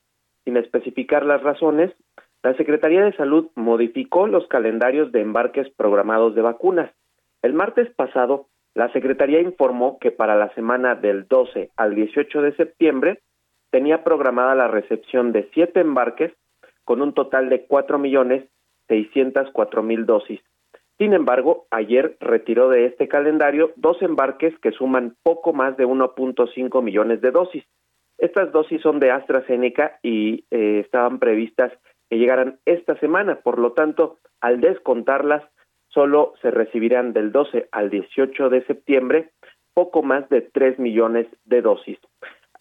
Sin 0.46 0.58
especificar 0.58 1.24
las 1.28 1.44
razones, 1.44 1.94
la 2.42 2.56
Secretaría 2.56 3.06
de 3.06 3.16
Salud 3.18 3.50
modificó 3.54 4.26
los 4.26 4.48
calendarios 4.48 5.12
de 5.12 5.22
embarques 5.22 5.70
programados 5.78 6.34
de 6.34 6.42
vacunas. 6.42 6.90
El 7.48 7.54
martes 7.54 7.90
pasado, 7.92 8.48
la 8.76 8.92
Secretaría 8.92 9.40
informó 9.40 10.00
que 10.00 10.12
para 10.12 10.36
la 10.36 10.54
semana 10.54 10.96
del 10.96 11.30
12 11.30 11.72
al 11.78 11.96
18 11.96 12.42
de 12.42 12.54
septiembre 12.58 13.22
tenía 13.72 14.04
programada 14.04 14.54
la 14.54 14.68
recepción 14.68 15.32
de 15.32 15.50
siete 15.54 15.80
embarques 15.80 16.34
con 16.84 17.02
un 17.02 17.14
total 17.14 17.48
de 17.48 17.66
cuatro 17.66 18.00
millones 18.00 18.44
seiscientas 18.90 19.50
cuatro 19.54 19.82
mil 19.82 20.06
dosis. 20.06 20.42
Sin 20.98 21.14
embargo, 21.14 21.68
ayer 21.72 22.18
retiró 22.20 22.68
de 22.68 22.86
este 22.88 23.08
calendario 23.08 23.72
dos 23.78 24.02
embarques 24.02 24.54
que 24.60 24.74
suman 24.74 25.16
poco 25.24 25.54
más 25.54 25.78
de 25.78 25.88
1.5 25.88 26.84
millones 26.84 27.22
de 27.22 27.32
dosis. 27.32 27.64
Estas 28.18 28.52
dosis 28.52 28.82
son 28.82 29.00
de 29.00 29.12
AstraZeneca 29.12 30.00
y 30.04 30.44
eh, 30.52 30.82
estaban 30.84 31.20
previstas 31.20 31.72
que 32.10 32.18
llegaran 32.18 32.60
esta 32.66 33.00
semana, 33.00 33.40
por 33.40 33.58
lo 33.58 33.72
tanto, 33.72 34.18
al 34.42 34.60
descontarlas, 34.60 35.46
solo 35.98 36.34
se 36.44 36.52
recibirán 36.52 37.12
del 37.12 37.32
12 37.32 37.70
al 37.72 37.90
18 37.90 38.50
de 38.50 38.64
septiembre 38.66 39.32
poco 39.74 40.04
más 40.04 40.30
de 40.30 40.42
3 40.42 40.78
millones 40.78 41.26
de 41.46 41.64
dosis. 41.64 41.98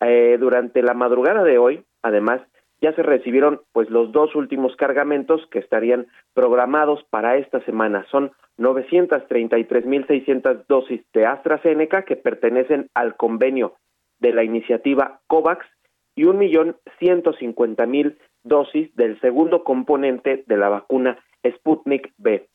Eh, 0.00 0.38
durante 0.40 0.80
la 0.80 0.94
madrugada 0.94 1.44
de 1.44 1.58
hoy, 1.58 1.84
además, 2.00 2.40
ya 2.80 2.94
se 2.94 3.02
recibieron 3.02 3.60
pues 3.72 3.90
los 3.90 4.10
dos 4.10 4.34
últimos 4.34 4.74
cargamentos 4.76 5.46
que 5.50 5.58
estarían 5.58 6.06
programados 6.32 7.04
para 7.10 7.36
esta 7.36 7.60
semana. 7.66 8.06
Son 8.10 8.32
933.600 8.56 10.64
dosis 10.66 11.02
de 11.12 11.26
AstraZeneca 11.26 12.04
que 12.04 12.16
pertenecen 12.16 12.88
al 12.94 13.16
convenio 13.16 13.74
de 14.18 14.32
la 14.32 14.44
iniciativa 14.44 15.20
COVAX 15.26 15.66
y 16.14 16.24
1.150.000 16.24 18.16
dosis 18.44 18.96
del 18.96 19.20
segundo 19.20 19.62
componente 19.62 20.42
de 20.46 20.56
la 20.56 20.70
vacuna 20.70 21.22
Sputnik 21.44 22.14
B. 22.16 22.48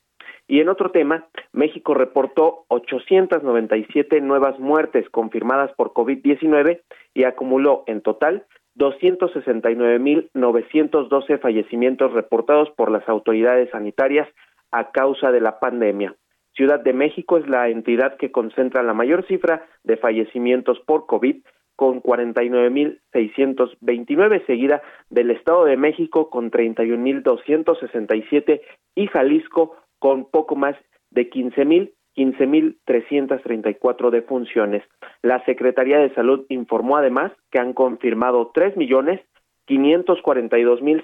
Y 0.51 0.59
en 0.59 0.67
otro 0.67 0.91
tema, 0.91 1.27
México 1.53 1.93
reportó 1.93 2.65
897 2.67 4.19
nuevas 4.19 4.59
muertes 4.59 5.09
confirmadas 5.09 5.71
por 5.77 5.93
COVID-19 5.93 6.81
y 7.13 7.23
acumuló 7.23 7.85
en 7.87 8.01
total 8.01 8.45
269.912 8.75 11.39
fallecimientos 11.39 12.11
reportados 12.11 12.69
por 12.71 12.91
las 12.91 13.07
autoridades 13.07 13.69
sanitarias 13.69 14.27
a 14.71 14.91
causa 14.91 15.31
de 15.31 15.39
la 15.39 15.61
pandemia. 15.61 16.17
Ciudad 16.53 16.81
de 16.81 16.91
México 16.91 17.37
es 17.37 17.47
la 17.47 17.69
entidad 17.69 18.17
que 18.17 18.33
concentra 18.33 18.83
la 18.83 18.93
mayor 18.93 19.25
cifra 19.27 19.65
de 19.85 19.95
fallecimientos 19.95 20.81
por 20.81 21.05
COVID 21.05 21.37
con 21.77 22.03
49.629, 22.03 24.45
seguida 24.45 24.81
del 25.09 25.31
Estado 25.31 25.63
de 25.63 25.77
México 25.77 26.29
con 26.29 26.51
31.267 26.51 28.59
y 28.95 29.07
Jalisco 29.07 29.77
con 30.01 30.25
poco 30.25 30.55
más 30.57 30.75
de 31.11 31.29
15 31.29 31.63
mil 31.63 31.93
15.334 32.17 34.09
defunciones. 34.09 34.83
La 35.21 35.45
Secretaría 35.45 35.99
de 35.99 36.13
Salud 36.13 36.45
informó 36.49 36.97
además 36.97 37.31
que 37.51 37.59
han 37.59 37.71
confirmado 37.71 38.51
3 38.53 38.75
millones 38.75 39.21
542 39.67 40.81
mil 40.81 41.03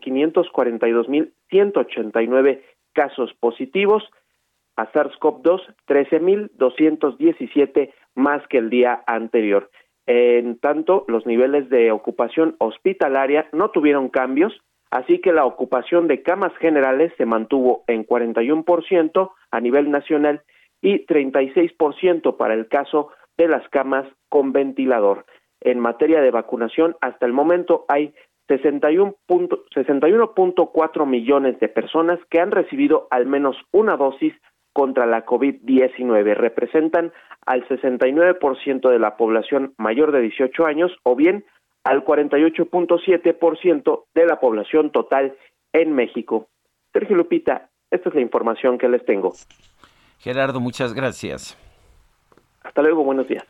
542 0.00 1.08
mil 1.08 1.32
189 1.48 2.62
casos 2.92 3.34
positivos 3.40 4.04
a 4.76 4.86
SARS-CoV-2, 4.92 5.74
13 5.86 6.20
mil 6.20 6.50
217 6.54 7.92
más 8.14 8.46
que 8.48 8.58
el 8.58 8.70
día 8.70 9.02
anterior. 9.06 9.70
En 10.06 10.58
tanto, 10.58 11.04
los 11.08 11.26
niveles 11.26 11.68
de 11.70 11.90
ocupación 11.90 12.56
hospitalaria 12.58 13.48
no 13.52 13.70
tuvieron 13.70 14.08
cambios, 14.08 14.60
así 14.90 15.20
que 15.20 15.32
la 15.32 15.44
ocupación 15.44 16.08
de 16.08 16.22
camas 16.22 16.56
generales 16.58 17.12
se 17.16 17.26
mantuvo 17.26 17.84
en 17.86 18.06
41% 18.06 19.30
a 19.50 19.60
nivel 19.60 19.90
nacional 19.90 20.42
y 20.82 21.06
36% 21.06 22.36
para 22.36 22.54
el 22.54 22.68
caso 22.68 23.10
de 23.36 23.48
las 23.48 23.68
camas 23.68 24.06
con 24.28 24.52
ventilador. 24.52 25.26
En 25.60 25.78
materia 25.78 26.20
de 26.20 26.30
vacunación, 26.30 26.96
hasta 27.00 27.26
el 27.26 27.32
momento 27.32 27.84
hay 27.88 28.14
61.4 28.48 31.06
millones 31.06 31.58
de 31.60 31.68
personas 31.68 32.18
que 32.30 32.40
han 32.40 32.50
recibido 32.50 33.06
al 33.10 33.26
menos 33.26 33.56
una 33.70 33.96
dosis 33.96 34.34
contra 34.72 35.06
la 35.06 35.26
COVID-19. 35.26 36.34
Representan 36.34 37.12
al 37.46 37.66
69% 37.68 38.88
de 38.88 38.98
la 38.98 39.16
población 39.16 39.74
mayor 39.78 40.10
de 40.12 40.22
18 40.22 40.66
años 40.66 40.96
o 41.02 41.16
bien 41.16 41.44
al 41.84 42.04
48.7% 42.04 44.04
de 44.14 44.26
la 44.26 44.40
población 44.40 44.90
total 44.90 45.36
en 45.72 45.94
México. 45.94 46.48
Sergio 46.92 47.16
Lupita, 47.16 47.70
esta 47.90 48.08
es 48.08 48.14
la 48.14 48.20
información 48.20 48.78
que 48.78 48.88
les 48.88 49.04
tengo. 49.04 49.34
Gerardo, 50.18 50.60
muchas 50.60 50.94
gracias. 50.94 51.56
Hasta 52.62 52.82
luego, 52.82 53.04
buenos 53.04 53.26
días. 53.26 53.44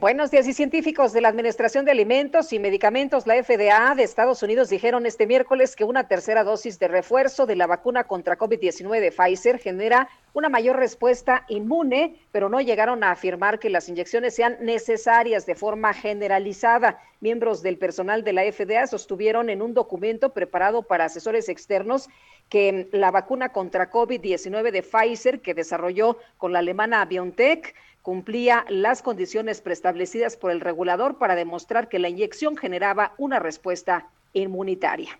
Buenos 0.00 0.30
días. 0.30 0.48
Y 0.48 0.54
científicos 0.54 1.12
de 1.12 1.20
la 1.20 1.28
Administración 1.28 1.84
de 1.84 1.92
Alimentos 1.92 2.52
y 2.52 2.58
Medicamentos, 2.58 3.26
la 3.26 3.40
FDA 3.42 3.94
de 3.94 4.02
Estados 4.02 4.42
Unidos, 4.42 4.68
dijeron 4.68 5.06
este 5.06 5.26
miércoles 5.26 5.76
que 5.76 5.84
una 5.84 6.08
tercera 6.08 6.42
dosis 6.42 6.78
de 6.78 6.88
refuerzo 6.88 7.46
de 7.46 7.54
la 7.54 7.66
vacuna 7.66 8.04
contra 8.04 8.36
COVID-19 8.36 9.00
de 9.00 9.12
Pfizer 9.12 9.58
genera 9.58 10.08
una 10.32 10.48
mayor 10.48 10.76
respuesta 10.76 11.44
inmune, 11.48 12.16
pero 12.32 12.48
no 12.48 12.60
llegaron 12.60 13.04
a 13.04 13.12
afirmar 13.12 13.60
que 13.60 13.70
las 13.70 13.88
inyecciones 13.88 14.34
sean 14.34 14.56
necesarias 14.60 15.46
de 15.46 15.54
forma 15.54 15.92
generalizada. 15.92 16.98
Miembros 17.20 17.62
del 17.62 17.78
personal 17.78 18.24
de 18.24 18.32
la 18.32 18.42
FDA 18.50 18.86
sostuvieron 18.88 19.48
en 19.48 19.62
un 19.62 19.74
documento 19.74 20.32
preparado 20.32 20.82
para 20.82 21.04
asesores 21.04 21.48
externos 21.48 22.08
que 22.48 22.88
la 22.92 23.10
vacuna 23.10 23.50
contra 23.50 23.90
COVID-19 23.90 24.70
de 24.70 24.82
Pfizer, 24.82 25.40
que 25.40 25.54
desarrolló 25.54 26.18
con 26.36 26.52
la 26.52 26.58
alemana 26.58 27.04
BioNTech, 27.04 27.74
cumplía 28.04 28.66
las 28.68 29.00
condiciones 29.00 29.62
preestablecidas 29.62 30.36
por 30.36 30.50
el 30.50 30.60
regulador 30.60 31.16
para 31.16 31.34
demostrar 31.34 31.88
que 31.88 31.98
la 31.98 32.10
inyección 32.10 32.54
generaba 32.54 33.14
una 33.16 33.38
respuesta 33.38 34.08
inmunitaria. 34.34 35.18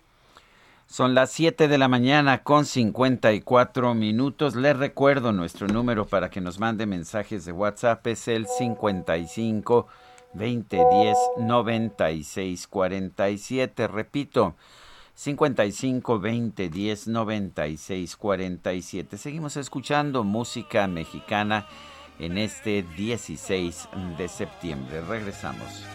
Son 0.85 1.15
las 1.15 1.31
7 1.31 1.67
de 1.67 1.79
la 1.79 1.87
mañana 1.87 2.43
con 2.43 2.63
54 2.63 3.95
minutos. 3.95 4.55
Les 4.55 4.77
recuerdo 4.77 5.31
nuestro 5.31 5.67
número 5.67 6.05
para 6.05 6.29
que 6.29 6.41
nos 6.41 6.59
mande 6.59 6.85
mensajes 6.85 7.43
de 7.43 7.53
WhatsApp 7.53 8.05
es 8.05 8.27
el 8.27 8.45
55 8.45 9.87
2010 10.35 11.17
96 11.39 12.67
47. 12.67 13.87
Repito, 13.87 14.53
55 15.15 16.19
2010 16.19 17.07
96 17.07 18.15
47. 18.15 19.17
Seguimos 19.17 19.57
escuchando 19.57 20.23
música 20.23 20.85
mexicana 20.85 21.65
en 22.19 22.37
este 22.37 22.83
16 22.95 23.89
de 24.17 24.27
septiembre. 24.27 25.01
Regresamos. 25.01 25.85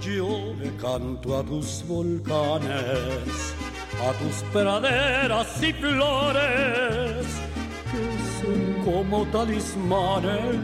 Yo 0.00 0.54
le 0.58 0.74
canto 0.76 1.38
a 1.38 1.42
tus 1.42 1.84
volcanes, 1.86 3.54
a 4.02 4.12
tus 4.14 4.42
praderas 4.50 5.62
y 5.62 5.72
flores, 5.74 7.26
que 7.90 8.02
son 8.40 8.82
como 8.84 9.26
talismanes 9.26 10.56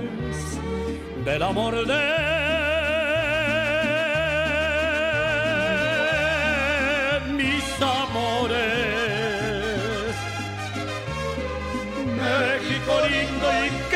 del 1.24 1.42
amor 1.42 1.86
de 1.86 2.02
mis 7.32 7.82
amores. 7.82 8.56
México 12.16 12.92
lindo 13.10 13.48
y 13.66 13.95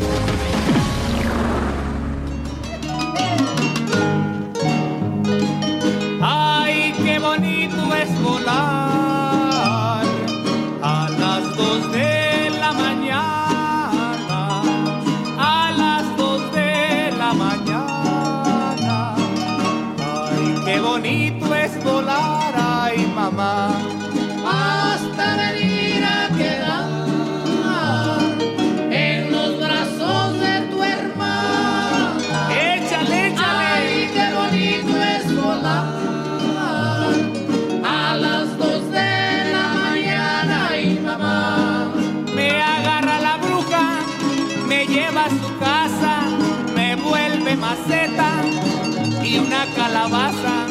Calabaza. 50.01 50.67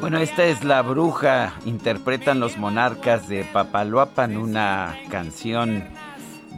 Bueno, 0.00 0.18
esta 0.18 0.44
es 0.44 0.62
La 0.62 0.82
Bruja, 0.82 1.54
interpretan 1.64 2.40
los 2.40 2.58
monarcas 2.58 3.28
de 3.28 3.44
Papaloapan, 3.44 4.36
una 4.36 4.94
canción 5.10 5.84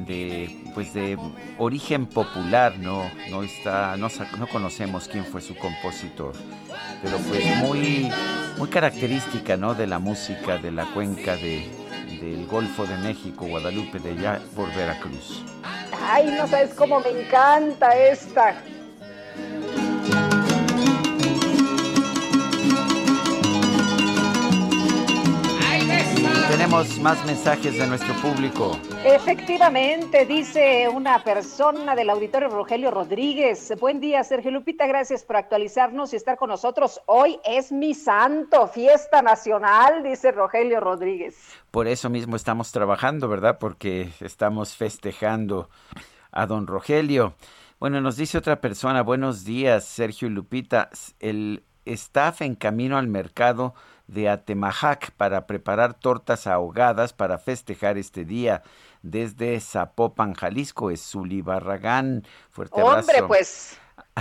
de 0.06 0.54
pues 0.74 0.94
de 0.94 1.18
origen 1.58 2.06
popular, 2.06 2.76
no 2.78 3.10
no 3.30 3.42
está 3.42 3.96
no, 3.96 4.08
no 4.38 4.46
conocemos 4.48 5.08
quién 5.08 5.24
fue 5.24 5.40
su 5.40 5.56
compositor, 5.56 6.34
pero 7.02 7.18
pues 7.18 7.44
muy 7.58 8.10
muy 8.58 8.68
característica, 8.68 9.56
¿no? 9.56 9.74
de 9.74 9.86
la 9.86 9.98
música 9.98 10.58
de 10.58 10.72
la 10.72 10.86
cuenca 10.86 11.36
de 11.36 11.68
del 12.20 12.46
Golfo 12.46 12.84
de 12.86 12.96
México, 12.98 13.46
Guadalupe 13.46 13.98
de 14.00 14.10
allá 14.10 14.40
por 14.56 14.72
Veracruz. 14.74 15.44
Ay, 16.10 16.34
no 16.36 16.46
sabes 16.48 16.74
cómo 16.74 17.00
me 17.00 17.10
encanta 17.10 17.90
esta. 17.96 18.56
Tenemos 26.68 26.98
más 26.98 27.24
mensajes 27.24 27.78
de 27.78 27.86
nuestro 27.86 28.12
público. 28.16 28.78
Efectivamente, 29.02 30.26
dice 30.26 30.86
una 30.86 31.24
persona 31.24 31.94
del 31.94 32.10
auditorio 32.10 32.50
Rogelio 32.50 32.90
Rodríguez. 32.90 33.72
Buen 33.80 34.00
día, 34.00 34.22
Sergio 34.22 34.50
Lupita, 34.50 34.86
gracias 34.86 35.24
por 35.24 35.36
actualizarnos 35.36 36.12
y 36.12 36.16
estar 36.16 36.36
con 36.36 36.50
nosotros. 36.50 37.00
Hoy 37.06 37.40
es 37.46 37.72
mi 37.72 37.94
santo, 37.94 38.68
fiesta 38.68 39.22
nacional, 39.22 40.02
dice 40.02 40.30
Rogelio 40.30 40.78
Rodríguez. 40.80 41.38
Por 41.70 41.88
eso 41.88 42.10
mismo 42.10 42.36
estamos 42.36 42.70
trabajando, 42.70 43.28
¿verdad? 43.28 43.56
Porque 43.58 44.10
estamos 44.20 44.76
festejando 44.76 45.70
a 46.32 46.44
don 46.44 46.66
Rogelio. 46.66 47.32
Bueno, 47.80 48.02
nos 48.02 48.18
dice 48.18 48.36
otra 48.36 48.60
persona, 48.60 49.00
buenos 49.02 49.46
días, 49.46 49.86
Sergio 49.86 50.28
Lupita. 50.28 50.90
El 51.18 51.62
staff 51.86 52.42
en 52.42 52.56
camino 52.56 52.98
al 52.98 53.08
mercado 53.08 53.72
de 54.08 54.28
Atemajac 54.28 55.12
para 55.12 55.46
preparar 55.46 55.94
tortas 55.94 56.46
ahogadas 56.46 57.12
para 57.12 57.38
festejar 57.38 57.98
este 57.98 58.24
día. 58.24 58.62
Desde 59.02 59.60
Zapopan, 59.60 60.34
Jalisco, 60.34 60.90
es 60.90 61.00
Zuli 61.00 61.42
Barragán. 61.42 62.24
Fuerte 62.50 62.82
Hombre, 62.82 63.22
pues. 63.28 63.78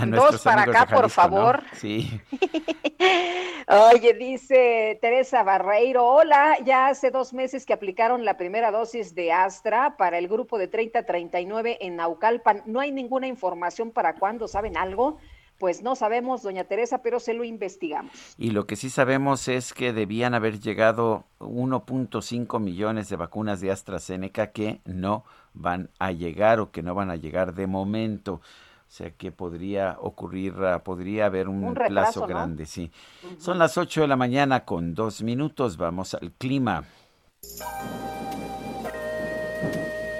dos 0.07 0.43
para 0.43 0.63
acá, 0.63 0.85
por 0.85 1.09
favor. 1.09 1.63
Sí. 1.73 2.21
Oye, 3.69 4.13
dice 4.13 4.97
Teresa 5.01 5.43
Barreiro, 5.43 6.05
hola, 6.05 6.57
ya 6.63 6.87
hace 6.87 7.11
dos 7.11 7.33
meses 7.33 7.65
que 7.65 7.73
aplicaron 7.73 8.23
la 8.23 8.37
primera 8.37 8.71
dosis 8.71 9.13
de 9.13 9.33
Astra 9.33 9.97
para 9.97 10.17
el 10.17 10.29
grupo 10.29 10.57
de 10.57 10.71
30-39 10.71 11.77
en 11.81 11.97
Naucalpan. 11.97 12.63
No 12.65 12.79
hay 12.79 12.91
ninguna 12.91 13.27
información 13.27 13.91
para 13.91 14.15
cuándo, 14.15 14.47
¿saben 14.47 14.77
algo? 14.77 15.17
Pues 15.57 15.81
no 15.81 15.95
sabemos, 15.95 16.43
doña 16.43 16.65
Teresa, 16.65 17.01
pero 17.01 17.19
se 17.19 17.33
lo 17.33 17.43
investigamos. 17.43 18.11
Y 18.37 18.51
lo 18.51 18.67
que 18.67 18.75
sí 18.75 18.89
sabemos 18.89 19.47
es 19.47 19.73
que 19.73 19.91
debían 19.91 20.35
haber 20.35 20.59
llegado 20.59 21.25
1.5 21.39 22.59
millones 22.59 23.09
de 23.09 23.15
vacunas 23.15 23.59
de 23.59 23.71
AstraZeneca 23.71 24.51
que 24.51 24.81
no 24.85 25.23
van 25.53 25.89
a 25.97 26.11
llegar 26.11 26.59
o 26.59 26.71
que 26.71 26.83
no 26.83 26.93
van 26.93 27.09
a 27.09 27.15
llegar 27.15 27.55
de 27.55 27.65
momento. 27.65 28.33
O 28.33 28.89
sea 28.89 29.11
que 29.11 29.31
podría 29.31 29.97
ocurrir, 29.99 30.53
ah, 30.63 30.83
podría 30.83 31.25
haber 31.25 31.49
un, 31.49 31.73
plazo 31.73 32.25
grande, 32.25 32.65
sí. 32.65 32.91
Son 33.37 33.57
las 33.57 33.77
8 33.77 34.01
de 34.01 34.07
la 34.07 34.15
mañana 34.15 34.63
con 34.63 34.93
dos 34.93 35.23
minutos. 35.23 35.75
Vamos 35.75 36.13
al 36.13 36.31
clima. 36.31 36.85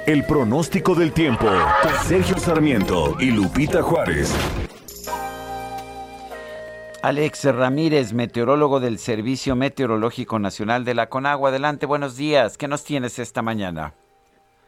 El 0.06 0.26
pronóstico 0.26 0.96
del 0.96 1.14
tiempo. 1.14 1.48
Sergio 2.06 2.38
Sarmiento 2.38 3.16
y 3.20 3.32
Lupita 3.32 3.82
Juárez. 3.82 4.34
Alex 7.04 7.46
Ramírez, 7.56 8.12
meteorólogo 8.14 8.80
del 8.80 8.98
Servicio 8.98 9.56
Meteorológico 9.56 10.40
Nacional 10.40 10.84
de 10.84 10.96
la 10.96 11.10
Conagua. 11.10 11.50
Adelante, 11.50 11.86
buenos 11.86 12.18
días. 12.18 12.58
¿Qué 12.58 12.68
nos 12.68 12.84
tienes 12.84 13.20
esta 13.20 13.44
mañana? 13.44 13.94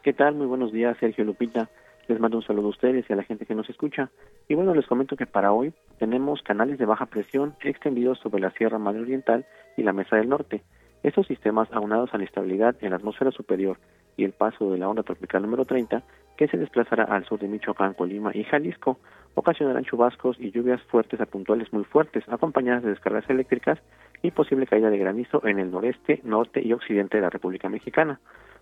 ¿Qué 0.04 0.14
tal? 0.14 0.36
Muy 0.36 0.46
buenos 0.46 0.72
días, 0.72 0.96
Sergio 1.00 1.26
Lupita. 1.26 1.70
Les 2.08 2.20
mando 2.20 2.38
un 2.38 2.44
saludo 2.44 2.68
a 2.68 2.70
ustedes 2.70 3.10
y 3.10 3.14
a 3.14 3.16
la 3.16 3.24
gente 3.24 3.48
que 3.48 3.56
nos 3.56 3.68
escucha. 3.68 4.12
Y 4.48 4.54
bueno, 4.54 4.76
les 4.76 4.86
comento 4.86 5.16
que 5.16 5.26
para 5.26 5.52
hoy 5.52 5.74
tenemos 5.98 6.44
canales 6.44 6.78
de 6.78 6.86
baja 6.86 7.08
presión 7.08 7.56
extendidos 7.62 8.20
sobre 8.20 8.42
la 8.42 8.52
Sierra 8.52 8.78
Madre 8.78 9.02
Oriental 9.02 9.46
y 9.76 9.82
la 9.82 9.92
Mesa 9.92 10.16
del 10.16 10.30
Norte. 10.30 10.62
Estos 11.02 11.26
sistemas, 11.26 11.68
aunados 11.72 12.14
a 12.14 12.20
la 12.20 12.26
estabilidad 12.26 12.76
en 12.82 12.92
la 12.92 12.98
atmósfera 12.98 13.32
superior 13.32 13.78
y 14.18 14.24
el 14.24 14.34
paso 14.34 14.70
de 14.72 14.78
la 14.78 14.88
onda 14.88 15.02
tropical 15.02 15.42
número 15.42 15.66
30, 15.66 16.04
que 16.38 16.48
se 16.48 16.58
desplazará 16.58 17.06
al 17.06 17.26
sur 17.26 17.40
de 17.40 17.48
Michoacán, 17.48 17.96
Colima 17.96 18.32
y 18.34 18.44
Jalisco, 18.44 19.00
ocasionarán 19.40 19.86
chubascos 19.86 20.38
y 20.38 20.52
lluvias 20.52 20.82
fuertes 20.84 21.22
a 21.22 21.26
puntuales 21.26 21.72
muy 21.72 21.86
fuertes, 21.86 22.26
acompañadas 22.28 22.84
de 22.84 22.90
descargas 22.90 23.30
eléctricas 23.30 23.80
y 24.22 24.32
posible 24.32 24.68
caída 24.68 24.90
de 24.90 24.98
granizo 24.98 25.46
en 25.48 25.60
el 25.60 25.72
noreste, 25.72 26.20
norte 26.26 26.62
y 26.62 26.74
occidente 26.74 27.18
de 27.18 27.22
la 27.22 27.30
República 27.30 27.70
Mexicana. 27.70 28.20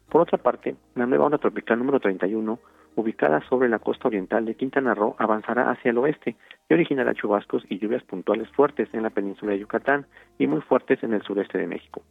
Por 0.07 0.21
otra 0.21 0.37
parte, 0.37 0.75
la 0.93 1.07
nueva 1.07 1.25
onda 1.25 1.39
tropical 1.39 1.79
número 1.79 1.99
31 1.99 2.59
ubicada 2.95 3.41
sobre 3.47 3.69
la 3.69 3.79
costa 3.79 4.07
oriental 4.07 4.45
de 4.45 4.55
Quintana 4.55 4.93
Roo, 4.93 5.15
avanzará 5.19 5.69
hacia 5.69 5.91
el 5.91 5.97
oeste 5.99 6.35
y 6.69 6.73
originará 6.73 7.13
chubascos 7.13 7.63
y 7.69 7.79
lluvias 7.79 8.03
puntuales 8.03 8.49
fuertes 8.49 8.89
en 8.93 9.03
la 9.03 9.11
península 9.11 9.51
de 9.51 9.59
Yucatán 9.59 10.05
y 10.37 10.47
muy 10.47 10.61
fuertes 10.61 11.03
en 11.03 11.13
el 11.13 11.21
sureste 11.21 11.57
de 11.57 11.67
México. 11.67 12.01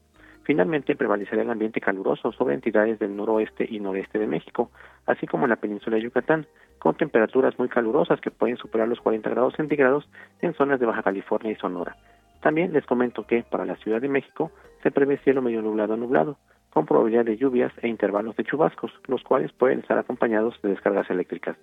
Finalmente 0.47 0.95
prevalecerá 0.95 1.43
el 1.43 1.51
ambiente 1.51 1.81
caluroso 1.81 2.31
sobre 2.31 2.55
entidades 2.55 3.01
del 3.01 3.17
noroeste 3.17 3.67
y 3.69 3.81
noreste 3.81 4.21
de 4.21 4.29
México, 4.29 4.71
así 5.05 5.27
como 5.27 5.45
en 5.45 5.51
la 5.51 5.57
península 5.57 5.97
de 5.97 6.05
Yucatán, 6.05 6.47
con 6.79 6.97
temperaturas 6.97 7.59
muy 7.59 7.69
calurosas 7.69 8.21
que 8.21 8.31
pueden 8.31 8.57
superar 8.57 8.87
los 8.87 9.01
40 9.01 9.29
grados 9.29 9.55
centígrados 9.57 10.09
en 10.41 10.55
zonas 10.55 10.79
de 10.79 10.87
Baja 10.87 11.03
California 11.03 11.51
y 11.51 11.57
Sonora. 11.57 11.97
También 12.43 12.73
les 12.73 12.87
comento 12.87 13.27
que 13.27 13.43
para 13.43 13.65
la 13.65 13.75
Ciudad 13.75 14.01
de 14.01 14.09
México 14.09 14.53
se 14.85 14.93
prevé 14.93 15.19
cielo 15.19 15.43
medio 15.43 15.63
nublado 15.63 15.97
nublado, 15.97 16.39
con 16.71 16.87
probabilidad 16.87 17.25
de 17.25 17.37
lluvias 17.37 17.73
e 17.83 17.89
intervalos 17.89 18.37
de 18.37 18.45
chubascos, 18.45 18.93
los 19.09 19.25
cuales 19.25 19.51
pueden 19.51 19.81
estar 19.81 19.99
acompañados 19.99 20.63
de 20.63 20.69
descargas 20.69 21.11
eléctricas. 21.11 21.57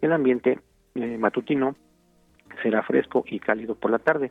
El 0.00 0.12
ambiente 0.12 0.60
eh, 0.94 1.18
matutino 1.18 1.76
será 2.62 2.82
fresco 2.84 3.22
y 3.26 3.38
cálido 3.38 3.74
por 3.74 3.90
la 3.90 3.98
tarde. 3.98 4.30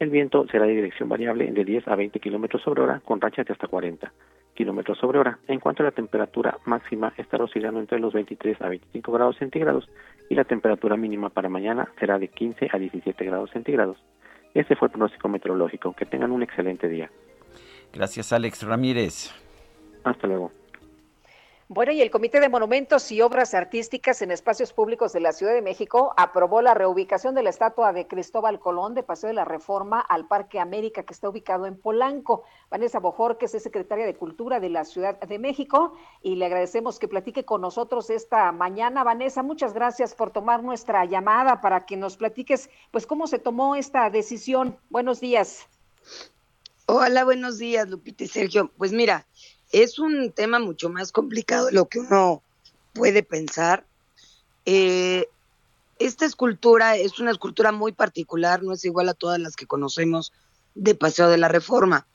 El 0.00 0.08
viento 0.08 0.46
será 0.50 0.64
de 0.64 0.74
dirección 0.74 1.10
variable 1.10 1.52
de 1.52 1.62
10 1.62 1.86
a 1.86 1.94
20 1.94 2.20
kilómetros 2.20 2.62
sobre 2.62 2.80
hora, 2.80 3.02
con 3.04 3.20
rachas 3.20 3.46
de 3.46 3.52
hasta 3.52 3.68
40 3.68 4.10
kilómetros 4.54 4.96
sobre 4.96 5.18
hora. 5.18 5.38
En 5.46 5.60
cuanto 5.60 5.82
a 5.82 5.86
la 5.86 5.92
temperatura 5.92 6.58
máxima, 6.64 7.12
estará 7.18 7.44
oscilando 7.44 7.80
entre 7.80 8.00
los 8.00 8.14
23 8.14 8.62
a 8.62 8.68
25 8.70 9.12
grados 9.12 9.36
centígrados 9.36 9.90
y 10.30 10.34
la 10.34 10.44
temperatura 10.44 10.96
mínima 10.96 11.28
para 11.28 11.50
mañana 11.50 11.86
será 11.98 12.18
de 12.18 12.28
15 12.28 12.70
a 12.72 12.78
17 12.78 13.24
grados 13.26 13.50
centígrados. 13.50 13.98
Este 14.54 14.74
fue 14.74 14.88
el 14.88 14.92
pronóstico 14.92 15.28
meteorológico. 15.28 15.92
Que 15.92 16.06
tengan 16.06 16.32
un 16.32 16.42
excelente 16.42 16.88
día. 16.88 17.10
Gracias, 17.92 18.32
Alex 18.32 18.62
Ramírez. 18.62 19.30
Hasta 20.02 20.26
luego. 20.26 20.50
Bueno, 21.72 21.92
y 21.92 22.02
el 22.02 22.10
Comité 22.10 22.40
de 22.40 22.48
Monumentos 22.48 23.12
y 23.12 23.22
Obras 23.22 23.54
Artísticas 23.54 24.22
en 24.22 24.32
Espacios 24.32 24.72
Públicos 24.72 25.12
de 25.12 25.20
la 25.20 25.32
Ciudad 25.32 25.54
de 25.54 25.62
México 25.62 26.12
aprobó 26.16 26.62
la 26.62 26.74
reubicación 26.74 27.36
de 27.36 27.44
la 27.44 27.50
estatua 27.50 27.92
de 27.92 28.08
Cristóbal 28.08 28.58
Colón 28.58 28.96
de 28.96 29.04
Paseo 29.04 29.28
de 29.28 29.34
la 29.34 29.44
Reforma 29.44 30.00
al 30.00 30.26
Parque 30.26 30.58
América, 30.58 31.04
que 31.04 31.12
está 31.12 31.28
ubicado 31.28 31.66
en 31.66 31.76
Polanco. 31.76 32.42
Vanessa 32.72 32.98
Bojor, 32.98 33.38
que 33.38 33.46
es 33.46 33.52
secretaria 33.52 34.04
de 34.04 34.16
Cultura 34.16 34.58
de 34.58 34.68
la 34.68 34.84
Ciudad 34.84 35.20
de 35.20 35.38
México, 35.38 35.96
y 36.22 36.34
le 36.34 36.46
agradecemos 36.46 36.98
que 36.98 37.06
platique 37.06 37.44
con 37.44 37.60
nosotros 37.60 38.10
esta 38.10 38.50
mañana. 38.50 39.04
Vanessa, 39.04 39.44
muchas 39.44 39.72
gracias 39.72 40.16
por 40.16 40.32
tomar 40.32 40.64
nuestra 40.64 41.04
llamada 41.04 41.60
para 41.60 41.86
que 41.86 41.96
nos 41.96 42.16
platiques, 42.16 42.68
pues, 42.90 43.06
cómo 43.06 43.28
se 43.28 43.38
tomó 43.38 43.76
esta 43.76 44.10
decisión. 44.10 44.76
Buenos 44.88 45.20
días. 45.20 45.68
Hola, 46.86 47.22
buenos 47.22 47.58
días, 47.58 47.88
Lupita 47.88 48.24
y 48.24 48.26
Sergio. 48.26 48.72
Pues 48.76 48.90
mira, 48.90 49.24
es 49.72 49.98
un 49.98 50.32
tema 50.32 50.58
mucho 50.58 50.88
más 50.90 51.12
complicado 51.12 51.66
de 51.66 51.72
lo 51.72 51.88
que 51.88 52.00
uno 52.00 52.42
puede 52.92 53.22
pensar. 53.22 53.84
Eh, 54.66 55.28
esta 55.98 56.24
escultura 56.24 56.96
es 56.96 57.18
una 57.18 57.30
escultura 57.30 57.72
muy 57.72 57.92
particular, 57.92 58.62
no 58.62 58.72
es 58.72 58.84
igual 58.84 59.08
a 59.08 59.14
todas 59.14 59.38
las 59.38 59.56
que 59.56 59.66
conocemos 59.66 60.32
de 60.74 60.94
Paseo 60.94 61.28
de 61.28 61.38
la 61.38 61.48
Reforma. 61.48 62.06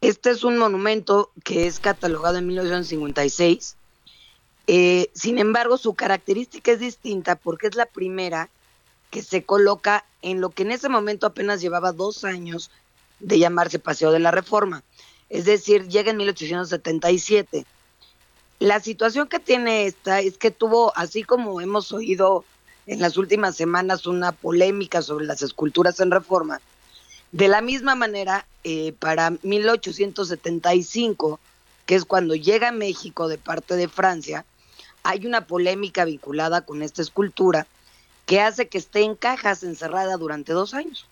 Este 0.00 0.30
es 0.30 0.44
un 0.44 0.58
monumento 0.58 1.30
que 1.44 1.66
es 1.66 1.80
catalogado 1.80 2.38
en 2.38 2.46
1956. 2.46 3.76
Eh, 4.66 5.10
sin 5.14 5.38
embargo, 5.38 5.78
su 5.78 5.94
característica 5.94 6.72
es 6.72 6.80
distinta 6.80 7.36
porque 7.36 7.68
es 7.68 7.74
la 7.74 7.86
primera 7.86 8.50
que 9.10 9.22
se 9.22 9.42
coloca 9.42 10.04
en 10.20 10.40
lo 10.40 10.50
que 10.50 10.62
en 10.62 10.72
ese 10.72 10.90
momento 10.90 11.26
apenas 11.26 11.62
llevaba 11.62 11.92
dos 11.92 12.24
años 12.24 12.70
de 13.20 13.38
llamarse 13.38 13.78
Paseo 13.78 14.12
de 14.12 14.18
la 14.18 14.30
Reforma 14.30 14.84
es 15.30 15.44
decir, 15.44 15.88
llega 15.88 16.10
en 16.10 16.16
1877. 16.16 17.66
La 18.60 18.80
situación 18.80 19.28
que 19.28 19.38
tiene 19.38 19.86
esta 19.86 20.20
es 20.20 20.36
que 20.36 20.50
tuvo, 20.50 20.92
así 20.96 21.22
como 21.22 21.60
hemos 21.60 21.92
oído 21.92 22.44
en 22.86 23.00
las 23.00 23.16
últimas 23.16 23.54
semanas 23.54 24.06
una 24.06 24.32
polémica 24.32 25.02
sobre 25.02 25.26
las 25.26 25.42
esculturas 25.42 26.00
en 26.00 26.10
reforma, 26.10 26.60
de 27.30 27.48
la 27.48 27.60
misma 27.60 27.94
manera, 27.94 28.46
eh, 28.64 28.94
para 28.98 29.32
1875, 29.42 31.38
que 31.84 31.94
es 31.94 32.04
cuando 32.06 32.34
llega 32.34 32.68
a 32.68 32.72
México 32.72 33.28
de 33.28 33.36
parte 33.36 33.76
de 33.76 33.88
Francia, 33.88 34.46
hay 35.02 35.26
una 35.26 35.46
polémica 35.46 36.04
vinculada 36.06 36.62
con 36.62 36.82
esta 36.82 37.02
escultura 37.02 37.66
que 38.24 38.40
hace 38.40 38.68
que 38.68 38.78
esté 38.78 39.02
en 39.02 39.14
cajas 39.14 39.62
encerrada 39.62 40.16
durante 40.16 40.52
dos 40.52 40.74
años. 40.74 41.06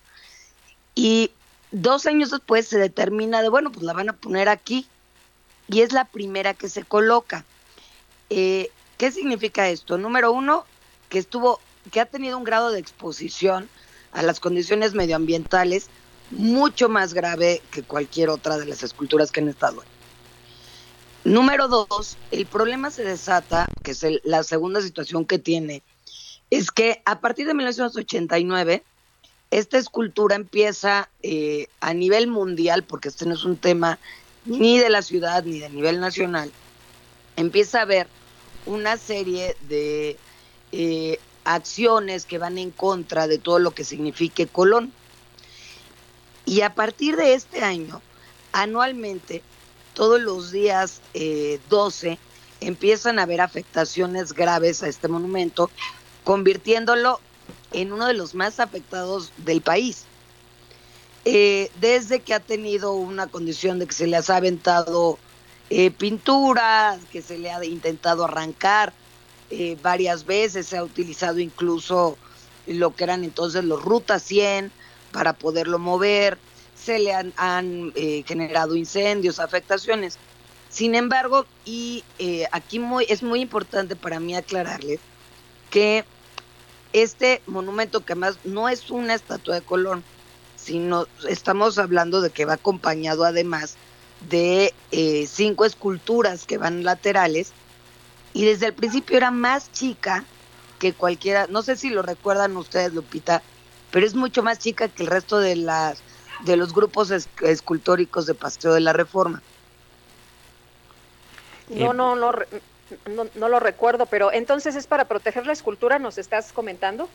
Y 0.95 1.31
Dos 1.73 2.07
años 2.07 2.31
después 2.31 2.69
se 2.69 2.79
determina 2.79 3.43
de, 3.43 3.49
bueno, 3.49 3.73
pues 3.73 3.85
la 3.85 3.93
van 3.93 4.09
a 4.09 4.15
poner 4.15 4.49
aquí. 4.49 4.87
Y 5.69 5.81
es 5.81 5.93
la 5.93 6.05
primera 6.05 6.55
que 6.55 6.69
se 6.69 6.85
coloca. 6.85 7.45
Eh, 8.31 8.71
¿Qué 8.99 9.11
significa 9.11 9.69
esto? 9.69 9.99
Número 9.99 10.33
uno, 10.33 10.65
que 11.09 11.19
estuvo, 11.19 11.61
que 11.91 12.01
ha 12.01 12.07
tenido 12.07 12.39
un 12.39 12.45
grado 12.45 12.71
de 12.71 12.79
exposición 12.79 13.69
a 14.13 14.23
las 14.23 14.41
condiciones 14.41 14.95
medioambientales 14.95 15.89
mucho 16.31 16.89
más 16.89 17.15
grave 17.15 17.63
que 17.71 17.83
cualquier 17.83 18.31
otra 18.31 18.59
de 18.59 18.67
las 18.67 18.83
esculturas 18.83 19.31
que 19.31 19.41
han 19.41 19.49
estado 19.49 19.81
ahí. 19.81 19.89
Número 21.25 21.67
dos, 21.69 22.17
el 22.31 22.47
problema 22.47 22.91
se 22.91 23.05
desata, 23.05 23.67
que 23.83 23.91
es 23.91 24.05
la 24.23 24.45
segunda 24.45 24.81
situación 24.81 25.25
que 25.25 25.39
tiene, 25.39 25.83
es 26.51 26.71
que 26.71 27.03
a 27.05 27.21
partir 27.21 27.47
de 27.47 27.55
1989 27.55 28.85
esta 29.59 29.79
escultura 29.79 30.37
empieza 30.37 31.09
eh, 31.23 31.69
a 31.81 31.95
nivel 31.95 32.27
mundial, 32.27 32.85
porque 32.85 33.09
este 33.09 33.25
no 33.25 33.33
es 33.33 33.45
un 33.45 33.57
tema 33.57 33.99
ni 34.45 34.79
de 34.79 34.91
la 34.91 35.01
ciudad 35.01 35.45
ni 35.45 35.61
de 35.61 35.71
nivel 35.71 35.99
nacional, 35.99 36.53
empieza 37.37 37.79
a 37.79 37.83
haber 37.83 38.07
una 38.67 38.99
serie 38.99 39.57
de 39.67 40.19
eh, 40.73 41.19
acciones 41.45 42.27
que 42.27 42.37
van 42.37 42.59
en 42.59 42.71
contra 42.71 43.29
de 43.29 43.39
todo 43.39 43.59
lo 43.59 43.71
que 43.71 43.85
signifique 43.85 44.47
Colón. 44.47 44.93
Y 46.45 46.61
a 46.61 46.75
partir 46.75 47.17
de 47.17 47.33
este 47.33 47.63
año, 47.63 48.03
anualmente, 48.53 49.43
todos 49.95 50.21
los 50.21 50.53
días 50.53 51.01
12, 51.71 52.11
eh, 52.11 52.19
empiezan 52.61 53.19
a 53.19 53.23
haber 53.23 53.41
afectaciones 53.41 54.35
graves 54.35 54.83
a 54.83 54.89
este 54.89 55.09
monumento, 55.09 55.71
convirtiéndolo 56.25 57.21
en 57.73 57.93
uno 57.93 58.07
de 58.07 58.15
los 58.15 58.35
más 58.35 58.61
afectados 58.61 59.33
del 59.39 59.61
país. 59.61 60.05
Eh, 61.25 61.73
desde 61.81 62.21
que 62.21 62.35
ha 62.35 62.41
tenido 62.41 62.93
una 62.93 63.27
condición 63.27 63.81
de 63.81 63.87
que 63.89 63.95
se 63.95 64.07
le 64.07 64.17
ha 64.17 64.23
aventado 64.29 65.19
eh, 65.71 65.91
pintura, 65.91 66.97
que 67.11 67.21
se 67.21 67.37
le 67.37 67.51
ha 67.51 67.65
intentado 67.65 68.25
arrancar 68.25 68.93
eh, 69.51 69.77
varias 69.83 70.25
veces, 70.25 70.69
se 70.69 70.77
ha 70.77 70.85
utilizado 70.85 71.41
incluso 71.41 72.17
lo 72.69 72.95
que 72.95 73.03
eran 73.03 73.25
entonces 73.25 73.65
los 73.65 73.83
Ruta 73.83 74.21
100 74.21 74.71
para 75.11 75.33
poderlo 75.33 75.81
mover, 75.81 76.39
se 76.77 77.01
le 77.01 77.13
han, 77.13 77.93
generado 78.25 78.77
incendios, 78.77 79.41
afectaciones. 79.41 80.19
Sin 80.71 80.95
embargo, 80.95 81.45
y 81.65 82.05
aquí 82.53 82.79
muy, 82.79 83.05
es 83.09 83.25
muy 83.25 83.41
importante 83.41 83.97
para 83.97 84.21
mí 84.21 84.37
aclararles 84.37 85.01
que 85.71 86.05
este 87.03 87.43
monumento 87.47 88.05
que 88.05 88.15
además 88.15 88.39
no 88.45 88.69
es 88.69 88.91
una 88.91 89.15
estatua 89.15 89.55
de 89.55 89.61
Colón, 89.61 90.03
sino 90.57 91.07
estamos 91.29 91.79
hablando 91.79 92.21
de 92.21 92.31
que 92.31 92.45
va 92.45 92.55
acompañado 92.55 93.25
además 93.25 93.77
de 94.29 94.75
eh, 94.91 95.27
cinco 95.27 95.65
esculturas 95.65 96.47
que 96.47 96.59
van 96.59 96.85
laterales 96.85 97.53
y 98.33 98.45
desde 98.45 98.67
el 98.67 98.75
principio 98.75 99.17
era 99.17 99.31
más 99.31 99.71
chica 99.73 100.25
que 100.79 100.93
cualquiera, 100.93 101.47
no 101.49 101.63
sé 101.63 101.77
si 101.77 101.91
lo 101.91 102.03
recuerdan 102.03 102.57
ustedes 102.57 102.93
Lupita, 102.93 103.43
pero 103.91 104.07
es 104.07 104.15
mucho 104.15 104.43
más 104.43 104.59
chica 104.59 104.89
que 104.89 105.03
el 105.03 105.09
resto 105.09 105.39
de 105.39 105.57
las 105.57 106.03
de 106.45 106.57
los 106.57 106.75
grupos 106.75 107.11
escultóricos 107.11 108.27
de 108.27 108.35
Paseo 108.35 108.75
de 108.75 108.81
la 108.81 108.93
Reforma. 108.93 109.43
No, 111.71 111.93
no, 111.93 112.15
no, 112.15 112.33
no, 113.15 113.27
no 113.35 113.49
lo 113.49 113.61
recuerdo, 113.61 114.07
pero 114.07 114.33
entonces 114.33 114.77
es 114.77 114.87
para 114.87 115.07
proteger 115.07 115.47
la 115.47 115.53
escultura, 115.53 115.99
¿nos 115.99 116.19
estás 116.19 116.53
comentando? 116.53 117.09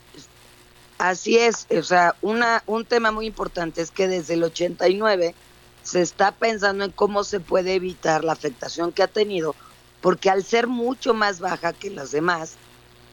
Así 0.97 1.37
es, 1.37 1.67
o 1.75 1.83
sea, 1.83 2.15
una, 2.21 2.63
un 2.67 2.85
tema 2.85 3.11
muy 3.11 3.25
importante 3.25 3.81
es 3.81 3.89
que 3.91 4.07
desde 4.07 4.35
el 4.35 4.43
89 4.43 5.33
se 5.83 6.01
está 6.01 6.31
pensando 6.31 6.85
en 6.85 6.91
cómo 6.91 7.23
se 7.23 7.39
puede 7.39 7.73
evitar 7.73 8.23
la 8.23 8.33
afectación 8.33 8.91
que 8.91 9.03
ha 9.03 9.07
tenido, 9.07 9.55
porque 10.01 10.29
al 10.29 10.43
ser 10.43 10.67
mucho 10.67 11.13
más 11.13 11.39
baja 11.39 11.73
que 11.73 11.89
las 11.89 12.11
demás, 12.11 12.57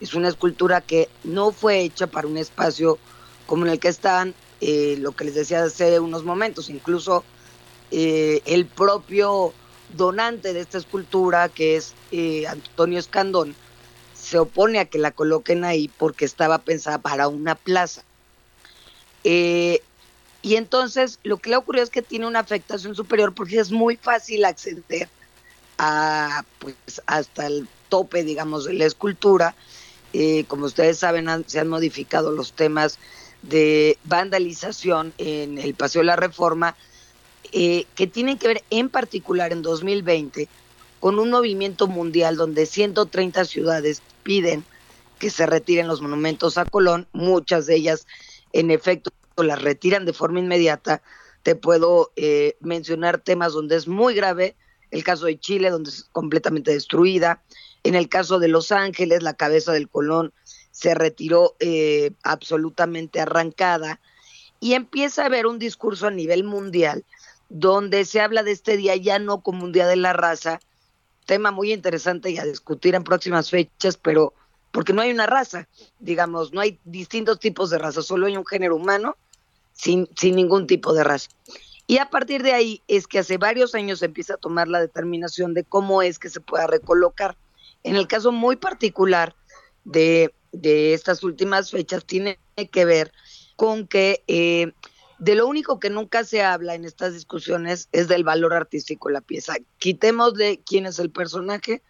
es 0.01 0.13
una 0.13 0.29
escultura 0.29 0.81
que 0.81 1.09
no 1.23 1.51
fue 1.51 1.81
hecha 1.81 2.07
para 2.07 2.27
un 2.27 2.37
espacio 2.37 2.99
como 3.45 3.65
en 3.65 3.73
el 3.73 3.79
que 3.79 3.87
están, 3.87 4.35
eh, 4.61 4.95
lo 4.99 5.13
que 5.13 5.25
les 5.25 5.35
decía 5.35 5.63
hace 5.63 5.99
unos 5.99 6.23
momentos, 6.23 6.69
incluso 6.69 7.23
eh, 7.91 8.41
el 8.45 8.65
propio 8.65 9.53
donante 9.95 10.53
de 10.53 10.61
esta 10.61 10.77
escultura, 10.77 11.49
que 11.49 11.75
es 11.75 11.93
eh, 12.11 12.47
Antonio 12.47 12.99
Escandón, 12.99 13.55
se 14.13 14.37
opone 14.37 14.79
a 14.79 14.85
que 14.85 14.99
la 14.99 15.11
coloquen 15.11 15.63
ahí 15.63 15.89
porque 15.97 16.25
estaba 16.25 16.59
pensada 16.59 16.99
para 16.99 17.27
una 17.27 17.55
plaza. 17.55 18.03
Eh, 19.23 19.81
y 20.41 20.55
entonces 20.55 21.19
lo 21.23 21.37
que 21.37 21.49
le 21.49 21.57
ocurrió 21.57 21.83
es 21.83 21.89
que 21.89 22.01
tiene 22.01 22.27
una 22.27 22.39
afectación 22.39 22.95
superior 22.95 23.33
porque 23.33 23.59
es 23.59 23.71
muy 23.71 23.97
fácil 23.97 24.45
acceder 24.45 25.09
a, 25.77 26.43
pues, 26.59 26.75
hasta 27.05 27.47
el 27.47 27.67
tope, 27.89 28.23
digamos, 28.23 28.65
de 28.65 28.73
la 28.73 28.85
escultura. 28.85 29.55
Eh, 30.13 30.45
como 30.47 30.65
ustedes 30.65 30.99
saben, 30.99 31.27
se 31.47 31.59
han 31.59 31.67
modificado 31.67 32.31
los 32.31 32.53
temas 32.53 32.99
de 33.41 33.97
vandalización 34.03 35.13
en 35.17 35.57
el 35.57 35.73
Paseo 35.73 36.01
de 36.01 36.07
la 36.07 36.15
Reforma, 36.15 36.75
eh, 37.51 37.85
que 37.95 38.07
tienen 38.07 38.37
que 38.37 38.47
ver 38.47 38.63
en 38.69 38.89
particular 38.89 39.51
en 39.51 39.61
2020 39.61 40.47
con 40.99 41.19
un 41.19 41.29
movimiento 41.29 41.87
mundial 41.87 42.35
donde 42.35 42.65
130 42.65 43.45
ciudades 43.45 44.01
piden 44.23 44.63
que 45.17 45.29
se 45.29 45.45
retiren 45.45 45.87
los 45.87 46.01
monumentos 46.01 46.57
a 46.57 46.65
Colón, 46.65 47.07
muchas 47.13 47.65
de 47.65 47.75
ellas 47.75 48.07
en 48.53 48.71
efecto 48.71 49.11
las 49.37 49.61
retiran 49.61 50.05
de 50.05 50.13
forma 50.13 50.39
inmediata. 50.39 51.01
Te 51.43 51.55
puedo 51.55 52.11
eh, 52.15 52.57
mencionar 52.59 53.19
temas 53.19 53.53
donde 53.53 53.75
es 53.75 53.87
muy 53.87 54.13
grave, 54.13 54.55
el 54.91 55.03
caso 55.03 55.25
de 55.25 55.39
Chile, 55.39 55.69
donde 55.69 55.89
es 55.89 56.09
completamente 56.11 56.71
destruida, 56.71 57.41
en 57.83 57.95
el 57.95 58.09
caso 58.09 58.39
de 58.39 58.47
Los 58.49 58.71
Ángeles, 58.71 59.23
la 59.23 59.33
cabeza 59.33 59.71
del 59.71 59.89
Colón 59.89 60.33
se 60.71 60.95
retiró 60.95 61.55
eh, 61.59 62.11
absolutamente 62.23 63.19
arrancada. 63.19 63.99
Y 64.59 64.73
empieza 64.73 65.23
a 65.23 65.25
haber 65.27 65.47
un 65.47 65.57
discurso 65.57 66.07
a 66.07 66.11
nivel 66.11 66.43
mundial 66.43 67.05
donde 67.49 68.05
se 68.05 68.21
habla 68.21 68.43
de 68.43 68.51
este 68.51 68.77
día 68.77 68.95
ya 68.95 69.19
no 69.19 69.41
como 69.41 69.65
un 69.65 69.71
día 69.71 69.87
de 69.87 69.95
la 69.95 70.13
raza, 70.13 70.59
tema 71.25 71.51
muy 71.51 71.73
interesante 71.73 72.31
y 72.31 72.37
a 72.37 72.45
discutir 72.45 72.95
en 72.95 73.03
próximas 73.03 73.49
fechas, 73.49 73.97
pero 73.97 74.33
porque 74.71 74.93
no 74.93 75.01
hay 75.01 75.11
una 75.11 75.25
raza, 75.25 75.67
digamos, 75.99 76.53
no 76.53 76.61
hay 76.61 76.79
distintos 76.85 77.39
tipos 77.39 77.69
de 77.69 77.79
raza, 77.79 78.01
solo 78.01 78.27
hay 78.27 78.37
un 78.37 78.45
género 78.45 78.75
humano 78.75 79.17
sin, 79.73 80.07
sin 80.15 80.35
ningún 80.35 80.67
tipo 80.67 80.93
de 80.93 81.03
raza. 81.03 81.29
Y 81.87 81.97
a 81.97 82.09
partir 82.11 82.43
de 82.43 82.53
ahí 82.53 82.83
es 82.87 83.07
que 83.07 83.19
hace 83.19 83.37
varios 83.37 83.73
años 83.73 83.99
se 83.99 84.05
empieza 84.05 84.35
a 84.35 84.37
tomar 84.37 84.67
la 84.67 84.79
determinación 84.79 85.55
de 85.55 85.63
cómo 85.63 86.03
es 86.03 86.19
que 86.19 86.29
se 86.29 86.39
pueda 86.39 86.67
recolocar. 86.67 87.35
En 87.83 87.95
el 87.95 88.07
caso 88.07 88.31
muy 88.31 88.57
particular 88.57 89.35
de, 89.85 90.31
de 90.51 90.93
estas 90.93 91.23
últimas 91.23 91.71
fechas 91.71 92.05
tiene 92.05 92.37
que 92.71 92.85
ver 92.85 93.11
con 93.55 93.87
que 93.87 94.23
eh, 94.27 94.73
de 95.19 95.35
lo 95.35 95.47
único 95.47 95.79
que 95.79 95.89
nunca 95.89 96.23
se 96.23 96.41
habla 96.41 96.75
en 96.75 96.85
estas 96.85 97.13
discusiones 97.13 97.89
es 97.91 98.07
del 98.07 98.23
valor 98.23 98.53
artístico 98.53 99.09
de 99.09 99.13
la 99.13 99.21
pieza. 99.21 99.55
Quitemos 99.77 100.33
de 100.33 100.61
quién 100.65 100.85
es 100.85 100.97
el 100.97 101.11
personaje, 101.11 101.81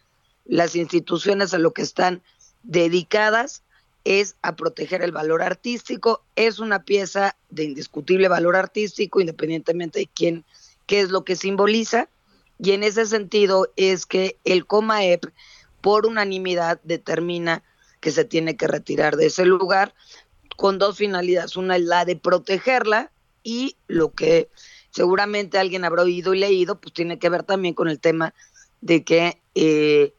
las 0.45 0.75
instituciones 0.75 1.53
a 1.53 1.59
lo 1.59 1.71
que 1.71 1.83
están 1.83 2.23
dedicadas 2.63 3.61
es 4.03 4.35
a 4.41 4.55
proteger 4.55 5.03
el 5.03 5.11
valor 5.11 5.43
artístico. 5.43 6.23
Es 6.35 6.57
una 6.57 6.83
pieza 6.83 7.35
de 7.51 7.65
indiscutible 7.65 8.27
valor 8.27 8.55
artístico, 8.55 9.21
independientemente 9.21 9.99
de 9.99 10.09
quién, 10.13 10.43
qué 10.87 11.01
es 11.01 11.11
lo 11.11 11.23
que 11.23 11.35
simboliza. 11.35 12.09
Y 12.57 12.71
en 12.71 12.83
ese 12.83 13.05
sentido 13.05 13.71
es 13.75 14.07
que 14.07 14.37
el 14.43 14.65
COMAEP, 14.65 15.25
por 15.81 16.07
unanimidad, 16.07 16.81
determina 16.83 17.63
que 17.99 18.09
se 18.09 18.25
tiene 18.25 18.57
que 18.57 18.67
retirar 18.67 19.17
de 19.17 19.27
ese 19.27 19.45
lugar 19.45 19.93
con 20.57 20.79
dos 20.79 20.97
finalidades. 20.97 21.57
Una 21.57 21.75
es 21.75 21.83
la 21.83 22.05
de 22.05 22.15
protegerla 22.15 23.11
y 23.43 23.77
lo 23.87 24.11
que 24.11 24.49
seguramente 24.91 25.57
alguien 25.57 25.85
habrá 25.85 26.03
oído 26.03 26.33
y 26.33 26.39
leído, 26.39 26.79
pues 26.79 26.93
tiene 26.93 27.19
que 27.19 27.29
ver 27.29 27.43
también 27.43 27.73
con 27.73 27.89
el 27.89 27.99
tema 27.99 28.33
de 28.81 29.03
que 29.03 29.41
eh, 29.55 30.13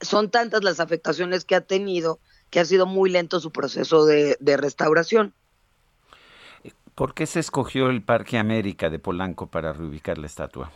son 0.00 0.30
tantas 0.30 0.64
las 0.64 0.80
afectaciones 0.80 1.44
que 1.44 1.54
ha 1.54 1.60
tenido 1.60 2.18
que 2.54 2.60
ha 2.60 2.64
sido 2.64 2.86
muy 2.86 3.10
lento 3.10 3.40
su 3.40 3.50
proceso 3.50 4.06
de, 4.06 4.36
restauración. 4.56 5.34
¿Por 6.94 7.12
qué 7.12 7.26
se 7.26 7.40
escogió 7.40 7.90
el 7.90 8.00
Parque 8.00 8.38
América 8.38 8.90
de 8.90 9.00
Polanco 9.00 9.48
para 9.48 9.72
reubicar 9.72 10.18
la 10.18 10.28
estatua? 10.28 10.70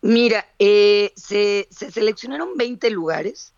Mira, 0.00 0.46
eh, 0.60 1.12
se, 1.16 1.66
seleccionaron 1.70 2.56
20 2.56 2.90
lugares. 2.90 3.52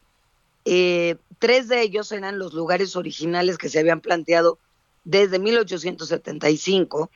Eh, 0.64 1.16
tres 1.38 1.68
de 1.68 1.82
ellos 1.82 2.10
eran 2.10 2.38
los 2.38 2.54
lugares 2.54 2.96
originales 2.96 3.58
que 3.58 3.68
se 3.68 3.78
habían 3.78 4.00
planteado 4.00 4.58
desde 5.04 5.38
1875 5.38 7.10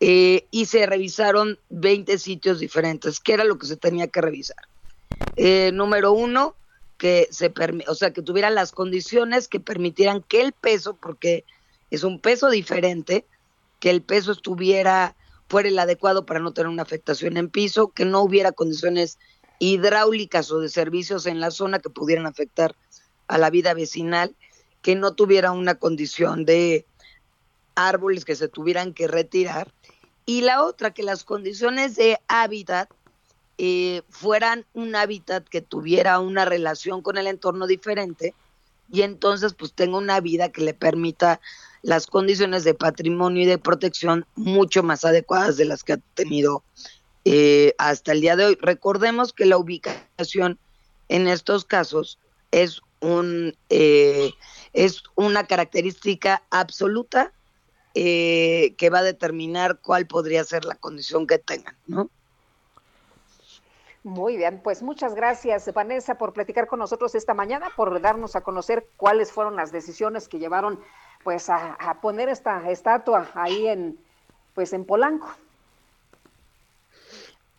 eh, 0.00 0.46
y 0.50 0.66
se 0.66 0.86
revisaron 0.86 1.58
20 1.70 2.18
sitios 2.18 2.58
diferentes, 2.58 3.20
que 3.20 3.32
era 3.32 3.44
lo 3.44 3.58
que 3.58 3.66
se 3.66 3.76
tenía 3.76 4.08
que 4.08 4.20
revisar. 4.20 4.68
Eh, 5.36 5.70
número 5.72 6.12
uno, 6.12 6.56
que 6.98 7.28
se 7.30 7.52
o 7.88 7.94
sea, 7.94 8.12
que 8.12 8.22
tuvieran 8.22 8.54
las 8.54 8.72
condiciones 8.72 9.48
que 9.48 9.60
permitieran 9.60 10.22
que 10.22 10.40
el 10.42 10.52
peso, 10.52 10.96
porque 10.96 11.44
es 11.90 12.04
un 12.04 12.20
peso 12.20 12.50
diferente, 12.50 13.26
que 13.80 13.90
el 13.90 14.02
peso 14.02 14.32
estuviera 14.32 15.16
fuera 15.48 15.68
el 15.68 15.78
adecuado 15.78 16.24
para 16.24 16.40
no 16.40 16.52
tener 16.52 16.68
una 16.68 16.82
afectación 16.82 17.36
en 17.36 17.50
piso, 17.50 17.92
que 17.92 18.04
no 18.04 18.22
hubiera 18.22 18.52
condiciones 18.52 19.18
hidráulicas 19.58 20.50
o 20.50 20.58
de 20.58 20.68
servicios 20.68 21.26
en 21.26 21.40
la 21.40 21.50
zona 21.50 21.78
que 21.78 21.90
pudieran 21.90 22.26
afectar 22.26 22.74
a 23.28 23.38
la 23.38 23.50
vida 23.50 23.74
vecinal, 23.74 24.36
que 24.82 24.96
no 24.96 25.14
tuviera 25.14 25.52
una 25.52 25.76
condición 25.76 26.44
de 26.44 26.86
árboles 27.74 28.24
que 28.24 28.36
se 28.36 28.48
tuvieran 28.48 28.94
que 28.94 29.08
retirar, 29.08 29.72
y 30.26 30.40
la 30.40 30.62
otra, 30.62 30.92
que 30.92 31.02
las 31.02 31.24
condiciones 31.24 31.96
de 31.96 32.18
hábitat 32.28 32.88
eh, 33.58 34.02
fueran 34.08 34.64
un 34.74 34.96
hábitat 34.96 35.46
que 35.46 35.60
tuviera 35.60 36.18
una 36.18 36.44
relación 36.44 37.02
con 37.02 37.18
el 37.18 37.26
entorno 37.26 37.66
diferente 37.66 38.34
y 38.90 39.02
entonces 39.02 39.54
pues 39.54 39.72
tenga 39.72 39.98
una 39.98 40.20
vida 40.20 40.50
que 40.50 40.62
le 40.62 40.74
permita 40.74 41.40
las 41.82 42.06
condiciones 42.06 42.64
de 42.64 42.74
patrimonio 42.74 43.42
y 43.42 43.46
de 43.46 43.58
protección 43.58 44.26
mucho 44.34 44.82
más 44.82 45.04
adecuadas 45.04 45.56
de 45.56 45.66
las 45.66 45.84
que 45.84 45.94
ha 45.94 45.98
tenido 46.14 46.64
eh, 47.24 47.74
hasta 47.78 48.12
el 48.12 48.22
día 48.22 48.36
de 48.36 48.46
hoy. 48.46 48.58
Recordemos 48.60 49.32
que 49.32 49.46
la 49.46 49.58
ubicación 49.58 50.58
en 51.08 51.28
estos 51.28 51.64
casos 51.64 52.18
es 52.50 52.80
un 53.00 53.54
eh, 53.68 54.32
es 54.72 55.02
una 55.14 55.46
característica 55.46 56.42
absoluta 56.50 57.32
que 57.94 58.90
va 58.92 58.98
a 58.98 59.04
determinar 59.04 59.78
cuál 59.80 60.06
podría 60.06 60.42
ser 60.44 60.64
la 60.64 60.74
condición 60.74 61.26
que 61.26 61.38
tengan, 61.38 61.76
¿no? 61.86 62.10
Muy 64.04 64.36
bien, 64.36 64.60
pues 64.62 64.82
muchas 64.82 65.14
gracias 65.14 65.72
Vanessa 65.72 66.18
por 66.18 66.34
platicar 66.34 66.66
con 66.66 66.78
nosotros 66.78 67.14
esta 67.14 67.32
mañana, 67.32 67.70
por 67.74 68.02
darnos 68.02 68.36
a 68.36 68.42
conocer 68.42 68.86
cuáles 68.98 69.32
fueron 69.32 69.56
las 69.56 69.72
decisiones 69.72 70.28
que 70.28 70.38
llevaron 70.38 70.78
pues 71.22 71.48
a, 71.48 71.98
poner 72.02 72.28
esta 72.28 72.70
estatua 72.70 73.30
ahí 73.32 73.66
en 73.66 73.98
pues 74.54 74.74
en 74.74 74.84
Polanco. 74.84 75.34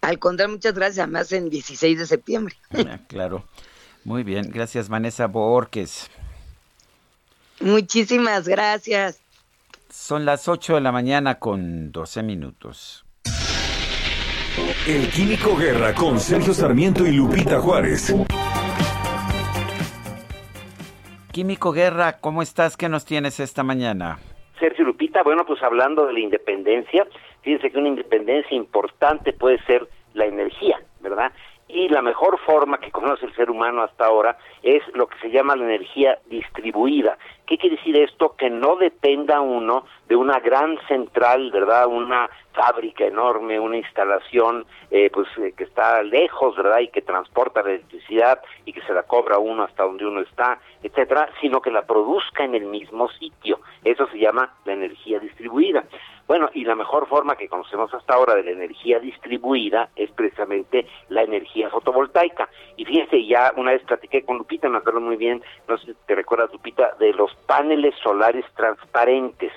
Al 0.02 0.20
contrario, 0.20 0.54
muchas 0.54 0.76
gracias, 0.76 1.10
más 1.10 1.32
en 1.32 1.50
16 1.50 1.98
de 1.98 2.06
septiembre. 2.06 2.56
Ah, 2.88 3.00
claro. 3.08 3.44
Muy 4.04 4.22
bien, 4.24 4.52
gracias 4.52 4.88
Vanessa 4.88 5.26
Borges. 5.26 6.12
Muchísimas 7.60 8.48
gracias. 8.48 9.20
Son 9.98 10.24
las 10.24 10.48
8 10.48 10.76
de 10.76 10.82
la 10.82 10.92
mañana 10.92 11.40
con 11.40 11.92
12 11.92 12.22
minutos. 12.22 13.06
El 14.88 15.10
Químico 15.10 15.56
Guerra 15.58 15.96
con 15.96 16.20
Sergio 16.20 16.54
Sarmiento 16.54 17.08
y 17.08 17.14
Lupita 17.14 17.60
Juárez. 17.60 18.14
Químico 21.32 21.72
Guerra, 21.72 22.20
¿cómo 22.20 22.44
estás? 22.44 22.78
¿Qué 22.78 22.88
nos 22.88 23.06
tienes 23.06 23.40
esta 23.40 23.64
mañana? 23.64 24.20
Sergio 24.60 24.86
Lupita, 24.86 25.24
bueno, 25.24 25.44
pues 25.48 25.64
hablando 25.64 26.06
de 26.06 26.14
la 26.14 26.20
independencia, 26.20 27.08
fíjense 27.42 27.72
que 27.72 27.80
una 27.80 27.88
independencia 27.88 28.56
importante 28.56 29.34
puede 29.34 29.64
ser 29.64 29.88
la 30.14 30.26
energía, 30.26 30.78
¿verdad? 31.00 31.32
Y 31.68 31.90
la 31.90 32.02
mejor 32.02 32.40
forma 32.46 32.78
que 32.78 32.92
conoce 32.92 33.26
el 33.26 33.36
ser 33.36 33.50
humano 33.50 33.82
hasta 33.82 34.06
ahora 34.06 34.38
es 34.62 34.84
lo 34.94 35.08
que 35.08 35.18
se 35.20 35.32
llama 35.32 35.56
la 35.56 35.64
energía 35.64 36.20
distribuida. 36.28 37.18
¿Qué 37.48 37.58
quiere 37.58 37.78
decir 37.78 37.98
esto? 37.98 38.36
Que 38.38 38.50
no 38.50 38.76
dependa 38.76 39.42
uno 39.42 39.86
de 40.08 40.16
una 40.16 40.40
gran 40.40 40.78
central, 40.88 41.52
¿verdad? 41.52 41.88
Una 41.88 42.30
fábrica 42.54 43.06
enorme, 43.06 43.60
una 43.60 43.78
instalación 43.78 44.66
eh, 44.92 45.10
pues 45.12 45.28
eh, 45.38 45.54
que 45.58 45.64
está 45.64 46.02
lejos, 46.04 46.56
¿verdad? 46.56 46.80
Y 46.80 46.88
que 46.90 47.02
transporta 47.02 47.64
la 47.64 47.72
electricidad 47.72 48.42
y 48.66 48.74
que 48.74 48.82
se 48.82 48.94
la 48.94 49.04
cobra 49.04 49.38
uno 49.40 49.64
hasta 49.64 49.84
donde 49.84 50.06
uno 50.06 50.22
está, 50.22 50.60
etcétera, 50.84 51.30
sino 51.42 51.62
que 51.62 51.72
la 51.72 51.86
produzca 51.86 52.44
en 52.44 52.56
el 52.56 52.66
mismo 52.66 53.10
sitio. 53.10 53.60
Eso 53.84 54.08
se 54.08 54.20
llama 54.20 54.54
la 54.66 54.74
energía 54.74 55.20
distribuida. 55.20 55.84
Bueno, 56.28 56.50
y 56.54 56.66
la 56.66 56.76
mejor 56.76 57.08
forma 57.08 57.36
que 57.36 57.48
conocemos 57.48 57.94
hasta 57.94 58.16
ahora 58.16 58.34
de 58.36 58.44
la 58.44 58.52
energía 58.52 59.00
distribuida 59.00 59.90
es 59.96 60.10
precisamente 60.12 60.88
la 61.10 61.22
energía 61.22 61.70
fotovoltaica. 61.70 62.50
Y 62.78 62.86
fíjense, 62.86 63.26
ya 63.26 63.54
una 63.56 63.72
vez 63.72 63.84
platiqué 63.84 64.24
con 64.24 64.38
Lupita, 64.38 64.68
me 64.68 64.80
acuerdo 64.80 65.02
muy 65.02 65.18
bien, 65.18 65.44
no 65.68 65.78
sé 65.78 65.86
si 65.86 65.94
te 66.08 66.16
recuerdas 66.16 66.52
Lupita, 66.52 66.96
de 67.00 67.14
los 67.14 67.34
paneles 67.46 67.94
solares 68.02 68.46
transparentes. 68.56 69.52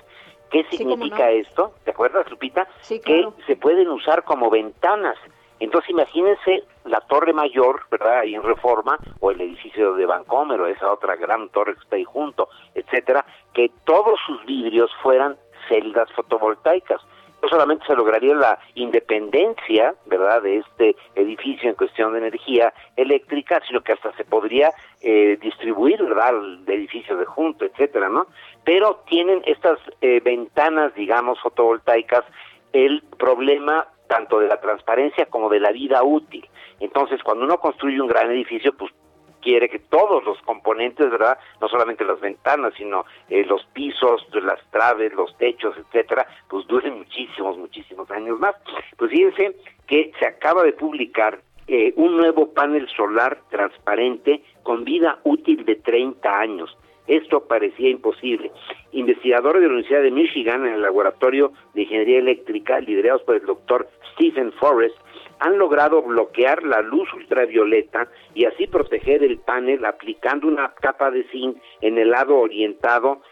¿Qué 0.51 0.65
significa 0.71 1.31
esto? 1.31 1.73
¿Te 1.85 1.91
acuerdas, 1.91 2.31
Lupita? 2.31 2.69
Que 2.87 3.29
se 3.47 3.57
pueden 3.57 3.89
usar 3.89 4.25
como 4.25 4.51
ventanas. 4.51 5.17
Entonces 5.61 5.91
imagínense 5.91 6.65
la 6.85 7.01
torre 7.01 7.33
mayor, 7.33 7.83
¿verdad? 7.91 8.21
Ahí 8.21 8.35
en 8.35 8.43
Reforma, 8.43 8.97
o 9.21 9.31
el 9.31 9.41
edificio 9.41 9.95
de 9.95 10.07
Bancomer, 10.07 10.61
o 10.61 10.67
esa 10.67 10.93
otra 10.93 11.17
gran 11.17 11.49
torre 11.49 11.75
que 11.75 11.81
está 11.81 11.97
ahí 11.97 12.05
junto, 12.05 12.49
etcétera, 12.75 13.25
que 13.53 13.71
todos 13.85 14.21
sus 14.25 14.45
vidrios 14.45 14.91
fueran 15.03 15.37
celdas 15.69 16.11
fotovoltaicas. 16.13 17.01
no 17.41 17.49
solamente 17.49 17.87
se 17.87 17.95
lograría 17.95 18.35
la 18.35 18.59
independencia, 18.75 19.95
¿verdad?, 20.07 20.43
de 20.43 20.57
este 20.57 20.97
edificio 21.15 21.71
en 21.71 21.77
cuestión 21.77 22.13
de 22.13 22.19
energía 22.19 22.75
eléctrica, 22.97 23.63
sino 23.69 23.81
que 23.81 23.93
hasta 23.93 24.13
se 24.17 24.25
podría 24.25 24.73
eh, 25.01 25.39
distribuir, 25.41 26.03
¿verdad?, 26.03 26.35
el 26.37 26.65
edificio 26.67 27.17
de 27.17 27.27
junto, 27.27 27.65
etcétera, 27.65 28.09
¿no? 28.09 28.27
Pero 28.65 29.05
tienen 29.09 29.43
estas 29.47 29.79
eh, 30.01 30.21
ventanas, 30.25 30.93
digamos, 30.95 31.41
fotovoltaicas, 31.41 32.25
el 32.73 33.03
problema 33.17 33.87
tanto 34.09 34.41
de 34.41 34.49
la 34.49 34.61
transparencia 34.61 35.27
como 35.27 35.49
de 35.49 35.61
la 35.61 35.71
vida 35.71 36.03
útil. 36.03 36.49
Entonces, 36.81 37.23
cuando 37.23 37.45
uno 37.45 37.59
construye 37.59 38.01
un 38.01 38.09
gran 38.09 38.31
edificio, 38.31 38.73
pues 38.77 38.93
quiere 39.41 39.69
que 39.69 39.79
todos 39.79 40.25
los 40.25 40.39
componentes, 40.43 41.11
¿verdad? 41.11 41.39
No 41.61 41.69
solamente 41.69 42.05
las 42.05 42.21
ventanas, 42.21 42.73
sino 42.77 43.05
eh, 43.29 43.45
los 43.45 43.65
pisos, 43.73 44.27
las 44.33 44.61
traves, 44.71 45.13
los 45.13 45.37
techos, 45.39 45.77
etcétera, 45.77 46.27
pues 46.49 46.67
duren 46.67 46.99
muchísimos, 46.99 47.57
muchísimos 47.59 48.11
años 48.11 48.39
más. 48.39 48.55
Pues 48.97 49.11
fíjense 49.11 49.57
que 49.87 50.13
se 50.19 50.27
acaba 50.27 50.63
de 50.63 50.73
publicar 50.73 51.41
eh, 51.67 51.93
un 51.97 52.17
nuevo 52.17 52.53
panel 52.55 52.89
solar 52.97 53.43
transparente 53.51 54.43
con 54.63 54.85
vida 54.85 55.19
útil 55.25 55.65
de 55.65 55.77
30 55.77 56.39
años. 56.39 56.77
Esto 57.09 57.49
parecía 57.49 57.89
imposible. 57.89 58.53
Investigadores 58.93 59.63
de 59.63 59.69
la 59.69 59.75
Universidad 59.75 60.03
de 60.03 60.11
Michigan 60.11 60.67
en 60.67 60.75
el 60.75 60.83
Laboratorio 60.83 61.53
de 61.75 61.83
Ingeniería 61.83 62.19
Eléctrica, 62.19 62.81
liderados 62.81 63.23
por 63.23 63.37
el 63.37 63.47
doctor 63.47 63.89
Stephen 64.13 64.53
Forrest, 64.53 64.97
han 65.41 65.59
logrado 65.59 66.03
bloquear 66.03 66.63
la 66.63 66.83
luz 66.83 67.13
ultravioleta 67.15 68.09
y 68.35 68.45
así 68.45 68.67
proteger 68.67 69.23
el 69.23 69.39
panel 69.39 69.85
aplicando 69.85 70.49
una 70.49 70.75
capa 70.75 71.11
de 71.11 71.25
zinc 71.31 71.57
en 71.81 71.99
el 71.99 72.11
lado 72.11 72.37
orientado 72.37 73.23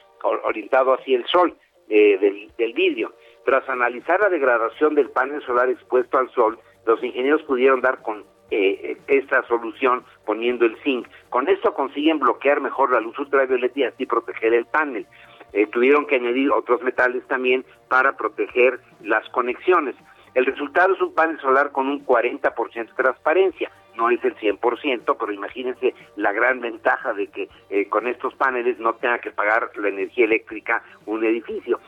orientado 0.45 0.95
hacia 0.95 1.16
el 1.16 1.27
sol 1.27 1.55
eh, 1.89 2.18
del, 2.18 2.72
vidrio. 2.72 3.12
Tras 3.45 3.68
analizar 3.68 4.20
la 4.20 4.29
degradación 4.29 4.95
del 4.95 5.11
panel 5.11 5.41
solar 5.43 5.68
expuesto 5.70 6.18
al 6.18 6.31
sol, 6.31 6.59
los 6.85 7.03
ingenieros 7.03 7.43
pudieron 7.43 7.81
dar 7.81 8.03
con 8.03 8.24
eh, 8.51 8.97
esta 9.09 9.47
solución 9.47 10.05
poniendo 10.24 10.64
el 10.64 10.76
zinc. 10.82 11.07
Con 11.30 11.49
esto 11.49 11.74
consiguen 11.74 12.18
bloquear 12.18 12.61
mejor 12.61 12.92
la 12.92 13.01
luz 13.01 13.18
ultravioleta 13.18 13.80
y 13.80 13.84
así 13.84 14.07
proteger 14.07 14.55
el 14.55 14.66
panel. 14.66 15.07
Eh, 15.53 15.66
tuvieron 15.66 16.07
que 16.07 16.16
añadir 16.16 16.51
otros 16.51 16.82
metales 16.82 17.26
también 17.28 17.64
para 17.88 18.16
proteger 18.16 18.80
las 19.03 19.28
conexiones. 19.30 19.94
El 20.34 20.44
resultado 20.44 20.92
es 20.94 21.01
un 21.01 21.14
panel 21.14 21.40
solar 21.40 21.72
con 21.72 21.88
un 21.88 22.05
40% 22.05 22.74
de 22.74 23.03
transparencia. 23.03 23.70
No 23.97 24.11
es 24.11 24.22
el 24.22 24.36
100%, 24.36 25.16
pero 25.18 25.32
imagínense 25.32 25.94
la 26.16 26.32
gran 26.32 26.61
ventaja 26.61 27.14
de 27.14 27.28
que 27.28 27.49
eh, 27.70 27.88
con 27.88 28.07
estos 28.07 28.34
paneles 28.34 28.78
no 28.78 28.94
tenga 28.97 29.18
que 29.18 29.30
pagar 29.30 29.70
la 29.76 29.88
energía 29.88 30.26
eléctrica 30.26 30.82
un 31.07 31.24
edificio. 31.24 31.80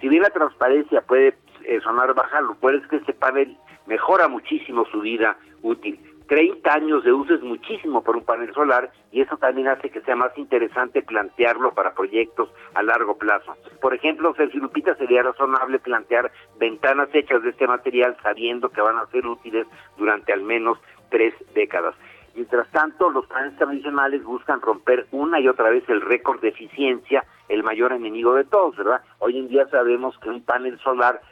Si 0.00 0.08
bien 0.08 0.22
la 0.22 0.30
transparencia 0.30 1.00
puede 1.00 1.34
eh, 1.64 1.80
sonar 1.80 2.14
baja, 2.14 2.40
lo 2.42 2.54
cual 2.54 2.76
es 2.76 2.86
que 2.86 2.96
este 2.96 3.12
panel 3.12 3.56
mejora 3.86 4.28
muchísimo 4.28 4.84
su 4.86 5.00
vida 5.00 5.36
útil. 5.62 5.98
30 6.28 6.72
años 6.72 7.04
de 7.04 7.12
uso 7.12 7.34
es 7.34 7.42
muchísimo 7.42 8.02
por 8.02 8.16
un 8.16 8.24
panel 8.24 8.52
solar 8.52 8.90
y 9.12 9.20
eso 9.20 9.36
también 9.36 9.68
hace 9.68 9.90
que 9.90 10.00
sea 10.00 10.16
más 10.16 10.36
interesante 10.36 11.02
plantearlo 11.02 11.72
para 11.72 11.94
proyectos 11.94 12.50
a 12.74 12.82
largo 12.82 13.16
plazo. 13.16 13.56
Por 13.80 13.94
ejemplo, 13.94 14.34
Sergio 14.34 14.60
Lupita, 14.60 14.94
sería 14.96 15.22
razonable 15.22 15.78
plantear 15.78 16.32
ventanas 16.58 17.08
hechas 17.12 17.42
de 17.42 17.50
este 17.50 17.66
material 17.66 18.16
sabiendo 18.22 18.70
que 18.70 18.80
van 18.80 18.98
a 18.98 19.06
ser 19.06 19.26
útiles 19.26 19.66
durante 19.96 20.32
al 20.32 20.42
menos 20.42 20.78
tres 21.10 21.34
décadas. 21.54 21.94
Mientras 22.34 22.70
tanto, 22.70 23.08
los 23.10 23.26
paneles 23.26 23.56
tradicionales 23.56 24.22
buscan 24.22 24.60
romper 24.60 25.06
una 25.10 25.40
y 25.40 25.48
otra 25.48 25.70
vez 25.70 25.88
el 25.88 26.02
récord 26.02 26.40
de 26.40 26.48
eficiencia, 26.48 27.24
el 27.48 27.62
mayor 27.62 27.92
enemigo 27.92 28.34
de 28.34 28.44
todos, 28.44 28.76
¿verdad? 28.76 29.00
Hoy 29.20 29.38
en 29.38 29.48
día 29.48 29.66
sabemos 29.68 30.18
que 30.18 30.28
un 30.28 30.42
panel 30.42 30.78
solar, 30.80 31.22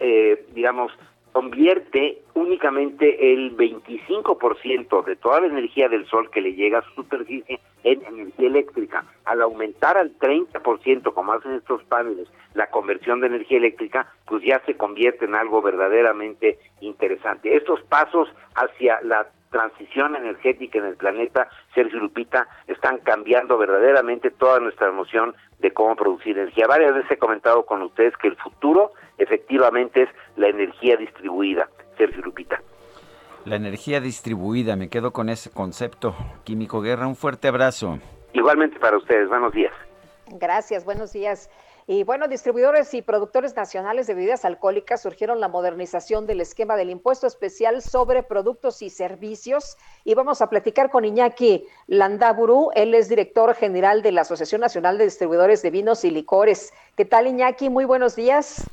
eh, 0.00 0.46
digamos, 0.54 0.90
convierte 1.34 2.22
únicamente 2.34 3.32
el 3.32 3.56
25% 3.56 5.04
de 5.04 5.16
toda 5.16 5.40
la 5.40 5.48
energía 5.48 5.88
del 5.88 6.06
sol 6.06 6.30
que 6.30 6.40
le 6.40 6.54
llega 6.54 6.78
a 6.78 6.82
su 6.82 7.02
superficie 7.02 7.58
en 7.82 8.04
energía 8.04 8.46
eléctrica. 8.46 9.04
Al 9.24 9.42
aumentar 9.42 9.98
al 9.98 10.16
30%, 10.16 11.12
como 11.12 11.32
hacen 11.32 11.54
estos 11.54 11.82
paneles, 11.84 12.28
la 12.54 12.68
conversión 12.68 13.20
de 13.20 13.26
energía 13.26 13.58
eléctrica, 13.58 14.06
pues 14.26 14.44
ya 14.44 14.62
se 14.64 14.76
convierte 14.76 15.24
en 15.24 15.34
algo 15.34 15.60
verdaderamente 15.60 16.60
interesante. 16.80 17.56
Estos 17.56 17.82
pasos 17.82 18.28
hacia 18.54 19.00
la 19.02 19.26
transición 19.54 20.16
energética 20.16 20.80
en 20.80 20.86
el 20.86 20.96
planeta, 20.96 21.48
Sergio 21.76 22.00
Lupita, 22.00 22.48
están 22.66 22.98
cambiando 22.98 23.56
verdaderamente 23.56 24.32
toda 24.32 24.58
nuestra 24.58 24.90
noción 24.90 25.32
de 25.60 25.72
cómo 25.72 25.94
producir 25.94 26.36
energía. 26.36 26.66
Varias 26.66 26.92
veces 26.92 27.12
he 27.12 27.18
comentado 27.18 27.64
con 27.64 27.80
ustedes 27.82 28.16
que 28.16 28.26
el 28.26 28.36
futuro 28.36 28.90
efectivamente 29.16 30.02
es 30.02 30.08
la 30.34 30.48
energía 30.48 30.96
distribuida. 30.96 31.68
Sergio 31.96 32.20
Lupita. 32.22 32.60
La 33.44 33.54
energía 33.54 34.00
distribuida, 34.00 34.74
me 34.74 34.88
quedo 34.88 35.12
con 35.12 35.28
ese 35.28 35.52
concepto. 35.52 36.16
Químico 36.42 36.80
Guerra, 36.80 37.06
un 37.06 37.14
fuerte 37.14 37.46
abrazo. 37.46 38.00
Igualmente 38.32 38.80
para 38.80 38.96
ustedes, 38.96 39.28
buenos 39.28 39.52
días. 39.52 39.72
Gracias, 40.32 40.84
buenos 40.84 41.12
días. 41.12 41.48
Y 41.86 42.02
bueno, 42.02 42.28
distribuidores 42.28 42.94
y 42.94 43.02
productores 43.02 43.54
nacionales 43.56 44.06
de 44.06 44.14
bebidas 44.14 44.46
alcohólicas 44.46 45.02
surgieron 45.02 45.38
la 45.38 45.48
modernización 45.48 46.26
del 46.26 46.40
esquema 46.40 46.76
del 46.76 46.88
impuesto 46.88 47.26
especial 47.26 47.82
sobre 47.82 48.22
productos 48.22 48.80
y 48.80 48.88
servicios. 48.88 49.76
Y 50.02 50.14
vamos 50.14 50.40
a 50.40 50.48
platicar 50.48 50.90
con 50.90 51.04
Iñaki 51.04 51.66
Landaburu, 51.86 52.70
él 52.74 52.94
es 52.94 53.10
director 53.10 53.54
general 53.54 54.00
de 54.00 54.12
la 54.12 54.22
Asociación 54.22 54.62
Nacional 54.62 54.96
de 54.96 55.04
Distribuidores 55.04 55.60
de 55.60 55.70
Vinos 55.70 56.04
y 56.06 56.10
Licores. 56.10 56.72
¿Qué 56.96 57.04
tal, 57.04 57.26
Iñaki? 57.26 57.68
Muy 57.68 57.84
buenos 57.84 58.16
días. 58.16 58.64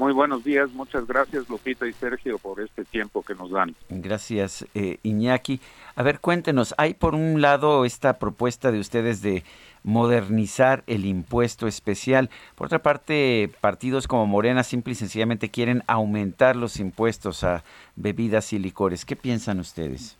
Muy 0.00 0.14
buenos 0.14 0.42
días, 0.42 0.72
muchas 0.72 1.06
gracias 1.06 1.46
Lupita 1.50 1.86
y 1.86 1.92
Sergio 1.92 2.38
por 2.38 2.58
este 2.62 2.86
tiempo 2.86 3.22
que 3.22 3.34
nos 3.34 3.50
dan. 3.50 3.74
Gracias 3.90 4.66
eh, 4.74 4.96
Iñaki. 5.02 5.60
A 5.94 6.02
ver, 6.02 6.20
cuéntenos, 6.20 6.74
hay 6.78 6.94
por 6.94 7.14
un 7.14 7.42
lado 7.42 7.84
esta 7.84 8.18
propuesta 8.18 8.72
de 8.72 8.80
ustedes 8.80 9.20
de 9.20 9.44
modernizar 9.84 10.84
el 10.86 11.04
impuesto 11.04 11.66
especial. 11.66 12.30
Por 12.54 12.68
otra 12.68 12.78
parte, 12.78 13.50
partidos 13.60 14.08
como 14.08 14.24
Morena 14.24 14.62
simple 14.62 14.92
y 14.92 14.96
sencillamente 14.96 15.50
quieren 15.50 15.82
aumentar 15.86 16.56
los 16.56 16.80
impuestos 16.80 17.44
a 17.44 17.62
bebidas 17.94 18.54
y 18.54 18.58
licores. 18.58 19.04
¿Qué 19.04 19.16
piensan 19.16 19.60
ustedes? 19.60 20.16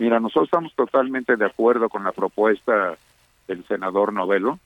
Mira, 0.00 0.18
nosotros 0.18 0.48
estamos 0.48 0.74
totalmente 0.74 1.36
de 1.36 1.46
acuerdo 1.46 1.88
con 1.88 2.02
la 2.02 2.10
propuesta 2.10 2.98
del 3.46 3.64
senador 3.68 4.12
Novelo 4.12 4.58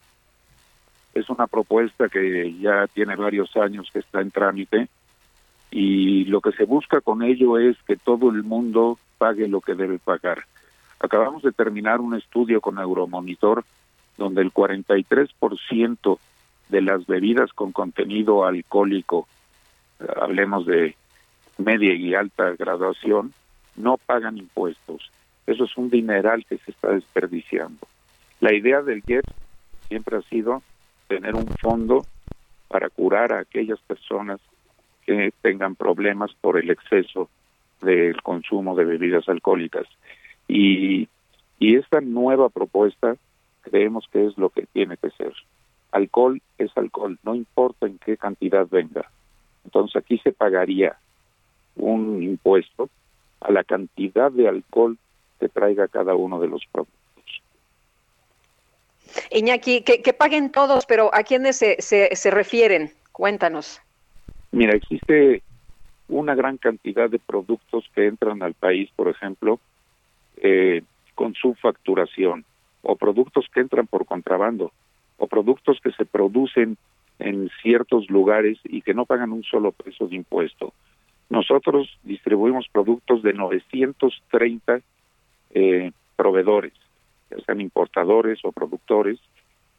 es 1.14 1.28
una 1.28 1.46
propuesta 1.46 2.08
que 2.08 2.54
ya 2.58 2.86
tiene 2.88 3.16
varios 3.16 3.56
años 3.56 3.88
que 3.92 4.00
está 4.00 4.20
en 4.20 4.30
trámite 4.30 4.88
y 5.70 6.24
lo 6.24 6.40
que 6.40 6.52
se 6.52 6.64
busca 6.64 7.00
con 7.00 7.22
ello 7.22 7.58
es 7.58 7.76
que 7.86 7.96
todo 7.96 8.30
el 8.30 8.42
mundo 8.42 8.98
pague 9.18 9.48
lo 9.48 9.60
que 9.60 9.74
debe 9.74 9.98
pagar. 9.98 10.44
Acabamos 10.98 11.42
de 11.42 11.52
terminar 11.52 12.00
un 12.00 12.14
estudio 12.14 12.60
con 12.60 12.78
Euromonitor 12.78 13.64
donde 14.16 14.42
el 14.42 14.52
43% 14.52 16.18
de 16.68 16.82
las 16.82 17.06
bebidas 17.06 17.52
con 17.52 17.72
contenido 17.72 18.44
alcohólico, 18.44 19.26
hablemos 20.20 20.66
de 20.66 20.94
media 21.58 21.94
y 21.94 22.14
alta 22.14 22.54
graduación, 22.58 23.32
no 23.76 23.96
pagan 23.96 24.38
impuestos. 24.38 25.10
Eso 25.46 25.64
es 25.64 25.76
un 25.76 25.90
dineral 25.90 26.44
que 26.46 26.58
se 26.58 26.70
está 26.70 26.90
desperdiciando. 26.90 27.88
La 28.40 28.54
idea 28.54 28.82
del 28.82 29.02
GET 29.02 29.24
siempre 29.88 30.18
ha 30.18 30.22
sido 30.22 30.62
tener 31.10 31.34
un 31.34 31.48
fondo 31.60 32.06
para 32.68 32.88
curar 32.88 33.32
a 33.32 33.40
aquellas 33.40 33.80
personas 33.80 34.38
que 35.04 35.32
tengan 35.42 35.74
problemas 35.74 36.30
por 36.40 36.56
el 36.56 36.70
exceso 36.70 37.28
del 37.82 38.22
consumo 38.22 38.76
de 38.76 38.84
bebidas 38.84 39.28
alcohólicas. 39.28 39.88
Y, 40.46 41.08
y 41.58 41.74
esta 41.74 42.00
nueva 42.00 42.48
propuesta 42.48 43.16
creemos 43.62 44.06
que 44.12 44.24
es 44.24 44.38
lo 44.38 44.50
que 44.50 44.66
tiene 44.66 44.96
que 44.98 45.10
ser. 45.10 45.32
Alcohol 45.90 46.40
es 46.58 46.70
alcohol, 46.76 47.18
no 47.24 47.34
importa 47.34 47.86
en 47.86 47.98
qué 47.98 48.16
cantidad 48.16 48.68
venga. 48.70 49.10
Entonces 49.64 49.96
aquí 49.96 50.18
se 50.18 50.30
pagaría 50.30 50.96
un 51.74 52.22
impuesto 52.22 52.88
a 53.40 53.50
la 53.50 53.64
cantidad 53.64 54.30
de 54.30 54.46
alcohol 54.46 54.96
que 55.40 55.48
traiga 55.48 55.88
cada 55.88 56.14
uno 56.14 56.38
de 56.38 56.46
los 56.46 56.62
productos. 56.70 56.99
Iñaki, 59.30 59.82
que, 59.82 60.12
paguen 60.12 60.50
todos, 60.50 60.86
pero 60.86 61.10
¿a 61.14 61.22
quiénes 61.22 61.56
se, 61.56 61.76
se, 61.80 62.30
refieren? 62.30 62.90
Cuéntanos. 63.12 63.80
Mira, 64.52 64.74
existe 64.74 65.42
una 66.08 66.34
gran 66.34 66.56
cantidad 66.56 67.08
de 67.08 67.18
productos 67.18 67.84
que 67.94 68.06
entran 68.06 68.42
al 68.42 68.54
país, 68.54 68.90
por 68.96 69.08
ejemplo, 69.08 69.60
eh, 70.38 70.82
con 71.14 71.34
su 71.34 71.54
facturación, 71.54 72.44
o 72.82 72.96
productos 72.96 73.46
que 73.52 73.60
entran 73.60 73.86
por 73.86 74.06
contrabando, 74.06 74.72
o 75.18 75.26
productos 75.26 75.80
que 75.82 75.92
se 75.92 76.04
producen 76.04 76.76
en 77.18 77.50
ciertos 77.62 78.08
lugares 78.08 78.58
y 78.64 78.82
que 78.82 78.94
no 78.94 79.04
pagan 79.04 79.32
un 79.32 79.44
solo 79.44 79.72
peso 79.72 80.06
de 80.08 80.16
impuesto. 80.16 80.72
Nosotros 81.28 81.98
distribuimos 82.02 82.66
productos 82.72 83.22
de 83.22 83.34
930 83.34 84.80
eh, 85.52 85.92
proveedores 86.16 86.72
sean 87.44 87.60
importadores 87.60 88.38
o 88.44 88.52
productores, 88.52 89.18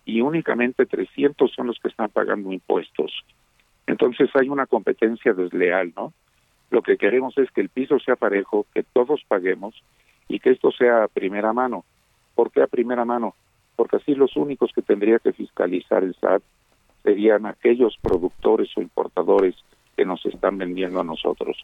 y 0.06 0.22
únicamente 0.22 0.86
300 0.86 1.52
son 1.52 1.68
los 1.68 1.80
que 1.80 1.90
están 1.90 2.10
pagando 2.10 2.52
impuestos. 2.52 3.12
Entonces 3.88 4.30
hay 4.36 4.50
una 4.50 4.66
competencia 4.66 5.34
desleal, 5.34 5.94
¿no? 5.96 6.14
Lo 6.70 6.82
que 6.82 6.98
queremos 6.98 7.38
es 7.38 7.52
que 7.52 7.62
el 7.62 7.70
piso 7.70 8.00
sea 8.00 8.16
parejo, 8.16 8.66
que 8.74 8.84
todos 8.84 9.22
paguemos 9.28 9.76
y 10.28 10.40
que 10.40 10.52
esto 10.52 10.72
sea 10.72 11.04
a 11.04 11.08
primera 11.08 11.54
mano. 11.54 11.84
¿Por 12.34 12.52
qué 12.52 12.62
a 12.62 12.68
primera 12.68 13.04
mano? 13.04 13.36
Porque 13.76 13.98
así 13.98 14.16
los 14.16 14.36
únicos 14.38 14.72
que 14.74 14.82
tendría 14.82 15.20
que 15.20 15.34
fiscalizar 15.34 16.04
el 16.04 16.16
SAT 16.16 16.42
serían 17.04 17.46
aquellos 17.46 17.98
productores 18.02 18.70
o 18.78 18.82
importadores 18.82 19.56
que 19.98 20.06
nos 20.06 20.26
están 20.26 20.58
vendiendo 20.58 21.02
a 21.02 21.04
nosotros. 21.04 21.58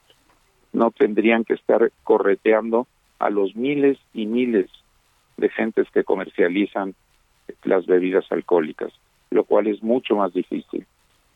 No 0.73 0.91
tendrían 0.91 1.45
que 1.45 1.53
estar 1.53 1.91
correteando 2.03 2.87
a 3.19 3.29
los 3.29 3.55
miles 3.55 3.97
y 4.13 4.25
miles 4.25 4.69
de 5.37 5.49
gentes 5.49 5.87
que 5.91 6.03
comercializan 6.03 6.95
las 7.63 7.85
bebidas 7.85 8.25
alcohólicas, 8.31 8.91
lo 9.29 9.43
cual 9.43 9.67
es 9.67 9.81
mucho 9.81 10.15
más 10.15 10.33
difícil. 10.33 10.85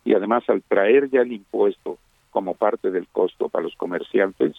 Y 0.03 0.13
además 0.13 0.43
al 0.49 0.61
traer 0.63 1.09
ya 1.09 1.21
el 1.21 1.31
impuesto 1.31 1.97
como 2.31 2.55
parte 2.55 2.91
del 2.91 3.07
costo 3.07 3.49
para 3.49 3.63
los 3.63 3.75
comerciantes, 3.75 4.55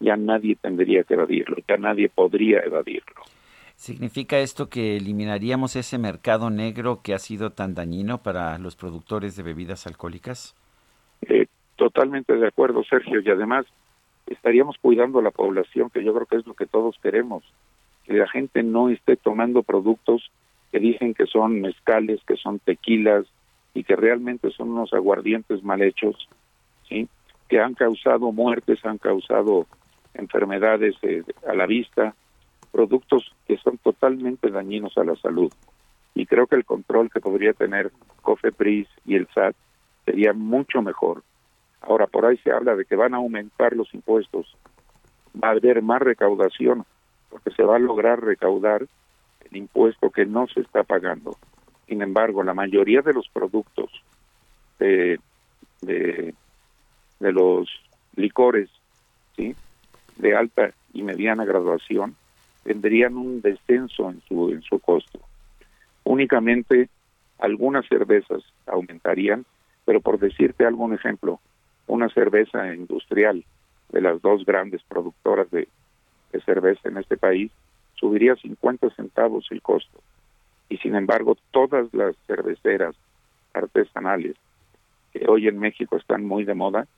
ya 0.00 0.16
nadie 0.16 0.56
tendría 0.56 1.04
que 1.04 1.14
evadirlo, 1.14 1.56
ya 1.68 1.76
nadie 1.76 2.08
podría 2.08 2.60
evadirlo. 2.60 3.22
¿Significa 3.76 4.38
esto 4.38 4.68
que 4.68 4.96
eliminaríamos 4.96 5.74
ese 5.76 5.98
mercado 5.98 6.50
negro 6.50 7.00
que 7.02 7.14
ha 7.14 7.18
sido 7.18 7.50
tan 7.50 7.74
dañino 7.74 8.22
para 8.22 8.56
los 8.58 8.76
productores 8.76 9.36
de 9.36 9.42
bebidas 9.42 9.86
alcohólicas? 9.86 10.54
Eh, 11.22 11.46
totalmente 11.76 12.34
de 12.34 12.46
acuerdo, 12.46 12.84
Sergio, 12.84 13.20
y 13.20 13.28
además 13.28 13.66
estaríamos 14.26 14.76
cuidando 14.78 15.18
a 15.18 15.22
la 15.22 15.32
población, 15.32 15.90
que 15.90 16.04
yo 16.04 16.14
creo 16.14 16.26
que 16.26 16.36
es 16.36 16.46
lo 16.46 16.54
que 16.54 16.66
todos 16.66 16.96
queremos, 17.02 17.42
que 18.04 18.14
la 18.14 18.28
gente 18.28 18.62
no 18.62 18.88
esté 18.88 19.16
tomando 19.16 19.62
productos 19.62 20.30
que 20.72 20.78
dicen 20.78 21.14
que 21.14 21.26
son 21.26 21.60
mezcales, 21.60 22.20
que 22.26 22.36
son 22.36 22.58
tequilas 22.58 23.26
y 23.74 23.84
que 23.84 23.96
realmente 23.96 24.50
son 24.50 24.70
unos 24.70 24.92
aguardientes 24.92 25.62
mal 25.62 25.82
hechos, 25.82 26.28
¿sí? 26.88 27.08
que 27.48 27.60
han 27.60 27.74
causado 27.74 28.32
muertes, 28.32 28.84
han 28.84 28.98
causado 28.98 29.66
enfermedades 30.14 30.94
eh, 31.02 31.22
a 31.46 31.54
la 31.54 31.66
vista, 31.66 32.14
productos 32.72 33.32
que 33.46 33.56
son 33.58 33.78
totalmente 33.78 34.50
dañinos 34.50 34.96
a 34.98 35.04
la 35.04 35.16
salud. 35.16 35.52
Y 36.14 36.26
creo 36.26 36.46
que 36.46 36.56
el 36.56 36.64
control 36.64 37.10
que 37.10 37.20
podría 37.20 37.52
tener 37.52 37.90
COFEPRIS 38.22 38.88
y 39.04 39.16
el 39.16 39.28
SAT 39.34 39.54
sería 40.04 40.32
mucho 40.32 40.82
mejor. 40.82 41.22
Ahora, 41.80 42.06
por 42.06 42.24
ahí 42.24 42.36
se 42.38 42.50
habla 42.50 42.76
de 42.76 42.84
que 42.84 42.96
van 42.96 43.14
a 43.14 43.18
aumentar 43.18 43.74
los 43.74 43.92
impuestos, 43.94 44.56
va 45.42 45.48
a 45.48 45.52
haber 45.52 45.82
más 45.82 46.00
recaudación, 46.00 46.84
porque 47.34 47.50
se 47.50 47.64
va 47.64 47.74
a 47.74 47.80
lograr 47.80 48.22
recaudar 48.22 48.86
el 49.50 49.56
impuesto 49.56 50.08
que 50.10 50.24
no 50.24 50.46
se 50.46 50.60
está 50.60 50.84
pagando. 50.84 51.36
Sin 51.88 52.00
embargo, 52.00 52.44
la 52.44 52.54
mayoría 52.54 53.02
de 53.02 53.12
los 53.12 53.28
productos 53.28 53.90
de, 54.78 55.18
de, 55.82 56.32
los 57.18 57.68
licores, 58.14 58.70
de 59.36 60.36
alta 60.36 60.70
y 60.92 61.02
mediana 61.02 61.44
graduación, 61.44 62.14
tendrían 62.62 63.16
un 63.16 63.40
descenso 63.40 64.10
en 64.10 64.22
su, 64.28 64.50
en 64.50 64.62
su 64.62 64.78
costo. 64.78 65.18
Únicamente 66.04 66.88
algunas 67.40 67.84
cervezas 67.88 68.44
aumentarían, 68.64 69.44
pero 69.84 70.00
por 70.00 70.20
decirte 70.20 70.64
algún 70.66 70.94
ejemplo, 70.94 71.40
una 71.88 72.08
cerveza 72.10 72.72
industrial 72.72 73.44
de 73.88 74.00
las 74.00 74.22
dos 74.22 74.44
grandes 74.44 74.84
productoras 74.84 75.50
de, 75.50 75.66
de 76.34 76.40
cerveza 76.40 76.88
en 76.88 76.98
este 76.98 77.16
país 77.16 77.52
subiría 77.94 78.34
50 78.34 78.90
centavos 78.90 79.46
el 79.50 79.62
costo. 79.62 80.00
Y 80.68 80.78
sin 80.78 80.96
embargo, 80.96 81.36
todas 81.52 81.86
las 81.94 82.16
cerveceras 82.26 82.96
artesanales 83.52 84.34
que 85.12 85.26
hoy 85.28 85.46
en 85.46 85.60
México 85.60 85.96
están 85.96 86.24
muy 86.24 86.44
de 86.44 86.54
moda, 86.54 86.88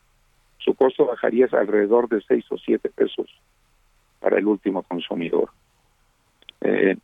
su 0.56 0.74
costo 0.74 1.04
bajaría 1.04 1.48
alrededor 1.52 2.08
de 2.08 2.22
6 2.22 2.46
o 2.50 2.56
7 2.56 2.88
pesos 2.88 3.28
para 4.20 4.38
el 4.38 4.46
último 4.46 4.82
consumidor. 4.82 5.50
Eh, 6.62 6.96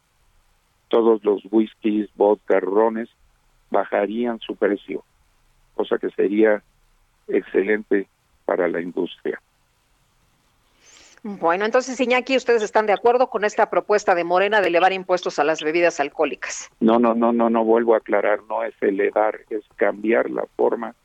todos 0.89 1.23
los 1.23 1.43
whiskies, 1.51 2.09
vodka, 2.17 2.61
rones 2.61 3.11
bajarían 3.71 4.41
su 4.41 4.57
precio, 4.57 5.05
cosa 5.75 5.99
que 5.99 6.09
sería 6.11 6.63
excelente 7.29 8.09
para 8.47 8.69
la 8.69 8.81
industria. 8.81 9.39
Bueno, 11.25 11.65
entonces, 11.65 12.01
Iñaki, 12.01 12.37
¿ustedes 12.37 12.63
están 12.63 12.87
de 12.87 12.93
acuerdo 12.93 13.29
con 13.29 13.45
esta 13.45 13.71
propuesta 13.71 14.17
de 14.17 14.25
Morena 14.25 14.61
de 14.61 14.69
elevar 14.69 14.93
impuestos 14.93 15.39
a 15.39 15.45
las 15.45 15.63
bebidas 15.63 16.01
alcohólicas? 16.01 16.69
No, 16.81 16.99
no, 16.99 17.15
no, 17.15 17.33
no, 17.33 17.49
no 17.49 17.65
vuelvo 17.65 17.95
a 17.95 17.99
aclarar, 17.99 18.41
no 18.49 18.65
es 18.65 18.75
elevar, 18.81 19.39
es 19.49 19.63
cambiar 19.77 20.31
la 20.31 20.45
forma 20.57 20.97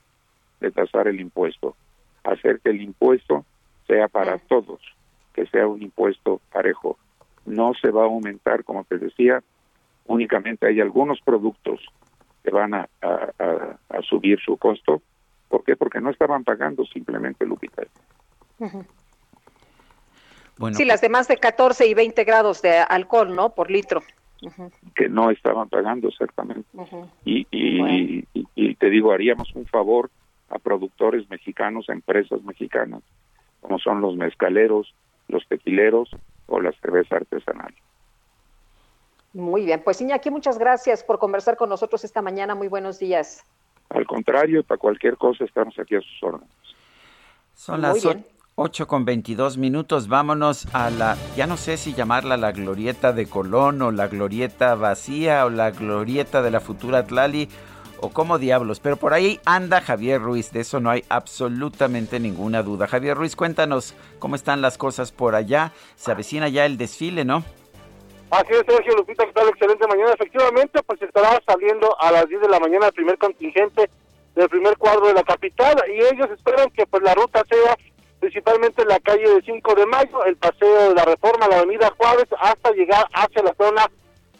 de 0.59 0.71
tasar 0.71 1.07
el 1.07 1.19
impuesto, 1.19 1.75
hacer 2.23 2.59
que 2.61 2.71
el 2.71 2.81
impuesto 2.81 3.45
sea 3.85 4.07
para 4.07 4.39
todos, 4.39 4.81
que 5.33 5.45
sea 5.45 5.67
un 5.67 5.83
impuesto 5.83 6.41
parejo. 6.51 6.97
No 7.45 7.73
se 7.79 7.91
va 7.91 8.01
a 8.01 8.05
aumentar, 8.05 8.63
como 8.63 8.85
te 8.85 8.97
decía, 8.97 9.43
únicamente 10.07 10.65
hay 10.65 10.81
algunos 10.81 11.21
productos 11.21 11.85
que 12.43 12.49
van 12.49 12.73
a, 12.73 12.89
a, 13.01 14.01
subir 14.01 14.39
su 14.39 14.57
costo. 14.57 15.03
¿Por 15.47 15.63
qué? 15.63 15.75
Porque 15.75 16.01
no 16.01 16.09
estaban 16.09 16.43
pagando 16.43 16.85
simplemente, 16.85 17.45
Lupita 17.45 17.83
sí, 20.73 20.85
las 20.85 21.01
de 21.01 21.09
más 21.09 21.27
de 21.27 21.37
14 21.37 21.87
y 21.87 21.93
20 21.93 22.23
grados 22.23 22.61
de 22.61 22.77
alcohol, 22.77 23.35
¿no? 23.35 23.49
Por 23.49 23.71
litro. 23.71 24.01
Que 24.95 25.09
no 25.09 25.31
estaban 25.31 25.67
pagando 25.69 26.09
exactamente. 26.09 26.67
y, 27.25 27.47
y, 27.51 28.27
y, 28.33 28.75
te 28.75 28.89
digo, 28.89 29.11
haríamos 29.11 29.53
un 29.55 29.65
favor 29.65 30.11
a 30.49 30.59
productores 30.59 31.29
mexicanos, 31.29 31.89
a 31.89 31.93
empresas 31.93 32.41
mexicanas, 32.43 33.01
como 33.61 33.79
son 33.79 34.01
los 34.01 34.15
mezcaleros, 34.15 34.93
los 35.27 35.45
tequileros 35.47 36.09
o 36.45 36.61
la 36.61 36.71
cerveza 36.73 37.15
artesanal. 37.15 37.73
Muy 39.33 39.65
bien, 39.65 39.81
pues 39.83 40.01
Iñaki, 40.01 40.29
muchas 40.29 40.57
gracias 40.57 41.03
por 41.03 41.19
conversar 41.19 41.57
con 41.57 41.69
nosotros 41.69 42.03
esta 42.03 42.21
mañana. 42.21 42.55
Muy 42.55 42.67
buenos 42.67 42.99
días. 42.99 43.43
Al 43.89 44.05
contrario, 44.05 44.63
para 44.63 44.77
cualquier 44.77 45.17
cosa 45.17 45.45
estamos 45.45 45.77
aquí 45.79 45.95
a 45.95 46.01
sus 46.01 46.23
órdenes. 46.23 46.49
Son 47.53 47.81
las 47.81 48.05
8 48.59 48.87
con 48.87 49.05
22 49.05 49.59
minutos, 49.59 50.07
vámonos 50.07 50.65
a 50.73 50.89
la, 50.89 51.15
ya 51.35 51.45
no 51.45 51.57
sé 51.57 51.77
si 51.77 51.93
llamarla 51.93 52.37
la 52.37 52.51
glorieta 52.51 53.13
de 53.13 53.29
Colón 53.29 53.83
o 53.83 53.91
la 53.91 54.07
glorieta 54.07 54.73
vacía 54.73 55.45
o 55.45 55.51
la 55.51 55.69
glorieta 55.69 56.41
de 56.41 56.49
la 56.49 56.59
futura 56.59 57.05
Tlali 57.05 57.49
o 58.01 58.09
como 58.09 58.39
diablos, 58.39 58.79
pero 58.79 58.97
por 58.97 59.13
ahí 59.13 59.39
anda 59.45 59.79
Javier 59.79 60.19
Ruiz, 60.19 60.51
de 60.51 60.61
eso 60.61 60.79
no 60.79 60.89
hay 60.89 61.03
absolutamente 61.07 62.19
ninguna 62.19 62.63
duda. 62.63 62.87
Javier 62.87 63.15
Ruiz, 63.15 63.35
cuéntanos 63.35 63.93
cómo 64.17 64.35
están 64.35 64.59
las 64.63 64.79
cosas 64.79 65.11
por 65.11 65.35
allá, 65.35 65.71
se 65.95 66.09
avecina 66.09 66.49
ya 66.49 66.65
el 66.65 66.79
desfile, 66.79 67.25
¿no? 67.25 67.43
Así 68.31 68.53
es, 68.53 68.63
Sergio 68.67 68.95
Lupita, 68.95 69.23
¿qué 69.23 69.33
tal? 69.33 69.49
Excelente 69.49 69.87
mañana. 69.87 70.13
Efectivamente, 70.13 70.81
pues 70.81 70.99
estará 71.03 71.39
saliendo 71.45 71.95
a 72.01 72.11
las 72.11 72.27
10 72.27 72.41
de 72.41 72.49
la 72.49 72.59
mañana 72.59 72.87
el 72.87 72.93
primer 72.93 73.19
contingente 73.19 73.87
del 74.33 74.49
primer 74.49 74.75
cuadro 74.77 75.09
de 75.09 75.13
la 75.13 75.23
capital 75.23 75.75
y 75.87 76.01
ellos 76.01 76.27
esperan 76.35 76.71
que 76.71 76.87
pues 76.87 77.03
la 77.03 77.13
ruta 77.13 77.43
sea 77.47 77.77
principalmente 78.19 78.81
en 78.81 78.87
la 78.87 78.99
calle 78.99 79.29
de 79.29 79.41
5 79.41 79.75
de 79.75 79.85
mayo, 79.85 80.25
el 80.25 80.35
paseo 80.37 80.89
de 80.89 80.95
la 80.95 81.05
Reforma, 81.05 81.47
la 81.47 81.59
avenida 81.59 81.93
Juárez, 81.97 82.27
hasta 82.39 82.71
llegar 82.71 83.05
hacia 83.13 83.43
la 83.43 83.53
zona 83.55 83.89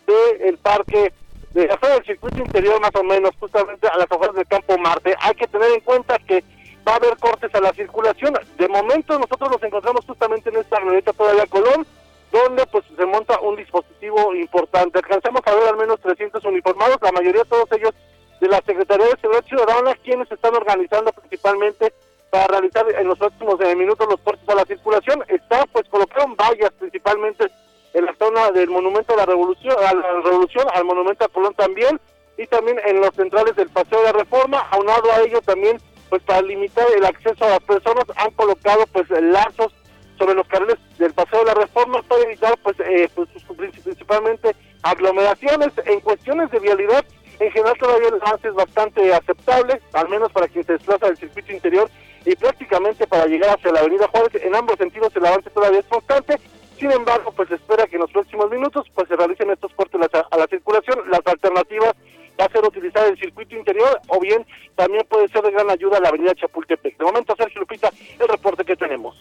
del 0.07 0.57
parque, 0.57 1.13
de 1.53 1.67
zona 1.67 1.95
del 1.95 2.05
circuito 2.05 2.39
interior 2.39 2.79
más 2.81 2.95
o 2.95 3.03
menos, 3.03 3.31
justamente 3.39 3.87
a 3.87 3.97
las 3.97 4.11
afueras 4.11 4.35
del 4.35 4.47
campo 4.47 4.77
Marte. 4.77 5.15
Hay 5.19 5.35
que 5.35 5.47
tener 5.47 5.71
en 5.71 5.81
cuenta 5.81 6.17
que 6.19 6.43
va 6.87 6.93
a 6.93 6.95
haber 6.95 7.17
cortes 7.17 7.53
a 7.53 7.61
la 7.61 7.73
circulación. 7.73 8.33
De 8.57 8.67
momento 8.67 9.19
nosotros 9.19 9.51
nos 9.51 9.63
encontramos 9.63 10.05
justamente 10.05 10.49
en 10.49 10.57
esta 10.57 10.79
glorieta 10.79 11.13
todavía 11.13 11.45
Colón, 11.47 11.85
donde 12.31 12.65
pues 12.67 12.85
se 12.95 13.05
monta 13.05 13.39
un 13.41 13.55
dispositivo 13.57 14.33
importante. 14.35 14.99
Alcanzamos 14.99 15.41
a 15.45 15.55
ver 15.55 15.69
al 15.69 15.77
menos 15.77 15.99
300 15.99 16.43
uniformados, 16.45 16.97
la 17.01 17.11
mayoría 17.11 17.43
todos 17.45 17.71
ellos 17.73 17.93
de 18.39 18.47
la 18.47 18.61
Secretaría 18.65 19.07
de 19.07 19.21
Seguridad 19.21 19.45
Ciudadana, 19.45 19.95
quienes 20.03 20.31
están 20.31 20.55
organizando 20.55 21.11
principalmente 21.11 21.93
para 22.29 22.47
realizar 22.47 22.85
en 22.89 23.07
los 23.07 23.17
próximos 23.17 23.59
minutos 23.75 24.07
los 24.09 24.19
cortes 24.21 24.47
a 24.49 24.55
la 24.55 24.65
circulación. 24.65 25.23
Está, 25.27 25.65
pues, 25.71 25.87
colocaron 25.89 26.35
vallas 26.35 26.71
principalmente 26.79 27.47
en 27.93 28.05
la 28.05 28.15
zona 28.15 28.51
del 28.51 28.69
Monumento 28.69 29.13
a 29.13 29.17
la 29.17 29.25
Revolución, 29.25 29.75
a 29.79 29.93
la 29.93 30.71
al 30.73 30.85
Monumento 30.85 31.25
a 31.25 31.29
Colón 31.29 31.53
también, 31.55 31.99
y 32.37 32.45
también 32.47 32.79
en 32.85 33.01
los 33.01 33.15
centrales 33.15 33.55
del 33.55 33.69
Paseo 33.69 33.99
de 33.99 34.05
la 34.05 34.11
Reforma. 34.13 34.59
Aunado 34.71 35.11
a 35.11 35.21
ello 35.21 35.41
también, 35.41 35.79
pues, 36.09 36.21
para 36.23 36.41
limitar 36.41 36.85
el 36.95 37.05
acceso 37.05 37.45
a 37.45 37.59
personas, 37.59 38.05
han 38.15 38.31
colocado, 38.31 38.85
pues, 38.91 39.09
lazos 39.09 39.73
sobre 40.17 40.35
los 40.35 40.47
carriles 40.47 40.77
del 40.97 41.13
Paseo 41.13 41.39
de 41.39 41.45
la 41.45 41.53
Reforma 41.53 42.01
para 42.03 42.23
evitar, 42.23 42.57
pues, 42.63 42.79
eh, 42.79 43.09
pues 43.15 43.29
principalmente 43.55 44.55
aglomeraciones. 44.83 45.69
En 45.85 45.99
cuestiones 46.01 46.49
de 46.51 46.59
vialidad, 46.59 47.05
en 47.39 47.51
general 47.51 47.77
todavía 47.79 48.09
el 48.09 48.21
avance 48.21 48.47
es 48.47 48.53
bastante 48.53 49.13
aceptable, 49.13 49.79
al 49.93 50.09
menos 50.09 50.31
para 50.31 50.47
quien 50.47 50.65
se 50.65 50.73
desplaza 50.73 51.07
del 51.07 51.17
circuito 51.17 51.51
interior 51.51 51.89
y 52.27 52.35
prácticamente 52.35 53.07
para 53.07 53.25
llegar 53.25 53.57
hacia 53.57 53.71
la 53.71 53.79
Avenida 53.79 54.07
Juárez, 54.09 54.43
en 54.43 54.53
ambos 54.53 54.77
sentidos 54.77 55.15
el 55.15 55.25
avance 55.25 55.49
todavía 55.49 55.79
es 55.79 55.85
constante, 55.85 56.37
sin 56.77 56.91
embargo, 56.91 57.31
pues 57.31 57.47
se 57.47 57.55
espera 57.55 57.87
que 57.87 57.95
en 57.95 58.01
los 58.01 58.11
próximos 58.11 58.51
minutos 58.51 58.85
pues 58.93 59.07
se 59.07 59.15
realicen 59.15 59.49
estos 59.49 59.73
cortes 59.73 60.01
a 60.13 60.37
la 60.37 60.47
circulación, 60.47 60.99
las 61.09 61.25
alternativas 61.25 61.95
va 62.39 62.45
a 62.45 62.51
ser 62.51 62.65
utilizar 62.65 63.07
el 63.07 63.17
circuito 63.17 63.55
interior 63.55 63.99
o 64.09 64.19
bien 64.19 64.45
también 64.75 65.05
puede 65.09 65.29
ser 65.29 65.41
de 65.41 65.51
gran 65.51 65.69
ayuda 65.69 66.01
la 66.01 66.09
avenida 66.09 66.35
Chapultepec. 66.35 66.97
De 66.97 67.05
momento, 67.05 67.33
Sergio 67.37 67.61
Lupita, 67.61 67.89
el 68.19 68.27
reporte 68.27 68.65
que 68.65 68.75
tenemos. 68.75 69.17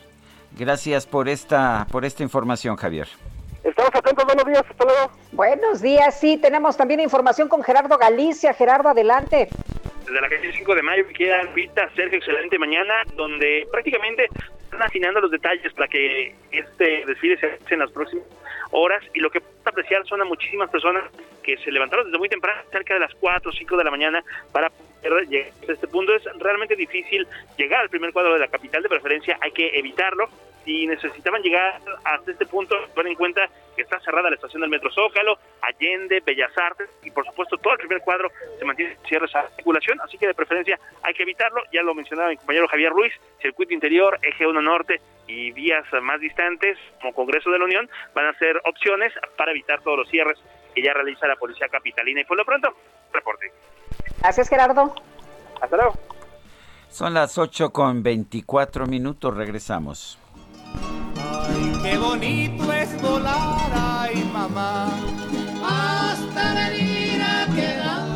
Gracias 0.58 1.06
por 1.06 1.28
esta, 1.28 1.86
por 1.92 2.04
esta 2.04 2.24
información, 2.24 2.76
Javier. 2.76 3.08
Estamos 3.66 3.90
atentos, 3.92 4.24
buenos 4.24 4.46
días, 4.46 4.62
hasta 4.70 4.84
luego. 4.84 5.10
Buenos 5.32 5.82
días, 5.82 6.20
sí, 6.20 6.38
tenemos 6.40 6.76
también 6.76 7.00
información 7.00 7.48
con 7.48 7.64
Gerardo 7.64 7.98
Galicia. 7.98 8.54
Gerardo, 8.54 8.90
adelante. 8.90 9.48
Desde 10.06 10.20
la 10.20 10.28
calle 10.28 10.52
5 10.52 10.72
de 10.76 10.82
mayo, 10.82 11.04
queda 11.12 11.42
Vita, 11.52 11.90
Sergio, 11.96 12.18
excelente 12.18 12.60
mañana, 12.60 13.02
donde 13.16 13.66
prácticamente 13.72 14.28
están 14.62 14.82
afinando 14.82 15.20
los 15.20 15.32
detalles 15.32 15.72
para 15.72 15.88
que 15.88 16.32
este 16.52 17.04
desfile 17.06 17.38
se 17.38 17.46
haga 17.46 17.56
en 17.68 17.80
las 17.80 17.90
próximas 17.90 18.24
horas 18.70 19.02
y 19.14 19.18
lo 19.18 19.30
que 19.30 19.40
puedo 19.40 19.54
apreciar 19.64 20.06
son 20.06 20.22
a 20.22 20.24
muchísimas 20.24 20.70
personas 20.70 21.02
que 21.42 21.58
se 21.58 21.72
levantaron 21.72 22.06
desde 22.06 22.18
muy 22.18 22.28
temprano, 22.28 22.62
cerca 22.70 22.94
de 22.94 23.00
las 23.00 23.14
4 23.16 23.50
o 23.50 23.52
5 23.52 23.76
de 23.76 23.84
la 23.84 23.90
mañana, 23.90 24.22
para 24.52 24.70
poder 25.02 25.28
llegar 25.28 25.52
a 25.68 25.72
este 25.72 25.86
punto. 25.88 26.14
Es 26.14 26.24
realmente 26.38 26.76
difícil 26.76 27.26
llegar 27.56 27.82
al 27.82 27.90
primer 27.90 28.12
cuadro 28.12 28.34
de 28.34 28.40
la 28.40 28.48
capital, 28.48 28.82
de 28.82 28.88
preferencia 28.88 29.38
hay 29.40 29.52
que 29.52 29.68
evitarlo. 29.78 30.28
Si 30.64 30.84
necesitaban 30.84 31.42
llegar 31.42 31.80
hasta 32.02 32.32
este 32.32 32.44
punto, 32.44 32.74
ten 32.92 33.06
en 33.06 33.14
cuenta 33.14 33.48
que 33.76 33.82
está 33.82 34.00
cerrada 34.00 34.30
la 34.30 34.34
estación 34.34 34.62
del 34.62 34.70
Metro 34.70 34.90
Zócalo, 34.90 35.38
Allende, 35.62 36.20
Bellas 36.26 36.50
Artes 36.58 36.88
y 37.04 37.10
por 37.12 37.24
supuesto 37.24 37.56
todo 37.58 37.74
el 37.74 37.78
primer 37.78 38.00
cuadro 38.00 38.32
se 38.58 38.64
mantiene 38.64 38.96
cierre 39.06 39.26
esa 39.26 39.48
circulación, 39.54 40.00
así 40.00 40.18
que 40.18 40.26
de 40.26 40.34
preferencia 40.34 40.76
hay 41.04 41.14
que 41.14 41.22
evitarlo. 41.22 41.62
Ya 41.72 41.82
lo 41.82 41.94
mencionaba 41.94 42.30
mi 42.30 42.36
compañero 42.36 42.66
Javier 42.66 42.90
Ruiz, 42.90 43.12
circuito 43.40 43.74
interior, 43.74 44.18
eje 44.22 44.44
1 44.44 44.60
norte 44.60 45.00
y 45.28 45.52
vías 45.52 45.84
más 46.02 46.20
distantes 46.20 46.76
como 47.00 47.14
Congreso 47.14 47.50
de 47.50 47.60
la 47.60 47.64
Unión 47.64 47.88
van 48.12 48.26
a 48.26 48.38
ser 48.38 48.60
opciones 48.64 49.12
para 49.36 49.52
evitar 49.52 49.82
todos 49.82 49.98
los 49.98 50.08
cierres 50.08 50.38
que 50.74 50.82
ya 50.82 50.92
realiza 50.92 51.28
la 51.28 51.36
Policía 51.36 51.68
Capitalina. 51.68 52.22
Y 52.22 52.24
por 52.24 52.36
lo 52.36 52.44
pronto, 52.44 52.74
reporte. 53.12 53.52
Gracias, 54.20 54.48
Gerardo. 54.48 54.94
Hasta 55.60 55.76
luego. 55.76 55.94
Son 56.88 57.12
las 57.14 57.36
8 57.36 57.70
con 57.70 58.02
24 58.02 58.86
minutos, 58.86 59.36
regresamos. 59.36 60.18
Ay, 61.16 61.72
qué 61.82 61.98
bonito 61.98 62.72
es 62.72 63.02
volar, 63.02 63.70
ay 63.74 64.24
mamá, 64.32 64.88
hasta 65.62 66.54
venir 66.54 67.22
a 67.22 67.46
quedar 67.54 68.15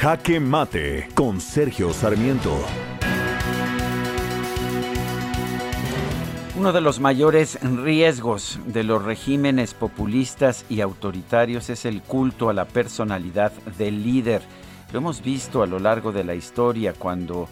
Jaque 0.00 0.40
Mate 0.40 1.08
con 1.14 1.42
Sergio 1.42 1.92
Sarmiento. 1.92 2.58
Uno 6.56 6.72
de 6.72 6.80
los 6.80 7.00
mayores 7.00 7.58
riesgos 7.60 8.58
de 8.64 8.82
los 8.82 9.04
regímenes 9.04 9.74
populistas 9.74 10.64
y 10.70 10.80
autoritarios 10.80 11.68
es 11.68 11.84
el 11.84 12.00
culto 12.00 12.48
a 12.48 12.54
la 12.54 12.64
personalidad 12.64 13.52
del 13.76 14.02
líder. 14.02 14.40
Lo 14.90 15.00
hemos 15.00 15.22
visto 15.22 15.62
a 15.62 15.66
lo 15.66 15.78
largo 15.78 16.12
de 16.12 16.24
la 16.24 16.34
historia 16.34 16.94
cuando 16.94 17.50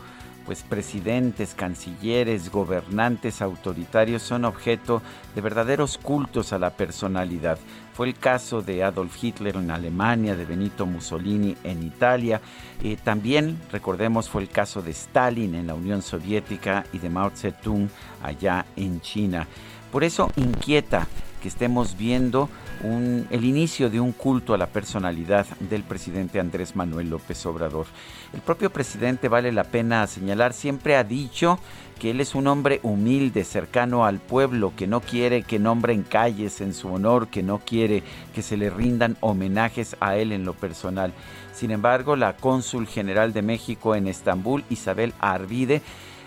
pues 0.48 0.62
presidentes, 0.62 1.52
cancilleres, 1.52 2.50
gobernantes 2.50 3.42
autoritarios 3.42 4.22
son 4.22 4.46
objeto 4.46 5.02
de 5.34 5.42
verdaderos 5.42 5.98
cultos 5.98 6.54
a 6.54 6.58
la 6.58 6.70
personalidad. 6.70 7.58
Fue 7.92 8.06
el 8.06 8.14
caso 8.14 8.62
de 8.62 8.82
Adolf 8.82 9.22
Hitler 9.22 9.56
en 9.56 9.70
Alemania, 9.70 10.34
de 10.34 10.46
Benito 10.46 10.86
Mussolini 10.86 11.54
en 11.64 11.82
Italia. 11.82 12.40
Eh, 12.82 12.96
también, 12.96 13.58
recordemos, 13.70 14.30
fue 14.30 14.40
el 14.40 14.48
caso 14.48 14.80
de 14.80 14.92
Stalin 14.92 15.54
en 15.54 15.66
la 15.66 15.74
Unión 15.74 16.00
Soviética 16.00 16.86
y 16.94 16.98
de 16.98 17.10
Mao 17.10 17.28
Zedong 17.28 17.90
allá 18.22 18.64
en 18.74 19.02
China. 19.02 19.46
Por 19.92 20.02
eso 20.02 20.32
inquieta 20.36 21.06
que 21.42 21.48
estemos 21.48 21.98
viendo 21.98 22.48
el 22.82 23.44
inicio 23.44 23.90
de 23.90 24.00
un 24.00 24.12
culto 24.12 24.54
a 24.54 24.58
la 24.58 24.68
personalidad 24.68 25.46
del 25.58 25.82
presidente 25.82 26.40
Andrés 26.40 26.76
Manuel 26.76 27.10
López 27.10 27.44
Obrador. 27.46 27.86
El 28.32 28.40
propio 28.40 28.70
presidente, 28.70 29.28
vale 29.28 29.52
la 29.52 29.64
pena 29.64 30.06
señalar, 30.06 30.52
siempre 30.52 30.96
ha 30.96 31.04
dicho 31.04 31.58
que 31.98 32.10
él 32.10 32.20
es 32.20 32.34
un 32.34 32.46
hombre 32.46 32.78
humilde, 32.84 33.42
cercano 33.42 34.04
al 34.04 34.20
pueblo, 34.20 34.72
que 34.76 34.86
no 34.86 35.00
quiere 35.00 35.42
que 35.42 35.58
nombren 35.58 36.02
calles 36.02 36.60
en 36.60 36.72
su 36.72 36.92
honor, 36.92 37.28
que 37.28 37.42
no 37.42 37.58
quiere 37.58 38.02
que 38.34 38.42
se 38.42 38.56
le 38.56 38.70
rindan 38.70 39.16
homenajes 39.20 39.96
a 39.98 40.16
él 40.16 40.32
en 40.32 40.44
lo 40.44 40.54
personal. 40.54 41.12
Sin 41.52 41.72
embargo, 41.72 42.14
la 42.14 42.36
cónsul 42.36 42.86
general 42.86 43.32
de 43.32 43.42
México 43.42 43.96
en 43.96 44.06
Estambul, 44.06 44.64
Isabel 44.70 45.12
Arvide, 45.18 45.82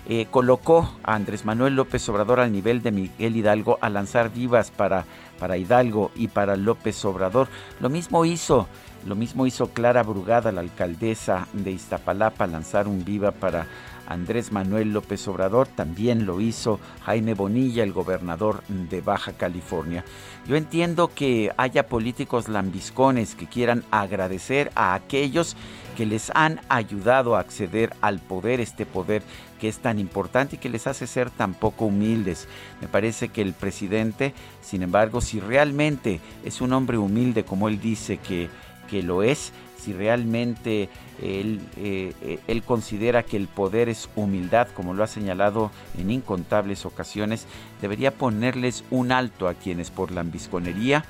eh, 0.10 0.26
colocó 0.32 0.91
a 1.03 1.14
Andrés 1.14 1.45
Manuel 1.45 1.76
López 1.76 2.10
Obrador 2.10 2.40
al 2.40 2.52
nivel 2.52 2.82
de 2.82 2.91
Miguel 2.91 3.36
Hidalgo 3.36 3.78
a 3.82 3.90
lanzar 3.90 4.34
vivas 4.34 4.72
para, 4.72 5.06
para 5.41 5.57
Hidalgo 5.57 6.11
y 6.15 6.27
para 6.27 6.55
López 6.55 7.03
Obrador. 7.03 7.47
Lo 7.80 7.89
mismo 7.89 8.26
hizo, 8.26 8.68
lo 9.07 9.15
mismo 9.15 9.47
hizo 9.47 9.72
Clara 9.72 10.03
Brugada, 10.03 10.51
la 10.51 10.61
alcaldesa 10.61 11.47
de 11.51 11.72
Iztapalapa, 11.72 12.45
lanzar 12.45 12.88
un 12.88 13.03
viva 13.03 13.31
para 13.31 13.65
Andrés 14.07 14.51
Manuel 14.51 14.93
López 14.93 15.27
Obrador, 15.27 15.68
también 15.68 16.27
lo 16.27 16.41
hizo 16.41 16.80
Jaime 17.05 17.34
Bonilla, 17.34 17.81
el 17.81 17.91
gobernador 17.91 18.61
de 18.68 19.01
Baja 19.01 19.31
California. 19.31 20.05
Yo 20.47 20.57
entiendo 20.57 21.07
que 21.07 21.51
haya 21.57 21.88
políticos 21.88 22.47
lambiscones 22.47 23.34
que 23.34 23.47
quieran 23.47 23.84
agradecer 23.89 24.72
a 24.76 24.93
aquellos 24.93 25.55
que 25.55 25.59
les 26.06 26.32
han 26.36 26.60
ayudado 26.69 27.36
a 27.36 27.40
acceder 27.40 27.94
al 28.02 28.19
poder, 28.19 28.60
este 28.60 28.86
poder 28.86 29.23
que 29.60 29.68
es 29.68 29.80
tan 29.80 29.99
importante 29.99 30.56
y 30.56 30.60
que 30.60 30.69
les 30.69 30.88
hace 30.88 31.06
ser 31.07 31.30
tan 31.30 31.53
poco 31.53 31.86
humildes. 31.86 32.48
Me 32.82 32.88
parece 32.88 33.30
que 33.30 33.41
el 33.41 33.53
presidente, 33.53 34.34
sin 34.61 34.82
embargo, 34.82 35.22
si 35.22 35.40
realmente 35.40 36.19
es 36.44 36.61
un 36.61 36.73
hombre 36.73 36.98
humilde 36.98 37.44
como 37.44 37.68
él 37.68 37.80
dice 37.80 38.18
que, 38.18 38.49
que 38.90 39.03
lo 39.03 39.23
es, 39.23 39.53
si 39.78 39.94
realmente 39.94 40.90
él, 41.22 41.60
eh, 41.78 42.40
él, 42.48 42.64
considera 42.64 43.23
que 43.23 43.38
el 43.38 43.48
poder 43.48 43.90
es 43.90 44.10
humildad, 44.15 44.68
como 44.76 44.94
lo 44.94 45.03
ha 45.03 45.07
señalado 45.07 45.72
en 45.98 46.11
incontables 46.11 46.86
ocasiones, 46.86 47.48
debería 47.82 48.11
ponerles 48.11 48.84
un 48.91 49.11
alto 49.11 49.48
a 49.48 49.56
quienes 49.56 49.90
por 49.90 50.11
la 50.11 50.22
ambisconería 50.22 51.03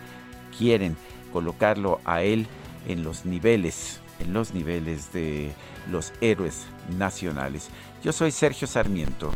quieren 0.58 0.96
colocarlo 1.32 2.00
a 2.06 2.24
él 2.24 2.48
en 2.88 3.04
los 3.04 3.26
niveles, 3.26 4.01
en 4.22 4.34
los 4.34 4.54
niveles 4.54 5.12
de 5.14 5.52
los 5.90 6.14
héroes 6.22 6.66
nacionales. 6.98 7.70
Yo 8.04 8.12
soy 8.12 8.32
Sergio 8.32 8.68
Sarmiento 8.68 9.32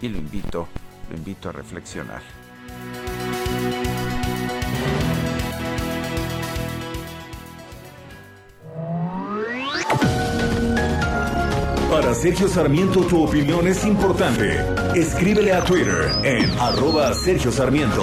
y 0.00 0.08
lo 0.08 0.18
invito, 0.18 0.68
lo 1.10 1.16
invito 1.16 1.48
a 1.48 1.52
reflexionar. 1.52 2.22
Para 11.90 12.14
Sergio 12.14 12.48
Sarmiento 12.48 13.00
tu 13.02 13.24
opinión 13.24 13.66
es 13.66 13.84
importante. 13.84 14.64
Escríbele 14.94 15.52
a 15.52 15.62
Twitter 15.64 16.12
en 16.24 16.48
arroba 16.58 17.12
Sergio 17.14 17.50
Sarmiento. 17.50 18.02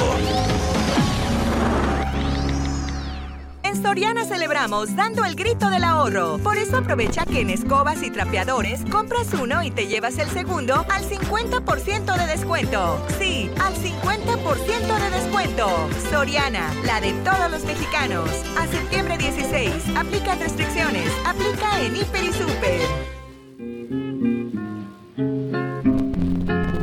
En 3.67 3.83
Soriana 3.83 4.23
celebramos 4.23 4.95
dando 4.95 5.25
el 5.25 5.35
grito 5.35 5.69
del 5.69 5.83
ahorro. 5.83 6.37
Por 6.37 6.55
eso 6.55 6.77
aprovecha 6.77 7.25
que 7.25 7.41
en 7.41 7.49
escobas 7.49 8.01
y 8.01 8.09
trapeadores 8.09 8.79
compras 8.89 9.33
uno 9.33 9.61
y 9.61 9.71
te 9.71 9.87
llevas 9.87 10.17
el 10.19 10.29
segundo 10.29 10.85
al 10.89 11.03
50% 11.03 12.17
de 12.17 12.27
descuento. 12.27 13.05
Sí, 13.19 13.51
al 13.59 13.73
50% 13.73 14.99
de 15.01 15.09
descuento. 15.09 15.67
Soriana, 16.09 16.73
la 16.85 17.01
de 17.01 17.11
todos 17.25 17.51
los 17.51 17.65
mexicanos. 17.65 18.29
A 18.57 18.67
septiembre 18.67 19.17
16, 19.17 19.97
aplica 19.97 20.35
restricciones. 20.35 21.11
Aplica 21.25 21.81
en 21.81 21.97
Hiper 21.97 22.23
y 22.23 22.31
Super. 22.31 23.17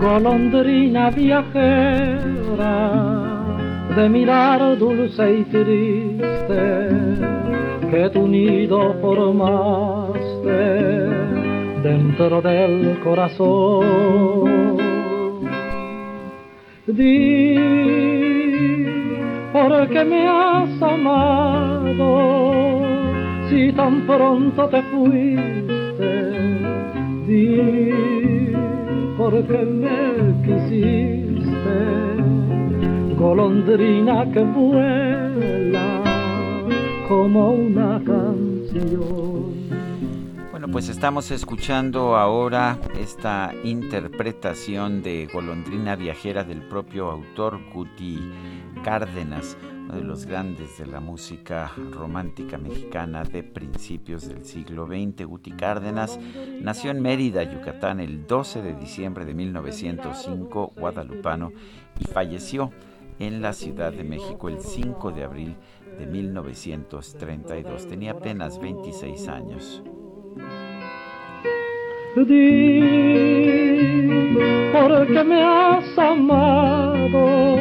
golondrina 0.05 1.09
viajera, 1.09 2.61
de 3.97 4.09
mirar 4.09 4.77
dulce 4.77 5.39
y 5.39 5.45
triste, 5.45 6.89
que 7.91 8.11
tu 8.13 8.27
nido 8.27 8.95
formaste 9.01 10.51
dentro 11.83 12.43
del 12.43 12.99
corazón. 13.05 14.79
Di 16.87 17.57
porque 19.53 20.05
me 20.05 20.29
has 20.29 20.83
amado. 20.83 22.83
Si 23.49 23.73
tan 23.73 24.07
pronto 24.07 24.69
te 24.69 24.83
fuiste, 24.83 26.13
di 27.27 27.61
porque 29.17 29.65
me 29.65 30.35
quisiste, 30.45 32.14
golondrina 33.25 34.31
que 34.31 34.41
vuela 34.41 36.03
como 37.09 37.53
una 37.53 37.99
canción. 38.05 39.55
Bueno, 40.51 40.69
pues 40.71 40.91
estamos 40.91 41.31
escuchando 41.31 42.17
ahora 42.17 42.79
esta 43.01 43.55
interpretación 43.65 45.03
de 45.03 45.27
Golondrina 45.33 45.97
Viajera 45.97 46.45
del 46.45 46.69
propio 46.69 47.11
autor 47.11 47.61
Guti 47.73 48.21
Cárdenas, 48.85 49.57
uno 49.85 49.95
de 49.95 50.05
los 50.05 50.27
grandes 50.27 50.77
de 50.77 50.87
la 50.87 51.01
música 51.01 51.73
romántica 51.93 52.59
mexicana 52.59 53.25
de 53.25 53.43
principios 53.43 54.29
del 54.29 54.45
siglo 54.45 54.87
XX. 54.87 55.25
Guti 55.25 55.53
Cárdenas 55.53 56.21
nació 56.61 56.91
en 56.91 57.01
Mérida, 57.01 57.43
Yucatán, 57.43 58.01
el 58.01 58.27
12 58.27 58.61
de 58.61 58.75
diciembre 58.75 59.25
de 59.25 59.33
1905, 59.33 60.73
guadalupano, 60.77 61.53
y 61.99 62.05
falleció 62.05 62.71
en 63.19 63.43
la 63.43 63.53
Ciudad 63.53 63.93
de 63.93 64.05
México 64.05 64.49
el 64.49 64.61
5 64.61 65.13
de 65.13 65.25
abril 65.25 65.57
de 65.99 66.07
1932. 66.07 67.87
Tenía 67.89 68.13
apenas 68.13 68.59
26 68.59 69.29
años. 69.29 69.83
Di 72.17 73.35
porque 74.73 75.25
me 75.25 75.43
has 75.43 75.99
amado. 75.99 77.55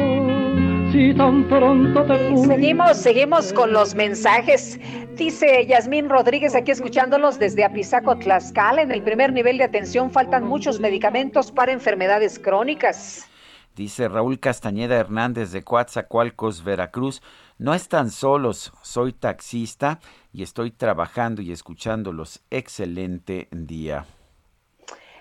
Si 0.92 1.14
tan 1.14 1.44
pronto 1.48 2.04
te 2.04 2.30
Y 2.30 2.36
seguimos, 2.38 2.96
seguimos 2.96 3.52
con 3.52 3.72
los 3.72 3.94
mensajes. 3.94 4.78
Dice 5.16 5.66
Yasmín 5.66 6.08
Rodríguez 6.08 6.54
aquí 6.54 6.70
escuchándolos 6.72 7.38
desde 7.38 7.64
Apizaco, 7.64 8.16
Tlaxcala. 8.16 8.82
En 8.82 8.92
el 8.92 9.02
primer 9.02 9.32
nivel 9.32 9.58
de 9.58 9.64
atención 9.64 10.10
faltan 10.10 10.44
muchos 10.44 10.80
medicamentos 10.80 11.50
para 11.52 11.72
enfermedades 11.72 12.38
crónicas. 12.38 13.28
Dice 13.74 14.08
Raúl 14.08 14.38
Castañeda 14.38 14.96
Hernández 14.96 15.50
de 15.50 15.64
Coatzacoalcos, 15.64 16.62
Veracruz. 16.62 17.22
No 17.58 17.74
están 17.74 18.10
solos, 18.10 18.72
soy 18.82 19.12
taxista 19.12 19.98
y 20.32 20.44
estoy 20.44 20.70
trabajando 20.70 21.42
y 21.42 21.50
escuchándolos. 21.50 22.42
Excelente 22.50 23.48
día. 23.50 24.06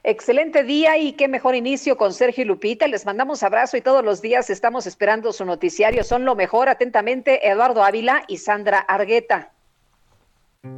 Excelente 0.04 0.64
día 0.64 0.98
y 0.98 1.14
qué 1.14 1.30
mejor 1.30 1.56
inicio 1.56 1.98
con 1.98 2.14
Sergio 2.14 2.44
Lupita. 2.44 2.88
Les 2.88 3.06
mandamos 3.06 3.42
abrazo 3.42 3.78
y 3.78 3.82
todos 3.82 4.04
los 4.04 4.22
días 4.22 4.50
estamos 4.50 4.86
esperando 4.86 5.32
su 5.32 5.46
noticiario. 5.46 6.04
Son 6.04 6.26
lo 6.26 6.36
mejor. 6.36 6.68
Atentamente, 6.68 7.48
Eduardo 7.48 7.84
Ávila 7.84 8.26
y 8.28 8.38
Sandra 8.38 8.80
Argueta. 8.80 9.53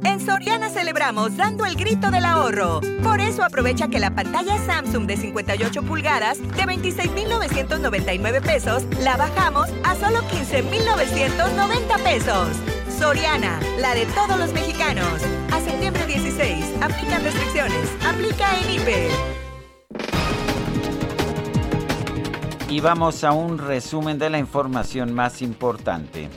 En 0.02 0.18
Soriana 0.20 0.68
celebramos 0.68 1.36
dando 1.36 1.64
el 1.64 1.76
grito 1.76 2.10
del 2.10 2.24
ahorro. 2.24 2.80
Por 3.04 3.20
eso 3.20 3.44
aprovecha 3.44 3.86
que 3.86 4.00
la 4.00 4.12
pantalla 4.12 4.58
Samsung 4.58 5.06
de 5.06 5.16
58 5.16 5.82
pulgadas 5.84 6.38
de 6.56 6.66
26,999 6.66 8.40
pesos 8.40 8.82
la 9.00 9.16
bajamos 9.16 9.68
a 9.84 9.94
solo 9.94 10.26
15,990 10.28 11.98
pesos. 11.98 12.48
Soriana, 12.98 13.60
la 13.78 13.94
de 13.94 14.06
todos 14.06 14.36
los 14.36 14.52
mexicanos. 14.52 15.22
A 15.52 15.60
septiembre 15.60 16.04
16, 16.06 16.64
aplican 16.82 17.22
restricciones. 17.22 17.88
Aplica 18.04 18.58
en 18.58 18.80
IPE. 18.80 19.08
Y 22.70 22.80
vamos 22.80 23.22
a 23.22 23.30
un 23.30 23.58
resumen 23.58 24.18
de 24.18 24.30
la 24.30 24.38
información 24.38 25.14
más 25.14 25.42
importante. 25.42 26.28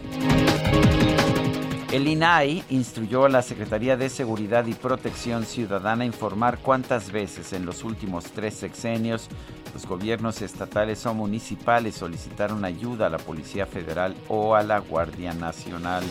El 1.92 2.08
INAI 2.08 2.64
instruyó 2.70 3.26
a 3.26 3.30
la 3.30 3.42
Secretaría 3.42 3.98
de 3.98 4.10
Seguridad 4.10 4.64
y 4.68 4.74
Protección 4.74 5.44
Ciudadana 5.44 6.04
a 6.04 6.06
informar 6.06 6.60
cuántas 6.60 7.12
veces 7.12 7.52
en 7.52 7.66
los 7.66 7.84
últimos 7.84 8.26
tres 8.26 8.54
sexenios 8.54 9.28
los 9.74 9.88
gobiernos 9.88 10.44
estatales 10.44 11.04
o 11.08 11.16
municipales 11.16 11.96
solicitaron 11.96 12.64
ayuda 12.64 13.08
a 13.08 13.10
la 13.10 13.18
Policía 13.18 13.66
Federal 13.66 14.16
o 14.28 14.54
a 14.54 14.62
la 14.62 14.78
Guardia 14.78 15.34
Nacional. 15.34 16.04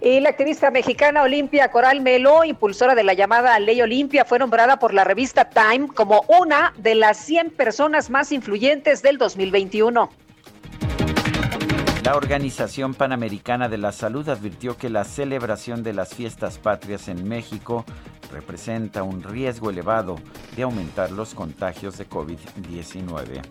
Y 0.00 0.18
la 0.18 0.30
activista 0.30 0.72
mexicana 0.72 1.22
Olimpia 1.22 1.70
Coral 1.70 2.00
Melo, 2.00 2.42
impulsora 2.42 2.96
de 2.96 3.04
la 3.04 3.14
llamada 3.14 3.56
Ley 3.60 3.80
Olimpia, 3.80 4.24
fue 4.24 4.40
nombrada 4.40 4.80
por 4.80 4.92
la 4.92 5.04
revista 5.04 5.48
Time 5.50 5.86
como 5.86 6.24
una 6.26 6.74
de 6.78 6.96
las 6.96 7.18
100 7.18 7.50
personas 7.50 8.10
más 8.10 8.32
influyentes 8.32 9.02
del 9.02 9.18
2021. 9.18 10.10
La 12.04 12.16
Organización 12.16 12.94
Panamericana 12.94 13.68
de 13.68 13.78
la 13.78 13.92
Salud 13.92 14.28
advirtió 14.28 14.76
que 14.76 14.90
la 14.90 15.04
celebración 15.04 15.84
de 15.84 15.92
las 15.92 16.12
fiestas 16.12 16.58
patrias 16.58 17.06
en 17.06 17.28
México 17.28 17.84
representa 18.32 19.04
un 19.04 19.22
riesgo 19.22 19.70
elevado 19.70 20.16
de 20.56 20.64
aumentar 20.64 21.12
los 21.12 21.32
contagios 21.32 21.98
de 21.98 22.08
COVID-19. 22.08 23.42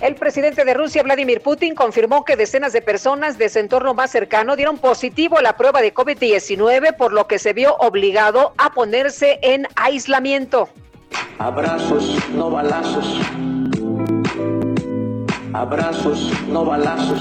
El 0.00 0.14
presidente 0.14 0.64
de 0.64 0.74
Rusia, 0.74 1.02
Vladimir 1.02 1.40
Putin, 1.40 1.74
confirmó 1.74 2.24
que 2.24 2.36
decenas 2.36 2.72
de 2.72 2.82
personas 2.82 3.36
de 3.36 3.48
su 3.48 3.58
entorno 3.58 3.92
más 3.94 4.12
cercano 4.12 4.54
dieron 4.54 4.78
positivo 4.78 5.38
a 5.38 5.42
la 5.42 5.56
prueba 5.56 5.80
de 5.80 5.92
COVID-19, 5.92 6.96
por 6.96 7.12
lo 7.12 7.26
que 7.26 7.40
se 7.40 7.52
vio 7.52 7.74
obligado 7.78 8.54
a 8.58 8.70
ponerse 8.70 9.40
en 9.42 9.66
aislamiento. 9.74 10.68
Abrazos, 11.38 12.16
no 12.32 12.48
balazos. 12.50 13.18
Abrazos, 15.54 16.32
no 16.48 16.64
balazos. 16.64 17.20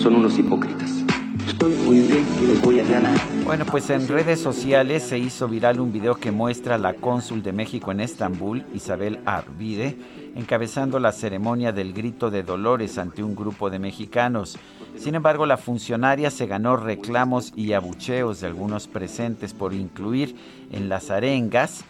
Son 0.00 0.14
unos 0.14 0.38
hipócritas. 0.38 1.04
Estoy 1.46 1.74
muy 1.84 2.00
bien 2.00 2.26
y 2.42 2.46
les 2.46 2.62
voy 2.62 2.80
a 2.80 2.84
ganar. 2.84 3.14
Bueno, 3.44 3.66
pues 3.66 3.90
en 3.90 4.08
redes 4.08 4.40
sociales 4.40 5.02
se 5.02 5.18
hizo 5.18 5.46
viral 5.46 5.80
un 5.80 5.92
video 5.92 6.14
que 6.14 6.30
muestra 6.30 6.76
a 6.76 6.78
la 6.78 6.94
cónsul 6.94 7.42
de 7.42 7.52
México 7.52 7.92
en 7.92 8.00
Estambul, 8.00 8.64
Isabel 8.72 9.20
Arvide, 9.26 9.98
encabezando 10.34 10.98
la 10.98 11.12
ceremonia 11.12 11.72
del 11.72 11.92
grito 11.92 12.30
de 12.30 12.42
Dolores 12.42 12.96
ante 12.96 13.22
un 13.22 13.36
grupo 13.36 13.68
de 13.68 13.80
mexicanos. 13.80 14.58
Sin 14.96 15.14
embargo, 15.14 15.44
la 15.44 15.58
funcionaria 15.58 16.30
se 16.30 16.46
ganó 16.46 16.78
reclamos 16.78 17.52
y 17.54 17.74
abucheos 17.74 18.40
de 18.40 18.46
algunos 18.46 18.88
presentes 18.88 19.52
por 19.52 19.74
incluir 19.74 20.36
en 20.72 20.88
las 20.88 21.10
arengas 21.10 21.84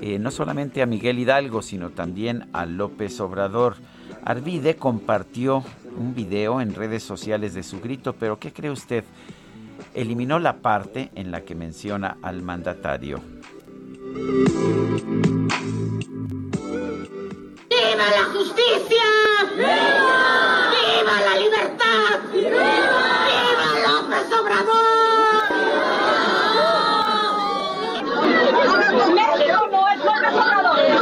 eh, 0.00 0.18
no 0.18 0.30
solamente 0.30 0.82
a 0.82 0.86
Miguel 0.86 1.18
Hidalgo, 1.18 1.62
sino 1.62 1.90
también 1.90 2.48
a 2.52 2.66
López 2.66 3.18
Obrador. 3.20 3.76
Arvide 4.26 4.74
compartió 4.74 5.62
un 5.96 6.12
video 6.12 6.60
en 6.60 6.74
redes 6.74 7.04
sociales 7.04 7.54
de 7.54 7.62
su 7.62 7.80
grito, 7.80 8.12
pero 8.12 8.40
¿qué 8.40 8.52
cree 8.52 8.72
usted? 8.72 9.04
Eliminó 9.94 10.40
la 10.40 10.56
parte 10.56 11.12
en 11.14 11.30
la 11.30 11.42
que 11.42 11.54
menciona 11.54 12.16
al 12.22 12.42
mandatario. 12.42 13.20
¡Viva 14.16 14.56
la 18.10 18.24
justicia! 18.34 19.04
¡Viva! 19.56 20.72
¡Viva 20.72 21.20
la 21.24 21.36
libertad! 21.38 22.18
¡Viva! 22.32 22.50
¡Viva 23.30 23.68
López 23.86 24.26
Obrador! 24.40 24.96
México 29.14 29.68
no 29.70 29.88
es 29.88 29.98
López 30.04 30.32
Obrador. 30.32 30.78
Al 30.80 30.95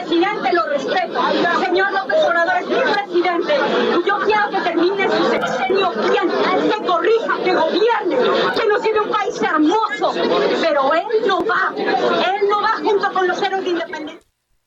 presidente 0.00 0.52
lo 0.52 0.66
respeto. 0.66 1.20
Señor 1.64 1.92
López 1.92 2.24
Obrador 2.24 2.56
es 2.60 2.66
mi 2.66 2.74
presidente. 2.74 3.54
Y 3.98 4.08
yo 4.08 4.18
quiero 4.24 4.50
que 4.50 4.60
termine 4.60 5.08
su 5.10 5.24
sexenio 5.30 5.90
bien, 5.90 6.70
que 6.70 6.86
corrija, 6.86 7.36
que 7.44 7.54
gobierne, 7.54 8.16
que 8.58 8.66
nos 8.66 8.82
lleve 8.82 9.00
un 9.00 9.10
país 9.10 9.40
hermoso. 9.42 10.12
Pero 10.60 10.94
él 10.94 11.26
no 11.26 11.44
va. 11.44 11.72
Él 11.76 12.48
no 12.48 12.60
va 12.60 12.74
junto 12.82 13.12
con 13.12 13.26
los 13.26 13.42
héroes 13.42 13.64
de 13.64 13.70
independencia. 13.70 14.25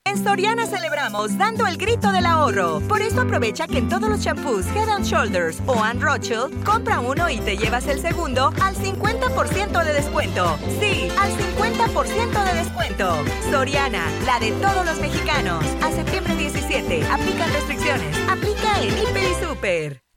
En 0.10 0.18
Soriana 0.24 0.66
celebramos 0.66 1.38
dando 1.38 1.68
el 1.68 1.78
grito 1.78 2.12
del 2.12 2.26
ahorro. 2.26 2.82
Por 2.88 3.00
eso 3.00 3.22
aprovecha 3.22 3.68
que 3.68 3.78
en 3.78 3.90
todos 3.90 4.10
los 4.10 4.20
champús 4.22 4.66
Head 4.76 4.90
and 4.90 5.06
Shoulders 5.06 5.62
o 5.68 5.84
Ann 5.84 6.02
Rothschild, 6.02 6.64
compra 6.64 7.00
uno 7.00 7.30
y 7.30 7.38
te 7.38 7.56
llevas 7.56 7.86
el 7.86 8.00
segundo 8.02 8.52
al 8.60 8.74
50% 8.76 9.84
de 9.84 9.94
descuento. 9.94 10.58
Sí, 10.80 11.10
al 11.16 11.32
50% 11.32 12.44
de 12.44 12.54
descuento. 12.58 13.24
Soriana, 13.52 14.04
la 14.26 14.40
de 14.40 14.52
todos 14.54 14.84
los 14.84 15.00
mexicanos. 15.00 15.64
A 15.84 15.92
septiembre 15.92 16.36
17, 16.36 17.06
aplican 17.06 17.54
restricciones. 17.54 18.18
Aplica 18.28 18.82
en 18.82 18.90
Hiper 18.90 19.24
y 19.24 19.46
Super. 19.46 20.09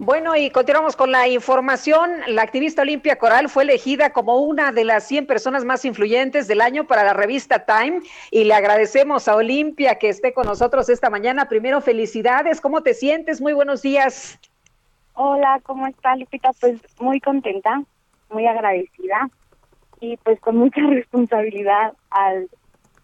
Bueno, 0.00 0.36
y 0.36 0.50
continuamos 0.50 0.94
con 0.94 1.10
la 1.10 1.26
información. 1.26 2.20
La 2.28 2.42
activista 2.42 2.82
Olimpia 2.82 3.18
Coral 3.18 3.48
fue 3.48 3.64
elegida 3.64 4.10
como 4.10 4.36
una 4.36 4.70
de 4.70 4.84
las 4.84 5.02
100 5.08 5.26
personas 5.26 5.64
más 5.64 5.84
influyentes 5.84 6.46
del 6.46 6.60
año 6.60 6.86
para 6.86 7.02
la 7.02 7.14
revista 7.14 7.66
Time 7.66 8.02
y 8.30 8.44
le 8.44 8.54
agradecemos 8.54 9.26
a 9.26 9.34
Olimpia 9.34 9.96
que 9.96 10.08
esté 10.08 10.32
con 10.32 10.46
nosotros 10.46 10.88
esta 10.88 11.10
mañana. 11.10 11.48
Primero, 11.48 11.80
felicidades. 11.80 12.60
¿Cómo 12.60 12.84
te 12.84 12.94
sientes? 12.94 13.40
Muy 13.40 13.52
buenos 13.54 13.82
días. 13.82 14.38
Hola, 15.14 15.58
¿cómo 15.64 15.88
está 15.88 16.14
Lupita? 16.14 16.52
Pues 16.60 16.80
muy 17.00 17.20
contenta, 17.20 17.82
muy 18.30 18.46
agradecida 18.46 19.28
y 20.00 20.16
pues 20.18 20.38
con 20.38 20.58
mucha 20.58 20.80
responsabilidad 20.88 21.92
al, 22.10 22.48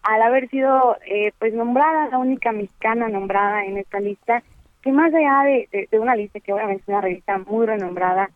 al 0.01 0.21
haber 0.21 0.49
sido 0.49 0.95
eh, 1.05 1.33
pues 1.39 1.53
nombrada 1.53 2.07
la 2.07 2.19
única 2.19 2.53
mexicana 2.53 3.09
nombrada 3.09 3.65
en 3.65 3.79
esta 3.79 3.99
lista, 3.99 4.43
que 4.85 4.91
más 4.91 5.11
allá 5.11 5.43
de, 5.71 5.99
una 5.99 6.15
lista 6.15 6.39
que 6.39 6.53
obviamente 6.53 6.83
es 6.83 6.87
una 6.87 7.01
revista 7.01 7.39
muy 7.39 7.65
renombrada 7.65 8.29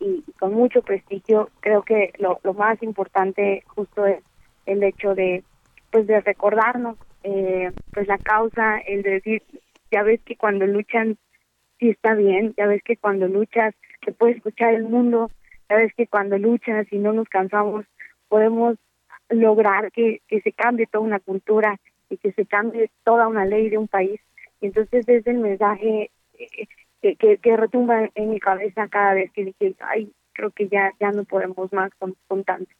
y, 0.00 0.24
con 0.38 0.54
mucho 0.54 0.80
prestigio, 0.80 1.50
creo 1.60 1.82
que 1.82 2.14
lo, 2.18 2.40
más 2.54 2.82
importante 2.82 3.62
justo 3.66 4.06
es 4.06 4.24
el 4.64 4.82
hecho 4.82 5.14
de 5.14 5.44
pues 5.90 6.06
de 6.06 6.22
recordarnos 6.22 6.96
eh, 7.22 7.70
pues 7.92 8.08
la 8.08 8.16
causa, 8.16 8.78
el 8.78 9.02
de 9.02 9.10
decir, 9.10 9.42
ya 9.90 10.02
ves 10.02 10.22
que 10.24 10.36
cuando 10.36 10.66
luchan 10.66 11.18
sí 11.78 11.90
está 11.90 12.14
bien, 12.14 12.54
ya 12.56 12.66
ves 12.66 12.82
que 12.82 12.96
cuando 12.96 13.28
luchas 13.28 13.74
se 14.02 14.12
puede 14.12 14.32
escuchar 14.32 14.72
el 14.72 14.84
mundo, 14.84 15.30
ya 15.68 15.76
ves 15.76 15.92
que 15.94 16.06
cuando 16.06 16.38
luchas 16.38 16.90
y 16.90 16.96
no 16.96 17.12
nos 17.12 17.28
cansamos 17.28 17.84
podemos 18.28 18.78
lograr 19.28 19.92
que, 19.92 20.22
que 20.28 20.40
se 20.40 20.52
cambie 20.52 20.86
toda 20.86 21.04
una 21.04 21.20
cultura 21.20 21.78
y 22.08 22.16
que 22.16 22.32
se 22.32 22.46
cambie 22.46 22.90
toda 23.04 23.28
una 23.28 23.44
ley 23.44 23.68
de 23.68 23.76
un 23.76 23.86
país. 23.86 24.18
Y 24.60 24.66
entonces 24.66 25.08
es 25.08 25.26
el 25.26 25.38
mensaje 25.38 26.10
eh, 26.38 26.66
que, 27.00 27.38
que, 27.38 27.56
retumba 27.56 28.10
en 28.14 28.30
mi 28.30 28.40
cabeza 28.40 28.88
cada 28.88 29.14
vez 29.14 29.30
que 29.32 29.46
dije, 29.46 29.74
ay, 29.80 30.12
creo 30.32 30.50
que 30.50 30.68
ya, 30.68 30.92
ya 31.00 31.10
no 31.12 31.24
podemos 31.24 31.72
más 31.72 31.90
con, 31.98 32.14
con 32.28 32.44
tanto 32.44 32.70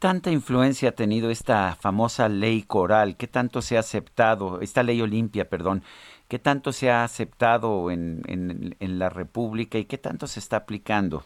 tanta 0.00 0.30
influencia 0.30 0.88
ha 0.88 0.92
tenido 0.92 1.30
esta 1.30 1.76
famosa 1.76 2.28
ley 2.28 2.62
coral? 2.62 3.16
¿Qué 3.16 3.28
tanto 3.28 3.62
se 3.62 3.76
ha 3.76 3.80
aceptado, 3.80 4.60
esta 4.62 4.82
ley 4.82 5.00
Olimpia, 5.00 5.48
perdón, 5.48 5.82
qué 6.26 6.38
tanto 6.38 6.72
se 6.72 6.90
ha 6.90 7.04
aceptado 7.04 7.90
en, 7.90 8.22
en, 8.26 8.98
la 8.98 9.10
República 9.10 9.78
y 9.78 9.84
qué 9.84 9.98
tanto 9.98 10.26
se 10.26 10.40
está 10.40 10.56
aplicando? 10.56 11.22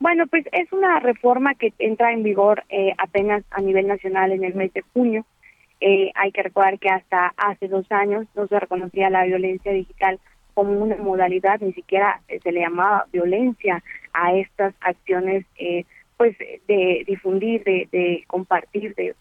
Bueno, 0.00 0.26
pues 0.26 0.46
es 0.52 0.72
una 0.72 1.00
reforma 1.00 1.54
que 1.54 1.72
entra 1.78 2.12
en 2.12 2.22
vigor 2.22 2.64
eh, 2.70 2.94
apenas 2.98 3.44
a 3.50 3.60
nivel 3.60 3.86
nacional 3.86 4.32
en 4.32 4.44
el 4.44 4.54
mes 4.54 4.72
de 4.72 4.82
junio. 4.94 5.26
Eh, 5.80 6.10
hay 6.14 6.32
que 6.32 6.42
recordar 6.42 6.78
que 6.78 6.88
hasta 6.88 7.32
hace 7.36 7.68
dos 7.68 7.90
años 7.90 8.26
no 8.34 8.46
se 8.48 8.58
reconocía 8.58 9.10
la 9.10 9.24
violencia 9.24 9.72
digital 9.72 10.18
como 10.54 10.72
una 10.72 10.96
modalidad, 10.96 11.60
ni 11.60 11.72
siquiera 11.72 12.20
se 12.42 12.50
le 12.50 12.60
llamaba 12.60 13.06
violencia 13.12 13.82
a 14.12 14.34
estas 14.34 14.74
acciones 14.80 15.44
eh, 15.56 15.84
pues 16.16 16.36
de 16.66 17.04
difundir, 17.06 17.62
de, 17.62 17.88
de 17.92 18.24
compartir, 18.26 18.96
de, 18.96 19.14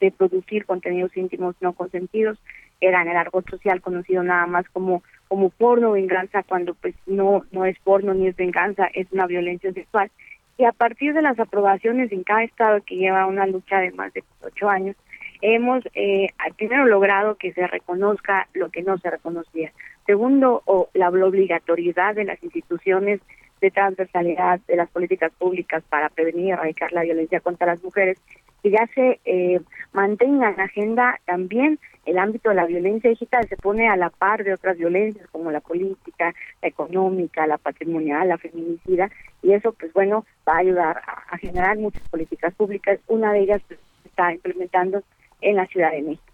de 0.00 0.10
producir 0.10 0.66
contenidos 0.66 1.16
íntimos 1.16 1.56
no 1.62 1.72
consentidos, 1.72 2.38
era 2.82 3.00
en 3.00 3.08
el 3.08 3.16
argot 3.16 3.48
social 3.48 3.80
conocido 3.80 4.22
nada 4.22 4.46
más 4.46 4.68
como 4.68 5.02
como 5.28 5.48
porno 5.48 5.92
venganza 5.92 6.42
cuando 6.42 6.74
pues 6.74 6.94
no 7.06 7.44
no 7.52 7.64
es 7.64 7.78
porno 7.78 8.12
ni 8.12 8.26
es 8.26 8.36
venganza, 8.36 8.86
es 8.92 9.10
una 9.12 9.26
violencia 9.26 9.72
sexual. 9.72 10.10
Y 10.58 10.64
a 10.64 10.72
partir 10.72 11.14
de 11.14 11.22
las 11.22 11.40
aprobaciones 11.40 12.12
en 12.12 12.22
cada 12.22 12.44
estado 12.44 12.82
que 12.84 12.96
lleva 12.96 13.26
una 13.26 13.46
lucha 13.46 13.78
de 13.78 13.92
más 13.92 14.12
de 14.12 14.22
ocho 14.42 14.68
años, 14.68 14.94
hemos 15.42 15.84
eh, 15.94 16.28
primero 16.56 16.86
logrado 16.86 17.34
que 17.34 17.52
se 17.52 17.66
reconozca 17.66 18.48
lo 18.54 18.70
que 18.70 18.82
no 18.82 18.96
se 18.98 19.10
reconocía. 19.10 19.72
Segundo, 20.06 20.62
o 20.64 20.88
la 20.94 21.10
obligatoriedad 21.10 22.14
de 22.14 22.24
las 22.24 22.42
instituciones 22.42 23.20
de 23.60 23.70
transversalidad 23.70 24.60
de 24.66 24.76
las 24.76 24.90
políticas 24.90 25.32
públicas 25.38 25.84
para 25.88 26.08
prevenir 26.08 26.46
y 26.46 26.50
erradicar 26.50 26.92
la 26.92 27.02
violencia 27.02 27.40
contra 27.40 27.66
las 27.66 27.82
mujeres, 27.82 28.18
que 28.62 28.70
ya 28.70 28.88
se 28.94 29.20
eh, 29.24 29.60
mantenga 29.92 30.50
en 30.50 30.60
agenda 30.60 31.20
también 31.24 31.78
el 32.04 32.18
ámbito 32.18 32.48
de 32.48 32.56
la 32.56 32.66
violencia 32.66 33.10
digital, 33.10 33.48
se 33.48 33.56
pone 33.56 33.88
a 33.88 33.96
la 33.96 34.10
par 34.10 34.42
de 34.42 34.52
otras 34.52 34.76
violencias 34.76 35.28
como 35.30 35.52
la 35.52 35.60
política, 35.60 36.34
la 36.60 36.68
económica, 36.68 37.46
la 37.46 37.58
patrimonial, 37.58 38.28
la 38.28 38.38
feminicida, 38.38 39.08
y 39.42 39.52
eso 39.52 39.72
pues 39.72 39.92
bueno 39.92 40.24
va 40.48 40.54
a 40.54 40.58
ayudar 40.58 41.02
a, 41.30 41.38
generar 41.38 41.78
muchas 41.78 42.02
políticas 42.08 42.54
públicas, 42.54 42.98
una 43.06 43.32
de 43.32 43.40
ellas 43.40 43.62
pues, 43.68 43.78
está 44.04 44.32
implementando 44.32 45.02
en 45.42 45.56
la 45.56 45.66
Ciudad 45.66 45.92
de 45.92 46.02
México. 46.02 46.24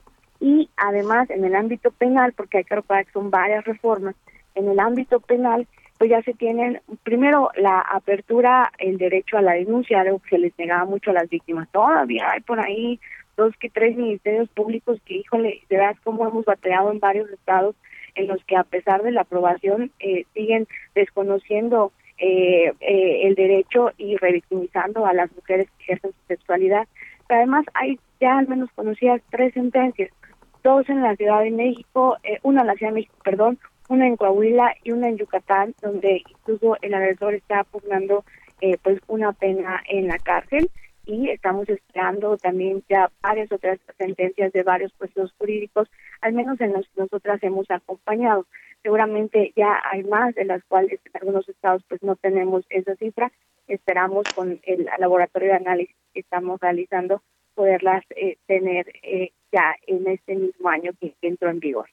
Y 0.40 0.70
además 0.76 1.28
en 1.30 1.44
el 1.44 1.54
ámbito 1.54 1.90
penal, 1.90 2.32
porque 2.32 2.58
hay 2.58 2.64
que 2.64 2.76
recordar 2.76 3.06
que 3.06 3.12
son 3.12 3.30
varias 3.30 3.64
reformas, 3.64 4.14
en 4.54 4.68
el 4.68 4.78
ámbito 4.78 5.20
penal 5.20 5.66
pues 5.98 6.10
ya 6.10 6.22
se 6.22 6.32
tienen, 6.32 6.80
primero, 7.02 7.50
la 7.56 7.80
apertura, 7.80 8.70
el 8.78 8.98
derecho 8.98 9.36
a 9.36 9.42
la 9.42 9.54
denuncia, 9.54 10.00
algo 10.00 10.20
que 10.20 10.30
se 10.30 10.38
les 10.38 10.56
negaba 10.56 10.84
mucho 10.84 11.10
a 11.10 11.14
las 11.14 11.28
víctimas. 11.28 11.68
Todavía 11.72 12.30
hay 12.30 12.40
por 12.40 12.60
ahí 12.60 13.00
dos 13.36 13.52
que 13.58 13.68
tres 13.68 13.96
ministerios 13.96 14.48
públicos 14.50 15.00
que, 15.04 15.14
híjole, 15.14 15.62
de 15.68 15.76
verdad 15.76 15.96
cómo 16.04 16.26
hemos 16.26 16.44
batallado 16.44 16.92
en 16.92 17.00
varios 17.00 17.28
estados 17.30 17.74
en 18.14 18.28
los 18.28 18.42
que 18.44 18.56
a 18.56 18.64
pesar 18.64 19.02
de 19.02 19.10
la 19.10 19.22
aprobación 19.22 19.90
eh, 19.98 20.24
siguen 20.34 20.68
desconociendo 20.94 21.92
eh, 22.18 22.72
eh, 22.80 23.20
el 23.24 23.34
derecho 23.34 23.92
y 23.96 24.16
revictimizando 24.16 25.04
a 25.04 25.12
las 25.12 25.30
mujeres 25.34 25.68
que 25.78 25.84
ejercen 25.84 26.12
su 26.12 26.26
sexualidad. 26.28 26.86
Pero 27.26 27.38
además 27.38 27.64
hay 27.74 27.98
ya 28.20 28.38
al 28.38 28.48
menos 28.48 28.70
conocidas 28.74 29.22
tres 29.30 29.54
sentencias, 29.54 30.10
dos 30.62 30.88
en 30.88 31.02
la 31.02 31.16
Ciudad 31.16 31.42
de 31.42 31.50
México, 31.50 32.16
una 32.42 32.62
en 32.62 32.66
la 32.66 32.74
Ciudad 32.74 32.92
de 32.92 32.96
México, 32.96 33.16
perdón, 33.24 33.58
una 33.88 34.06
en 34.06 34.16
Coahuila 34.16 34.74
y 34.84 34.92
una 34.92 35.08
en 35.08 35.16
Yucatán, 35.16 35.74
donde 35.80 36.22
incluso 36.28 36.76
el 36.82 36.94
agresor 36.94 37.34
está 37.34 37.64
pugnando 37.64 38.24
eh, 38.60 38.76
pues 38.82 39.00
una 39.06 39.32
pena 39.32 39.82
en 39.88 40.08
la 40.08 40.18
cárcel 40.18 40.70
y 41.08 41.30
estamos 41.30 41.66
esperando 41.70 42.36
también 42.36 42.84
ya 42.88 43.10
varias 43.22 43.50
otras 43.50 43.78
sentencias 43.96 44.52
de 44.52 44.62
varios 44.62 44.92
puestos 44.92 45.32
jurídicos, 45.38 45.88
al 46.20 46.34
menos 46.34 46.60
en 46.60 46.74
los 46.74 46.86
que 46.88 47.00
nosotras 47.00 47.42
hemos 47.42 47.70
acompañado. 47.70 48.46
Seguramente 48.82 49.52
ya 49.56 49.80
hay 49.90 50.04
más 50.04 50.34
de 50.34 50.44
las 50.44 50.62
cuales 50.64 51.00
en 51.06 51.12
algunos 51.14 51.48
estados 51.48 51.82
pues 51.88 52.02
no 52.02 52.14
tenemos 52.16 52.66
esa 52.68 52.94
cifra. 52.96 53.32
Esperamos 53.68 54.26
con 54.34 54.60
el 54.64 54.86
laboratorio 54.98 55.48
de 55.48 55.56
análisis 55.56 55.96
que 56.12 56.20
estamos 56.20 56.60
realizando 56.60 57.22
poderlas 57.58 58.04
eh, 58.14 58.36
tener 58.46 58.86
eh, 59.02 59.32
ya 59.50 59.74
en 59.88 60.06
este 60.06 60.36
mismo 60.36 60.68
año 60.68 60.92
que 61.00 61.12
entró 61.22 61.50
en 61.50 61.58
vigor. 61.58 61.88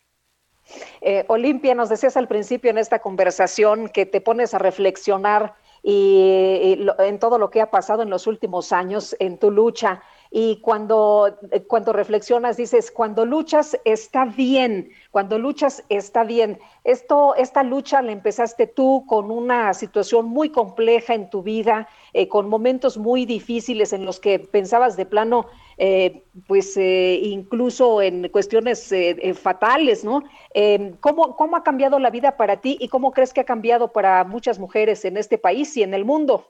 Eh, 1.02 1.26
Olimpia, 1.28 1.74
nos 1.74 1.90
decías 1.90 2.16
al 2.18 2.28
principio 2.28 2.70
en 2.70 2.78
esta 2.78 3.00
conversación 3.00 3.90
que 3.90 4.06
te 4.06 4.22
pones 4.22 4.54
a 4.54 4.60
reflexionar 4.60 5.56
y, 5.82 6.78
en 7.00 7.18
todo 7.18 7.40
lo 7.40 7.50
que 7.50 7.62
ha 7.62 7.72
pasado 7.72 8.04
en 8.04 8.12
los 8.12 8.28
últimos 8.28 8.72
años 8.72 9.16
en 9.20 9.40
tu 9.40 9.50
lucha. 9.50 10.04
Y 10.38 10.58
cuando, 10.58 11.40
eh, 11.52 11.64
cuando 11.64 11.94
reflexionas, 11.94 12.58
dices, 12.58 12.92
cuando 12.92 13.26
luchas 13.26 13.80
está 13.86 14.26
bien, 14.26 14.92
cuando 15.10 15.40
luchas 15.40 15.86
está 15.88 16.26
bien. 16.26 16.60
Esto, 16.84 17.36
esta 17.36 17.64
lucha 17.64 18.02
la 18.02 18.12
empezaste 18.12 18.68
tú 18.68 19.06
con 19.08 19.32
una 19.32 19.74
situación 19.74 20.26
muy 20.26 20.50
compleja 20.50 21.14
en 21.14 21.30
tu 21.30 21.42
vida, 21.42 21.88
eh, 22.12 22.28
con 22.28 22.50
momentos 22.50 22.98
muy 22.98 23.26
difíciles 23.26 23.94
en 23.94 24.04
los 24.04 24.20
que 24.20 24.40
pensabas 24.40 24.98
de 24.98 25.06
plano, 25.06 25.46
eh, 25.78 26.26
pues 26.48 26.76
incluso 26.76 28.02
en 28.02 28.28
cuestiones 28.28 28.94
fatales, 29.42 30.04
¿no? 30.04 30.22
Em, 30.54 30.98
¿cómo, 30.98 31.38
¿Cómo 31.38 31.56
ha 31.56 31.64
cambiado 31.64 31.98
la 31.98 32.10
vida 32.10 32.36
para 32.36 32.60
ti 32.60 32.76
y 32.82 32.90
cómo 32.90 33.14
crees 33.14 33.34
que 33.34 33.40
ha 33.40 33.46
cambiado 33.46 33.94
para 33.94 34.26
muchas 34.26 34.60
mujeres 34.60 35.06
en 35.06 35.16
este 35.16 35.38
país 35.38 35.78
y 35.78 35.84
en 35.84 35.94
el 35.94 36.04
mundo? 36.04 36.50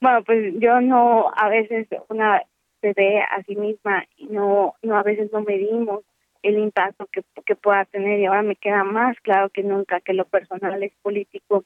Bueno, 0.00 0.22
pues 0.24 0.54
yo 0.58 0.80
no, 0.80 1.28
a 1.34 1.48
veces 1.48 1.88
una 2.08 2.42
se 2.82 2.92
ve 2.92 3.20
a 3.20 3.42
sí 3.44 3.56
misma 3.56 4.04
y 4.18 4.26
no, 4.26 4.74
no 4.82 4.96
a 4.98 5.02
veces 5.02 5.32
no 5.32 5.40
medimos 5.40 6.04
el 6.42 6.58
impacto 6.58 7.06
que, 7.06 7.22
que 7.46 7.54
pueda 7.54 7.84
tener. 7.86 8.20
Y 8.20 8.26
ahora 8.26 8.42
me 8.42 8.56
queda 8.56 8.84
más 8.84 9.18
claro 9.20 9.48
que 9.48 9.62
nunca 9.62 10.00
que 10.00 10.12
lo 10.12 10.26
personal 10.26 10.82
es 10.82 10.92
político 11.00 11.64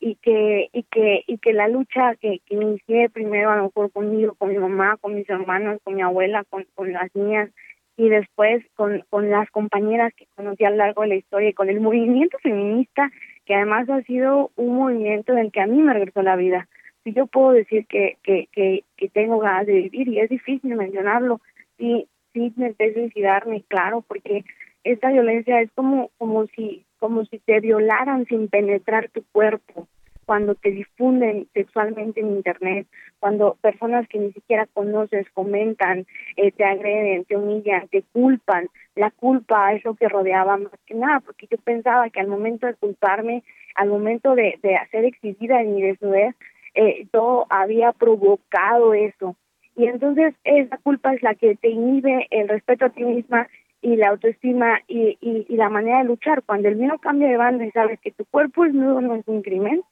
y 0.00 0.16
que 0.16 0.68
y 0.72 0.82
que 0.84 1.24
y 1.26 1.38
que 1.38 1.52
la 1.52 1.68
lucha 1.68 2.14
que, 2.16 2.40
que 2.46 2.54
inicié 2.54 3.08
primero 3.08 3.50
a 3.50 3.56
lo 3.56 3.64
mejor 3.64 3.90
conmigo 3.90 4.34
con 4.34 4.50
mi 4.50 4.58
mamá 4.58 4.96
con 5.00 5.16
mis 5.16 5.28
hermanos 5.28 5.80
con 5.82 5.96
mi 5.96 6.02
abuela 6.02 6.44
con, 6.48 6.66
con 6.76 6.92
las 6.92 7.12
niñas 7.16 7.50
y 7.96 8.08
después 8.08 8.64
con, 8.76 9.04
con 9.10 9.28
las 9.28 9.50
compañeras 9.50 10.14
que 10.14 10.28
conocí 10.36 10.64
a 10.64 10.70
lo 10.70 10.76
largo 10.76 11.02
de 11.02 11.08
la 11.08 11.14
historia 11.16 11.48
y 11.48 11.52
con 11.52 11.68
el 11.68 11.80
movimiento 11.80 12.38
feminista 12.38 13.10
que 13.44 13.56
además 13.56 13.90
ha 13.90 14.02
sido 14.02 14.52
un 14.54 14.76
movimiento 14.76 15.32
en 15.32 15.38
el 15.38 15.50
que 15.50 15.62
a 15.62 15.66
mí 15.66 15.82
me 15.82 15.94
regresó 15.94 16.22
la 16.22 16.36
vida 16.36 16.68
si 17.04 17.12
yo 17.12 17.26
puedo 17.26 17.52
decir 17.52 17.86
que 17.86 18.16
que 18.22 18.48
que, 18.52 18.84
tengo 19.12 19.38
ganas 19.38 19.66
de 19.66 19.74
vivir 19.74 20.08
y 20.08 20.20
es 20.20 20.28
difícil 20.28 20.74
mencionarlo 20.74 21.40
sí 21.78 22.06
sí 22.32 22.52
de 22.56 22.94
suicidarme 22.94 23.62
claro 23.68 24.04
porque 24.06 24.44
esta 24.84 25.10
violencia 25.10 25.60
es 25.60 25.70
como 25.72 26.10
como 26.18 26.46
si 26.48 26.84
como 26.98 27.24
si 27.24 27.38
te 27.38 27.60
violaran 27.60 28.26
sin 28.26 28.48
penetrar 28.48 29.08
tu 29.10 29.24
cuerpo, 29.32 29.88
cuando 30.26 30.54
te 30.54 30.70
difunden 30.70 31.48
sexualmente 31.54 32.20
en 32.20 32.36
Internet, 32.36 32.86
cuando 33.18 33.56
personas 33.62 34.06
que 34.08 34.18
ni 34.18 34.32
siquiera 34.32 34.66
conoces 34.66 35.26
comentan, 35.30 36.06
eh, 36.36 36.52
te 36.52 36.64
agreden, 36.64 37.24
te 37.24 37.36
humillan, 37.36 37.88
te 37.88 38.02
culpan. 38.12 38.68
La 38.94 39.10
culpa 39.10 39.72
es 39.72 39.82
lo 39.84 39.94
que 39.94 40.08
rodeaba 40.08 40.58
más 40.58 40.72
que 40.86 40.94
nada, 40.94 41.20
porque 41.20 41.46
yo 41.50 41.56
pensaba 41.58 42.10
que 42.10 42.20
al 42.20 42.28
momento 42.28 42.66
de 42.66 42.74
culparme, 42.74 43.42
al 43.74 43.88
momento 43.88 44.34
de, 44.34 44.58
de 44.62 44.76
hacer 44.76 45.06
exhibida 45.06 45.62
en 45.62 45.76
mi 45.76 45.82
desnudez, 45.82 46.34
eh, 46.74 47.06
yo 47.12 47.46
había 47.50 47.92
provocado 47.92 48.94
eso. 48.94 49.36
Y 49.76 49.86
entonces 49.86 50.34
esa 50.44 50.76
culpa 50.78 51.14
es 51.14 51.22
la 51.22 51.34
que 51.34 51.54
te 51.56 51.68
inhibe 51.68 52.26
el 52.30 52.48
respeto 52.48 52.86
a 52.86 52.90
ti 52.90 53.04
misma 53.04 53.48
y 53.80 53.96
la 53.96 54.08
autoestima 54.08 54.80
y, 54.88 55.16
y, 55.20 55.54
la 55.56 55.68
manera 55.68 55.98
de 55.98 56.04
luchar. 56.04 56.42
Cuando 56.42 56.68
el 56.68 56.76
miedo 56.76 56.98
cambia 56.98 57.28
de 57.28 57.36
banda 57.36 57.64
y 57.64 57.70
sabes 57.70 58.00
que 58.00 58.10
tu 58.10 58.24
cuerpo 58.24 58.64
es 58.64 58.74
nudo 58.74 59.00
no 59.00 59.14
es 59.14 59.28
un 59.28 59.42
crimen, 59.42 59.82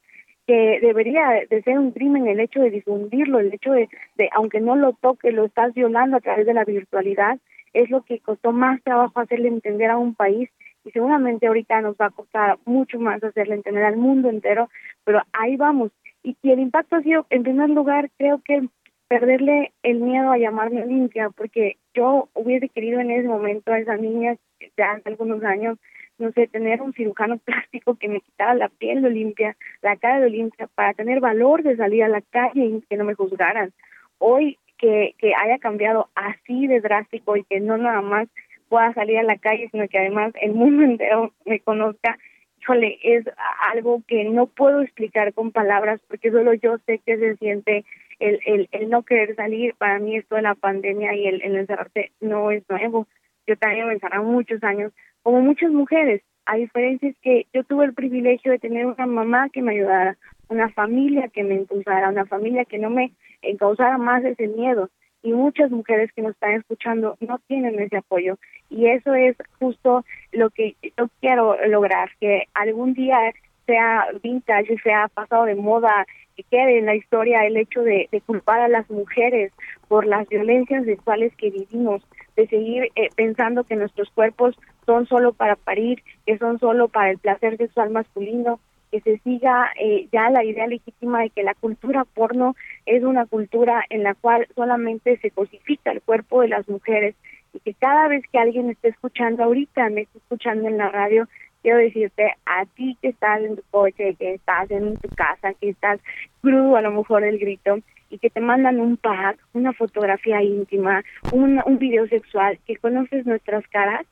que 0.46 0.78
debería 0.80 1.44
de 1.48 1.62
ser 1.62 1.78
un 1.78 1.92
crimen 1.92 2.26
el 2.26 2.40
hecho 2.40 2.60
de 2.60 2.70
difundirlo, 2.70 3.38
el 3.38 3.54
hecho 3.54 3.72
de, 3.72 3.88
de 4.16 4.28
aunque 4.32 4.60
no 4.60 4.76
lo 4.76 4.92
toque, 4.92 5.30
lo 5.30 5.44
estás 5.44 5.72
violando 5.74 6.16
a 6.16 6.20
través 6.20 6.46
de 6.46 6.54
la 6.54 6.64
virtualidad, 6.64 7.38
es 7.72 7.90
lo 7.90 8.02
que 8.02 8.20
costó 8.20 8.52
más 8.52 8.82
trabajo 8.82 9.20
hacerle 9.20 9.48
entender 9.48 9.90
a 9.90 9.98
un 9.98 10.14
país 10.14 10.48
y 10.84 10.90
seguramente 10.92 11.46
ahorita 11.46 11.80
nos 11.80 11.96
va 11.96 12.06
a 12.06 12.10
costar 12.10 12.58
mucho 12.64 12.98
más 12.98 13.22
hacerle 13.22 13.54
entender 13.54 13.84
al 13.84 13.96
mundo 13.96 14.30
entero, 14.30 14.68
pero 15.04 15.20
ahí 15.32 15.56
vamos. 15.56 15.90
Y, 16.26 16.36
y 16.42 16.50
el 16.50 16.58
impacto 16.58 16.96
ha 16.96 17.02
sido, 17.02 17.24
en 17.30 17.44
primer 17.44 17.70
lugar, 17.70 18.10
creo 18.18 18.42
que 18.42 18.68
perderle 19.06 19.72
el 19.84 20.00
miedo 20.00 20.32
a 20.32 20.38
llamarme 20.38 20.84
limpia, 20.84 21.30
porque 21.30 21.76
yo 21.94 22.28
hubiese 22.34 22.68
querido 22.68 22.98
en 22.98 23.12
ese 23.12 23.28
momento 23.28 23.72
a 23.72 23.78
esa 23.78 23.96
niña 23.96 24.36
de 24.58 24.82
hace 24.82 25.08
algunos 25.08 25.44
años, 25.44 25.78
no 26.18 26.32
sé, 26.32 26.48
tener 26.48 26.82
un 26.82 26.92
cirujano 26.94 27.38
plástico 27.44 27.94
que 27.94 28.08
me 28.08 28.20
quitara 28.20 28.54
la 28.54 28.68
piel 28.68 29.02
de 29.02 29.10
limpia, 29.10 29.56
la 29.82 29.96
cara 29.96 30.18
de 30.18 30.30
limpia, 30.30 30.66
para 30.74 30.94
tener 30.94 31.20
valor 31.20 31.62
de 31.62 31.76
salir 31.76 32.02
a 32.02 32.08
la 32.08 32.22
calle 32.22 32.64
y 32.64 32.82
que 32.90 32.96
no 32.96 33.04
me 33.04 33.14
juzgaran. 33.14 33.72
Hoy 34.18 34.58
que, 34.78 35.14
que 35.18 35.32
haya 35.32 35.58
cambiado 35.58 36.08
así 36.16 36.66
de 36.66 36.80
drástico 36.80 37.36
y 37.36 37.44
que 37.44 37.60
no 37.60 37.78
nada 37.78 38.00
más 38.00 38.28
pueda 38.68 38.92
salir 38.94 39.18
a 39.18 39.22
la 39.22 39.38
calle, 39.38 39.68
sino 39.70 39.86
que 39.86 39.98
además 39.98 40.32
el 40.40 40.54
mundo 40.54 40.82
entero 40.90 41.32
me 41.44 41.60
conozca, 41.60 42.18
híjole, 42.60 42.98
es 43.02 43.24
algo 43.72 44.02
que 44.06 44.24
no 44.24 44.46
puedo 44.46 44.82
explicar 44.82 45.32
con 45.34 45.52
palabras 45.52 46.00
porque 46.08 46.30
solo 46.30 46.54
yo 46.54 46.78
sé 46.86 47.00
que 47.04 47.16
se 47.16 47.36
siente 47.36 47.84
el, 48.18 48.40
el, 48.46 48.68
el 48.72 48.90
no 48.90 49.02
querer 49.02 49.34
salir. 49.36 49.74
Para 49.76 49.98
mí 49.98 50.16
esto 50.16 50.36
de 50.36 50.42
la 50.42 50.54
pandemia 50.54 51.14
y 51.14 51.26
el, 51.26 51.42
el 51.42 51.56
encerrarse 51.56 52.12
no 52.20 52.50
es 52.50 52.62
nuevo. 52.68 53.06
Yo 53.46 53.56
también 53.56 53.86
me 53.86 53.94
encerré 53.94 54.18
muchos 54.20 54.62
años, 54.64 54.92
como 55.22 55.40
muchas 55.40 55.70
mujeres. 55.70 56.22
A 56.46 56.56
diferencia 56.56 57.08
es 57.08 57.16
que 57.22 57.46
yo 57.52 57.64
tuve 57.64 57.86
el 57.86 57.94
privilegio 57.94 58.52
de 58.52 58.58
tener 58.58 58.86
una 58.86 59.06
mamá 59.06 59.48
que 59.50 59.62
me 59.62 59.72
ayudara, 59.72 60.16
una 60.48 60.68
familia 60.70 61.28
que 61.28 61.42
me 61.42 61.54
impulsara, 61.54 62.08
una 62.08 62.26
familia 62.26 62.64
que 62.64 62.78
no 62.78 62.90
me 62.90 63.12
causara 63.58 63.98
más 63.98 64.24
ese 64.24 64.48
miedo 64.48 64.90
y 65.26 65.32
muchas 65.32 65.72
mujeres 65.72 66.12
que 66.12 66.22
nos 66.22 66.34
están 66.34 66.52
escuchando 66.52 67.16
no 67.18 67.40
tienen 67.48 67.80
ese 67.80 67.96
apoyo. 67.96 68.38
Y 68.70 68.86
eso 68.86 69.12
es 69.12 69.36
justo 69.58 70.04
lo 70.30 70.50
que 70.50 70.76
yo 70.96 71.08
quiero 71.20 71.56
lograr 71.66 72.10
que 72.20 72.44
algún 72.54 72.94
día 72.94 73.18
sea 73.66 74.06
vintage 74.22 74.78
sea 74.84 75.08
pasado 75.08 75.46
de 75.46 75.56
moda 75.56 76.06
que 76.36 76.44
quede 76.44 76.78
en 76.78 76.86
la 76.86 76.94
historia 76.94 77.44
el 77.44 77.56
hecho 77.56 77.82
de, 77.82 78.08
culpar 78.24 78.60
a 78.60 78.68
las 78.68 78.88
mujeres 78.88 79.52
por 79.88 80.06
las 80.06 80.28
violencias 80.28 80.84
sexuales 80.84 81.34
que 81.36 81.50
vivimos 81.50 82.06
de 82.36 82.46
seguir 82.46 82.92
eh, 82.94 83.08
pensando 83.16 83.64
que 83.64 83.74
nuestros 83.74 84.08
cuerpos 84.10 84.54
son 84.84 85.08
solo 85.08 85.32
para 85.32 85.56
parir 85.56 86.04
que 86.24 86.38
son 86.38 86.60
solo 86.60 86.86
para 86.86 87.10
el 87.10 87.18
placer 87.18 87.56
sexual 87.56 87.90
masculino 87.90 88.60
que 88.90 89.00
se 89.00 89.18
siga 89.18 89.70
eh, 89.80 90.08
ya 90.12 90.30
la 90.30 90.44
idea 90.44 90.66
legítima 90.66 91.22
de 91.22 91.30
que 91.30 91.42
la 91.42 91.54
cultura 91.54 92.04
porno 92.04 92.54
es 92.84 93.02
una 93.02 93.26
cultura 93.26 93.84
en 93.90 94.02
la 94.02 94.14
cual 94.14 94.46
solamente 94.54 95.18
se 95.18 95.30
cosifica 95.30 95.92
el 95.92 96.02
cuerpo 96.02 96.42
de 96.42 96.48
las 96.48 96.68
mujeres 96.68 97.14
y 97.52 97.60
que 97.60 97.74
cada 97.74 98.08
vez 98.08 98.22
que 98.30 98.38
alguien 98.38 98.70
esté 98.70 98.88
escuchando 98.88 99.44
ahorita, 99.44 99.88
me 99.90 100.02
está 100.02 100.18
escuchando 100.18 100.68
en 100.68 100.78
la 100.78 100.90
radio, 100.90 101.26
quiero 101.62 101.78
decirte 101.78 102.34
a 102.44 102.64
ti 102.66 102.96
que 103.00 103.08
estás 103.08 103.40
en 103.42 103.56
tu 103.56 103.62
coche, 103.70 104.14
que 104.18 104.34
estás 104.34 104.70
en 104.70 104.96
tu 104.98 105.08
casa, 105.08 105.54
que 105.54 105.70
estás 105.70 106.00
crudo 106.40 106.76
a 106.76 106.82
lo 106.82 106.92
mejor 106.92 107.24
el 107.24 107.38
grito 107.38 107.78
y 108.10 108.18
que 108.18 108.30
te 108.30 108.40
mandan 108.40 108.78
un 108.78 108.96
pack, 108.96 109.38
una 109.52 109.72
fotografía 109.72 110.42
íntima, 110.42 111.02
un, 111.32 111.60
un 111.64 111.78
video 111.78 112.06
sexual, 112.06 112.58
que 112.66 112.76
conoces 112.76 113.26
nuestras 113.26 113.66
caras, 113.68 114.06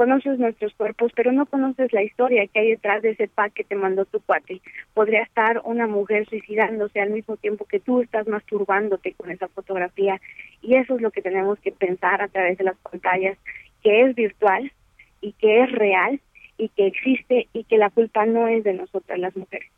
conoces 0.00 0.38
nuestros 0.38 0.72
cuerpos, 0.72 1.12
pero 1.14 1.30
no 1.30 1.44
conoces 1.44 1.92
la 1.92 2.02
historia 2.02 2.46
que 2.46 2.60
hay 2.60 2.70
detrás 2.70 3.02
de 3.02 3.10
ese 3.10 3.28
pack 3.28 3.52
que 3.52 3.64
te 3.64 3.74
mandó 3.74 4.06
tu 4.06 4.18
cuate. 4.20 4.62
Podría 4.94 5.20
estar 5.20 5.60
una 5.62 5.86
mujer 5.86 6.26
suicidándose 6.26 7.02
al 7.02 7.10
mismo 7.10 7.36
tiempo 7.36 7.66
que 7.66 7.80
tú 7.80 8.00
estás 8.00 8.26
masturbándote 8.26 9.12
con 9.12 9.30
esa 9.30 9.48
fotografía. 9.48 10.18
Y 10.62 10.76
eso 10.76 10.94
es 10.94 11.02
lo 11.02 11.10
que 11.10 11.20
tenemos 11.20 11.58
que 11.58 11.70
pensar 11.70 12.22
a 12.22 12.28
través 12.28 12.56
de 12.56 12.64
las 12.64 12.78
pantallas, 12.78 13.36
que 13.82 14.04
es 14.04 14.14
virtual 14.14 14.72
y 15.20 15.32
que 15.32 15.64
es 15.64 15.72
real 15.72 16.18
y 16.56 16.70
que 16.70 16.86
existe 16.86 17.48
y 17.52 17.64
que 17.64 17.76
la 17.76 17.90
culpa 17.90 18.24
no 18.24 18.48
es 18.48 18.64
de 18.64 18.72
nosotras 18.72 19.18
las 19.18 19.36
mujeres. 19.36 19.70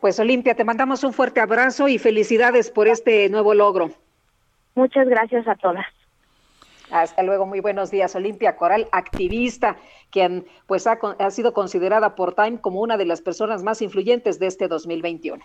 Pues 0.00 0.18
Olimpia, 0.18 0.54
te 0.54 0.64
mandamos 0.64 1.04
un 1.04 1.12
fuerte 1.12 1.40
abrazo 1.40 1.88
y 1.88 1.98
felicidades 1.98 2.70
por 2.70 2.88
este 2.88 3.28
nuevo 3.28 3.52
logro. 3.52 3.90
Muchas 4.74 5.06
gracias 5.06 5.46
a 5.46 5.56
todas. 5.56 5.84
Hasta 6.94 7.24
luego, 7.24 7.44
muy 7.44 7.58
buenos 7.58 7.90
días. 7.90 8.14
Olimpia 8.14 8.56
Coral, 8.56 8.88
activista, 8.92 9.76
quien 10.10 10.46
pues 10.68 10.86
ha, 10.86 10.96
sido 11.32 11.52
considerada 11.52 12.14
por 12.14 12.36
Time 12.36 12.60
como 12.60 12.80
una 12.80 12.96
de 12.96 13.04
las 13.04 13.20
personas 13.20 13.64
más 13.64 13.82
influyentes 13.82 14.38
de 14.38 14.46
este 14.46 14.68
2021. 14.68 15.42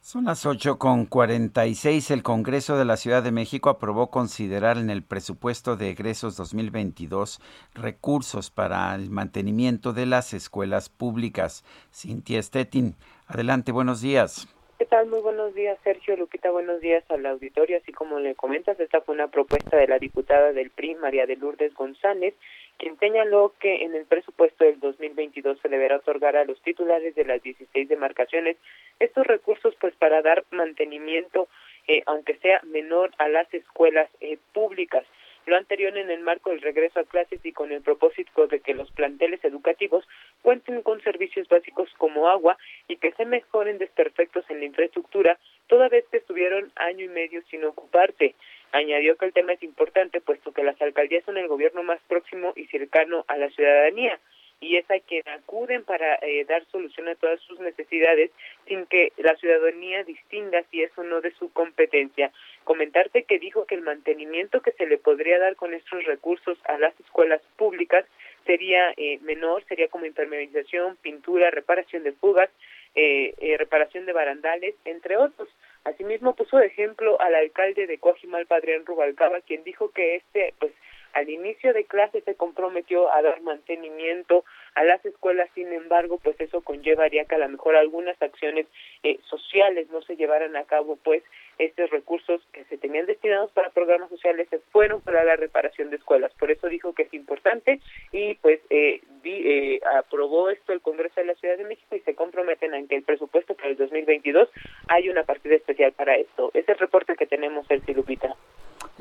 Son 0.00 0.24
las 0.24 0.44
8 0.46 0.76
con 0.76 1.06
46. 1.06 2.10
El 2.10 2.24
Congreso 2.24 2.76
de 2.76 2.84
la 2.84 2.96
Ciudad 2.96 3.22
de 3.22 3.30
México 3.30 3.70
aprobó 3.70 4.10
considerar 4.10 4.78
en 4.78 4.90
el 4.90 5.04
presupuesto 5.04 5.76
de 5.76 5.90
egresos 5.90 6.36
2022 6.36 7.40
recursos 7.74 8.50
para 8.50 8.92
el 8.96 9.10
mantenimiento 9.10 9.92
de 9.92 10.06
las 10.06 10.34
escuelas 10.34 10.88
públicas. 10.88 11.62
Cintia 11.94 12.42
Stettin, 12.42 12.96
adelante, 13.28 13.70
buenos 13.70 14.00
días. 14.00 14.48
¿Qué 14.78 14.86
tal? 14.86 15.08
Muy 15.08 15.20
buenos 15.22 15.56
días, 15.56 15.76
Sergio 15.82 16.16
Lupita. 16.16 16.52
Buenos 16.52 16.80
días 16.80 17.02
al 17.10 17.26
auditorio. 17.26 17.78
Así 17.78 17.90
como 17.90 18.20
le 18.20 18.36
comentas, 18.36 18.78
esta 18.78 19.00
fue 19.00 19.16
una 19.16 19.26
propuesta 19.26 19.76
de 19.76 19.88
la 19.88 19.98
diputada 19.98 20.52
del 20.52 20.70
PRI, 20.70 20.94
María 20.94 21.26
de 21.26 21.34
Lourdes 21.34 21.74
González, 21.74 22.32
quien 22.76 22.96
señaló 23.00 23.54
que 23.58 23.82
en 23.82 23.96
el 23.96 24.04
presupuesto 24.04 24.64
del 24.64 24.78
2022 24.78 25.58
se 25.60 25.68
deberá 25.68 25.96
otorgar 25.96 26.36
a 26.36 26.44
los 26.44 26.62
titulares 26.62 27.16
de 27.16 27.24
las 27.24 27.42
16 27.42 27.88
demarcaciones 27.88 28.56
estos 29.00 29.26
recursos 29.26 29.74
pues 29.80 29.96
para 29.96 30.22
dar 30.22 30.44
mantenimiento, 30.52 31.48
eh, 31.88 32.04
aunque 32.06 32.36
sea 32.36 32.60
menor, 32.62 33.10
a 33.18 33.26
las 33.26 33.52
escuelas 33.52 34.08
eh, 34.20 34.38
públicas 34.52 35.04
lo 35.48 35.56
anterior 35.56 35.96
en 35.96 36.10
el 36.10 36.20
marco 36.20 36.50
del 36.50 36.60
regreso 36.60 37.00
a 37.00 37.04
clases 37.04 37.40
y 37.44 37.52
con 37.52 37.72
el 37.72 37.82
propósito 37.82 38.46
de 38.46 38.60
que 38.60 38.74
los 38.74 38.90
planteles 38.92 39.42
educativos 39.44 40.06
cuenten 40.42 40.82
con 40.82 41.02
servicios 41.02 41.48
básicos 41.48 41.88
como 41.96 42.28
agua 42.28 42.58
y 42.86 42.96
que 42.96 43.12
se 43.12 43.24
mejoren 43.24 43.78
desperfectos 43.78 44.44
en 44.50 44.60
la 44.60 44.66
infraestructura, 44.66 45.38
toda 45.66 45.88
vez 45.88 46.04
que 46.10 46.18
estuvieron 46.18 46.70
año 46.76 47.04
y 47.04 47.08
medio 47.08 47.42
sin 47.50 47.64
ocuparse. 47.64 48.34
Añadió 48.72 49.16
que 49.16 49.26
el 49.26 49.32
tema 49.32 49.54
es 49.54 49.62
importante 49.62 50.20
puesto 50.20 50.52
que 50.52 50.62
las 50.62 50.80
alcaldías 50.82 51.24
son 51.24 51.38
el 51.38 51.48
gobierno 51.48 51.82
más 51.82 52.00
próximo 52.08 52.52
y 52.54 52.66
cercano 52.66 53.24
a 53.28 53.36
la 53.38 53.48
ciudadanía 53.50 54.20
y 54.60 54.76
es 54.76 54.90
a 54.90 54.98
quien 55.00 55.22
acuden 55.28 55.84
para 55.84 56.16
eh, 56.16 56.44
dar 56.44 56.64
solución 56.66 57.08
a 57.08 57.14
todas 57.14 57.40
sus 57.42 57.60
necesidades 57.60 58.30
sin 58.66 58.86
que 58.86 59.12
la 59.16 59.36
ciudadanía 59.36 60.04
distinga 60.04 60.64
si 60.70 60.82
es 60.82 60.90
o 60.96 61.02
no 61.04 61.20
de 61.20 61.32
su 61.32 61.52
competencia. 61.52 62.32
Comentarte 62.64 63.24
que 63.24 63.38
dijo 63.38 63.66
que 63.66 63.76
el 63.76 63.82
mantenimiento 63.82 64.60
que 64.60 64.72
se 64.72 64.86
le 64.86 64.98
podría 64.98 65.38
dar 65.38 65.56
con 65.56 65.74
estos 65.74 66.04
recursos 66.04 66.58
a 66.64 66.78
las 66.78 66.98
escuelas 67.00 67.40
públicas 67.56 68.04
sería 68.46 68.92
eh, 68.96 69.18
menor, 69.22 69.64
sería 69.68 69.88
como 69.88 70.06
impermeabilización, 70.06 70.96
pintura, 70.96 71.50
reparación 71.50 72.02
de 72.02 72.12
fugas, 72.12 72.50
eh, 72.94 73.34
eh, 73.38 73.56
reparación 73.58 74.06
de 74.06 74.12
barandales, 74.12 74.74
entre 74.84 75.16
otros. 75.16 75.48
Asimismo 75.84 76.34
puso 76.34 76.56
de 76.56 76.66
ejemplo 76.66 77.20
al 77.20 77.34
alcalde 77.34 77.86
de 77.86 77.98
Coajimalpa, 77.98 78.56
Adrián 78.56 78.86
Rubalcaba, 78.86 79.40
quien 79.42 79.62
dijo 79.64 79.90
que 79.90 80.16
este, 80.16 80.54
pues, 80.58 80.72
al 81.14 81.28
inicio 81.28 81.72
de 81.72 81.84
clase 81.84 82.20
se 82.22 82.34
comprometió 82.34 83.12
a 83.12 83.22
dar 83.22 83.40
mantenimiento 83.42 84.44
a 84.74 84.84
las 84.84 85.04
escuelas, 85.04 85.48
sin 85.54 85.72
embargo, 85.72 86.18
pues 86.22 86.40
eso 86.40 86.60
conllevaría 86.62 87.24
que 87.24 87.34
a 87.34 87.38
lo 87.38 87.48
mejor 87.48 87.76
algunas 87.76 88.20
acciones 88.22 88.66
eh, 89.02 89.18
sociales 89.28 89.88
no 89.90 90.02
se 90.02 90.16
llevaran 90.16 90.56
a 90.56 90.64
cabo, 90.64 90.96
pues 90.96 91.22
estos 91.58 91.90
recursos 91.90 92.40
que 92.52 92.64
se 92.64 92.78
tenían 92.78 93.06
destinados 93.06 93.50
para 93.50 93.70
programas 93.70 94.08
sociales 94.10 94.46
se 94.48 94.60
fueron 94.70 95.00
para 95.00 95.24
la 95.24 95.36
reparación 95.36 95.90
de 95.90 95.96
escuelas. 95.96 96.32
Por 96.34 96.50
eso 96.50 96.68
dijo 96.68 96.92
que 96.92 97.02
es 97.02 97.14
importante 97.14 97.80
y 98.12 98.34
pues 98.36 98.60
eh, 98.70 99.00
di, 99.22 99.32
eh, 99.32 99.80
aprobó 99.96 100.50
esto 100.50 100.72
el 100.72 100.80
Congreso 100.80 101.20
de 101.20 101.26
la 101.26 101.34
Ciudad 101.34 101.56
de 101.56 101.64
México 101.64 101.96
y 101.96 102.00
se 102.00 102.14
comprometen 102.14 102.74
a 102.74 102.86
que 102.86 102.96
el 102.96 103.02
presupuesto 103.02 103.54
para 103.54 103.70
el 103.70 103.76
2022 103.76 104.48
hay 104.86 105.08
una 105.08 105.24
partida 105.24 105.56
especial 105.56 105.92
para 105.92 106.16
esto. 106.16 106.50
Es 106.54 106.68
el 106.68 106.78
reporte 106.78 107.16
que 107.16 107.26
tenemos, 107.26 107.66
el 107.70 107.82
Lupita. 107.94 108.36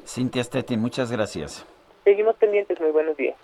Cintia 0.05 0.43
Stettin, 0.43 0.79
muchas 0.79 1.11
gracias. 1.11 1.65
Seguimos 2.07 2.37
pendientes, 2.37 2.79
muy 2.79 2.91
buenos 2.91 3.17
días. 3.17 3.35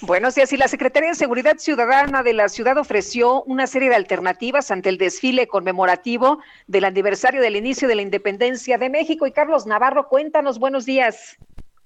Buenos 0.00 0.34
días. 0.34 0.50
Y 0.54 0.56
la 0.56 0.68
Secretaría 0.68 1.10
de 1.10 1.14
Seguridad 1.14 1.58
Ciudadana 1.58 2.22
de 2.22 2.32
la 2.32 2.48
ciudad 2.48 2.78
ofreció 2.78 3.42
una 3.42 3.66
serie 3.66 3.90
de 3.90 3.94
alternativas 3.94 4.70
ante 4.70 4.88
el 4.88 4.96
desfile 4.96 5.46
conmemorativo 5.46 6.38
del 6.66 6.86
aniversario 6.86 7.42
del 7.42 7.56
inicio 7.56 7.88
de 7.88 7.96
la 7.96 8.00
independencia 8.00 8.78
de 8.78 8.88
México. 8.88 9.26
Y 9.26 9.32
Carlos 9.32 9.66
Navarro, 9.66 10.08
cuéntanos, 10.08 10.58
buenos 10.58 10.86
días. 10.86 11.36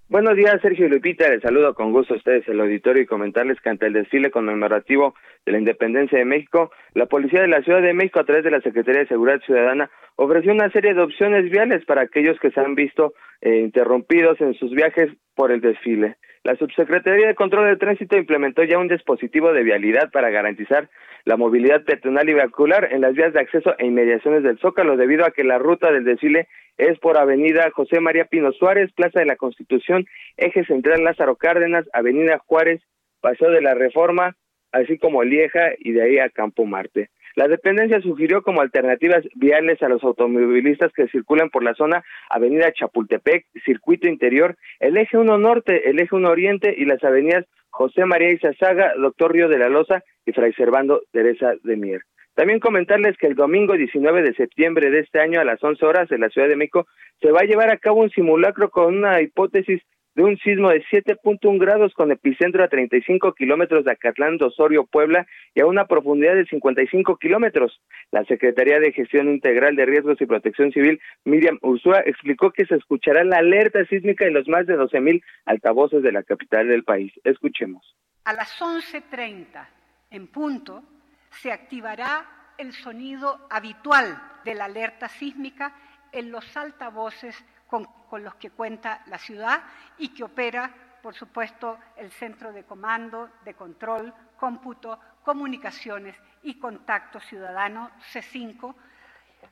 Buenos 0.06 0.36
días, 0.36 0.60
Sergio 0.60 0.86
Lupita. 0.86 1.30
Les 1.30 1.40
saludo 1.40 1.72
con 1.74 1.90
gusto 1.90 2.12
a 2.12 2.18
ustedes 2.18 2.46
el 2.46 2.60
auditorio 2.60 3.02
y 3.02 3.06
comentarles 3.06 3.58
que 3.60 3.70
ante 3.70 3.86
el 3.86 3.94
desfile 3.94 4.30
conmemorativo 4.30 5.14
de 5.46 5.52
la 5.52 5.58
independencia 5.58 6.18
de 6.18 6.26
México, 6.26 6.70
la 6.92 7.06
Policía 7.06 7.40
de 7.40 7.48
la 7.48 7.62
Ciudad 7.62 7.80
de 7.80 7.94
México, 7.94 8.20
a 8.20 8.24
través 8.24 8.44
de 8.44 8.50
la 8.50 8.60
Secretaría 8.60 9.00
de 9.00 9.08
Seguridad 9.08 9.40
Ciudadana, 9.40 9.90
ofreció 10.16 10.52
una 10.52 10.70
serie 10.70 10.92
de 10.92 11.00
opciones 11.00 11.50
viales 11.50 11.86
para 11.86 12.02
aquellos 12.02 12.38
que 12.38 12.50
se 12.50 12.60
han 12.60 12.74
visto 12.74 13.14
eh, 13.40 13.60
interrumpidos 13.60 14.38
en 14.42 14.52
sus 14.54 14.72
viajes 14.72 15.10
por 15.34 15.50
el 15.50 15.62
desfile. 15.62 16.16
La 16.44 16.56
Subsecretaría 16.56 17.26
de 17.26 17.34
Control 17.34 17.66
de 17.66 17.78
Tránsito 17.78 18.18
implementó 18.18 18.62
ya 18.64 18.78
un 18.78 18.86
dispositivo 18.86 19.54
de 19.54 19.62
vialidad 19.62 20.10
para 20.10 20.28
garantizar 20.28 20.90
la 21.24 21.38
movilidad 21.38 21.84
peatonal 21.84 22.28
y 22.28 22.34
vehicular 22.34 22.92
en 22.92 23.00
las 23.00 23.14
vías 23.14 23.32
de 23.32 23.40
acceso 23.40 23.74
e 23.78 23.86
inmediaciones 23.86 24.42
del 24.42 24.58
Zócalo, 24.58 24.98
debido 24.98 25.24
a 25.24 25.30
que 25.30 25.42
la 25.42 25.58
ruta 25.58 25.90
del 25.90 26.04
desfile 26.04 26.46
es 26.76 26.98
por 26.98 27.16
Avenida 27.16 27.70
José 27.70 27.98
María 27.98 28.26
Pino 28.26 28.52
Suárez, 28.52 28.92
Plaza 28.92 29.20
de 29.20 29.26
la 29.26 29.36
Constitución, 29.36 30.04
Eje 30.36 30.66
Central 30.66 31.02
Lázaro 31.02 31.36
Cárdenas, 31.36 31.88
Avenida 31.94 32.38
Juárez, 32.46 32.82
Paseo 33.22 33.50
de 33.50 33.62
la 33.62 33.72
Reforma, 33.72 34.36
así 34.70 34.98
como 34.98 35.24
Lieja 35.24 35.72
y 35.78 35.92
de 35.92 36.02
ahí 36.02 36.18
a 36.18 36.28
Campo 36.28 36.66
Marte. 36.66 37.08
La 37.36 37.48
dependencia 37.48 38.00
sugirió 38.00 38.42
como 38.42 38.60
alternativas 38.60 39.24
viales 39.34 39.82
a 39.82 39.88
los 39.88 40.04
automovilistas 40.04 40.92
que 40.92 41.08
circulan 41.08 41.50
por 41.50 41.64
la 41.64 41.74
zona 41.74 42.04
Avenida 42.30 42.72
Chapultepec, 42.72 43.46
Circuito 43.64 44.06
Interior, 44.06 44.56
el 44.78 44.96
Eje 44.96 45.18
1 45.18 45.38
Norte, 45.38 45.90
el 45.90 45.98
Eje 45.98 46.14
1 46.14 46.28
Oriente 46.28 46.74
y 46.76 46.84
las 46.84 47.02
avenidas 47.02 47.44
José 47.70 48.04
María 48.04 48.30
Izazaga, 48.30 48.92
Doctor 48.96 49.32
Río 49.32 49.48
de 49.48 49.58
la 49.58 49.68
Loza 49.68 50.04
y 50.24 50.32
Fray 50.32 50.52
Servando 50.52 51.02
Teresa 51.10 51.54
de 51.64 51.76
Mier. 51.76 52.02
También 52.34 52.60
comentarles 52.60 53.16
que 53.16 53.26
el 53.26 53.34
domingo 53.34 53.74
19 53.74 54.22
de 54.22 54.34
septiembre 54.34 54.90
de 54.90 55.00
este 55.00 55.20
año 55.20 55.40
a 55.40 55.44
las 55.44 55.62
11 55.62 55.84
horas 55.84 56.12
en 56.12 56.20
la 56.20 56.28
Ciudad 56.28 56.48
de 56.48 56.56
México 56.56 56.86
se 57.20 57.32
va 57.32 57.40
a 57.40 57.46
llevar 57.46 57.70
a 57.70 57.78
cabo 57.78 58.00
un 58.00 58.10
simulacro 58.10 58.70
con 58.70 58.96
una 58.96 59.20
hipótesis 59.22 59.82
de 60.14 60.22
un 60.22 60.36
sismo 60.38 60.70
de 60.70 60.84
7.1 60.84 61.58
grados 61.58 61.92
con 61.94 62.12
epicentro 62.12 62.62
a 62.62 62.68
35 62.68 63.34
kilómetros 63.34 63.84
de 63.84 63.92
Acatlán, 63.92 64.38
Osorio, 64.40 64.84
Puebla 64.84 65.26
y 65.54 65.60
a 65.60 65.66
una 65.66 65.86
profundidad 65.86 66.34
de 66.34 66.46
55 66.46 67.16
kilómetros. 67.16 67.80
La 68.10 68.24
Secretaría 68.24 68.78
de 68.78 68.92
Gestión 68.92 69.28
Integral 69.28 69.76
de 69.76 69.86
Riesgos 69.86 70.20
y 70.20 70.26
Protección 70.26 70.72
Civil, 70.72 71.00
Miriam 71.24 71.58
Ursúa, 71.62 72.00
explicó 72.00 72.52
que 72.52 72.66
se 72.66 72.76
escuchará 72.76 73.24
la 73.24 73.38
alerta 73.38 73.84
sísmica 73.86 74.24
en 74.26 74.34
los 74.34 74.48
más 74.48 74.66
de 74.66 74.76
12 74.76 75.00
mil 75.00 75.22
altavoces 75.46 76.02
de 76.02 76.12
la 76.12 76.22
capital 76.22 76.68
del 76.68 76.84
país. 76.84 77.12
Escuchemos. 77.24 77.96
A 78.24 78.32
las 78.32 78.60
11.30 78.60 79.66
en 80.10 80.28
punto 80.28 80.82
se 81.30 81.50
activará 81.50 82.52
el 82.56 82.72
sonido 82.72 83.46
habitual 83.50 84.16
de 84.44 84.54
la 84.54 84.66
alerta 84.66 85.08
sísmica 85.08 85.74
en 86.12 86.30
los 86.30 86.56
altavoces 86.56 87.44
con, 87.74 87.86
con, 88.08 88.22
los 88.22 88.36
que 88.36 88.50
cuenta 88.50 89.02
la 89.08 89.18
ciudad 89.18 89.64
y 89.98 90.10
que 90.10 90.22
opera, 90.22 90.70
por 91.02 91.12
supuesto, 91.12 91.76
el 91.96 92.12
Centro 92.12 92.52
de 92.52 92.62
Comando, 92.62 93.30
de 93.44 93.54
Control, 93.54 94.14
Cómputo, 94.36 95.00
Comunicaciones 95.24 96.14
y 96.44 96.60
Contacto 96.60 97.18
Ciudadano 97.18 97.90
C5. 98.12 98.76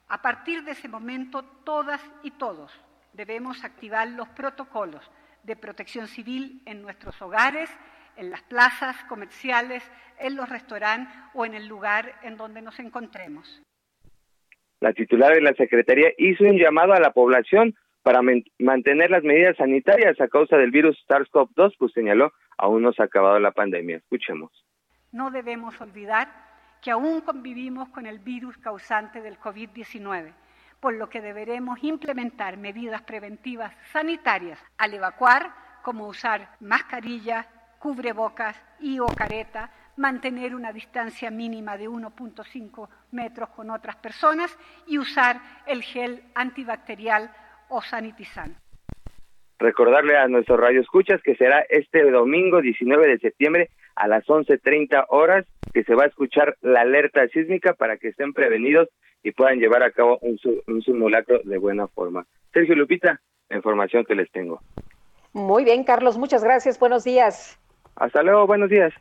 A 0.07 0.23
partir 0.23 0.63
de 0.63 0.71
ese 0.71 0.87
momento, 0.89 1.43
todas 1.65 2.01
y 2.23 2.31
todos 2.31 2.71
debemos 3.13 3.65
activar 3.65 4.07
los 4.07 4.29
protocolos 4.29 5.03
de 5.43 5.57
protección 5.57 6.07
civil 6.07 6.63
en 6.65 6.81
nuestros 6.81 7.21
hogares, 7.23 7.77
en 8.17 8.31
las 8.31 8.43
plazas 8.43 9.03
comerciales, 9.09 9.83
en 10.21 10.37
los 10.37 10.49
restaurantes 10.49 11.13
o 11.35 11.45
en 11.45 11.55
el 11.55 11.67
lugar 11.67 12.21
en 12.23 12.37
donde 12.37 12.63
nos 12.63 12.79
encontremos. 12.79 13.61
La 14.79 14.93
titular 14.93 15.35
de 15.35 15.41
la 15.41 15.55
Secretaría 15.55 16.13
hizo 16.19 16.45
un 16.45 16.57
llamado 16.57 16.93
a 16.93 17.01
la 17.01 17.11
población 17.11 17.75
para 18.03 18.21
mantener 18.59 19.11
las 19.11 19.23
medidas 19.23 19.57
sanitarias 19.57 20.21
a 20.21 20.29
causa 20.29 20.57
del 20.57 20.71
virus 20.71 20.99
SARS-CoV-2, 21.09 21.77
pues 21.79 21.93
señaló, 21.93 22.33
aún 22.59 22.83
no 22.83 22.93
se 22.93 23.03
ha 23.03 23.07
acabado 23.07 23.39
la 23.39 23.53
pandemia. 23.53 23.99
Escuchemos. 23.99 24.51
No 25.13 25.31
debemos 25.31 25.81
olvidar 25.81 26.29
que 26.81 26.91
aún 26.91 27.21
convivimos 27.21 27.89
con 27.91 28.07
el 28.07 28.19
virus 28.19 28.59
causante 28.59 29.21
del 29.21 29.39
COVID-19, 29.39 30.33
por 30.81 30.95
lo 30.95 31.09
que 31.09 31.21
deberemos 31.21 31.83
implementar 31.85 32.57
medidas 32.57 33.03
preventivas 33.03 33.73
sanitarias 33.93 34.59
al 34.79 34.95
evacuar, 34.95 35.55
como 35.83 36.09
usar 36.09 36.57
mascarilla, 36.61 37.47
cubrebocas 37.79 38.61
y 38.81 38.99
o 38.99 39.07
careta, 39.07 39.71
mantener 39.97 40.55
una 40.55 40.73
distancia 40.73 41.31
mínima 41.31 41.77
de 41.77 41.89
1.5 41.89 42.89
metros 43.13 43.51
con 43.51 43.71
otras 43.71 43.97
personas 43.97 44.57
y 44.87 44.99
usar 44.99 45.41
el 45.67 45.83
gel 45.83 46.25
antibacterial 46.35 47.31
o 47.73 47.81
sanitizante. 47.81 48.59
Recordarle 49.59 50.17
a 50.17 50.29
nuestros 50.29 50.61
radioescuchas 50.61 51.23
que 51.23 51.37
será 51.37 51.65
este 51.69 52.11
domingo 52.11 52.61
19 52.61 53.07
de 53.09 53.19
septiembre 53.19 53.71
a 53.95 54.09
las 54.09 54.25
11.30 54.27 55.07
horas 55.09 55.47
que 55.73 55.85
se 55.85 55.95
va 55.95 56.05
a 56.05 56.09
escuchar 56.09 56.57
la 56.61 56.83
alerta 56.83 57.27
sísmica 57.29 57.73
para 57.73 57.97
que 57.97 58.09
estén 58.09 58.33
prevenidos 58.33 58.89
y 59.23 59.33
puedan 59.33 59.59
llevar 59.59 59.83
a 59.83 59.93
cabo 59.93 60.19
un, 60.21 60.39
un 60.67 60.83
simulacro 60.83 61.41
de 61.45 61.59
buena 61.59 61.87
forma. 61.89 62.27
Sergio 62.53 62.75
Lupita, 62.75 63.21
la 63.49 63.57
información 63.57 64.05
que 64.05 64.15
les 64.15 64.31
tengo. 64.31 64.61
Muy 65.33 65.65
bien, 65.65 65.85
Carlos, 65.85 66.19
muchas 66.19 66.45
gracias. 66.45 66.79
Buenos 66.79 67.05
días. 67.05 67.59
Hasta 67.97 68.23
luego, 68.23 68.47
buenos 68.47 68.69
días. 68.69 68.93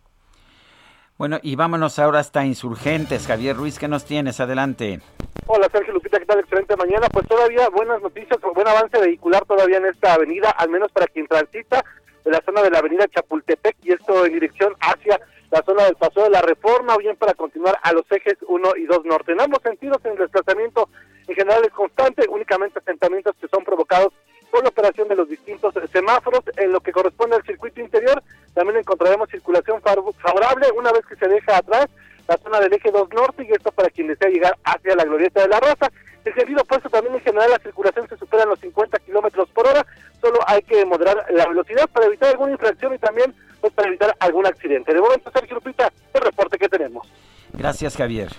Bueno, 1.21 1.37
y 1.43 1.55
vámonos 1.55 1.99
ahora 1.99 2.17
hasta 2.17 2.43
Insurgentes. 2.45 3.27
Javier 3.27 3.55
Ruiz, 3.55 3.77
¿qué 3.77 3.87
nos 3.87 4.05
tienes? 4.05 4.39
Adelante. 4.39 5.01
Hola 5.45 5.69
Sergio 5.71 5.93
Lupita, 5.93 6.17
¿qué 6.17 6.25
tal? 6.25 6.39
Excelente 6.39 6.75
mañana. 6.75 7.07
Pues 7.09 7.27
todavía 7.27 7.69
buenas 7.69 8.01
noticias, 8.01 8.39
buen 8.55 8.67
avance 8.67 8.99
vehicular 8.99 9.45
todavía 9.45 9.77
en 9.77 9.85
esta 9.85 10.15
avenida, 10.15 10.49
al 10.49 10.71
menos 10.71 10.91
para 10.91 11.05
quien 11.05 11.27
transita 11.27 11.85
de 12.25 12.31
la 12.31 12.41
zona 12.43 12.63
de 12.63 12.71
la 12.71 12.79
avenida 12.79 13.07
Chapultepec 13.07 13.75
y 13.83 13.91
esto 13.91 14.25
en 14.25 14.33
dirección 14.33 14.73
hacia 14.79 15.19
la 15.51 15.61
zona 15.61 15.83
del 15.83 15.95
Paso 15.95 16.23
de 16.23 16.31
la 16.31 16.41
Reforma 16.41 16.95
o 16.95 16.97
bien 16.97 17.15
para 17.17 17.35
continuar 17.35 17.77
a 17.83 17.93
los 17.93 18.11
ejes 18.11 18.37
1 18.47 18.77
y 18.77 18.87
2 18.87 19.05
norte. 19.05 19.33
En 19.33 19.41
ambos 19.41 19.61
sentidos, 19.61 20.03
en 20.03 20.13
el 20.13 20.17
desplazamiento 20.17 20.89
en 21.27 21.35
general 21.35 21.63
es 21.63 21.71
constante, 21.73 22.27
únicamente 22.29 22.79
asentamientos 22.79 23.35
que 23.39 23.47
son 23.47 23.63
provocados 23.63 24.11
por 24.51 24.63
la 24.63 24.69
operación 24.69 25.07
de 25.07 25.15
los 25.15 25.29
distintos 25.29 25.73
semáforos. 25.91 26.41
En 26.57 26.71
lo 26.71 26.81
que 26.81 26.91
corresponde 26.91 27.37
al 27.37 27.43
circuito 27.43 27.81
interior, 27.81 28.21
también 28.53 28.77
encontraremos 28.77 29.29
circulación 29.29 29.81
favorable 29.81 30.67
una 30.77 30.91
vez 30.91 31.05
que 31.05 31.15
se 31.15 31.27
deja 31.27 31.57
atrás 31.57 31.87
la 32.27 32.37
zona 32.37 32.59
del 32.59 32.73
eje 32.73 32.91
2 32.91 33.09
norte 33.13 33.47
y 33.49 33.51
esto 33.51 33.71
para 33.71 33.89
quien 33.89 34.07
desea 34.07 34.29
llegar 34.29 34.55
hacia 34.63 34.95
la 34.95 35.05
glorieta 35.05 35.41
de 35.41 35.47
la 35.47 35.59
Rosa. 35.59 35.91
El 36.23 36.35
sentido 36.35 36.61
opuesto 36.61 36.89
también 36.89 37.15
en 37.15 37.21
general 37.21 37.49
la 37.49 37.59
circulación 37.59 38.07
se 38.07 38.17
supera 38.17 38.45
los 38.45 38.59
50 38.59 38.99
kilómetros 38.99 39.49
por 39.49 39.67
hora, 39.67 39.85
solo 40.21 40.39
hay 40.45 40.61
que 40.61 40.85
moderar 40.85 41.25
la 41.31 41.47
velocidad 41.47 41.89
para 41.89 42.05
evitar 42.05 42.29
alguna 42.29 42.51
infracción 42.51 42.93
y 42.93 42.99
también 42.99 43.33
pues, 43.59 43.73
para 43.73 43.87
evitar 43.87 44.15
algún 44.19 44.45
accidente. 44.45 44.93
De 44.93 45.01
momento, 45.01 45.31
Sergio 45.31 45.55
Lupita, 45.55 45.91
el 46.13 46.21
reporte 46.21 46.57
que 46.57 46.69
tenemos. 46.69 47.07
Gracias, 47.53 47.97
Javier. 47.97 48.29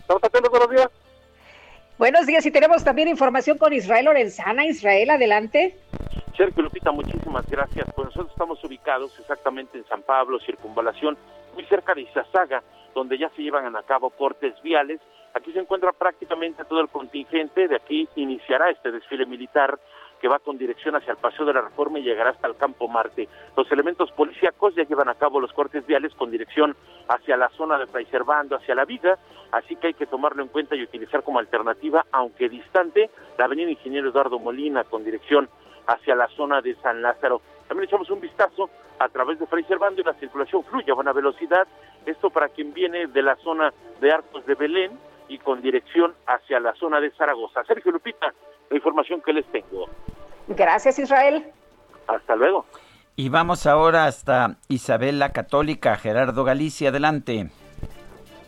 Estamos 0.00 0.22
atentos, 0.22 0.50
buenos 0.50 0.70
días. 0.70 0.88
Buenos 2.00 2.26
días 2.26 2.46
y 2.46 2.50
tenemos 2.50 2.82
también 2.82 3.08
información 3.08 3.58
con 3.58 3.74
Israel 3.74 4.06
Lorenzana. 4.06 4.64
Israel, 4.64 5.10
adelante. 5.10 5.76
Sergio 6.34 6.62
Lupita, 6.62 6.90
muchísimas 6.92 7.44
gracias. 7.46 7.86
Pues 7.94 8.06
nosotros 8.06 8.30
estamos 8.30 8.64
ubicados 8.64 9.12
exactamente 9.20 9.76
en 9.76 9.84
San 9.84 10.00
Pablo, 10.00 10.40
Circunvalación, 10.40 11.18
muy 11.52 11.62
cerca 11.66 11.92
de 11.92 12.00
Izazaga, 12.00 12.62
donde 12.94 13.18
ya 13.18 13.28
se 13.36 13.42
llevan 13.42 13.76
a 13.76 13.82
cabo 13.82 14.08
cortes 14.08 14.54
viales. 14.62 14.98
Aquí 15.34 15.52
se 15.52 15.58
encuentra 15.58 15.92
prácticamente 15.92 16.64
todo 16.64 16.80
el 16.80 16.88
contingente. 16.88 17.68
De 17.68 17.76
aquí 17.76 18.08
iniciará 18.16 18.70
este 18.70 18.92
desfile 18.92 19.26
militar 19.26 19.78
que 20.20 20.28
va 20.28 20.38
con 20.38 20.58
dirección 20.58 20.94
hacia 20.94 21.12
el 21.12 21.16
Paseo 21.16 21.46
de 21.46 21.54
la 21.54 21.62
Reforma 21.62 21.98
y 21.98 22.02
llegará 22.02 22.30
hasta 22.30 22.46
el 22.46 22.56
Campo 22.56 22.88
Marte. 22.88 23.28
Los 23.56 23.70
elementos 23.72 24.12
policíacos 24.12 24.74
ya 24.74 24.84
llevan 24.84 25.08
a 25.08 25.14
cabo 25.14 25.40
los 25.40 25.52
cortes 25.52 25.86
viales 25.86 26.14
con 26.14 26.30
dirección 26.30 26.76
hacia 27.08 27.36
la 27.36 27.48
zona 27.50 27.78
de 27.78 27.86
Fray 27.86 28.04
Servando, 28.06 28.56
hacia 28.56 28.74
la 28.74 28.84
Viga, 28.84 29.18
así 29.52 29.76
que 29.76 29.88
hay 29.88 29.94
que 29.94 30.06
tomarlo 30.06 30.42
en 30.42 30.48
cuenta 30.48 30.76
y 30.76 30.82
utilizar 30.82 31.22
como 31.22 31.38
alternativa, 31.38 32.04
aunque 32.12 32.48
distante, 32.48 33.10
la 33.38 33.46
avenida 33.46 33.70
Ingeniero 33.70 34.10
Eduardo 34.10 34.38
Molina 34.38 34.84
con 34.84 35.04
dirección 35.04 35.48
hacia 35.86 36.14
la 36.14 36.28
zona 36.28 36.60
de 36.60 36.74
San 36.76 37.02
Lázaro. 37.02 37.40
También 37.66 37.88
echamos 37.88 38.10
un 38.10 38.20
vistazo 38.20 38.68
a 38.98 39.08
través 39.08 39.38
de 39.38 39.46
Fray 39.46 39.64
Servando 39.64 40.00
y 40.00 40.04
la 40.04 40.14
circulación 40.14 40.62
fluye 40.64 40.92
a 40.92 40.94
buena 40.94 41.12
velocidad. 41.12 41.66
Esto 42.04 42.30
para 42.30 42.48
quien 42.48 42.74
viene 42.74 43.06
de 43.06 43.22
la 43.22 43.36
zona 43.36 43.72
de 44.00 44.12
Arcos 44.12 44.44
de 44.44 44.54
Belén 44.54 44.98
y 45.28 45.38
con 45.38 45.62
dirección 45.62 46.14
hacia 46.26 46.60
la 46.60 46.74
zona 46.74 47.00
de 47.00 47.10
Zaragoza. 47.12 47.64
Sergio 47.64 47.92
Lupita, 47.92 48.34
la 48.70 48.76
información 48.76 49.20
que 49.20 49.32
les 49.32 49.46
tengo. 49.46 49.88
Gracias, 50.48 50.98
Israel. 50.98 51.44
Hasta 52.06 52.36
luego. 52.36 52.66
Y 53.16 53.28
vamos 53.28 53.66
ahora 53.66 54.06
hasta 54.06 54.56
Isabel 54.68 55.18
la 55.18 55.32
Católica, 55.32 55.96
Gerardo 55.96 56.44
Galicia, 56.44 56.88
adelante. 56.88 57.50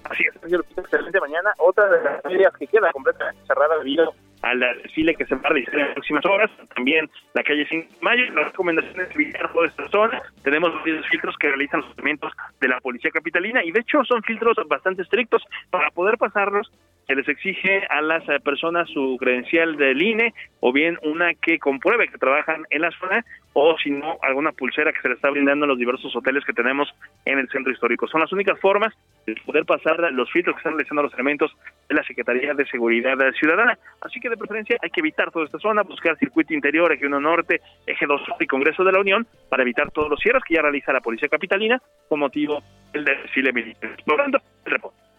Así 0.05 0.25
es, 0.25 0.51
Lupita, 0.51 0.81
excelente 0.81 1.21
mañana. 1.21 1.53
Otra 1.59 1.89
de 1.89 2.03
las 2.03 2.25
áreas 2.25 2.53
que 2.57 2.67
queda 2.67 2.91
completamente 2.93 3.47
cerrada 3.47 3.79
debido 3.79 4.15
al 4.43 4.61
desfile 4.83 5.15
que 5.15 5.25
se 5.27 5.35
va 5.37 5.41
a 5.45 5.49
realizar 5.51 5.75
en 5.75 5.87
las 5.87 5.95
próximas 5.95 6.25
horas, 6.27 6.51
también 6.75 7.09
la 7.35 7.43
calle 7.45 7.65
5 7.69 7.89
de 7.89 8.01
Mayo, 8.01 8.25
las 8.35 8.47
recomendaciones 8.47 9.09
de 9.09 9.15
evitar 9.15 9.53
toda 9.53 9.67
esta 9.69 9.89
zona, 9.89 10.21
tenemos 10.43 10.75
varios 10.75 11.07
filtros 11.09 11.37
que 11.39 11.49
realizan 11.49 11.81
los 11.81 11.93
elementos 11.97 12.33
de 12.61 12.69
la 12.69 12.81
Policía 12.81 13.13
Capitalina 13.13 13.65
y 13.65 13.71
de 13.71 13.81
hecho 13.81 14.03
son 14.05 14.23
filtros 14.23 14.57
bastante 14.69 15.03
estrictos 15.03 15.43
para 15.71 15.91
poder 15.91 16.19
pasarlos 16.19 16.73
se 17.13 17.17
les 17.17 17.29
exige 17.29 17.87
a 17.91 18.01
las 18.01 18.27
eh, 18.27 18.41
personas 18.41 18.89
su 18.89 19.19
credencial 19.21 19.77
del 19.77 20.01
INE 20.01 20.33
o 20.61 20.73
bien 20.73 20.99
una 21.03 21.35
que 21.35 21.59
compruebe 21.59 22.09
que 22.09 22.17
trabajan 22.17 22.65
en 22.71 22.81
la 22.81 22.91
zona 22.93 23.23
o 23.53 23.77
si 23.77 23.91
no 23.91 24.17
alguna 24.23 24.53
pulsera 24.53 24.95
que 24.95 25.03
se 25.03 25.09
le 25.09 25.15
está 25.17 25.29
brindando 25.29 25.67
en 25.67 25.69
los 25.69 25.79
diversos 25.79 26.17
hoteles 26.17 26.43
que 26.47 26.55
tenemos 26.55 26.89
en 27.27 27.39
el 27.39 27.51
centro 27.51 27.71
histórico. 27.71 28.07
Son 28.07 28.23
las 28.23 28.33
únicas 28.33 28.59
formas 28.61 28.95
de 29.27 29.35
poder 29.45 29.67
pasar 29.67 29.99
los 30.13 30.31
filtros 30.33 30.57
que 30.57 30.61
están 30.61 30.73
realizando 30.73 31.03
los 31.03 31.13
elementos 31.13 31.55
de 31.87 31.95
la 31.95 32.03
Secretaría 32.03 32.55
de 32.55 32.65
Seguridad 32.65 33.19
Ciudadana. 33.39 33.77
Así 34.01 34.19
que 34.19 34.31
de 34.31 34.39
preferencia 34.39 34.79
hay 34.83 34.89
que 34.89 35.01
evitar 35.01 35.31
toda 35.31 35.45
esta 35.45 35.59
zona, 35.59 35.83
buscar 35.83 36.17
circuito 36.17 36.55
interior, 36.55 36.91
eje 36.93 37.07
1 37.07 37.21
norte, 37.21 37.61
eje 37.87 38.07
2 38.07 38.23
y 38.41 38.47
Congreso 38.47 38.85
de 38.85 38.93
la 38.93 39.01
Unión 39.01 39.27
para 39.51 39.65
evitar 39.65 39.91
todos 39.91 40.09
los 40.09 40.19
cierres 40.19 40.43
que 40.49 40.55
ya 40.55 40.63
realiza 40.63 40.95
la 40.95 41.03
Policía 41.03 41.29
Capitalina 41.29 41.79
con 42.09 42.21
motivo 42.21 42.63
del 42.95 43.05
desfile 43.05 43.53
militar. 43.53 43.97
Por 44.07 44.17
lo 44.17 44.23
tanto, 44.23 44.39
el 44.65 44.73
reporte. 44.73 45.12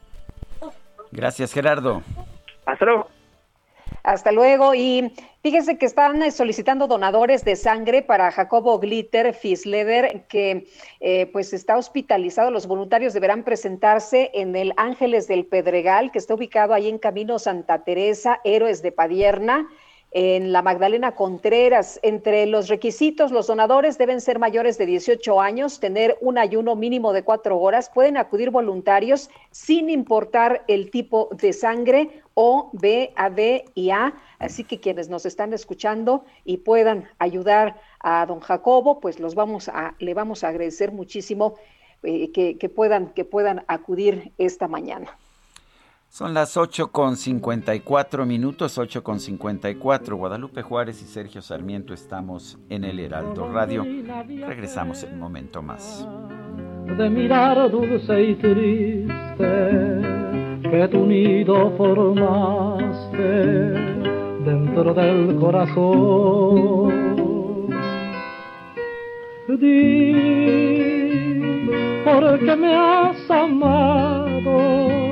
Gracias, 1.14 1.54
Gerardo. 1.54 2.02
Hasta 2.66 2.86
luego. 2.86 3.08
Hasta 4.02 4.32
luego. 4.32 4.74
Y 4.74 5.14
fíjense 5.44 5.78
que 5.78 5.86
están 5.86 6.24
eh, 6.24 6.32
solicitando 6.32 6.88
donadores 6.88 7.46
de 7.46 7.56
sangre 7.56 8.02
para 8.02 8.32
Jacobo 8.32 8.80
Glitter 8.80 9.34
Fisleder, 9.36 10.26
que 10.28 10.68
eh, 11.00 11.30
pues 11.32 11.54
está 11.54 11.78
hospitalizado. 11.78 12.50
Los 12.50 12.66
voluntarios 12.66 13.14
deberán 13.14 13.44
presentarse 13.44 14.32
en 14.34 14.56
el 14.56 14.74
Ángeles 14.76 15.28
del 15.28 15.46
Pedregal, 15.46 16.12
que 16.12 16.18
está 16.18 16.34
ubicado 16.34 16.74
ahí 16.74 16.90
en 16.90 16.98
Camino 16.98 17.38
Santa 17.38 17.84
Teresa, 17.84 18.42
Héroes 18.44 18.82
de 18.82 18.92
Padierna 18.92 19.70
en 20.14 20.52
la 20.52 20.62
Magdalena 20.62 21.14
Contreras. 21.14 22.00
Entre 22.04 22.46
los 22.46 22.68
requisitos, 22.68 23.32
los 23.32 23.48
donadores 23.48 23.98
deben 23.98 24.22
ser 24.22 24.40
mayores 24.40 24.78
de 24.78 24.86
18 24.86 25.42
años, 25.42 25.80
tener 25.80 26.18
un 26.22 26.38
ayuno 26.38 26.76
mínimo 26.76 27.14
de 27.14 27.24
cuatro 27.24 27.60
horas, 27.60 27.90
pueden 27.94 28.18
acudir 28.18 28.52
voluntarios 28.52 29.30
sin 29.52 29.90
importar 29.90 30.64
el 30.68 30.92
tipo 30.92 31.30
de 31.32 31.52
sangre 31.52 32.22
O, 32.36 32.70
B, 32.74 33.12
AB 33.16 33.66
y 33.76 33.90
A. 33.90 34.14
Así 34.40 34.64
que 34.64 34.80
quienes 34.80 35.10
nos 35.10 35.26
están 35.26 35.54
escuchando 35.54 36.26
y 36.46 36.58
puedan 36.58 37.10
ayudar 37.18 37.80
a 38.00 38.26
don 38.26 38.40
Jacobo, 38.40 39.00
pues 39.00 39.20
los 39.20 39.36
vamos 39.36 39.70
a, 39.70 39.96
le 40.00 40.14
vamos 40.14 40.44
a 40.44 40.50
agradecer 40.50 40.92
muchísimo 40.92 41.56
eh, 42.04 42.32
que, 42.32 42.70
puedan, 42.70 43.14
que 43.14 43.26
puedan 43.26 43.64
acudir 43.68 44.34
esta 44.38 44.68
mañana. 44.68 45.18
Son 46.14 46.36
las 46.36 46.58
8 46.58 46.92
con 46.92 47.18
54 47.18 48.28
minutos, 48.28 48.78
8 48.78 49.04
con 49.04 49.20
54. 49.20 50.16
Guadalupe 50.16 50.62
Juárez 50.62 51.02
y 51.02 51.06
Sergio 51.06 51.42
Sarmiento 51.42 51.92
estamos 51.92 52.60
en 52.70 52.84
el 52.84 53.00
Heraldo 53.00 53.52
Radio. 53.52 53.84
Regresamos 53.84 55.02
en 55.02 55.14
un 55.14 55.20
momento 55.20 55.64
más. 55.64 56.08
De 56.86 57.10
mirar 57.10 57.72
dulce 57.72 58.26
y 58.26 58.36
triste 58.36 59.02
que 60.70 60.88
tu 60.92 61.04
nido 61.04 61.76
formaste 61.78 63.18
dentro 64.46 64.94
del 64.94 65.36
corazón. 65.40 66.94
Di, 69.48 70.14
¿por 72.06 72.40
qué 72.40 72.56
me 72.56 72.76
has 72.76 73.32
amado? 73.32 75.03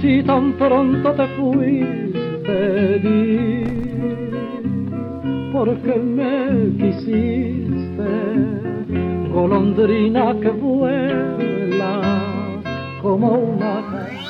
Si 0.00 0.22
tan 0.22 0.52
pronto 0.54 1.12
te 1.12 1.26
fuiste, 1.36 2.98
di, 3.00 3.64
porque 5.52 5.94
me 5.94 6.72
quisiste, 6.78 8.08
golondrina 9.30 10.34
que 10.40 10.48
vuela 10.48 12.00
como 13.02 13.28
una... 13.32 14.29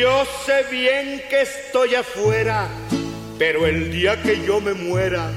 Yo 0.00 0.24
sé 0.46 0.64
bien 0.70 1.22
que 1.28 1.42
estoy 1.42 1.94
afuera, 1.94 2.68
pero 3.38 3.66
el 3.66 3.92
día 3.92 4.16
que 4.22 4.42
yo 4.46 4.58
me 4.58 4.72
muera, 4.72 5.30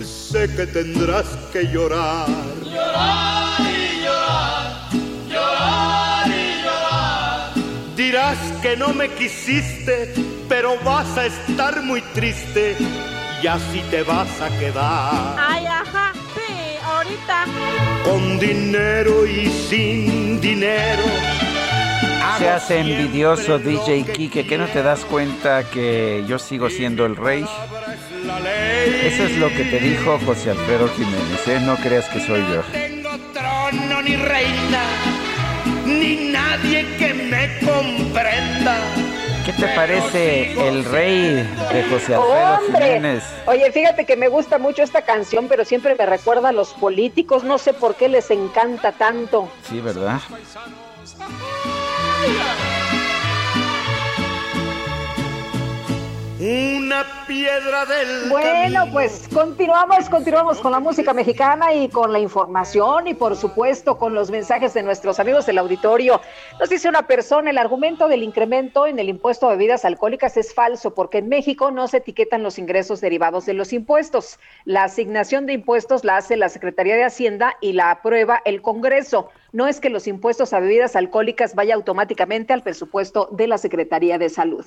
sé 0.00 0.46
que 0.54 0.64
tendrás 0.64 1.26
que 1.52 1.64
llorar. 1.64 2.28
Llorar 2.62 3.60
y 3.62 4.04
llorar, 4.04 4.90
llorar 5.28 6.28
y 6.28 6.62
llorar. 6.62 7.50
Dirás 7.96 8.38
que 8.62 8.76
no 8.76 8.94
me 8.94 9.08
quisiste, 9.08 10.14
pero 10.48 10.78
vas 10.84 11.18
a 11.18 11.26
estar 11.26 11.82
muy 11.82 12.00
triste 12.14 12.76
y 13.42 13.46
así 13.48 13.80
te 13.90 14.04
vas 14.04 14.40
a 14.40 14.56
quedar. 14.56 15.34
Ay, 15.36 15.66
ajá, 15.66 16.12
sí, 16.36 16.78
ahorita. 16.80 17.46
Con 18.04 18.38
dinero 18.38 19.26
y 19.26 19.50
sin 19.68 20.40
dinero 20.40 21.02
se 22.38 22.48
hace 22.48 22.80
envidioso 22.80 23.58
DJ 23.58 24.04
Kike, 24.04 24.46
que 24.46 24.58
no 24.58 24.66
te 24.66 24.82
das 24.82 25.04
cuenta 25.04 25.64
que 25.64 26.24
yo 26.26 26.38
sigo 26.38 26.68
siendo 26.70 27.06
el 27.06 27.16
rey. 27.16 27.46
Eso 29.02 29.24
es 29.24 29.36
lo 29.38 29.48
que 29.48 29.64
te 29.64 29.78
dijo 29.78 30.18
José 30.24 30.50
Alfredo 30.50 30.88
Jiménez, 30.88 31.48
¿eh? 31.48 31.60
no 31.60 31.76
creas 31.76 32.08
que 32.08 32.20
soy 32.20 32.40
yo. 32.40 32.56
No 32.56 32.62
tengo 32.72 33.10
trono 33.32 34.02
ni 34.02 34.16
reina, 34.16 34.82
ni 35.84 36.30
nadie 36.32 36.86
que 36.98 37.14
me 37.14 37.58
comprenda. 37.60 38.78
¿Qué 39.44 39.52
te 39.52 39.68
parece 39.76 40.68
el 40.68 40.84
rey 40.84 41.34
de 41.72 41.84
José 41.88 42.16
Alfredo 42.16 42.58
¡Hombre! 42.58 42.84
Jiménez? 42.84 43.24
Oye, 43.46 43.70
fíjate 43.70 44.04
que 44.04 44.16
me 44.16 44.26
gusta 44.26 44.58
mucho 44.58 44.82
esta 44.82 45.02
canción, 45.02 45.46
pero 45.48 45.64
siempre 45.64 45.94
me 45.96 46.04
recuerda 46.04 46.48
a 46.48 46.52
los 46.52 46.74
políticos. 46.74 47.44
No 47.44 47.58
sé 47.58 47.72
por 47.72 47.94
qué 47.94 48.08
les 48.08 48.32
encanta 48.32 48.90
tanto. 48.90 49.48
Sí, 49.68 49.80
¿verdad? 49.80 50.20
Hallelujah! 52.16 52.75
Una 56.38 57.06
piedra 57.26 57.86
del 57.86 58.28
Bueno, 58.28 58.84
pues 58.92 59.26
continuamos, 59.32 60.10
continuamos 60.10 60.58
con 60.58 60.70
la 60.70 60.80
música 60.80 61.14
mexicana 61.14 61.72
y 61.72 61.88
con 61.88 62.12
la 62.12 62.18
información 62.18 63.06
y 63.06 63.14
por 63.14 63.36
supuesto 63.36 63.96
con 63.96 64.12
los 64.12 64.30
mensajes 64.30 64.74
de 64.74 64.82
nuestros 64.82 65.18
amigos 65.18 65.46
del 65.46 65.56
auditorio. 65.56 66.20
Nos 66.60 66.68
dice 66.68 66.90
una 66.90 67.06
persona, 67.06 67.48
el 67.48 67.56
argumento 67.56 68.06
del 68.06 68.22
incremento 68.22 68.86
en 68.86 68.98
el 68.98 69.08
impuesto 69.08 69.46
a 69.46 69.52
bebidas 69.52 69.86
alcohólicas 69.86 70.36
es 70.36 70.52
falso 70.52 70.92
porque 70.92 71.18
en 71.18 71.30
México 71.30 71.70
no 71.70 71.88
se 71.88 71.98
etiquetan 71.98 72.42
los 72.42 72.58
ingresos 72.58 73.00
derivados 73.00 73.46
de 73.46 73.54
los 73.54 73.72
impuestos. 73.72 74.38
La 74.66 74.84
asignación 74.84 75.46
de 75.46 75.54
impuestos 75.54 76.04
la 76.04 76.18
hace 76.18 76.36
la 76.36 76.50
Secretaría 76.50 76.96
de 76.96 77.04
Hacienda 77.04 77.56
y 77.62 77.72
la 77.72 77.90
aprueba 77.90 78.42
el 78.44 78.60
Congreso. 78.60 79.30
No 79.52 79.68
es 79.68 79.80
que 79.80 79.88
los 79.88 80.06
impuestos 80.06 80.52
a 80.52 80.60
bebidas 80.60 80.96
alcohólicas 80.96 81.54
vaya 81.54 81.74
automáticamente 81.74 82.52
al 82.52 82.62
presupuesto 82.62 83.30
de 83.32 83.46
la 83.46 83.56
Secretaría 83.56 84.18
de 84.18 84.28
Salud. 84.28 84.66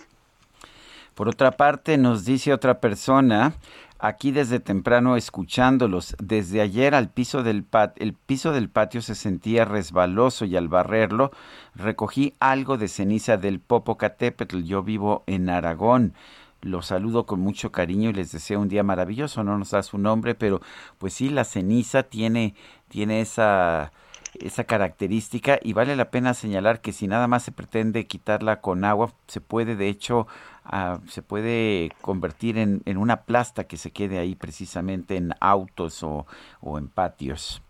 Por 1.19 1.27
otra 1.27 1.51
parte, 1.51 1.97
nos 1.97 2.23
dice 2.23 2.53
otra 2.53 2.79
persona, 2.79 3.51
aquí 3.99 4.31
desde 4.31 4.61
temprano 4.61 5.17
escuchándolos, 5.17 6.15
desde 6.17 6.61
ayer 6.61 6.95
al 6.95 7.09
piso 7.09 7.43
del 7.43 7.65
pat 7.65 8.01
el 8.01 8.13
piso 8.13 8.53
del 8.53 8.69
patio 8.69 9.01
se 9.01 9.15
sentía 9.15 9.65
resbaloso 9.65 10.45
y 10.45 10.55
al 10.55 10.69
barrerlo 10.69 11.31
recogí 11.75 12.35
algo 12.39 12.77
de 12.77 12.87
ceniza 12.87 13.35
del 13.35 13.59
Popocatépetl. 13.59 14.61
Yo 14.63 14.81
vivo 14.81 15.25
en 15.27 15.49
Aragón. 15.49 16.13
Los 16.61 16.85
saludo 16.85 17.25
con 17.25 17.41
mucho 17.41 17.73
cariño 17.73 18.11
y 18.11 18.13
les 18.13 18.31
deseo 18.31 18.61
un 18.61 18.69
día 18.69 18.83
maravilloso. 18.83 19.43
No 19.43 19.57
nos 19.57 19.71
da 19.71 19.83
su 19.83 19.97
nombre, 19.97 20.35
pero 20.35 20.61
pues 20.99 21.15
sí, 21.15 21.27
la 21.27 21.43
ceniza 21.43 22.03
tiene, 22.03 22.55
tiene 22.87 23.19
esa, 23.19 23.91
esa 24.35 24.63
característica 24.63 25.59
y 25.61 25.73
vale 25.73 25.97
la 25.97 26.11
pena 26.11 26.33
señalar 26.33 26.79
que 26.79 26.93
si 26.93 27.07
nada 27.07 27.27
más 27.27 27.43
se 27.43 27.51
pretende 27.51 28.07
quitarla 28.07 28.61
con 28.61 28.85
agua, 28.85 29.11
se 29.27 29.41
puede 29.41 29.75
de 29.75 29.89
hecho 29.89 30.27
ah, 30.69 30.99
se 31.07 31.21
puede 31.21 31.91
convertir 32.01 32.57
en, 32.57 32.81
en 32.85 32.97
una 32.97 33.23
plasta 33.23 33.65
que 33.65 33.77
se 33.77 33.91
quede 33.91 34.19
ahí 34.19 34.35
precisamente 34.35 35.17
en 35.17 35.33
autos 35.39 36.03
o, 36.03 36.25
o 36.61 36.77
en 36.77 36.87
patios. 36.87 37.61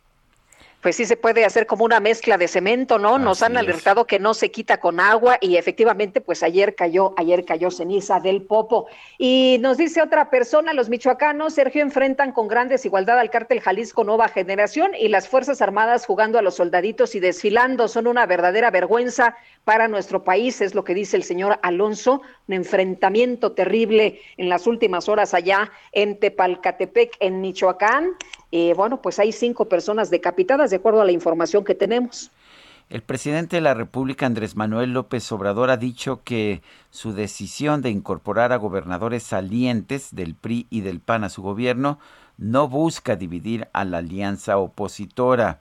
Pues 0.82 0.96
sí 0.96 1.06
se 1.06 1.18
puede 1.18 1.44
hacer 1.44 1.68
como 1.68 1.84
una 1.84 2.00
mezcla 2.00 2.38
de 2.38 2.48
cemento, 2.48 3.00
¿no? 3.00 3.20
Nos 3.20 3.44
han 3.44 3.54
es. 3.54 3.60
alertado 3.60 4.06
que 4.06 4.18
no 4.18 4.34
se 4.34 4.50
quita 4.50 4.80
con 4.80 5.02
agua 5.02 5.38
y 5.42 5.58
efectivamente 5.58 6.22
pues 6.22 6.42
ayer 6.42 6.74
cayó, 6.74 7.14
ayer 7.18 7.44
cayó 7.44 7.70
ceniza 7.70 8.22
del 8.22 8.44
popo. 8.44 8.88
Y 9.18 9.58
nos 9.60 9.78
dice 9.78 10.02
otra 10.02 10.30
persona, 10.30 10.74
los 10.74 10.88
michoacanos, 10.88 11.54
Sergio, 11.54 11.82
enfrentan 11.82 12.32
con 12.32 12.48
gran 12.48 12.70
desigualdad 12.70 13.20
al 13.20 13.30
cártel 13.30 13.60
Jalisco 13.60 14.06
Nueva 14.06 14.30
Generación 14.30 14.92
y 14.98 15.10
las 15.10 15.28
Fuerzas 15.28 15.62
Armadas 15.62 16.06
jugando 16.06 16.40
a 16.40 16.42
los 16.42 16.56
soldaditos 16.56 17.14
y 17.14 17.20
desfilando 17.20 17.90
son 17.90 18.08
una 18.08 18.26
verdadera 18.26 18.72
vergüenza 18.72 19.36
para 19.66 19.88
nuestro 19.90 20.24
país, 20.24 20.62
es 20.62 20.74
lo 20.74 20.84
que 20.84 20.94
dice 20.94 21.18
el 21.18 21.24
señor 21.24 21.60
Alonso, 21.62 22.22
un 22.48 22.56
enfrentamiento 22.56 23.52
terrible 23.52 24.22
en 24.38 24.50
las 24.50 24.66
últimas 24.66 25.10
horas 25.10 25.34
allá 25.34 25.72
en 25.92 26.20
Tepalcatepec, 26.20 27.18
en 27.20 27.42
Michoacán. 27.42 28.12
Eh, 28.52 28.74
bueno, 28.76 29.02
pues 29.02 29.20
hay 29.20 29.32
cinco 29.32 29.66
personas 29.66 30.10
decapitadas, 30.10 30.70
de 30.70 30.78
acuerdo 30.78 31.02
a 31.02 31.06
la 31.06 31.12
información 31.12 31.64
que 31.64 31.76
tenemos. 31.76 32.32
El 32.90 33.04
presidente 33.04 33.58
de 33.58 33.62
la 33.62 33.76
República, 33.76 34.26
Andrés 34.26 34.56
Manuel 34.56 34.94
López 34.94 35.32
Obrador, 35.32 35.70
ha 35.70 35.78
dicho 35.78 36.22
que 36.24 36.64
su 36.90 37.14
decisión 37.14 37.84
de 37.84 37.92
incorporar 37.92 38.52
a 38.52 38.58
gobernadores 38.58 39.22
salientes 39.22 40.16
del 40.16 40.34
PRI 40.34 40.66
y 40.72 40.82
del 40.82 41.00
PAN 41.00 41.24
a 41.24 41.30
su 41.30 41.44
gobierno 41.44 42.00
no 42.40 42.68
busca 42.68 43.16
dividir 43.16 43.68
a 43.74 43.86
la 43.86 44.00
alianza 44.00 44.58
opositora. 44.58 45.60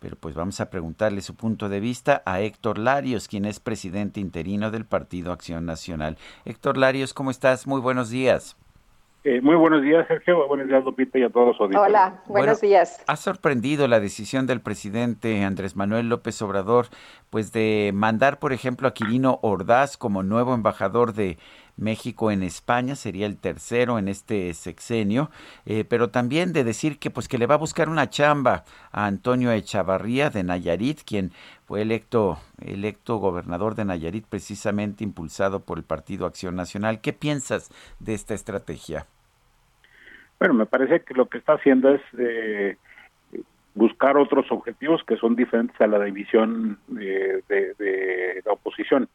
Pero 0.00 0.16
pues 0.16 0.34
vamos 0.34 0.60
a 0.60 0.68
preguntarle 0.68 1.20
su 1.22 1.36
punto 1.36 1.68
de 1.68 1.78
vista 1.78 2.22
a 2.26 2.40
Héctor 2.40 2.78
Larios, 2.78 3.28
quien 3.28 3.44
es 3.44 3.60
presidente 3.60 4.18
interino 4.18 4.72
del 4.72 4.84
Partido 4.84 5.30
Acción 5.30 5.64
Nacional. 5.66 6.18
Héctor 6.44 6.76
Larios, 6.76 7.14
¿cómo 7.14 7.30
estás? 7.30 7.68
Muy 7.68 7.80
buenos 7.80 8.10
días. 8.10 8.56
Eh, 9.26 9.40
muy 9.40 9.56
buenos 9.56 9.80
días, 9.80 10.06
Sergio. 10.06 10.46
Buenos 10.46 10.68
días, 10.68 10.84
Lupita, 10.84 11.18
y 11.18 11.22
a 11.22 11.30
todos 11.30 11.56
los 11.58 11.74
Hola, 11.74 12.22
buenos 12.26 12.60
días. 12.60 13.02
Ha 13.06 13.16
sorprendido 13.16 13.88
la 13.88 13.98
decisión 13.98 14.46
del 14.46 14.60
presidente 14.60 15.42
Andrés 15.44 15.76
Manuel 15.76 16.10
López 16.10 16.42
Obrador, 16.42 16.88
pues 17.30 17.50
de 17.50 17.92
mandar, 17.94 18.38
por 18.38 18.52
ejemplo, 18.52 18.86
a 18.86 18.92
Quirino 18.92 19.38
Ordaz 19.40 19.96
como 19.96 20.22
nuevo 20.22 20.52
embajador 20.52 21.14
de 21.14 21.38
México 21.76 22.30
en 22.30 22.42
España, 22.42 22.96
sería 22.96 23.24
el 23.24 23.38
tercero 23.38 23.98
en 23.98 24.08
este 24.08 24.52
sexenio, 24.52 25.30
eh, 25.64 25.84
pero 25.84 26.10
también 26.10 26.52
de 26.52 26.62
decir 26.62 26.98
que 26.98 27.10
pues 27.10 27.26
que 27.26 27.38
le 27.38 27.46
va 27.46 27.54
a 27.54 27.58
buscar 27.58 27.88
una 27.88 28.10
chamba 28.10 28.64
a 28.92 29.06
Antonio 29.06 29.52
Echavarría 29.52 30.28
de 30.28 30.44
Nayarit, 30.44 31.00
quien 31.02 31.32
fue 31.64 31.80
electo 31.80 32.38
electo 32.60 33.16
gobernador 33.16 33.74
de 33.74 33.86
Nayarit 33.86 34.26
precisamente 34.26 35.02
impulsado 35.02 35.64
por 35.64 35.78
el 35.78 35.84
Partido 35.84 36.26
Acción 36.26 36.56
Nacional. 36.56 37.00
¿Qué 37.00 37.14
piensas 37.14 37.70
de 37.98 38.12
esta 38.12 38.34
estrategia? 38.34 39.06
Bueno, 40.38 40.54
me 40.54 40.66
parece 40.66 41.00
que 41.00 41.14
lo 41.14 41.26
que 41.26 41.38
está 41.38 41.54
haciendo 41.54 41.94
es 41.94 42.02
eh, 42.18 42.76
buscar 43.74 44.16
otros 44.16 44.50
objetivos 44.50 45.02
que 45.04 45.16
son 45.16 45.36
diferentes 45.36 45.80
a 45.80 45.86
la 45.86 46.02
división 46.02 46.78
de, 46.88 47.42
de, 47.48 48.42
la 48.44 48.52
oposición, 48.52 49.08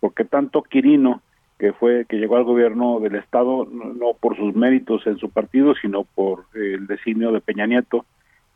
porque 0.00 0.24
tanto 0.24 0.62
Quirino, 0.62 1.22
que 1.58 1.72
fue 1.72 2.04
que 2.08 2.16
llegó 2.16 2.36
al 2.36 2.44
gobierno 2.44 3.00
del 3.00 3.16
estado 3.16 3.66
no, 3.66 4.14
por 4.18 4.36
sus 4.36 4.54
méritos 4.54 5.06
en 5.06 5.18
su 5.18 5.30
partido, 5.30 5.74
sino 5.74 6.04
por 6.04 6.44
el 6.54 6.86
designio 6.86 7.32
de 7.32 7.40
Peña 7.40 7.66
Nieto, 7.66 8.04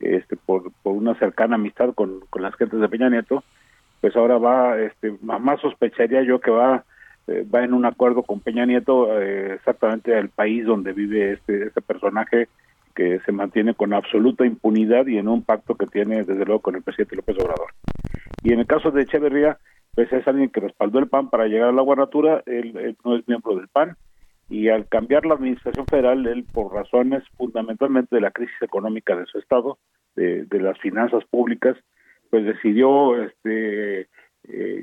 este, 0.01 0.37
por, 0.37 0.73
por 0.83 0.95
una 0.95 1.15
cercana 1.17 1.57
amistad 1.57 1.95
con, 1.95 2.21
con 2.31 2.43
las 2.43 2.55
gentes 2.55 2.81
de 2.81 2.89
Peña 2.89 3.11
Nieto, 3.11 3.43
pues 4.01 4.17
ahora 4.17 4.39
va, 4.39 4.81
este, 4.81 5.17
más 5.23 5.61
sospecharía 5.61 6.23
yo 6.23 6.41
que 6.41 6.51
va 6.51 6.85
eh, 7.29 7.47
va 7.53 7.65
en 7.65 7.73
un 7.73 7.85
acuerdo 7.85 8.23
con 8.23 8.41
Peña 8.41 8.67
Nieto 8.67 9.21
eh, 9.21 9.55
exactamente 9.55 10.17
al 10.17 10.29
país 10.29 10.65
donde 10.65 10.93
vive 10.93 11.33
este, 11.33 11.67
este 11.67 11.81
personaje 11.81 12.49
que 12.95 13.21
se 13.21 13.33
mantiene 13.33 13.75
con 13.75 13.95
absoluta 13.95 14.45
impunidad 14.45 15.07
y 15.07 15.19
en 15.19 15.29
un 15.29 15.43
pacto 15.43 15.77
que 15.77 15.87
tiene 15.87 16.25
desde 16.25 16.45
luego 16.45 16.61
con 16.61 16.75
el 16.75 16.83
presidente 16.83 17.17
López 17.17 17.37
Obrador. 17.39 17.71
Y 18.43 18.53
en 18.53 18.61
el 18.61 18.67
caso 18.67 18.91
de 18.91 19.03
Echeverría, 19.03 19.59
pues 19.95 20.13
es 20.13 20.27
alguien 20.27 20.51
que 20.51 20.61
respaldó 20.61 20.99
el 20.99 21.09
PAN 21.09 21.31
para 21.31 21.47
llegar 21.47 21.69
a 21.69 21.73
la 21.73 21.83
gubernatura, 21.83 22.43
él, 22.47 22.97
no 23.05 23.17
es 23.17 23.27
miembro 23.29 23.57
del 23.57 23.69
PAN, 23.69 23.97
y 24.51 24.69
al 24.69 24.87
cambiar 24.89 25.25
la 25.25 25.35
administración 25.35 25.87
federal, 25.87 26.27
él 26.27 26.45
por 26.53 26.75
razones 26.75 27.23
fundamentalmente 27.37 28.15
de 28.15 28.21
la 28.21 28.31
crisis 28.31 28.61
económica 28.61 29.17
de 29.17 29.27
su 29.27 29.39
estado, 29.39 29.79
de, 30.17 30.45
de 30.45 30.61
las 30.61 30.79
finanzas 30.79 31.25
públicas, 31.25 31.77
pues 32.31 32.45
decidió 32.45 33.23
este 33.23 34.09
eh, 34.49 34.83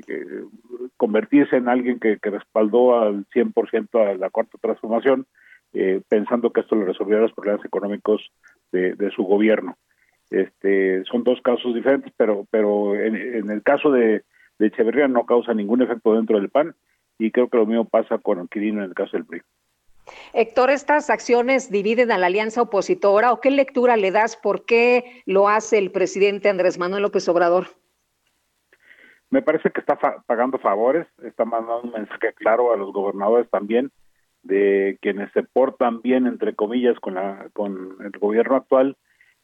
convertirse 0.96 1.56
en 1.56 1.68
alguien 1.68 1.98
que, 1.98 2.18
respaldó 2.22 2.98
al 2.98 3.26
100% 3.28 4.10
a 4.10 4.14
la 4.14 4.30
cuarta 4.30 4.58
transformación, 4.60 5.26
eh, 5.72 6.00
pensando 6.08 6.52
que 6.52 6.60
esto 6.60 6.76
le 6.76 6.86
resolviera 6.86 7.22
los 7.22 7.32
problemas 7.32 7.64
económicos 7.64 8.32
de, 8.72 9.10
su 9.14 9.24
gobierno. 9.24 9.76
Este, 10.30 11.04
son 11.04 11.24
dos 11.24 11.40
casos 11.42 11.74
diferentes, 11.74 12.12
pero, 12.16 12.46
pero 12.50 12.94
en, 12.94 13.50
el 13.50 13.62
caso 13.62 13.90
de, 13.90 14.22
de, 14.58 14.66
Echeverría 14.66 15.08
no 15.08 15.26
causa 15.26 15.54
ningún 15.54 15.82
efecto 15.82 16.14
dentro 16.14 16.38
del 16.38 16.50
PAN 16.50 16.74
y 17.18 17.30
creo 17.30 17.48
que 17.48 17.58
lo 17.58 17.66
mismo 17.66 17.84
pasa 17.84 18.18
con 18.18 18.46
Quirino 18.48 18.82
en 18.82 18.90
el 18.90 18.94
caso 18.94 19.16
del 19.16 19.26
PRI. 19.26 19.42
Héctor, 20.32 20.70
¿estas 20.70 21.10
acciones 21.10 21.70
dividen 21.70 22.10
a 22.10 22.18
la 22.18 22.26
alianza 22.26 22.62
opositora 22.62 23.32
o 23.32 23.40
qué 23.40 23.50
lectura 23.50 23.96
le 23.96 24.10
das? 24.10 24.36
¿Por 24.36 24.64
qué 24.64 25.22
lo 25.26 25.48
hace 25.48 25.78
el 25.78 25.90
presidente 25.90 26.48
Andrés 26.48 26.78
Manuel 26.78 27.02
López 27.02 27.28
Obrador? 27.28 27.68
Me 29.30 29.42
parece 29.42 29.70
que 29.70 29.80
está 29.80 29.96
pagando 30.26 30.58
favores, 30.58 31.06
está 31.22 31.44
mandando 31.44 31.82
un 31.82 31.92
mensaje 31.92 32.32
claro 32.34 32.72
a 32.72 32.76
los 32.76 32.92
gobernadores 32.92 33.48
también 33.48 33.90
de 34.42 34.98
quienes 35.02 35.30
se 35.32 35.42
portan 35.42 36.00
bien 36.02 36.26
entre 36.26 36.54
comillas 36.54 36.98
con 36.98 37.14
la 37.14 37.48
con 37.52 37.96
el 38.00 38.10
gobierno 38.18 38.56
actual, 38.56 38.96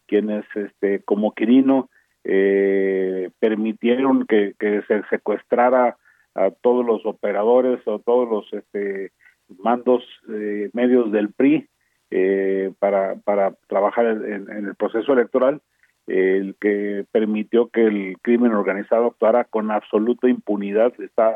quienes 0.06 0.44
este 0.54 1.02
como 1.04 1.34
Quirino 1.34 1.88
eh, 2.24 3.30
permitieron 3.38 4.26
que, 4.26 4.54
se 4.58 5.02
secuestrara 5.10 5.96
a 6.34 6.50
todos 6.50 6.84
los 6.84 7.06
operadores 7.06 7.80
o 7.86 8.00
todos 8.00 8.28
los 8.28 8.52
este, 8.52 9.12
mandos 9.58 10.02
eh, 10.28 10.68
medios 10.72 11.12
del 11.12 11.32
PRI 11.32 11.68
eh, 12.10 12.72
para, 12.80 13.14
para 13.16 13.54
trabajar 13.68 14.06
en, 14.06 14.50
el 14.50 14.74
proceso 14.74 15.12
electoral 15.12 15.60
el 16.06 16.54
que 16.60 17.04
permitió 17.10 17.68
que 17.68 17.86
el 17.86 18.16
crimen 18.22 18.52
organizado 18.52 19.06
actuara 19.06 19.44
con 19.44 19.70
absoluta 19.70 20.28
impunidad, 20.28 20.92
está 21.00 21.34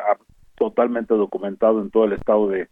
totalmente 0.57 1.15
documentado 1.15 1.81
en 1.81 1.91
todo 1.91 2.05
el 2.05 2.13
estado 2.13 2.49
de, 2.49 2.69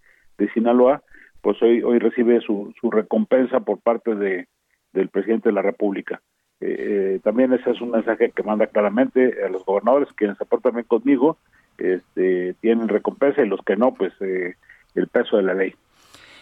Sinaloa, 0.55 1.03
pues 1.41 1.61
hoy, 1.63 1.83
hoy 1.83 1.99
recibe 1.99 2.41
su, 2.41 2.73
su 2.81 2.91
recompensa 2.93 3.59
por 3.61 3.81
parte 3.81 4.15
de, 4.15 4.47
del 4.93 5.09
presidente 5.09 5.49
de 5.49 5.55
la 5.55 5.63
República. 5.63 6.21
Eh, 6.61 7.15
eh, 7.17 7.21
también 7.23 7.53
ese 7.53 7.71
es 7.71 7.81
un 7.81 7.91
mensaje 7.91 8.31
que 8.31 8.43
manda 8.43 8.67
claramente 8.67 9.45
a 9.45 9.49
los 9.49 9.65
gobernadores, 9.65 10.09
quienes 10.15 10.39
se 10.39 10.45
portan 10.45 10.75
bien 10.75 10.87
conmigo, 10.87 11.39
este, 11.79 12.55
tienen 12.61 12.89
recompensa 12.89 13.43
y 13.43 13.49
los 13.49 13.61
que 13.63 13.77
no, 13.77 13.95
pues 13.95 14.13
eh, 14.21 14.57
el 14.95 15.07
peso 15.09 15.37
de 15.37 15.43
la 15.45 15.55
ley. 15.55 15.75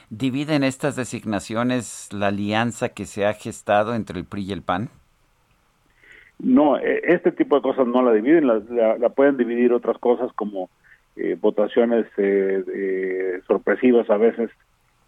¿Dividen 0.09 0.63
estas 0.63 0.97
designaciones 0.97 2.09
la 2.13 2.29
alianza 2.29 2.91
que 2.91 3.07
se 3.07 3.27
ha 3.27 3.35
gestado 3.35 3.95
entre 3.95 4.19
el 4.19 4.25
PRI 4.25 4.45
y 4.45 4.53
el 4.53 4.63
PAN? 4.63 4.89
No, 6.39 6.79
e, 6.79 7.01
este 7.05 7.33
tipo 7.33 7.57
de 7.57 7.63
cosas 7.63 7.87
no 7.87 8.03
la 8.03 8.13
dividen, 8.13 8.47
la, 8.47 9.09
pueden 9.11 9.37
dividir 9.37 9.73
otras 9.73 9.99
cosas 9.99 10.33
como 10.35 10.69
eh, 11.17 11.37
votaciones 11.41 12.07
eh, 12.19 13.41
sorpresivas 13.47 14.09
a 14.11 14.17
veces, 14.17 14.51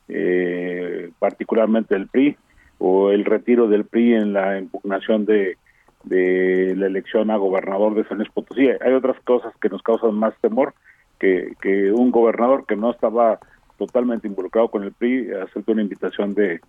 eh, 0.08 1.10
particularmente 1.18 1.94
el 1.94 2.08
PRI, 2.08 2.36
o 2.78 3.10
el 3.10 3.24
retiro 3.24 3.68
del 3.68 3.84
PRI 3.84 4.14
en 4.14 4.32
la 4.32 4.58
impugnación 4.58 5.26
de, 5.26 5.56
de 6.04 6.74
la 6.76 6.86
elección 6.86 7.30
a 7.30 7.36
gobernador 7.36 7.94
de 7.94 8.04
San 8.04 8.18
Luis 8.18 8.30
Potosí. 8.30 8.68
Hay 8.80 8.92
otras 8.92 9.20
cosas 9.20 9.52
que 9.60 9.68
nos 9.68 9.82
causan 9.82 10.14
más 10.14 10.34
temor 10.40 10.74
que, 11.18 11.54
que 11.60 11.92
un 11.92 12.10
gobernador 12.10 12.64
que 12.66 12.76
no 12.76 12.92
estaba 12.92 13.40
totalmente 13.76 14.28
involucrado 14.28 14.68
con 14.68 14.84
el 14.84 14.92
PRI 14.92 15.32
acepte 15.32 15.72
una 15.72 15.82
invitación 15.82 16.34
de 16.34 16.60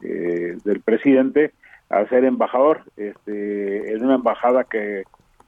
del 0.00 0.82
presidente 0.82 1.52
a 1.88 2.06
ser 2.06 2.24
embajador 2.24 2.82
este, 2.96 3.92
en 3.92 4.04
una 4.04 4.16
embajada 4.16 4.64
que 4.64 5.04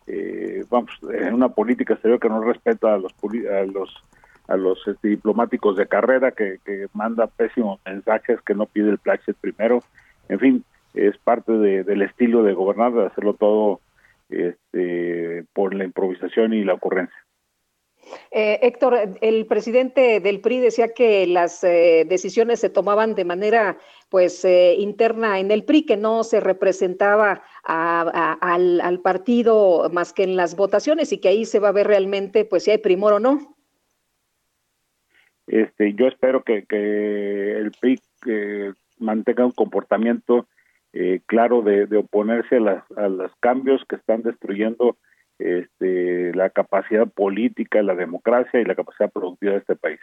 eh, 0.07 0.65
vamos 0.71 0.91
en 1.13 1.35
una 1.35 1.49
política 1.49 1.95
exterior 1.95 2.21
que 2.21 2.29
no 2.29 2.41
respeta 2.43 2.95
a 2.95 2.99
los 2.99 3.13
a 3.13 3.65
los 3.65 4.05
a 4.49 4.57
los 4.57 4.79
este, 4.87 5.09
diplomáticos 5.09 5.77
de 5.77 5.87
carrera 5.87 6.31
que, 6.31 6.59
que, 6.65 6.87
manda 6.93 7.27
pésimos 7.27 7.81
mensajes 7.85 8.41
que 8.43 8.55
no 8.55 8.67
pide 8.67 8.91
el 8.91 8.99
plachet 8.99 9.37
primero. 9.37 9.83
En 10.29 10.39
fin 10.39 10.65
es 10.95 11.19
parte 11.19 11.53
del 11.53 12.03
estilo 12.03 12.43
de 12.43 12.55
gobernar 12.55 12.93
de 12.93 13.07
hacerlo 13.07 13.35
todo 13.35 13.81
este, 14.31 15.45
por 15.53 15.75
la 15.75 15.85
improvisación 15.85 16.55
y 16.55 16.65
la 16.65 16.75
ocurrencia 16.75 17.27
eh, 18.31 18.59
Héctor, 18.63 19.17
el 19.21 19.47
presidente 19.47 20.21
del 20.21 20.41
PRI 20.41 20.61
decía 20.61 20.89
que 20.89 21.27
las 21.27 21.63
eh, 21.65 22.05
decisiones 22.09 22.61
se 22.61 22.71
tomaban 22.71 23.15
de 23.15 23.25
manera 23.25 23.79
pues 24.09 24.45
eh, 24.45 24.75
interna 24.79 25.41
en 25.41 25.51
el 25.51 25.65
PRI, 25.65 25.85
que 25.85 25.97
no 25.97 26.23
se 26.23 26.41
representaba 26.41 27.43
al, 27.65 29.01
partido 29.03 29.91
más 29.93 30.13
que 30.13 30.23
en 30.23 30.37
las 30.37 30.57
votaciones 30.57 31.13
y 31.13 31.19
que 31.19 31.29
ahí 31.29 31.45
se 31.45 31.59
va 31.59 31.69
a 31.69 31.73
ver 31.73 31.89
realmente 31.89 32.45
pues 32.45 32.65
si 32.65 32.71
hay 32.71 32.79
primor 32.79 33.15
o 33.15 33.21
no. 33.21 33.57
Este, 35.47 35.95
yo 35.95 36.07
espero 36.07 36.43
que, 36.43 36.65
el 36.69 37.73
PRI 37.81 38.01
mantenga 38.99 39.45
un 39.45 39.53
comportamiento 39.53 40.47
claro 41.27 41.63
de, 41.63 41.85
oponerse 41.97 42.57
a, 42.57 42.85
a 42.97 43.09
los 43.09 43.35
cambios 43.41 43.85
que 43.89 43.97
están 43.97 44.23
destruyendo 44.23 44.97
este, 45.39 46.35
la 46.35 46.51
capacidad 46.51 47.07
política, 47.07 47.83
la 47.83 47.95
democracia 47.95 48.61
y 48.61 48.65
la 48.65 48.75
capacidad 48.75 49.11
productiva 49.11 49.53
de 49.53 49.59
este 49.59 49.77
país. 49.77 50.01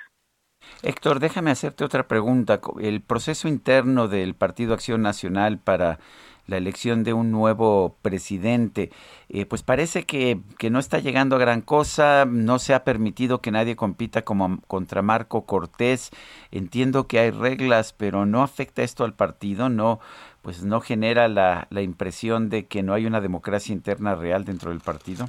Héctor, 0.82 1.20
déjame 1.20 1.52
hacerte 1.52 1.84
otra 1.84 2.08
pregunta. 2.08 2.60
El 2.82 3.02
proceso 3.02 3.48
interno 3.48 4.08
del 4.08 4.34
Partido 4.34 4.74
Acción 4.74 5.02
Nacional 5.02 5.60
para 5.60 6.00
la 6.48 6.58
elección 6.58 7.04
de 7.04 7.14
un 7.14 7.32
nuevo 7.32 7.98
presidente, 8.02 8.90
eh, 9.30 9.46
pues 9.46 9.64
parece 9.64 10.04
que, 10.04 10.40
que, 10.58 10.70
no 10.70 10.80
está 10.80 11.00
llegando 11.00 11.36
a 11.36 11.40
gran 11.40 11.62
cosa, 11.62 12.26
no 12.30 12.60
se 12.60 12.74
ha 12.74 12.84
permitido 12.84 13.42
que 13.42 13.52
nadie 13.52 13.76
compita 13.76 14.24
como 14.24 14.60
contra 14.68 15.02
Marco 15.02 15.46
Cortés. 15.46 16.12
Entiendo 16.52 17.08
que 17.08 17.20
hay 17.20 17.32
reglas, 17.32 17.94
pero 17.94 18.26
no 18.26 18.44
afecta 18.44 18.84
esto 18.84 19.06
al 19.06 19.14
partido, 19.14 19.70
no, 19.70 20.00
pues 20.42 20.64
no 20.64 20.82
genera 20.82 21.28
la, 21.28 21.68
la 21.70 21.82
impresión 21.82 22.50
de 22.50 22.66
que 22.66 22.84
no 22.84 22.94
hay 22.94 23.06
una 23.06 23.22
democracia 23.22 23.74
interna 23.74 24.16
real 24.16 24.44
dentro 24.44 24.72
del 24.72 24.82
partido? 24.82 25.26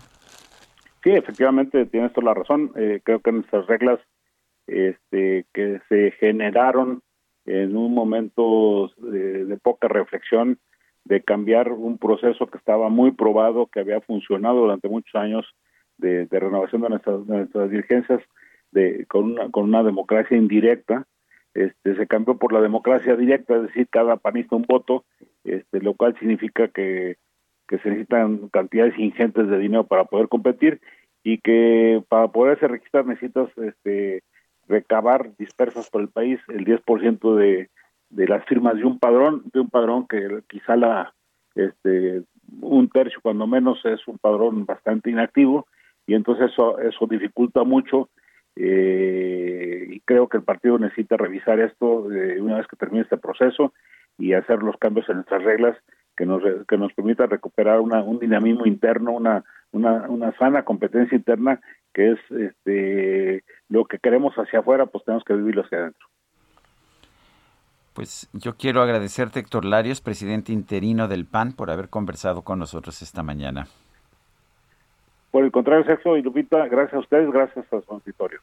Sí, 1.04 1.10
efectivamente, 1.10 1.84
tienes 1.86 2.12
toda 2.14 2.28
la 2.28 2.34
razón. 2.34 2.72
Eh, 2.76 3.00
creo 3.04 3.20
que 3.20 3.30
nuestras 3.30 3.66
reglas 3.66 4.00
este, 4.66 5.44
que 5.52 5.80
se 5.88 6.12
generaron 6.12 7.02
en 7.44 7.76
un 7.76 7.92
momento 7.92 8.90
de, 8.96 9.44
de, 9.44 9.56
poca 9.58 9.86
reflexión, 9.86 10.58
de 11.04 11.22
cambiar 11.22 11.72
un 11.72 11.98
proceso 11.98 12.46
que 12.46 12.58
estaba 12.58 12.88
muy 12.88 13.12
probado, 13.12 13.66
que 13.66 13.80
había 13.80 14.00
funcionado 14.00 14.60
durante 14.60 14.88
muchos 14.88 15.14
años 15.14 15.46
de, 15.98 16.26
de 16.26 16.40
renovación 16.40 16.82
de 16.82 16.88
nuestras, 16.88 17.70
dirigencias, 17.70 18.22
de, 18.72 19.04
con, 19.06 19.24
una, 19.24 19.50
con 19.50 19.64
una 19.64 19.82
democracia 19.82 20.36
indirecta, 20.36 21.06
este, 21.52 21.94
se 21.94 22.06
cambió 22.06 22.36
por 22.36 22.52
la 22.52 22.60
democracia 22.60 23.14
directa, 23.16 23.56
es 23.56 23.62
decir, 23.62 23.88
cada 23.88 24.16
panista 24.16 24.56
un 24.56 24.62
voto, 24.62 25.04
este, 25.44 25.80
lo 25.80 25.94
cual 25.94 26.18
significa 26.18 26.68
que, 26.68 27.16
que 27.68 27.78
se 27.78 27.90
necesitan 27.90 28.48
cantidades 28.48 28.98
ingentes 28.98 29.48
de 29.48 29.58
dinero 29.58 29.86
para 29.86 30.04
poder 30.04 30.28
competir 30.28 30.80
y 31.22 31.38
que 31.38 32.02
para 32.08 32.28
poderse 32.28 32.66
registrar 32.66 33.06
necesitas 33.06 33.48
este, 33.58 34.22
recabar 34.66 35.36
dispersas 35.36 35.88
por 35.90 36.00
el 36.00 36.08
país 36.08 36.40
el 36.48 36.64
10% 36.64 37.36
de, 37.36 37.70
de 38.14 38.28
las 38.28 38.44
firmas 38.46 38.76
de 38.76 38.84
un 38.84 38.98
padrón, 38.98 39.42
de 39.52 39.60
un 39.60 39.68
padrón 39.68 40.06
que 40.06 40.40
quizá 40.48 40.76
la 40.76 41.12
este 41.54 42.22
un 42.60 42.88
tercio 42.88 43.20
cuando 43.22 43.46
menos 43.46 43.84
es 43.84 44.06
un 44.06 44.18
padrón 44.18 44.66
bastante 44.66 45.10
inactivo 45.10 45.66
y 46.06 46.14
entonces 46.14 46.50
eso 46.52 46.78
eso 46.78 47.06
dificulta 47.06 47.64
mucho 47.64 48.08
eh, 48.56 49.86
y 49.88 50.00
creo 50.00 50.28
que 50.28 50.36
el 50.36 50.44
partido 50.44 50.78
necesita 50.78 51.16
revisar 51.16 51.58
esto 51.58 52.12
eh, 52.12 52.40
una 52.40 52.58
vez 52.58 52.66
que 52.68 52.76
termine 52.76 53.02
este 53.02 53.16
proceso 53.16 53.72
y 54.16 54.32
hacer 54.34 54.62
los 54.62 54.76
cambios 54.76 55.08
en 55.08 55.16
nuestras 55.16 55.42
reglas 55.42 55.76
que 56.16 56.26
nos 56.26 56.42
que 56.68 56.78
nos 56.78 56.92
permita 56.92 57.26
recuperar 57.26 57.80
una, 57.80 58.02
un 58.02 58.20
dinamismo 58.20 58.66
interno, 58.66 59.10
una, 59.12 59.44
una 59.72 60.08
una 60.08 60.36
sana 60.38 60.64
competencia 60.64 61.16
interna 61.16 61.60
que 61.92 62.12
es 62.12 62.18
este 62.30 63.42
lo 63.68 63.86
que 63.86 63.98
queremos 63.98 64.34
hacia 64.36 64.60
afuera, 64.60 64.86
pues 64.86 65.04
tenemos 65.04 65.24
que 65.24 65.34
vivirlo 65.34 65.62
hacia 65.62 65.78
adentro. 65.78 66.06
Pues 67.94 68.28
yo 68.32 68.56
quiero 68.56 68.82
agradecerte, 68.82 69.38
Héctor 69.38 69.64
Larios, 69.64 70.00
presidente 70.00 70.52
interino 70.52 71.06
del 71.06 71.26
PAN, 71.26 71.52
por 71.52 71.70
haber 71.70 71.88
conversado 71.88 72.42
con 72.42 72.58
nosotros 72.58 73.00
esta 73.02 73.22
mañana. 73.22 73.68
Por 75.30 75.44
el 75.44 75.52
contrario, 75.52 75.84
Sergio 75.84 76.16
y 76.16 76.22
Lupita, 76.22 76.66
gracias 76.66 76.94
a 76.94 76.98
ustedes, 76.98 77.30
gracias 77.30 77.64
a 77.72 77.80
su 77.80 77.92
auditorio. 77.92 78.40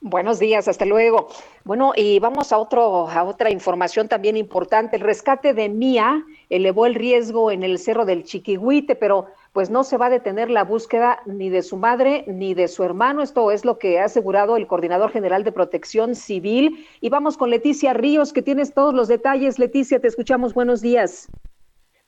Buenos 0.00 0.38
días, 0.38 0.68
hasta 0.68 0.84
luego. 0.84 1.28
Bueno, 1.64 1.92
y 1.96 2.18
vamos 2.18 2.52
a 2.52 2.58
otro 2.58 3.08
a 3.08 3.22
otra 3.22 3.50
información 3.50 4.06
también 4.06 4.36
importante. 4.36 4.96
El 4.96 5.02
rescate 5.02 5.54
de 5.54 5.68
Mía 5.68 6.22
elevó 6.50 6.86
el 6.86 6.94
riesgo 6.94 7.50
en 7.50 7.62
el 7.62 7.78
Cerro 7.78 8.04
del 8.04 8.24
Chiquihuite, 8.24 8.96
pero 8.96 9.28
pues 9.54 9.70
no 9.70 9.84
se 9.84 9.96
va 9.96 10.06
a 10.06 10.10
detener 10.10 10.50
la 10.50 10.64
búsqueda 10.64 11.20
ni 11.26 11.48
de 11.48 11.62
su 11.62 11.76
madre 11.76 12.24
ni 12.26 12.54
de 12.54 12.66
su 12.66 12.82
hermano. 12.82 13.22
Esto 13.22 13.52
es 13.52 13.64
lo 13.64 13.78
que 13.78 14.00
ha 14.00 14.06
asegurado 14.06 14.56
el 14.56 14.66
coordinador 14.66 15.12
general 15.12 15.44
de 15.44 15.52
Protección 15.52 16.16
Civil. 16.16 16.84
Y 17.00 17.08
vamos 17.08 17.36
con 17.36 17.50
Leticia 17.50 17.92
Ríos, 17.92 18.32
que 18.32 18.42
tienes 18.42 18.74
todos 18.74 18.92
los 18.92 19.06
detalles. 19.06 19.60
Leticia, 19.60 20.00
te 20.00 20.08
escuchamos. 20.08 20.54
Buenos 20.54 20.82
días. 20.82 21.28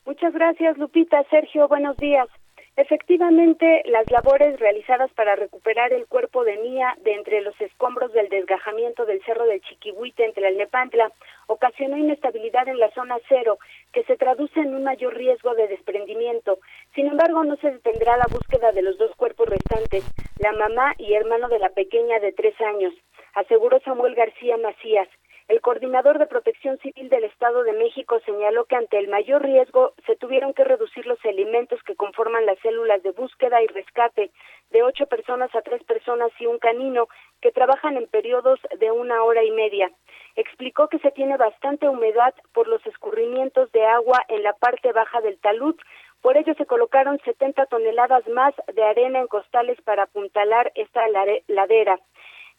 Muchas 0.05 0.35
gracias, 0.35 0.77
Lupita. 0.77 1.23
Sergio, 1.31 1.69
buenos 1.69 1.97
días. 1.99 2.27
Efectivamente, 2.77 3.83
las 3.87 4.11
labores 4.11 4.61
realizadas 4.61 5.11
para 5.13 5.35
recuperar 5.35 5.95
el 5.95 6.07
cuerpo 6.07 6.45
de 6.45 6.59
Mía 6.59 6.95
de 7.01 7.15
entre 7.15 7.41
los 7.41 7.59
escombros 7.59 8.13
del 8.13 8.29
desgajamiento 8.29 9.07
del 9.07 9.23
cerro 9.25 9.47
del 9.47 9.63
Chiquihuite 9.63 10.27
entre 10.27 10.47
el 10.49 10.59
Nepantla 10.59 11.11
ocasionó 11.47 11.97
inestabilidad 11.97 12.69
en 12.69 12.79
la 12.79 12.91
zona 12.91 13.17
cero, 13.31 13.57
que 13.95 14.05
se 14.05 14.19
traduce 14.19 14.61
en 14.61 14.75
un 14.75 14.85
mayor 14.85 15.17
riesgo 15.17 15.55
de 15.55 15.69
desprendimiento. 15.69 16.59
Sin 16.95 17.07
embargo, 17.07 17.45
no 17.45 17.57
se 17.57 17.71
detendrá 17.71 18.19
la 18.19 18.27
búsqueda 18.31 18.73
de 18.73 18.83
los 18.83 18.99
dos 18.99 19.11
cuerpos 19.17 19.49
restantes, 19.49 20.05
la 20.39 20.53
mamá 20.53 20.93
y 20.99 21.15
hermano 21.15 21.49
de 21.49 21.59
la 21.59 21.71
pequeña 21.71 22.21
de 22.21 22.33
tres 22.33 22.61
años, 22.61 22.93
aseguró 23.33 23.81
Samuel 23.81 24.15
García 24.15 24.59
Macías. 24.59 25.09
El 25.49 25.61
coordinador 25.61 26.19
de 26.19 26.27
Protección 26.27 26.77
Civil 26.79 27.09
del 27.09 27.23
Estado 27.23 27.63
de 27.63 27.73
México 27.73 28.19
señaló 28.27 28.65
que 28.65 28.75
ante 28.75 28.99
el 28.99 29.07
mayor 29.07 29.43
riesgo 29.43 29.93
se 30.05 30.17
tuvieron 30.17 30.53
que 30.53 30.65
reducir 30.65 31.07
los 31.07 31.25
elementos 31.25 31.81
que 31.85 31.95
conforman 31.95 32.47
las 32.47 32.59
células 32.59 33.01
de 33.05 33.13
búsqueda 33.13 33.63
y 33.63 33.69
rescate 33.69 34.33
de 34.71 34.83
ocho 34.83 35.07
personas 35.07 35.55
a 35.55 35.63
tres 35.63 35.85
personas 35.85 36.33
y 36.41 36.47
un 36.47 36.59
canino 36.59 37.07
que 37.41 37.53
trabajan 37.53 37.97
en 37.97 38.09
periodos 38.09 38.59
de 38.81 38.91
una 38.91 39.23
hora 39.23 39.45
y 39.45 39.53
media. 39.53 39.93
Explicó 40.35 40.89
que 40.89 40.99
se 40.99 41.13
tiene 41.13 41.37
bastante 41.37 41.89
humedad 41.89 42.35
por 42.53 42.67
los 42.67 42.85
escurrimientos 42.85 43.71
de 43.71 43.87
agua 43.87 44.25
en 44.27 44.43
la 44.43 44.53
parte 44.55 44.91
baja 44.91 45.21
del 45.21 45.39
talud, 45.39 45.77
por 46.23 46.37
ello 46.37 46.55
se 46.55 46.67
colocaron 46.67 47.21
70 47.25 47.67
toneladas 47.67 48.27
más 48.27 48.53
de 48.75 48.83
arena 48.83 49.21
en 49.21 49.29
costales 49.29 49.81
para 49.83 50.05
apuntalar 50.05 50.73
esta 50.75 51.03
ladera 51.47 52.01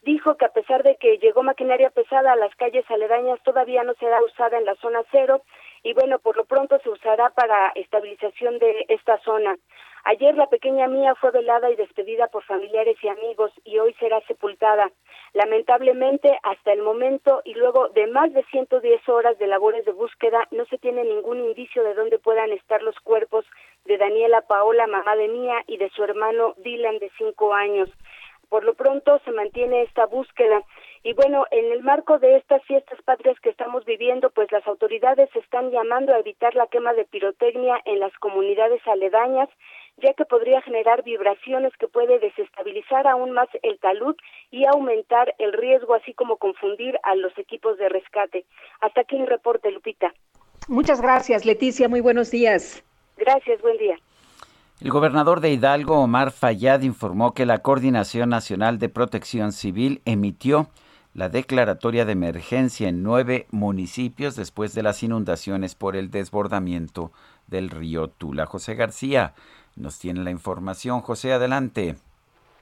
dijo 0.02 0.38
que 0.38 0.46
a 0.46 0.54
pesar 0.54 0.84
de 0.84 0.96
que 0.98 1.18
llegó 1.18 1.44
maquinaria 1.44 1.90
pesada 1.90 2.34
a 2.34 2.36
las 2.36 2.56
calles 2.56 2.90
aledañas, 2.90 3.42
todavía 3.44 3.84
no 3.84 3.94
será 3.96 4.22
usada 4.24 4.58
en 4.58 4.66
la 4.66 4.76
zona 4.76 5.02
cero 5.12 5.42
y 5.84 5.94
bueno, 5.94 6.20
por 6.20 6.36
lo 6.36 6.46
pronto 6.46 6.80
se 6.80 6.90
usará 6.90 7.30
para 7.32 7.72
estabilización 7.76 8.60
de 8.60 8.86
esta 8.90 9.18
zona. 9.20 9.58
Ayer 10.04 10.36
la 10.36 10.48
pequeña 10.48 10.88
mía 10.88 11.16
fue 11.16 11.32
velada 11.32 11.70
y 11.70 11.76
despedida 11.76 12.28
por 12.28 12.44
familiares 12.46 12.96
y 13.02 13.10
amigos 13.10 13.52
y 13.66 13.78
hoy 13.80 13.94
será 14.00 14.22
sepultada. 14.22 14.90
Lamentablemente, 15.34 16.40
hasta 16.44 16.72
el 16.72 16.82
momento 16.82 17.42
y 17.44 17.56
luego 17.56 17.90
de 17.90 18.08
más 18.08 18.34
de 18.34 18.44
110 18.46 19.10
horas 19.10 19.38
de 19.38 19.48
labores 19.48 19.84
de 19.84 19.92
búsqueda, 19.92 20.48
no 20.52 20.64
se 20.66 20.78
tiene 20.78 21.04
ningún 21.04 21.40
indicio 21.40 21.84
de 21.84 21.94
dónde 21.94 22.20
puedan 22.20 22.52
estar 22.52 22.82
los 22.82 22.98
cuerpos 23.02 23.46
de 23.84 23.98
Daniela 23.98 24.42
Paola, 24.42 24.88
mamá 24.88 25.16
de 25.18 25.28
Mía, 25.28 25.64
y 25.68 25.76
de 25.76 25.90
su 25.90 26.04
hermano 26.06 26.54
Dylan, 26.58 27.00
de 27.00 27.12
cinco 27.18 27.54
años. 27.54 27.90
Por 28.50 28.64
lo 28.64 28.74
pronto 28.74 29.20
se 29.26 29.32
mantiene 29.32 29.84
esta 29.84 30.06
búsqueda. 30.06 30.62
Y 31.04 31.14
bueno, 31.14 31.46
en 31.52 31.72
el 31.72 31.84
marco 31.84 32.20
de 32.20 32.38
estas 32.38 32.64
fiestas 32.64 33.02
patrias 33.04 33.40
que 33.42 33.50
estamos 33.50 33.86
viviendo, 33.86 34.30
pues 34.30 34.52
las 34.52 34.66
autoridades 34.68 35.30
están 35.36 35.72
llamando 35.72 36.14
a 36.14 36.20
evitar 36.20 36.56
la 36.56 36.68
quema 36.68 36.94
de 36.94 37.06
pirotecnia 37.06 37.80
en 37.86 38.00
las 38.00 38.14
comunidades 38.20 38.82
aledañas, 38.88 39.50
ya 39.98 40.14
que 40.14 40.26
podría 40.26 40.62
generar 40.62 41.04
vibraciones 41.04 41.74
que 41.78 41.88
puede 41.88 42.20
desestabilizar 42.20 43.08
aún 43.08 43.32
más 43.32 43.50
el 43.64 43.80
talud 43.80 44.16
y 44.52 44.66
aumentar 44.66 45.34
el 45.40 45.54
riesgo, 45.54 45.94
así 45.94 46.14
como 46.14 46.38
confundir 46.38 47.00
a 47.04 47.16
los 47.16 47.38
equipos 47.38 47.78
de 47.78 47.90
rescate. 47.90 48.46
Hasta 48.82 49.02
aquí 49.02 49.16
un 49.16 49.28
reporte, 49.28 49.72
Lupita. 49.72 50.14
Muchas 50.68 51.02
gracias, 51.02 51.46
Leticia. 51.46 51.88
Muy 51.88 52.02
buenos 52.02 52.32
días. 52.32 52.84
Gracias, 53.18 53.62
buen 53.62 53.78
día. 53.78 53.98
El 54.80 54.92
gobernador 54.92 55.42
de 55.42 55.52
Hidalgo, 55.52 56.00
Omar 56.00 56.32
Fayad, 56.32 56.82
informó 56.82 57.34
que 57.34 57.48
la 57.48 57.64
Coordinación 57.64 58.30
Nacional 58.30 58.78
de 58.78 58.90
Protección 58.90 59.52
Civil 59.52 60.04
emitió 60.06 60.70
la 61.16 61.30
declaratoria 61.30 62.06
de 62.06 62.12
emergencia 62.12 62.88
en 62.88 63.02
nueve 63.02 63.48
municipios 63.50 64.36
después 64.36 64.76
de 64.76 64.84
las 64.84 65.02
inundaciones 65.02 65.74
por 65.74 65.96
el 65.96 66.12
desbordamiento 66.12 67.12
del 67.48 67.72
río 67.72 68.10
Tula. 68.10 68.46
José 68.46 68.76
García 68.76 69.34
nos 69.76 69.98
tiene 69.98 70.24
la 70.24 70.30
información. 70.30 71.02
José, 71.02 71.34
adelante. 71.34 71.96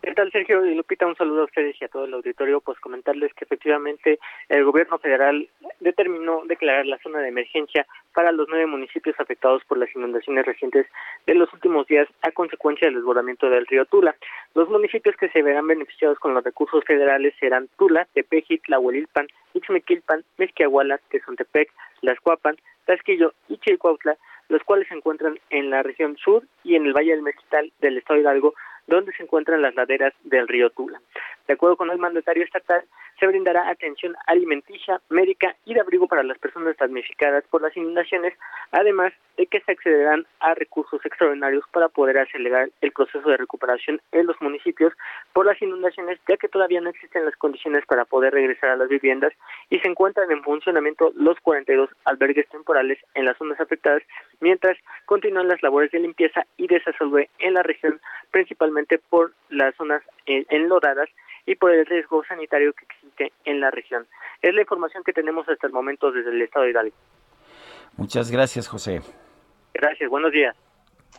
¿Qué 0.05 0.13
tal, 0.13 0.31
Sergio 0.31 0.63
y 0.63 0.75
Lupita? 0.75 1.07
Un 1.07 1.15
saludo 1.15 1.41
a 1.41 1.45
ustedes 1.45 1.75
y 1.81 1.83
a 1.83 1.87
todo 1.87 2.05
el 2.05 2.13
auditorio. 2.13 2.61
Pues 2.61 2.79
comentarles 2.79 3.33
que 3.33 3.43
efectivamente 3.43 4.19
el 4.49 4.63
gobierno 4.63 4.99
federal 4.99 5.49
determinó 5.79 6.43
declarar 6.45 6.85
la 6.85 6.99
zona 6.99 7.21
de 7.21 7.29
emergencia 7.29 7.87
para 8.13 8.31
los 8.31 8.47
nueve 8.47 8.67
municipios 8.67 9.19
afectados 9.19 9.63
por 9.65 9.79
las 9.79 9.89
inundaciones 9.95 10.45
recientes 10.45 10.85
de 11.25 11.33
los 11.33 11.51
últimos 11.53 11.87
días 11.87 12.07
a 12.21 12.29
consecuencia 12.29 12.85
del 12.85 12.97
desbordamiento 12.97 13.49
del 13.49 13.65
río 13.65 13.85
Tula. 13.85 14.15
Los 14.53 14.69
municipios 14.69 15.15
que 15.17 15.29
se 15.29 15.41
verán 15.41 15.65
beneficiados 15.65 16.19
con 16.19 16.35
los 16.35 16.43
recursos 16.43 16.83
federales 16.85 17.33
serán 17.39 17.67
Tula, 17.75 18.07
Tepeji, 18.13 18.59
Tlahuelilpan, 18.59 19.25
Ixmequilpan, 19.55 20.23
Mezquiahuala, 20.37 20.99
Tezontepec, 21.09 21.71
Las 22.01 22.19
Cuapan, 22.19 22.57
Tasquillo 22.85 23.33
y 23.49 23.57
Chilcuautla, 23.57 24.17
los 24.49 24.61
cuales 24.63 24.87
se 24.87 24.93
encuentran 24.93 25.39
en 25.49 25.71
la 25.71 25.81
región 25.81 26.15
sur 26.17 26.43
y 26.63 26.75
en 26.75 26.85
el 26.85 26.93
Valle 26.93 27.13
del 27.13 27.23
Mezquital 27.23 27.71
del 27.81 27.97
Estado 27.97 28.19
Hidalgo, 28.19 28.53
donde 28.87 29.11
se 29.13 29.23
encuentran 29.23 29.61
las 29.61 29.75
laderas 29.75 30.13
del 30.23 30.47
río 30.47 30.69
Tula. 30.69 31.01
De 31.47 31.53
acuerdo 31.53 31.77
con 31.77 31.89
el 31.89 31.97
mandatario 31.97 32.43
estatal, 32.43 32.83
se 33.19 33.27
brindará 33.27 33.69
atención 33.69 34.15
alimenticia, 34.27 35.01
médica 35.09 35.55
y 35.65 35.73
de 35.73 35.81
abrigo 35.81 36.07
para 36.07 36.23
las 36.23 36.37
personas 36.37 36.75
damnificadas 36.77 37.43
por 37.49 37.61
las 37.61 37.75
inundaciones, 37.75 38.33
además 38.71 39.13
de 39.37 39.47
que 39.47 39.61
se 39.61 39.71
accederán 39.71 40.25
a 40.39 40.53
recursos 40.53 41.05
extraordinarios 41.05 41.63
para 41.71 41.89
poder 41.89 42.19
acelerar 42.19 42.69
el 42.81 42.91
proceso 42.91 43.27
de 43.29 43.37
recuperación 43.37 44.01
en 44.11 44.27
los 44.27 44.39
municipios 44.41 44.93
por 45.33 45.45
las 45.45 45.61
inundaciones, 45.61 46.19
ya 46.27 46.37
que 46.37 46.47
todavía 46.47 46.81
no 46.81 46.89
existen 46.89 47.25
las 47.25 47.35
condiciones 47.35 47.85
para 47.85 48.05
poder 48.05 48.33
regresar 48.33 48.71
a 48.71 48.75
las 48.77 48.89
viviendas 48.89 49.33
y 49.69 49.79
se 49.79 49.87
encuentran 49.87 50.31
en 50.31 50.43
funcionamiento 50.43 51.11
los 51.15 51.39
42 51.41 51.89
albergues 52.05 52.47
temporales 52.49 52.99
en 53.13 53.25
las 53.25 53.37
zonas 53.37 53.59
afectadas, 53.59 54.03
mientras 54.39 54.77
continúan 55.05 55.47
las 55.47 55.61
labores 55.63 55.91
de 55.91 55.99
limpieza 55.99 56.45
y 56.57 56.67
de 56.67 56.75
desasolve 56.75 57.29
en 57.39 57.53
la 57.53 57.63
región, 57.63 57.99
principalmente 58.31 58.99
por 59.09 59.33
las 59.49 59.75
zonas 59.75 60.03
enlodadas 60.25 61.09
y 61.45 61.55
por 61.55 61.71
el 61.71 61.85
riesgo 61.85 62.23
sanitario 62.25 62.73
que 62.73 62.85
existe 62.85 63.33
en 63.45 63.59
la 63.59 63.71
región. 63.71 64.07
Es 64.41 64.53
la 64.53 64.61
información 64.61 65.03
que 65.03 65.13
tenemos 65.13 65.47
hasta 65.47 65.67
el 65.67 65.73
momento 65.73 66.11
desde 66.11 66.31
el 66.31 66.41
estado 66.41 66.65
de 66.65 66.71
Hidalgo. 66.71 66.95
Muchas 67.97 68.31
gracias, 68.31 68.67
José. 68.67 69.01
Gracias, 69.73 70.09
buenos 70.09 70.31
días. 70.31 70.55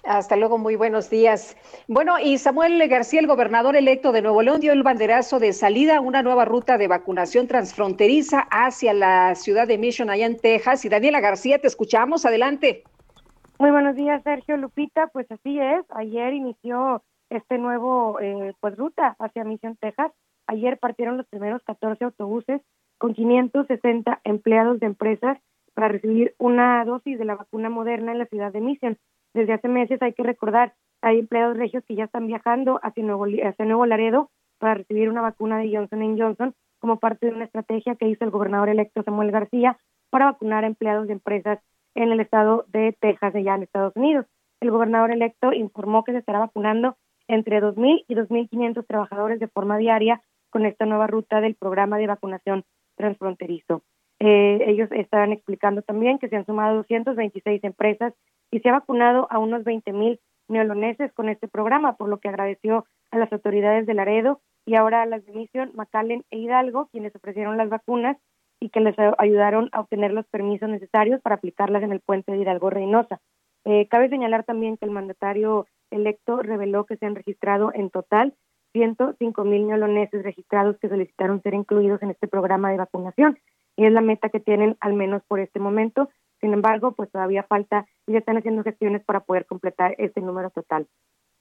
Hasta 0.05 0.37
luego, 0.37 0.59
muy 0.59 0.77
buenos 0.77 1.11
días. 1.11 1.57
Bueno, 1.89 2.19
y 2.19 2.39
Samuel 2.39 2.87
García, 2.89 3.21
el 3.21 3.27
gobernador 3.27 3.77
electo 3.77 4.13
de 4.13 4.23
Nuevo 4.23 4.43
León, 4.43 4.61
dio 4.61 4.73
el 4.73 4.83
banderazo 4.83 5.39
de 5.39 5.53
salida 5.53 5.97
a 5.97 6.01
una 6.01 6.23
nueva 6.23 6.45
ruta 6.45 6.79
de 6.79 6.87
vacunación 6.87 7.49
transfronteriza 7.49 8.47
hacia 8.51 8.93
la 8.93 9.35
ciudad 9.35 9.67
de 9.67 9.79
Mission, 9.79 10.11
allá 10.11 10.27
en 10.27 10.37
Texas. 10.37 10.85
Y 10.85 10.89
Daniela 10.89 11.21
García, 11.21 11.59
te 11.59 11.67
escuchamos. 11.67 12.25
Adelante. 12.25 12.85
Muy 13.59 13.71
buenos 13.71 13.97
días, 13.97 14.23
Sergio 14.23 14.57
Lupita. 14.59 15.09
Pues 15.09 15.31
así 15.31 15.59
es. 15.59 15.85
Ayer 15.91 16.35
inició 16.35 17.03
este 17.31 17.59
nuevo 17.59 18.21
eh, 18.21 18.55
pues 18.61 18.77
ruta 18.77 19.17
hacia 19.19 19.45
Mission, 19.45 19.77
Texas. 19.77 20.13
Ayer 20.47 20.79
partieron 20.79 21.17
los 21.17 21.27
primeros 21.27 21.63
14 21.65 22.05
autobuses 22.05 22.63
con 22.99 23.15
560 23.15 24.21
empleados 24.25 24.81
de 24.81 24.87
empresas 24.87 25.39
para 25.75 25.89
recibir 25.89 26.35
una 26.39 26.85
dosis 26.85 27.19
de 27.19 27.25
la 27.25 27.35
vacuna 27.35 27.69
moderna 27.69 28.13
en 28.13 28.19
la 28.19 28.27
ciudad 28.27 28.53
de 28.53 28.61
Mission 28.61 28.99
desde 29.37 29.53
hace 29.53 29.69
meses, 29.69 30.01
hay 30.01 30.15
que 30.15 30.23
recordar, 30.23 30.73
hay 31.03 31.19
empleados 31.19 31.59
regios 31.59 31.85
que 31.85 31.95
ya 31.95 32.05
están 32.05 32.27
viajando 32.27 32.81
hacia 32.83 33.05
Nuevo, 33.05 33.27
hacia 33.27 33.65
Nuevo 33.67 33.85
Laredo 33.85 34.31
para 34.59 34.73
recibir 34.73 35.11
una 35.11 35.21
vacuna 35.21 35.59
de 35.59 35.71
Johnson 35.71 36.19
Johnson 36.19 36.55
como 36.79 36.99
parte 36.99 37.27
de 37.27 37.33
una 37.33 37.45
estrategia 37.45 37.97
que 37.97 38.09
hizo 38.09 38.25
el 38.25 38.31
gobernador 38.31 38.71
electo 38.71 39.03
Samuel 39.03 39.31
García 39.31 39.79
para 40.09 40.25
vacunar 40.25 40.65
a 40.65 40.69
empleados 40.69 41.07
de 41.07 41.13
empresas 41.13 41.59
en 41.95 42.13
el 42.13 42.21
estado 42.21 42.65
de 42.69 42.97
Texas, 42.99 43.35
allá 43.35 43.57
en 43.57 43.65
Estados 43.65 43.95
Unidos. 43.95 44.25
El 44.61 44.71
gobernador 44.71 45.11
electo 45.11 45.53
informó 45.53 46.03
que 46.03 46.13
se 46.13 46.19
estará 46.19 46.39
vacunando 46.39 46.97
entre 47.29 47.61
2.000 47.61 48.05
y 48.09 48.15
2.500 48.15 48.87
trabajadores 48.87 49.41
de 49.41 49.49
forma 49.49 49.79
diaria 49.79 50.23
con 50.51 50.65
esta 50.67 50.87
nueva 50.87 51.07
ruta 51.07 51.41
del 51.41 51.55
programa 51.55 51.99
de 51.99 52.07
vacunación 52.07 52.65
transfronterizo. 52.97 53.83
Eh, 54.19 54.65
ellos 54.67 54.89
estaban 54.93 55.33
explicando 55.33 55.83
también 55.83 56.19
que 56.19 56.29
se 56.29 56.37
han 56.37 56.47
sumado 56.47 56.77
226 56.77 57.63
empresas 57.65 58.15
y 58.51 58.61
se 58.61 58.69
ha 58.69 58.73
vacunado 58.73 59.27
a 59.31 59.39
unos 59.39 59.65
20 59.65 59.93
mil 59.93 60.21
neoloneses 60.49 61.13
con 61.13 61.29
este 61.29 61.49
programa, 61.49 61.97
por 61.97 62.09
lo 62.09 62.19
que 62.19 62.29
agradeció 62.29 62.87
a 63.11 63.19
las 63.19 63.33
autoridades 63.33 63.87
de 63.87 63.95
Laredo 63.95 64.41
y 64.65 64.77
ahora 64.77 65.03
a 65.03 65.07
las 65.07 65.25
de 65.27 65.33
Mission, 65.33 65.73
McAllen 65.75 66.25
e 66.31 66.39
Hidalgo, 66.39 66.89
quienes 66.91 67.15
ofrecieron 67.15 67.57
las 67.57 67.69
vacunas 67.69 68.17
y 68.61 68.71
que 68.71 68.81
les 68.81 68.97
ayudaron 69.19 69.69
a 69.73 69.81
obtener 69.81 70.13
los 70.13 70.27
permisos 70.27 70.69
necesarios 70.69 71.21
para 71.21 71.37
aplicarlas 71.37 71.83
en 71.83 71.93
el 71.93 72.01
puente 72.01 72.33
de 72.33 72.39
Hidalgo 72.39 72.71
Reynosa. 72.71 73.21
Eh, 73.65 73.87
cabe 73.89 74.09
señalar 74.09 74.45
también 74.45 74.77
que 74.77 74.87
el 74.87 74.93
mandatario 74.93 75.67
electo 75.97 76.43
reveló 76.43 76.85
que 76.85 76.97
se 76.97 77.07
han 77.07 77.15
registrado 77.15 77.73
en 77.75 77.91
total 77.91 78.35
105 78.73 79.45
mil 79.45 79.67
neoloneses 79.67 80.23
registrados 80.23 80.77
que 80.79 80.89
solicitaron 80.89 81.43
ser 81.43 81.55
incluidos 81.55 82.03
en 82.03 82.11
este 82.11 82.29
programa 82.29 82.71
de 82.71 82.77
vacunación 82.77 83.39
y 83.77 83.87
es 83.87 83.93
la 83.93 84.01
meta 84.01 84.29
que 84.29 84.41
tienen 84.41 84.77
al 84.81 84.95
menos 84.95 85.23
por 85.27 85.41
este 85.41 85.61
momento. 85.61 86.09
Sin 86.41 86.53
embargo, 86.53 86.93
pues 86.93 87.11
todavía 87.11 87.43
falta 87.43 87.87
y 88.07 88.13
se 88.13 88.19
están 88.19 88.37
haciendo 88.37 88.63
gestiones 88.63 89.03
para 89.05 89.21
poder 89.21 89.47
completar 89.47 89.95
este 89.99 90.21
número 90.21 90.51
total. 90.51 90.87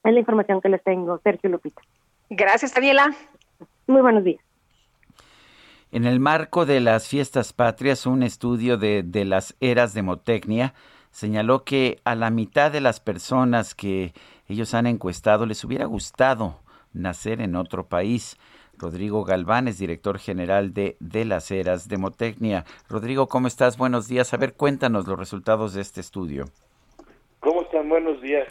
Es 0.03 0.14
la 0.14 0.19
información 0.19 0.61
que 0.61 0.69
les 0.69 0.84
tengo, 0.84 1.19
Sergio 1.23 1.49
Lupita. 1.49 1.82
Gracias, 2.30 2.73
Daniela. 2.73 3.14
Muy 3.88 4.02
buenos 4.02 4.23
días. 4.23 4.41
En 5.91 6.06
el 6.06 6.19
marco 6.19 6.65
de 6.65 6.80
las 6.80 7.07
fiestas 7.07 7.53
patrias, 7.53 8.06
un 8.06 8.23
estudio 8.23 8.77
de, 8.77 9.03
de 9.03 9.26
las 9.26 9.56
eras 9.60 9.94
de 9.94 10.02
Motecnia 10.02 10.73
señaló 11.11 11.64
que 11.64 11.99
a 12.03 12.15
la 12.15 12.30
mitad 12.30 12.72
de 12.72 12.82
las 12.82 12.99
personas 12.99 13.73
que 13.73 14.14
ellos 14.48 14.74
han 14.74 14.88
encuestado 14.88 15.46
les 15.46 15.64
hubiera 15.64 15.86
gustado 15.86 16.60
nacer 16.94 17.42
en 17.42 17.56
otro 17.56 17.88
país. 17.88 18.38
Rodrigo 18.78 19.24
Galván 19.24 19.68
es 19.68 19.80
director 19.80 20.20
general 20.20 20.74
de 20.74 20.98
De 21.00 21.26
las 21.26 21.50
Eras 21.52 21.88
Demotecnia. 21.88 22.66
Rodrigo, 22.90 23.28
¿cómo 23.28 23.48
estás? 23.48 23.78
Buenos 23.78 24.08
días. 24.08 24.34
A 24.34 24.38
ver, 24.38 24.54
cuéntanos 24.54 25.08
los 25.08 25.18
resultados 25.18 25.74
de 25.74 25.82
este 25.82 26.02
estudio. 26.02 26.46
¿Cómo 27.40 27.62
están? 27.62 27.88
Buenos 27.88 28.22
días. 28.22 28.48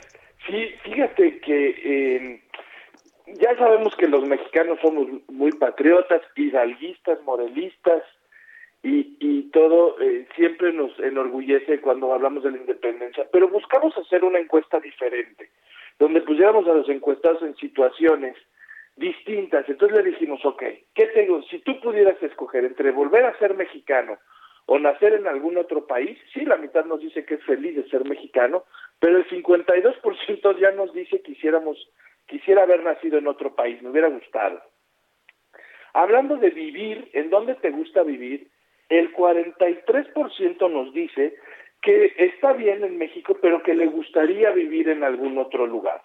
Sí, 0.47 0.71
fíjate 0.83 1.41
que 1.41 1.69
eh, 1.85 2.43
ya 3.41 3.57
sabemos 3.57 3.95
que 3.97 4.07
los 4.07 4.27
mexicanos 4.27 4.79
somos 4.81 5.09
muy 5.29 5.53
patriotas, 5.53 6.23
hidalguistas, 6.37 7.23
morelistas, 7.25 8.03
y, 8.85 9.17
y 9.19 9.51
todo 9.51 9.99
eh, 10.01 10.29
siempre 10.37 10.71
nos 10.75 10.97
enorgullece 11.01 11.81
cuando 11.81 12.13
hablamos 12.13 12.45
de 12.45 12.51
la 12.51 12.59
independencia, 12.59 13.27
pero 13.33 13.49
buscamos 13.49 13.97
hacer 13.97 14.23
una 14.23 14.39
encuesta 14.39 14.79
diferente, 14.79 15.49
donde 15.99 16.23
pusiéramos 16.23 16.67
a 16.67 16.75
los 16.75 16.89
encuestados 16.89 17.43
en 17.43 17.57
situaciones 17.57 18.37
distintas. 18.97 19.69
Entonces 19.69 19.97
le 19.97 20.11
dijimos, 20.11 20.45
ok, 20.45 20.63
¿qué 20.95 21.07
tengo? 21.15 21.43
Si 21.45 21.59
tú 21.61 21.81
pudieras 21.81 22.21
escoger 22.23 22.65
entre 22.65 22.91
volver 22.91 23.25
a 23.25 23.39
ser 23.39 23.55
mexicano 23.55 24.19
o 24.67 24.79
nacer 24.79 25.15
en 25.15 25.27
algún 25.27 25.57
otro 25.57 25.87
país, 25.87 26.19
sí, 26.33 26.45
la 26.45 26.57
mitad 26.57 26.85
nos 26.85 27.01
dice 27.01 27.25
que 27.25 27.35
es 27.35 27.45
feliz 27.45 27.77
de 27.77 27.89
ser 27.89 28.05
mexicano, 28.05 28.65
pero 28.99 29.19
el 29.19 29.29
52% 29.29 30.59
ya 30.59 30.71
nos 30.73 30.93
dice 30.95 31.19
que 31.19 31.35
quisiéramos, 31.35 31.77
quisiera 32.27 32.63
haber 32.63 32.83
nacido 32.83 33.19
en 33.19 33.27
otro 33.27 33.55
país, 33.55 33.83
me 33.83 33.91
hubiera 33.91 34.09
gustado. 34.09 34.63
Hablando 35.93 36.37
de 36.37 36.51
vivir, 36.51 37.09
¿en 37.13 37.31
dónde 37.31 37.55
te 37.57 37.71
gusta 37.71 38.03
vivir? 38.03 38.49
El 38.89 39.13
43% 39.15 40.71
nos 40.71 40.93
dice 40.93 41.37
que 41.85 42.15
está 42.17 42.53
bien 42.55 42.83
en 42.83 42.99
México, 42.99 43.37
pero 43.41 43.63
que 43.63 43.75
le 43.75 43.87
gustaría 43.87 44.51
vivir 44.51 44.89
en 44.89 45.05
algún 45.05 45.39
otro 45.39 45.67
lugar. 45.67 46.03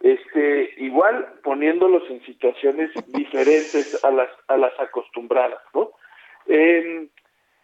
Este, 0.00 0.72
igual 0.76 1.40
poniéndolos 1.42 2.08
en 2.08 2.24
situaciones 2.24 2.90
diferentes 3.08 4.04
a 4.04 4.10
las, 4.12 4.30
a 4.46 4.56
las 4.56 4.72
acostumbradas, 4.78 5.60
¿no? 5.74 5.90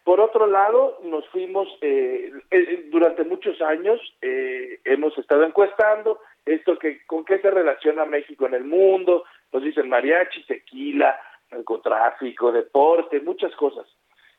por 0.05 0.20
otro 0.20 0.47
lado, 0.47 1.01
nos 1.05 1.27
fuimos, 1.31 1.66
eh, 1.81 2.31
eh, 2.51 2.89
durante 2.91 3.24
muchos 3.24 3.62
años 3.62 3.99
eh, 4.20 4.78
hemos 4.85 5.16
estado 5.16 5.45
encuestando 5.45 6.20
esto 6.45 6.78
que 6.78 7.07
con 7.07 7.24
qué 7.24 7.39
se 7.39 7.51
relaciona 7.51 8.05
México 8.05 8.47
en 8.47 8.53
el 8.53 8.65
mundo, 8.65 9.24
nos 9.51 9.62
dicen 9.62 9.89
mariachi, 9.89 10.45
tequila, 10.45 11.19
narcotráfico, 11.51 12.53
deporte, 12.53 13.20
muchas 13.20 13.57
cosas. 13.57 13.86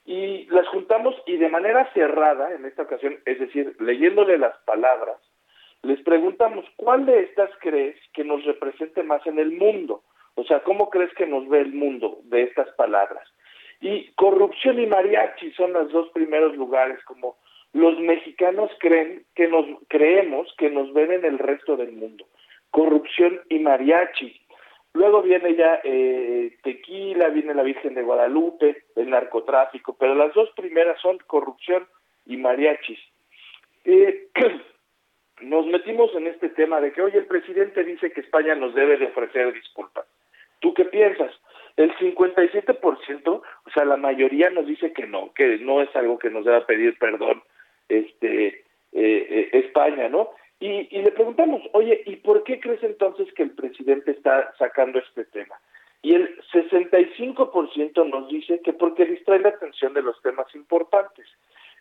Y 0.05 0.45
las 0.47 0.67
juntamos 0.67 1.15
y 1.25 1.37
de 1.37 1.49
manera 1.49 1.91
cerrada 1.93 2.53
en 2.53 2.65
esta 2.65 2.83
ocasión, 2.83 3.17
es 3.25 3.39
decir, 3.39 3.75
leyéndole 3.79 4.37
las 4.37 4.55
palabras, 4.59 5.17
les 5.81 6.01
preguntamos, 6.01 6.65
¿cuál 6.77 7.05
de 7.05 7.21
estas 7.21 7.49
crees 7.59 7.95
que 8.13 8.23
nos 8.23 8.43
represente 8.45 9.03
más 9.03 9.25
en 9.25 9.39
el 9.39 9.51
mundo? 9.51 10.03
O 10.35 10.43
sea, 10.43 10.61
¿cómo 10.61 10.89
crees 10.89 11.13
que 11.13 11.25
nos 11.25 11.47
ve 11.47 11.61
el 11.61 11.73
mundo 11.73 12.19
de 12.23 12.43
estas 12.43 12.69
palabras? 12.75 13.27
Y 13.81 14.11
corrupción 14.13 14.79
y 14.79 14.85
mariachi 14.85 15.51
son 15.51 15.73
los 15.73 15.91
dos 15.91 16.09
primeros 16.09 16.55
lugares, 16.55 17.03
como 17.05 17.37
los 17.73 17.99
mexicanos 17.99 18.71
creen 18.79 19.25
que 19.35 19.47
nos 19.47 19.65
creemos 19.87 20.53
que 20.57 20.69
nos 20.69 20.93
ven 20.93 21.11
en 21.11 21.25
el 21.25 21.37
resto 21.37 21.75
del 21.77 21.91
mundo. 21.91 22.25
Corrupción 22.71 23.41
y 23.49 23.59
mariachi. 23.59 24.41
Luego 24.95 25.21
viene 25.21 25.55
ya 25.55 25.81
eh, 25.83 26.55
tequila, 26.63 27.27
viene 27.27 27.53
la 27.53 27.63
Virgen 27.63 27.95
de 27.95 28.01
Guadalupe, 28.01 28.83
el 28.95 29.09
narcotráfico, 29.09 29.97
pero 29.99 30.15
las 30.15 30.33
dos 30.33 30.49
primeras 30.55 31.01
son 31.01 31.17
corrupción 31.27 31.85
y 32.25 32.37
mariachis. 32.37 32.99
Eh, 33.83 34.29
nos 35.41 35.67
metimos 35.67 36.15
en 36.15 36.27
este 36.27 36.47
tema 36.47 36.79
de 36.79 36.93
que, 36.93 37.01
oye, 37.01 37.17
el 37.17 37.25
presidente 37.25 37.83
dice 37.83 38.11
que 38.11 38.21
España 38.21 38.55
nos 38.55 38.73
debe 38.73 38.95
de 38.95 39.07
ofrecer 39.07 39.51
disculpas. 39.51 40.05
¿Tú 40.61 40.73
qué 40.73 40.85
piensas? 40.85 41.33
El 41.75 41.93
57%, 41.97 43.27
o 43.27 43.43
sea, 43.73 43.83
la 43.83 43.97
mayoría 43.97 44.49
nos 44.49 44.65
dice 44.65 44.93
que 44.93 45.07
no, 45.07 45.33
que 45.33 45.57
no 45.57 45.81
es 45.81 45.93
algo 45.93 46.17
que 46.17 46.29
nos 46.29 46.45
deba 46.45 46.65
pedir 46.65 46.97
perdón 46.97 47.43
este 47.89 48.47
eh, 48.47 48.63
eh, 48.93 49.49
España, 49.51 50.07
¿no? 50.07 50.29
Y, 50.59 50.87
y 50.89 51.01
le 51.01 51.11
preguntamos, 51.11 51.61
oye, 51.73 52.01
¿y 52.05 52.15
por 52.17 52.43
qué 52.43 52.59
crees 52.59 52.81
entonces 52.83 53.31
que 53.33 53.43
el 53.43 53.51
presidente 53.51 54.11
está 54.11 54.53
sacando 54.57 54.99
este 54.99 55.25
tema? 55.25 55.59
Y 56.01 56.13
el 56.13 56.39
65% 56.53 58.09
nos 58.09 58.29
dice 58.29 58.61
que 58.61 58.73
porque 58.73 59.05
distrae 59.05 59.39
la 59.39 59.49
atención 59.49 59.93
de 59.93 60.03
los 60.03 60.21
temas 60.21 60.53
importantes. 60.55 61.25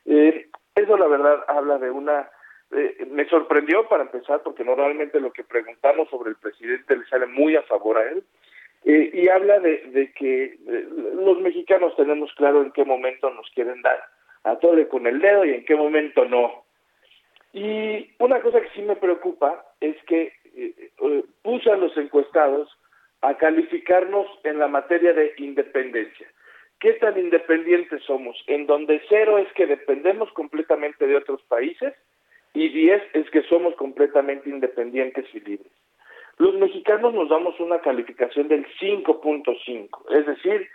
Eh, 0.07 0.49
eso 0.75 0.97
la 0.97 1.07
verdad 1.07 1.45
habla 1.47 1.79
de 1.79 1.91
una 1.91 2.29
eh, 2.73 3.07
me 3.11 3.29
sorprendió 3.29 3.87
para 3.89 4.03
empezar 4.03 4.43
porque 4.43 4.65
normalmente 4.65 5.21
lo 5.21 5.33
que 5.33 5.45
preguntamos 5.45 6.09
sobre 6.09 6.31
el 6.31 6.37
presidente 6.37 6.97
le 6.97 7.05
sale 7.07 7.27
muy 7.27 7.55
a 7.55 7.63
favor 7.63 7.99
a 7.99 8.11
él 8.11 8.25
eh, 8.85 9.11
y 9.13 9.29
habla 9.29 9.61
de, 9.61 10.13
que 10.17 10.45
eh, 10.45 10.89
los 11.15 11.41
mexicanos 11.41 11.95
tenemos 11.97 12.33
claro 12.35 12.63
en 12.63 12.73
qué 12.73 12.85
momento 12.85 13.31
nos 13.31 13.49
quieren 13.51 13.81
dar 13.83 14.03
a 14.43 14.59
tole 14.59 14.89
con 14.89 15.07
el 15.07 15.21
dedo 15.21 15.45
y 15.45 15.53
en 15.53 15.65
qué 15.65 15.77
momento 15.77 16.25
no. 16.25 16.64
Y 17.55 18.11
una 18.19 18.43
cosa 18.43 18.61
que 18.61 18.69
sí 18.71 18.83
me 18.83 18.97
preocupa 18.97 19.65
es 19.81 19.97
que 20.05 20.33
puse 21.43 21.71
a 21.71 21.77
los 21.77 21.97
encuestados 21.97 22.69
a 23.21 23.37
calificarnos 23.37 24.27
en 24.43 24.59
la 24.59 24.67
materia 24.67 25.13
de 25.13 25.33
independencia. 25.39 26.27
¿Qué 26.81 26.95
tan 26.95 27.17
independientes 27.17 28.03
somos? 28.03 28.37
En 28.49 28.67
donde 28.67 29.01
cero 29.09 29.39
es 29.39 29.51
que 29.53 29.67
dependemos 29.67 30.31
completamente 30.33 31.07
de 31.07 31.17
otros 31.17 31.41
países 31.43 31.95
y 32.55 32.69
10 32.69 33.03
es 33.15 33.31
que 33.31 33.43
somos 33.45 33.75
completamente 33.77 34.51
independientes 34.51 35.25
y 35.33 35.41
libres. 35.41 35.73
Los 36.39 36.55
mexicanos 36.57 37.15
nos 37.15 37.29
damos 37.29 37.59
una 37.61 37.79
calificación 37.81 38.49
del 38.49 38.67
5.5, 38.81 39.89
es 40.11 40.27
decir, 40.27 40.69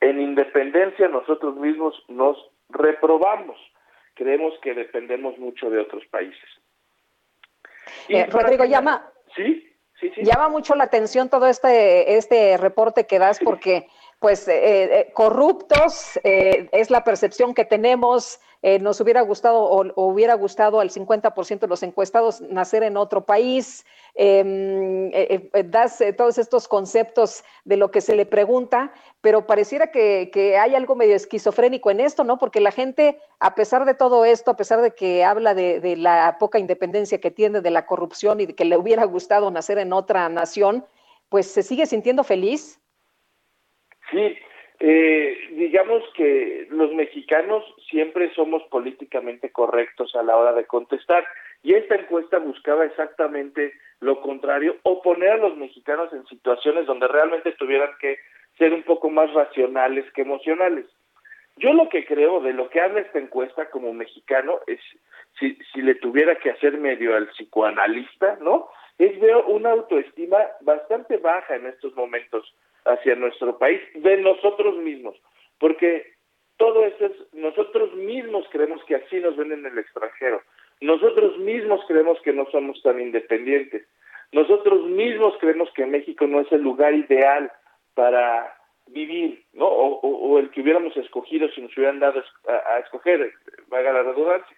en 0.00 0.20
independencia 0.20 1.08
nosotros 1.08 1.56
mismos 1.56 2.04
nos 2.08 2.36
reprobamos, 2.68 3.56
creemos 4.16 4.54
que 4.62 4.74
dependemos 4.74 5.38
mucho 5.38 5.70
de 5.70 5.78
otros 5.78 6.04
países. 6.06 6.48
Eh, 8.08 8.26
Rodrigo, 8.26 8.64
llama. 8.64 9.12
Sí, 9.36 9.72
sí, 10.00 10.10
sí. 10.14 10.22
Llama 10.24 10.48
mucho 10.48 10.74
la 10.74 10.84
atención 10.84 11.28
todo 11.28 11.46
este, 11.46 12.16
este 12.16 12.56
reporte 12.56 13.06
que 13.06 13.20
das 13.20 13.38
porque 13.38 13.86
pues 14.18 14.48
eh, 14.48 14.84
eh, 14.84 15.12
corruptos 15.12 16.18
eh, 16.24 16.68
es 16.72 16.90
la 16.90 17.04
percepción 17.04 17.54
que 17.54 17.64
tenemos. 17.64 18.40
Nos 18.80 19.00
hubiera 19.00 19.20
gustado 19.20 19.62
o, 19.62 20.06
hubiera 20.06 20.34
gustado 20.34 20.80
al 20.80 20.90
50% 20.90 21.60
de 21.60 21.66
los 21.68 21.84
encuestados 21.84 22.40
nacer 22.40 22.82
en 22.82 22.96
otro 22.96 23.24
país. 23.24 23.84
Em, 24.16 25.12
das 25.70 26.02
todos 26.16 26.36
estos 26.38 26.66
conceptos 26.66 27.44
de 27.64 27.76
lo 27.76 27.92
que 27.92 28.00
se 28.00 28.16
le 28.16 28.26
pregunta, 28.26 28.92
pero 29.20 29.46
pareciera 29.46 29.92
que, 29.92 30.30
que 30.32 30.58
hay 30.58 30.74
algo 30.74 30.96
medio 30.96 31.14
esquizofrénico 31.14 31.92
en 31.92 32.00
esto, 32.00 32.24
¿no? 32.24 32.38
Porque 32.38 32.58
la 32.58 32.72
gente, 32.72 33.20
a 33.38 33.54
pesar 33.54 33.84
de 33.84 33.94
todo 33.94 34.24
esto, 34.24 34.50
a 34.50 34.56
pesar 34.56 34.80
de 34.80 34.92
que 34.92 35.22
habla 35.22 35.54
de, 35.54 35.78
de 35.78 35.96
la 35.96 36.36
poca 36.40 36.58
independencia 36.58 37.20
que 37.20 37.30
tiene, 37.30 37.60
de 37.60 37.70
la 37.70 37.86
corrupción 37.86 38.40
y 38.40 38.46
de 38.46 38.56
que 38.56 38.64
le 38.64 38.76
hubiera 38.76 39.04
gustado 39.04 39.48
nacer 39.52 39.78
en 39.78 39.92
otra 39.92 40.28
nación, 40.28 40.84
pues 41.28 41.46
se 41.46 41.62
sigue 41.62 41.86
sintiendo 41.86 42.24
feliz. 42.24 42.80
Sí, 44.10 44.38
eh, 44.78 45.38
digamos 45.52 46.02
que 46.14 46.66
los 46.70 46.92
mexicanos 46.92 47.64
siempre 47.88 48.32
somos 48.34 48.62
políticamente 48.64 49.50
correctos 49.50 50.14
a 50.14 50.22
la 50.22 50.36
hora 50.36 50.52
de 50.52 50.66
contestar 50.66 51.26
y 51.62 51.74
esta 51.74 51.94
encuesta 51.94 52.38
buscaba 52.38 52.84
exactamente 52.84 53.72
lo 54.00 54.20
contrario 54.20 54.76
o 54.82 55.00
poner 55.00 55.30
a 55.30 55.36
los 55.38 55.56
mexicanos 55.56 56.12
en 56.12 56.26
situaciones 56.26 56.86
donde 56.86 57.08
realmente 57.08 57.52
tuvieran 57.52 57.90
que 58.00 58.18
ser 58.58 58.74
un 58.74 58.82
poco 58.82 59.08
más 59.08 59.32
racionales 59.32 60.04
que 60.12 60.22
emocionales. 60.22 60.86
Yo 61.56 61.72
lo 61.72 61.88
que 61.88 62.04
creo 62.04 62.40
de 62.40 62.52
lo 62.52 62.68
que 62.68 62.80
habla 62.80 63.00
esta 63.00 63.18
encuesta 63.18 63.70
como 63.70 63.94
mexicano 63.94 64.60
es, 64.66 64.80
si, 65.38 65.58
si 65.72 65.80
le 65.80 65.94
tuviera 65.94 66.36
que 66.36 66.50
hacer 66.50 66.76
medio 66.76 67.16
al 67.16 67.28
psicoanalista, 67.28 68.36
¿no? 68.42 68.68
Es 68.98 69.18
veo 69.20 69.46
una 69.46 69.70
autoestima 69.70 70.38
bastante 70.60 71.16
baja 71.16 71.56
en 71.56 71.66
estos 71.66 71.94
momentos 71.94 72.54
hacia 72.86 73.14
nuestro 73.14 73.58
país, 73.58 73.80
de 73.94 74.16
nosotros 74.18 74.76
mismos, 74.78 75.16
porque 75.58 76.14
todo 76.56 76.84
esto 76.86 77.06
es, 77.06 77.34
nosotros 77.34 77.94
mismos 77.94 78.46
creemos 78.50 78.82
que 78.84 78.96
así 78.96 79.16
nos 79.16 79.36
ven 79.36 79.52
en 79.52 79.66
el 79.66 79.78
extranjero, 79.78 80.42
nosotros 80.80 81.38
mismos 81.38 81.80
creemos 81.86 82.20
que 82.22 82.32
no 82.32 82.46
somos 82.50 82.80
tan 82.82 83.00
independientes, 83.00 83.86
nosotros 84.32 84.84
mismos 84.84 85.34
creemos 85.40 85.70
que 85.72 85.86
México 85.86 86.26
no 86.26 86.40
es 86.40 86.50
el 86.52 86.62
lugar 86.62 86.94
ideal 86.94 87.52
para 87.94 88.56
vivir, 88.88 89.44
¿no? 89.52 89.66
O, 89.66 90.38
el 90.38 90.50
que 90.50 90.60
hubiéramos 90.60 90.96
escogido 90.96 91.48
si 91.50 91.60
nos 91.60 91.76
hubieran 91.76 92.00
dado 92.00 92.22
a, 92.48 92.74
a 92.74 92.78
escoger, 92.80 93.32
valga 93.68 93.92
la 93.92 94.02
redundancia. 94.02 94.56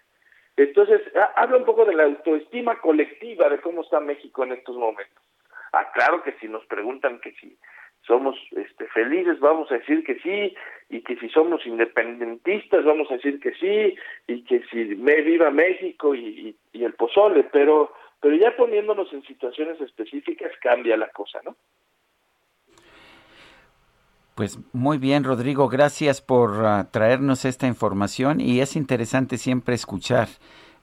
Entonces, 0.57 1.01
ha, 1.15 1.41
habla 1.41 1.57
un 1.57 1.65
poco 1.65 1.85
de 1.85 1.93
la 1.93 2.03
autoestima 2.03 2.79
colectiva 2.79 3.47
de 3.49 3.61
cómo 3.61 3.81
está 3.81 3.99
México 3.99 4.43
en 4.43 4.51
estos 4.51 4.75
momentos. 4.75 5.23
Ah, 5.71 5.89
claro 5.93 6.21
que 6.23 6.33
si 6.33 6.47
nos 6.47 6.65
preguntan 6.65 7.19
que 7.21 7.31
si 7.33 7.57
somos 8.05 8.35
este, 8.51 8.87
felices, 8.87 9.39
vamos 9.39 9.71
a 9.71 9.75
decir 9.75 10.03
que 10.03 10.19
sí, 10.19 10.55
y 10.89 11.01
que 11.01 11.15
si 11.17 11.29
somos 11.29 11.65
independentistas, 11.65 12.83
vamos 12.83 13.09
a 13.11 13.15
decir 13.15 13.39
que 13.39 13.53
sí, 13.53 13.95
y 14.27 14.43
que 14.43 14.63
si 14.71 14.95
me 14.95 15.21
viva 15.21 15.51
México 15.51 16.15
y, 16.15 16.55
y, 16.73 16.83
el 16.83 16.93
pozole, 16.93 17.43
pero, 17.51 17.93
pero 18.19 18.35
ya 18.35 18.55
poniéndonos 18.55 19.13
en 19.13 19.21
situaciones 19.23 19.79
específicas 19.81 20.51
cambia 20.61 20.97
la 20.97 21.09
cosa, 21.09 21.39
¿no? 21.45 21.55
Pues 24.33 24.57
muy 24.71 24.97
bien, 24.97 25.25
Rodrigo, 25.25 25.67
gracias 25.67 26.21
por 26.21 26.51
uh, 26.51 26.85
traernos 26.89 27.43
esta 27.43 27.67
información 27.67 28.39
y 28.39 28.61
es 28.61 28.77
interesante 28.77 29.37
siempre 29.37 29.75
escuchar 29.75 30.29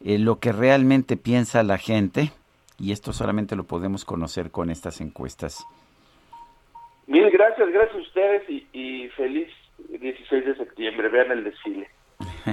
eh, 0.04 0.18
lo 0.18 0.40
que 0.40 0.52
realmente 0.52 1.16
piensa 1.16 1.62
la 1.62 1.78
gente 1.78 2.32
y 2.78 2.92
esto 2.92 3.14
solamente 3.14 3.56
lo 3.56 3.64
podemos 3.64 4.04
conocer 4.04 4.50
con 4.50 4.68
estas 4.68 5.00
encuestas. 5.00 5.64
Mil 7.06 7.30
gracias, 7.30 7.68
gracias 7.70 7.96
a 7.96 8.00
ustedes 8.00 8.42
y, 8.48 8.66
y 8.72 9.08
feliz 9.10 9.48
16 9.88 10.44
de 10.44 10.56
septiembre. 10.56 11.08
Vean 11.08 11.30
el 11.32 11.44
desfile. 11.44 11.88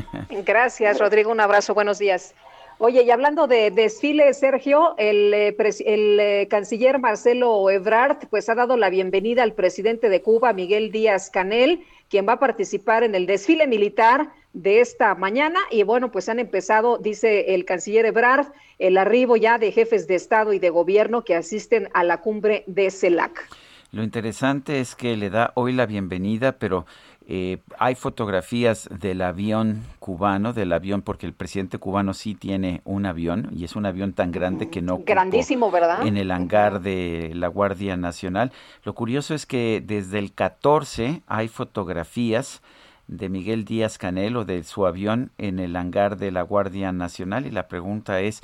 Gracias, 0.45 0.99
Rodrigo. 0.99 1.31
Un 1.31 1.39
abrazo. 1.39 1.73
Buenos 1.73 1.99
días. 1.99 2.35
Oye, 2.79 3.03
y 3.03 3.11
hablando 3.11 3.47
de 3.47 3.71
desfile, 3.71 4.33
Sergio, 4.33 4.95
el, 4.97 5.33
eh, 5.33 5.55
eh, 5.59 6.47
canciller 6.49 6.99
Marcelo 6.99 7.69
Ebrard 7.69 8.27
pues 8.29 8.49
ha 8.49 8.55
dado 8.55 8.77
la 8.77 8.89
bienvenida 8.89 9.43
al 9.43 9.53
presidente 9.53 10.09
de 10.09 10.21
Cuba, 10.21 10.53
Miguel 10.53 10.91
Díaz 10.91 11.29
Canel, 11.29 11.83
quien 12.09 12.27
va 12.27 12.33
a 12.33 12.39
participar 12.39 13.03
en 13.03 13.15
el 13.15 13.27
desfile 13.27 13.67
militar 13.67 14.29
de 14.53 14.81
esta 14.81 15.13
mañana. 15.15 15.59
Y 15.69 15.83
bueno, 15.83 16.11
pues 16.11 16.29
han 16.29 16.39
empezado, 16.39 16.97
dice 16.97 17.53
el 17.53 17.63
canciller 17.63 18.05
Ebrard, 18.05 18.47
el 18.79 18.97
arribo 18.97 19.37
ya 19.37 19.59
de 19.59 19.71
jefes 19.71 20.07
de 20.07 20.15
Estado 20.15 20.51
y 20.51 20.59
de 20.59 20.71
gobierno 20.71 21.23
que 21.23 21.35
asisten 21.35 21.89
a 21.93 22.03
la 22.03 22.21
cumbre 22.21 22.63
de 22.65 22.89
CELAC. 22.89 23.47
Lo 23.93 24.01
interesante 24.01 24.79
es 24.79 24.95
que 24.95 25.15
le 25.15 25.29
da 25.29 25.51
hoy 25.53 25.71
la 25.71 25.85
bienvenida, 25.85 26.53
pero 26.53 26.87
eh, 27.27 27.59
hay 27.77 27.93
fotografías 27.93 28.89
del 28.89 29.21
avión 29.21 29.83
cubano, 29.99 30.51
del 30.51 30.73
avión, 30.73 31.03
porque 31.03 31.27
el 31.27 31.33
presidente 31.33 31.77
cubano 31.77 32.15
sí 32.15 32.33
tiene 32.33 32.81
un 32.85 33.05
avión 33.05 33.49
y 33.55 33.65
es 33.65 33.75
un 33.75 33.85
avión 33.85 34.13
tan 34.13 34.31
grande 34.31 34.71
que 34.71 34.81
no 34.81 34.97
grandísimo, 35.05 35.69
¿verdad? 35.69 36.07
En 36.07 36.17
el 36.17 36.31
hangar 36.31 36.81
de 36.81 37.33
la 37.35 37.49
Guardia 37.49 37.95
Nacional. 37.95 38.51
Lo 38.83 38.95
curioso 38.95 39.35
es 39.35 39.45
que 39.45 39.83
desde 39.85 40.17
el 40.17 40.33
14 40.33 41.21
hay 41.27 41.47
fotografías 41.47 42.63
de 43.07 43.29
Miguel 43.29 43.63
Díaz 43.63 43.99
Canelo 43.99 44.43
de 44.43 44.63
su 44.63 44.87
avión 44.87 45.29
en 45.37 45.59
el 45.59 45.75
hangar 45.75 46.17
de 46.17 46.31
la 46.31 46.41
Guardia 46.41 46.91
Nacional 46.91 47.45
y 47.45 47.51
la 47.51 47.67
pregunta 47.67 48.21
es 48.21 48.41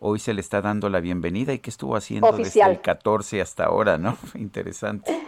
hoy 0.00 0.18
se 0.18 0.34
le 0.34 0.40
está 0.40 0.60
dando 0.60 0.88
la 0.88 1.00
bienvenida 1.00 1.52
y 1.52 1.58
qué 1.58 1.70
estuvo 1.70 1.94
haciendo 1.96 2.28
oficial. 2.28 2.70
desde 2.70 2.78
el 2.78 2.82
14 2.82 3.40
hasta 3.40 3.64
ahora, 3.64 3.98
¿no? 3.98 4.16
Interesante. 4.34 5.18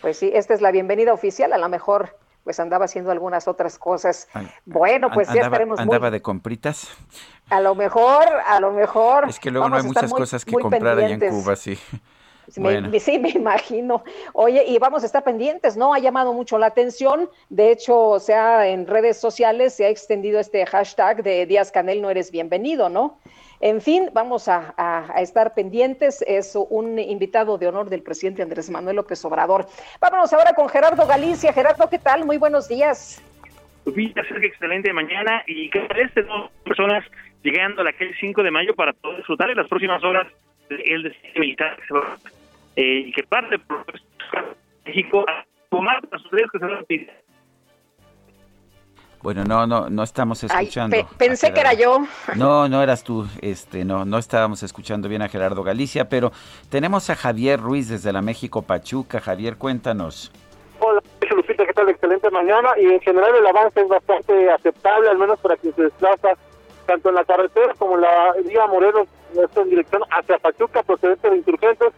Pues 0.00 0.18
sí, 0.18 0.30
esta 0.34 0.54
es 0.54 0.60
la 0.60 0.70
bienvenida 0.70 1.12
oficial, 1.12 1.52
a 1.52 1.58
lo 1.58 1.68
mejor 1.68 2.16
pues 2.44 2.58
andaba 2.58 2.86
haciendo 2.86 3.12
algunas 3.12 3.46
otras 3.46 3.78
cosas. 3.78 4.28
Bueno, 4.64 5.10
pues 5.12 5.28
andaba, 5.28 5.42
ya 5.42 5.46
estaremos 5.46 5.78
andaba 5.78 6.08
muy... 6.08 6.10
de 6.10 6.22
compritas. 6.22 6.88
A 7.50 7.60
lo 7.60 7.76
mejor, 7.76 8.26
a 8.46 8.58
lo 8.58 8.72
mejor. 8.72 9.28
Es 9.28 9.38
que 9.38 9.50
luego 9.50 9.68
no 9.68 9.76
hay 9.76 9.84
muchas 9.84 10.10
muy, 10.10 10.20
cosas 10.20 10.44
que 10.44 10.52
comprar 10.52 10.96
pendientes. 10.96 11.28
allá 11.28 11.36
en 11.36 11.42
Cuba, 11.42 11.56
sí. 11.56 11.78
Me, 12.56 12.62
bueno. 12.62 12.90
Sí, 12.98 13.18
me 13.20 13.30
imagino. 13.30 14.02
Oye, 14.32 14.64
y 14.66 14.78
vamos 14.78 15.04
a 15.04 15.06
estar 15.06 15.22
pendientes, 15.22 15.76
¿no? 15.76 15.94
Ha 15.94 16.00
llamado 16.00 16.32
mucho 16.32 16.58
la 16.58 16.66
atención. 16.66 17.30
De 17.48 17.70
hecho, 17.70 17.98
o 18.08 18.18
sea, 18.18 18.66
en 18.66 18.86
redes 18.88 19.18
sociales 19.18 19.74
se 19.74 19.84
ha 19.84 19.88
extendido 19.88 20.40
este 20.40 20.66
hashtag 20.66 21.22
de 21.22 21.46
Díaz 21.46 21.70
Canel 21.70 22.02
no 22.02 22.10
eres 22.10 22.32
bienvenido, 22.32 22.88
¿no? 22.88 23.18
En 23.62 23.80
fin, 23.80 24.10
vamos 24.12 24.48
a, 24.48 24.74
estar 25.18 25.54
pendientes. 25.54 26.20
Es 26.26 26.56
un 26.56 26.98
invitado 26.98 27.58
de 27.58 27.68
honor 27.68 27.88
del 27.88 28.02
presidente 28.02 28.42
Andrés 28.42 28.68
Manuel 28.68 28.96
López 28.96 29.24
Obrador. 29.24 29.66
Vámonos 30.00 30.32
ahora 30.32 30.52
con 30.52 30.68
Gerardo 30.68 31.06
Galicia. 31.06 31.52
Gerardo, 31.52 31.88
¿qué 31.88 32.00
tal? 32.00 32.26
Muy 32.26 32.38
buenos 32.38 32.68
días. 32.68 33.22
Lupita, 33.86 34.20
excelente 34.20 34.92
mañana 34.92 35.44
y 35.46 35.70
que 35.70 35.86
este 35.96 36.24
dos 36.24 36.50
personas 36.64 37.04
llegando 37.44 37.82
a 37.82 37.92
calle 37.92 38.12
5 38.18 38.42
de 38.42 38.50
mayo 38.50 38.74
para 38.74 38.92
poder 38.94 39.18
disfrutar 39.18 39.48
en 39.50 39.56
las 39.56 39.68
próximas 39.68 40.02
horas 40.02 40.26
el 40.68 41.04
desfile 41.04 41.40
militar 41.40 41.78
eh, 42.74 43.04
y 43.06 43.12
que 43.12 43.22
parte 43.22 43.60
por 43.60 43.84
México 44.84 45.24
a 45.28 45.44
tomar 45.70 46.00
las 46.10 46.22
que 46.22 46.58
se 46.58 46.64
van 46.64 46.78
a 46.78 46.82
bueno, 49.22 49.44
no, 49.44 49.66
no, 49.66 49.88
no 49.88 50.02
estamos 50.02 50.42
escuchando. 50.42 50.96
Ay, 50.96 51.04
pe 51.04 51.08
pensé 51.16 51.52
que 51.52 51.60
era 51.60 51.74
yo. 51.74 51.98
No, 52.34 52.68
no 52.68 52.82
eras 52.82 53.04
tú, 53.04 53.26
este, 53.40 53.84
no, 53.84 54.04
no 54.04 54.18
estábamos 54.18 54.62
escuchando 54.62 55.08
bien 55.08 55.22
a 55.22 55.28
Gerardo 55.28 55.62
Galicia, 55.62 56.08
pero 56.08 56.32
tenemos 56.68 57.08
a 57.08 57.14
Javier 57.14 57.60
Ruiz 57.60 57.88
desde 57.88 58.12
la 58.12 58.20
México 58.20 58.62
Pachuca. 58.62 59.20
Javier, 59.20 59.56
cuéntanos. 59.56 60.32
Hola, 60.80 61.00
Lupita, 61.30 61.64
¿qué 61.64 61.72
tal? 61.72 61.88
Excelente 61.88 62.30
mañana 62.30 62.70
y 62.76 62.86
en 62.86 63.00
general 63.00 63.34
el 63.36 63.46
avance 63.46 63.80
es 63.80 63.88
bastante 63.88 64.50
aceptable, 64.50 65.08
al 65.08 65.18
menos 65.18 65.38
para 65.38 65.56
quien 65.56 65.74
se 65.74 65.82
desplaza 65.82 66.30
tanto 66.86 67.10
en 67.10 67.14
la 67.14 67.24
carretera 67.24 67.74
como 67.78 67.94
en 67.94 68.00
la 68.00 68.34
vía 68.44 68.66
Morelos, 68.66 69.06
en 69.54 69.70
dirección 69.70 70.02
hacia 70.10 70.38
Pachuca, 70.38 70.82
procedente 70.82 71.30
de 71.30 71.36
insurgentes. 71.36 71.92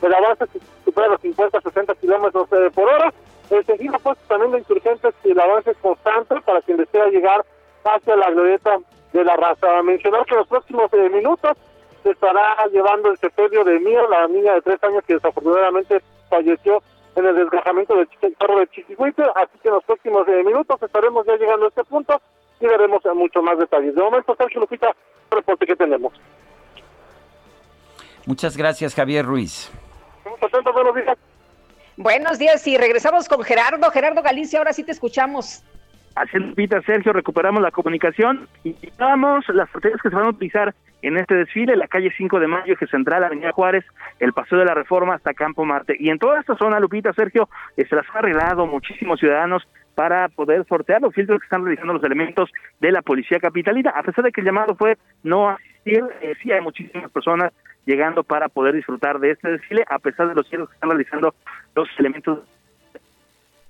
El 0.00 0.14
avance 0.14 0.44
supera 0.84 1.08
los 1.08 1.20
50, 1.20 1.60
60 1.60 1.94
kilómetros 1.96 2.48
por 2.72 2.88
hora 2.88 3.12
el 3.50 3.64
sentido 3.64 3.98
pues 4.02 4.18
también 4.28 4.52
de 4.52 4.58
insurgentes 4.58 5.14
y 5.24 5.30
el 5.30 5.40
avance 5.40 5.74
constante 5.76 6.40
para 6.42 6.60
quien 6.62 6.76
desea 6.76 7.06
llegar 7.06 7.44
hacia 7.84 8.16
la 8.16 8.30
glorieta 8.30 8.78
de 9.12 9.24
la 9.24 9.36
raza. 9.36 9.82
Mencionar 9.82 10.24
que 10.26 10.34
en 10.34 10.40
los 10.40 10.48
próximos 10.48 10.92
eh, 10.92 11.08
minutos 11.08 11.56
se 12.02 12.10
estará 12.10 12.56
llevando 12.72 13.10
el 13.10 13.18
sepelio 13.18 13.64
de 13.64 13.80
Mía, 13.80 14.02
la 14.08 14.28
niña 14.28 14.54
de 14.54 14.62
tres 14.62 14.82
años 14.82 15.04
que 15.06 15.14
desafortunadamente 15.14 16.00
falleció 16.28 16.82
en 17.16 17.26
el 17.26 17.34
desgajamiento 17.34 17.96
del 17.96 18.36
carro 18.38 18.60
de 18.60 18.68
Chiquihuite, 18.68 19.22
así 19.34 19.58
que 19.62 19.68
en 19.68 19.74
los 19.74 19.84
próximos 19.84 20.28
eh, 20.28 20.42
minutos 20.44 20.80
estaremos 20.80 21.26
ya 21.26 21.36
llegando 21.36 21.66
a 21.66 21.68
este 21.68 21.84
punto 21.84 22.20
y 22.60 22.66
veremos 22.66 23.02
mucho 23.14 23.42
más 23.42 23.58
detalles. 23.58 23.94
De 23.94 24.02
momento, 24.02 24.36
Sergio 24.36 24.60
Lupita, 24.60 24.88
el 24.88 25.36
reporte 25.38 25.66
que 25.66 25.76
tenemos. 25.76 26.12
Muchas 28.26 28.56
gracias, 28.56 28.94
Javier 28.94 29.24
Ruiz. 29.24 29.70
Estamos 30.18 30.42
atentos, 30.42 30.74
buenos 30.74 30.94
días. 30.94 31.18
Buenos 31.98 32.38
días 32.38 32.64
y 32.68 32.76
regresamos 32.76 33.28
con 33.28 33.42
Gerardo. 33.42 33.90
Gerardo 33.90 34.22
Galicia, 34.22 34.60
ahora 34.60 34.72
sí 34.72 34.84
te 34.84 34.92
escuchamos. 34.92 35.64
Así 36.14 36.38
Lupita, 36.38 36.80
Sergio, 36.82 37.12
recuperamos 37.12 37.60
la 37.60 37.72
comunicación 37.72 38.46
y 38.62 38.76
vamos 38.96 39.44
las 39.48 39.68
arterias 39.74 40.00
que 40.00 40.08
se 40.08 40.14
van 40.14 40.26
a 40.26 40.30
utilizar 40.30 40.72
en 41.02 41.16
este 41.16 41.34
desfile, 41.34 41.74
la 41.74 41.88
calle 41.88 42.12
5 42.16 42.38
de 42.38 42.46
Mayo, 42.46 42.74
Eje 42.74 42.86
Central, 42.86 43.24
Avenida 43.24 43.50
Juárez, 43.50 43.84
el 44.20 44.32
Paseo 44.32 44.60
de 44.60 44.66
la 44.66 44.74
Reforma 44.74 45.14
hasta 45.14 45.34
Campo 45.34 45.64
Marte. 45.64 45.96
Y 45.98 46.10
en 46.10 46.20
toda 46.20 46.38
esta 46.38 46.56
zona, 46.56 46.78
Lupita, 46.78 47.12
Sergio, 47.14 47.48
eh, 47.76 47.84
se 47.88 47.96
las 47.96 48.06
ha 48.14 48.20
arreglado 48.20 48.64
muchísimos 48.68 49.18
ciudadanos 49.18 49.66
para 49.96 50.28
poder 50.28 50.64
sortear 50.68 51.02
los 51.02 51.12
filtros 51.12 51.40
que 51.40 51.46
están 51.46 51.64
realizando 51.64 51.94
los 51.94 52.04
elementos 52.04 52.48
de 52.78 52.92
la 52.92 53.02
Policía 53.02 53.40
Capitalina. 53.40 53.90
A 53.90 54.04
pesar 54.04 54.24
de 54.24 54.30
que 54.30 54.40
el 54.40 54.46
llamado 54.46 54.76
fue 54.76 54.98
no 55.24 55.48
asistir, 55.48 56.04
eh, 56.20 56.34
sí 56.40 56.52
hay 56.52 56.60
muchísimas 56.60 57.10
personas 57.10 57.52
llegando 57.88 58.22
para 58.22 58.50
poder 58.50 58.74
disfrutar 58.74 59.18
de 59.18 59.30
este 59.30 59.48
desfile, 59.50 59.82
a 59.88 59.98
pesar 59.98 60.28
de 60.28 60.34
los 60.34 60.46
cielos 60.46 60.68
que 60.68 60.74
están 60.74 60.90
realizando 60.90 61.34
los 61.74 61.88
elementos 61.98 62.40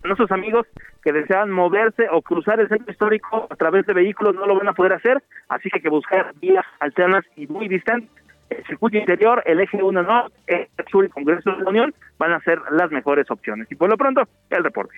nuestros 0.03 0.31
amigos 0.33 0.67
que 1.03 1.13
desean 1.13 1.51
moverse 1.51 2.09
o 2.11 2.21
cruzar 2.23 2.59
el 2.61 2.69
centro 2.69 2.91
histórico 2.91 3.47
a 3.49 3.57
través 3.57 3.87
de 3.87 3.93
vehículos 3.93 4.35
no 4.35 4.47
lo 4.47 4.57
van 4.57 4.69
a 4.69 4.73
poder 4.73 4.93
hacer, 4.93 5.23
así 5.49 5.71
que 5.71 5.79
hay 5.79 5.83
que 5.83 5.89
buscar 5.89 6.35
vías 6.41 6.65
alternas 6.81 7.25
y 7.37 7.47
muy 7.47 7.69
distantes. 7.69 8.11
El 8.51 8.65
circuito 8.65 8.97
interior, 8.97 9.43
el 9.45 9.61
eje 9.61 9.83
1 9.83 10.03
norte, 10.03 10.71
el 10.77 10.87
sur 10.91 11.05
y 11.05 11.09
Congreso 11.11 11.51
de 11.51 11.63
la 11.63 11.71
Unión 11.71 11.95
van 12.19 12.33
a 12.33 12.41
ser 12.41 12.59
las 12.71 12.91
mejores 12.91 13.31
opciones. 13.31 13.71
Y 13.71 13.75
por 13.75 13.91
lo 13.91 13.97
pronto, 13.97 14.23
el 14.51 14.65
reporte. 14.65 14.95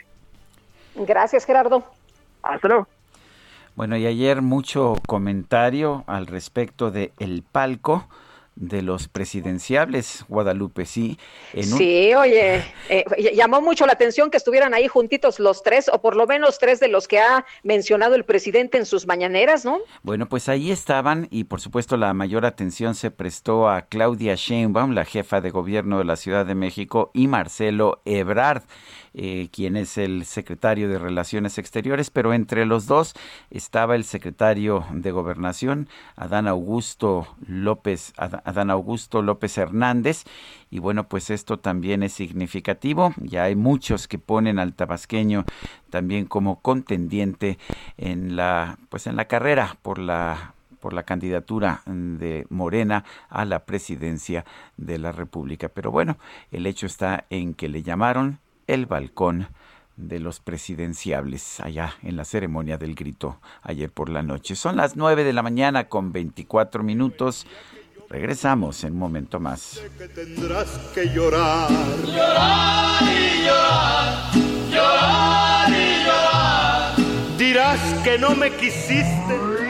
Gracias, 0.94 1.44
Gerardo. 1.44 1.84
Hasta 2.42 2.68
luego. 2.68 2.86
Bueno, 3.74 3.96
y 3.96 4.06
ayer 4.06 4.40
mucho 4.40 4.94
comentario 5.06 6.04
al 6.06 6.26
respecto 6.26 6.90
de 6.90 7.12
el 7.18 7.42
palco 7.42 8.06
de 8.60 8.82
los 8.82 9.08
presidenciables, 9.08 10.24
Guadalupe, 10.28 10.84
sí. 10.84 11.18
Sí, 11.62 12.14
oye, 12.14 12.62
eh, 12.90 13.04
llamó 13.34 13.62
mucho 13.62 13.86
la 13.86 13.94
atención 13.94 14.30
que 14.30 14.36
estuvieran 14.36 14.74
ahí 14.74 14.86
juntitos 14.86 15.40
los 15.40 15.62
tres, 15.62 15.90
o 15.92 16.00
por 16.02 16.14
lo 16.14 16.26
menos 16.26 16.58
tres 16.58 16.78
de 16.78 16.88
los 16.88 17.08
que 17.08 17.18
ha 17.18 17.46
mencionado 17.62 18.14
el 18.14 18.24
presidente 18.24 18.76
en 18.76 18.84
sus 18.84 19.06
mañaneras, 19.06 19.64
¿no? 19.64 19.78
Bueno, 20.02 20.28
pues 20.28 20.50
ahí 20.50 20.70
estaban 20.70 21.26
y 21.30 21.44
por 21.44 21.60
supuesto 21.60 21.96
la 21.96 22.12
mayor 22.12 22.44
atención 22.44 22.94
se 22.94 23.10
prestó 23.10 23.70
a 23.70 23.82
Claudia 23.82 24.34
Sheinbaum, 24.34 24.92
la 24.92 25.06
jefa 25.06 25.40
de 25.40 25.50
gobierno 25.50 25.98
de 25.98 26.04
la 26.04 26.16
Ciudad 26.16 26.44
de 26.44 26.54
México, 26.54 27.10
y 27.14 27.28
Marcelo 27.28 28.02
Ebrard. 28.04 28.62
Eh, 29.12 29.48
quien 29.52 29.76
es 29.76 29.98
el 29.98 30.24
secretario 30.24 30.88
de 30.88 30.98
Relaciones 30.98 31.58
Exteriores, 31.58 32.10
pero 32.10 32.32
entre 32.32 32.64
los 32.64 32.86
dos 32.86 33.14
estaba 33.50 33.96
el 33.96 34.04
secretario 34.04 34.84
de 34.92 35.10
Gobernación, 35.10 35.88
Adán 36.14 36.46
Augusto 36.46 37.26
López, 37.44 38.12
Adán 38.16 38.70
Augusto 38.70 39.20
López 39.20 39.58
Hernández, 39.58 40.24
y 40.70 40.78
bueno, 40.78 41.08
pues 41.08 41.30
esto 41.30 41.58
también 41.58 42.04
es 42.04 42.12
significativo. 42.12 43.12
Ya 43.16 43.42
hay 43.44 43.56
muchos 43.56 44.06
que 44.06 44.18
ponen 44.18 44.60
al 44.60 44.74
tabasqueño 44.74 45.44
también 45.90 46.26
como 46.26 46.60
contendiente 46.60 47.58
en 47.96 48.36
la, 48.36 48.78
pues 48.90 49.08
en 49.08 49.16
la 49.16 49.24
carrera 49.24 49.76
por 49.82 49.98
la 49.98 50.54
por 50.80 50.94
la 50.94 51.02
candidatura 51.02 51.82
de 51.84 52.46
Morena 52.48 53.04
a 53.28 53.44
la 53.44 53.66
presidencia 53.66 54.46
de 54.78 54.98
la 54.98 55.12
República. 55.12 55.68
Pero 55.68 55.90
bueno, 55.90 56.16
el 56.50 56.66
hecho 56.66 56.86
está 56.86 57.26
en 57.28 57.52
que 57.52 57.68
le 57.68 57.82
llamaron 57.82 58.38
el 58.70 58.86
balcón 58.86 59.48
de 59.96 60.20
los 60.20 60.40
presidenciables 60.40 61.60
allá 61.60 61.94
en 62.02 62.16
la 62.16 62.24
ceremonia 62.24 62.78
del 62.78 62.94
grito 62.94 63.40
ayer 63.62 63.90
por 63.90 64.08
la 64.08 64.22
noche. 64.22 64.56
Son 64.56 64.76
las 64.76 64.96
9 64.96 65.24
de 65.24 65.32
la 65.32 65.42
mañana 65.42 65.88
con 65.88 66.12
24 66.12 66.82
minutos. 66.82 67.46
Regresamos 68.08 68.82
en 68.84 68.94
un 68.94 68.98
momento 68.98 69.38
más. 69.40 69.82
Que 69.98 70.08
tendrás 70.08 70.68
que 70.94 71.06
llorar. 71.10 71.70
Llorar 72.04 73.02
y 73.02 73.44
llorar, 73.44 74.34
llorar 74.70 75.70
y 75.70 76.04
llorar. 76.04 77.38
Dirás 77.38 77.80
que 78.02 78.18
no 78.18 78.34
me 78.34 78.50
quisiste. 78.52 79.69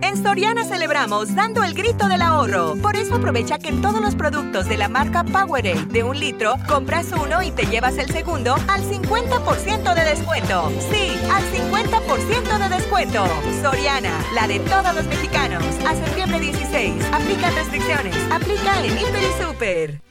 En 0.00 0.22
Soriana 0.22 0.64
celebramos 0.64 1.34
dando 1.34 1.64
el 1.64 1.74
grito 1.74 2.06
del 2.06 2.22
ahorro. 2.22 2.76
Por 2.80 2.96
eso 2.96 3.16
aprovecha 3.16 3.58
que 3.58 3.68
en 3.68 3.82
todos 3.82 4.00
los 4.00 4.14
productos 4.14 4.68
de 4.68 4.76
la 4.76 4.88
marca 4.88 5.24
Powerade 5.24 5.86
de 5.86 6.02
un 6.04 6.18
litro, 6.18 6.54
compras 6.68 7.08
uno 7.12 7.42
y 7.42 7.50
te 7.50 7.66
llevas 7.66 7.98
el 7.98 8.08
segundo 8.10 8.54
al 8.68 8.82
50% 8.82 9.94
de 9.94 10.04
descuento. 10.04 10.70
Sí, 10.90 11.18
al 11.32 11.42
50% 11.52 12.58
de 12.58 12.76
descuento. 12.76 13.26
Soriana, 13.60 14.12
la 14.34 14.46
de 14.46 14.60
todos 14.60 14.94
los 14.94 15.04
mexicanos. 15.06 15.64
A 15.86 15.94
septiembre 15.94 16.38
16. 16.40 16.94
Aplica 17.12 17.50
restricciones. 17.50 18.14
Aplica 18.30 18.84
en 18.84 18.92
Hiper 18.92 19.22
y 19.22 19.42
Super. 19.42 20.07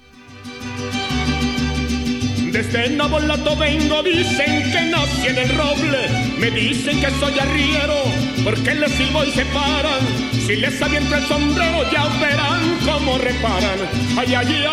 Desde 2.58 2.90
Nabolato 2.90 3.56
vengo, 3.56 4.02
dicen 4.02 4.72
que 4.72 4.82
nací 4.90 5.28
en 5.28 5.38
el 5.38 5.50
roble. 5.56 6.10
Me 6.40 6.50
dicen 6.50 7.00
que 7.00 7.12
soy 7.20 7.38
arriero, 7.38 8.04
porque 8.44 8.74
les 8.74 8.92
silbo 8.94 9.24
y 9.24 9.30
se 9.30 9.46
paran. 9.46 10.00
Si 10.32 10.56
les 10.56 10.82
aviento 10.82 11.18
el 11.18 11.24
sombrero, 11.28 11.84
ya 11.92 12.08
verán 12.20 12.80
cómo 12.84 13.20
reparan. 13.20 13.78
Ay, 14.18 14.34
ay, 14.34 14.66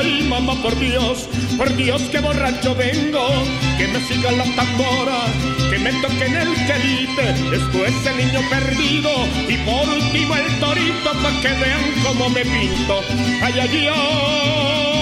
ay, 0.00 0.26
mamá, 0.26 0.54
por 0.62 0.74
Dios, 0.80 1.28
por 1.58 1.76
Dios, 1.76 2.00
que 2.10 2.20
borracho 2.20 2.74
vengo. 2.74 3.28
Que 3.76 3.86
me 3.88 4.00
siga 4.08 4.32
la 4.32 4.44
tambora, 4.56 5.26
que 5.70 5.78
me 5.80 5.92
toquen 6.00 6.34
el 6.34 6.54
quelite. 6.64 7.34
Después 7.50 7.92
el 8.06 8.16
niño 8.16 8.40
perdido, 8.48 9.10
y 9.50 9.58
por 9.66 9.86
último 9.86 10.34
el 10.34 10.60
torito, 10.60 11.12
para 11.22 11.40
que 11.42 11.48
vean 11.48 11.92
cómo 12.02 12.30
me 12.30 12.40
pinto. 12.40 13.02
Ay, 13.42 13.60
ay, 13.60 13.88
ay, 13.92 14.93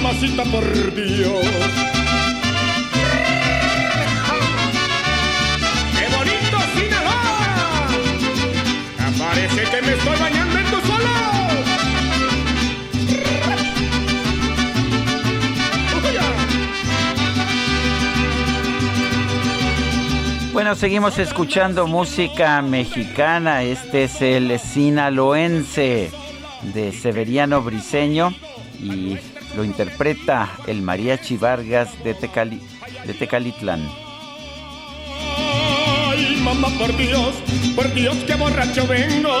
mamacita, 0.00 0.44
por 0.44 0.64
Dios. 0.94 1.44
¡Qué 5.94 6.16
bonito 6.16 6.58
Sinaloa! 6.74 7.88
Parece 9.18 9.62
que 9.62 9.82
me 9.82 9.92
estoy 9.92 10.18
bañando 10.18 10.58
en 10.58 10.64
tu 10.64 10.80
solo. 10.86 11.10
Bueno, 20.52 20.74
seguimos 20.74 21.18
escuchando 21.18 21.86
música 21.86 22.62
mexicana. 22.62 23.62
Este 23.62 24.04
es 24.04 24.22
el 24.22 24.58
sinaloense 24.58 26.10
de 26.74 26.92
Severiano 26.92 27.62
Briseño 27.62 28.34
y 28.82 29.18
lo 29.54 29.64
interpreta 29.64 30.50
el 30.66 30.82
Mariachi 30.82 31.36
Vargas 31.36 32.02
de, 32.04 32.14
Tecali, 32.14 32.60
de 33.04 33.14
Tecalitlán. 33.14 33.88
Ay, 36.08 36.40
mamá, 36.42 36.68
por 36.78 36.96
Dios, 36.96 37.34
por 37.74 37.92
Dios, 37.94 38.16
que 38.26 38.34
borracho 38.34 38.86
vengo. 38.86 39.32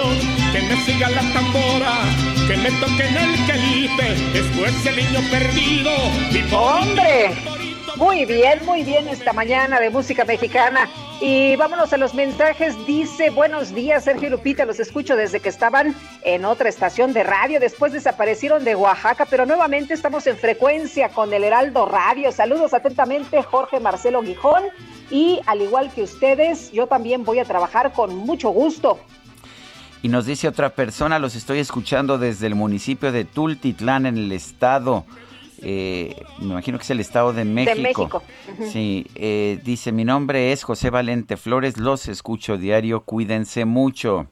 Que 0.52 0.62
me 0.62 0.76
siga 0.84 1.10
la 1.10 1.22
tambora, 1.32 1.92
que 2.48 2.56
me 2.56 2.70
toquen 2.72 3.16
el 3.16 3.46
quelite. 3.46 4.14
Después 4.32 4.86
el 4.86 4.96
niño 4.96 5.20
perdido. 5.30 5.90
Y 6.30 6.54
¡Hombre! 6.54 7.30
Muy 7.96 8.24
bien, 8.24 8.60
muy 8.64 8.82
bien 8.82 9.08
esta 9.08 9.32
mañana 9.32 9.78
de 9.78 9.90
música 9.90 10.24
mexicana. 10.24 10.88
Y 11.22 11.54
vámonos 11.56 11.92
a 11.92 11.98
los 11.98 12.14
mensajes. 12.14 12.74
Dice, 12.86 13.28
buenos 13.28 13.74
días, 13.74 14.04
Sergio 14.04 14.30
Lupita, 14.30 14.64
los 14.64 14.80
escucho 14.80 15.16
desde 15.16 15.40
que 15.40 15.50
estaban 15.50 15.94
en 16.22 16.46
otra 16.46 16.70
estación 16.70 17.12
de 17.12 17.24
radio. 17.24 17.60
Después 17.60 17.92
desaparecieron 17.92 18.64
de 18.64 18.74
Oaxaca, 18.74 19.26
pero 19.26 19.44
nuevamente 19.44 19.92
estamos 19.92 20.26
en 20.26 20.38
frecuencia 20.38 21.10
con 21.10 21.30
el 21.34 21.44
Heraldo 21.44 21.84
Radio. 21.84 22.32
Saludos 22.32 22.72
atentamente, 22.72 23.42
Jorge 23.42 23.80
Marcelo 23.80 24.22
Guijón. 24.22 24.62
Y 25.10 25.40
al 25.44 25.60
igual 25.60 25.92
que 25.92 26.04
ustedes, 26.04 26.72
yo 26.72 26.86
también 26.86 27.22
voy 27.22 27.38
a 27.38 27.44
trabajar 27.44 27.92
con 27.92 28.16
mucho 28.16 28.48
gusto. 28.48 28.98
Y 30.00 30.08
nos 30.08 30.24
dice 30.24 30.48
otra 30.48 30.70
persona, 30.70 31.18
los 31.18 31.36
estoy 31.36 31.58
escuchando 31.58 32.16
desde 32.16 32.46
el 32.46 32.54
municipio 32.54 33.12
de 33.12 33.26
Tultitlán 33.26 34.06
en 34.06 34.16
el 34.16 34.32
estado. 34.32 35.04
Eh, 35.62 36.22
me 36.38 36.52
imagino 36.52 36.78
que 36.78 36.84
es 36.84 36.90
el 36.90 37.00
Estado 37.00 37.32
de 37.32 37.44
México. 37.44 37.74
De 37.74 37.82
México. 37.82 38.22
Sí, 38.70 39.06
eh, 39.14 39.58
dice, 39.62 39.92
mi 39.92 40.04
nombre 40.04 40.52
es 40.52 40.64
José 40.64 40.90
Valente 40.90 41.36
Flores, 41.36 41.76
los 41.76 42.08
escucho 42.08 42.56
diario, 42.56 43.02
cuídense 43.02 43.64
mucho. 43.64 44.26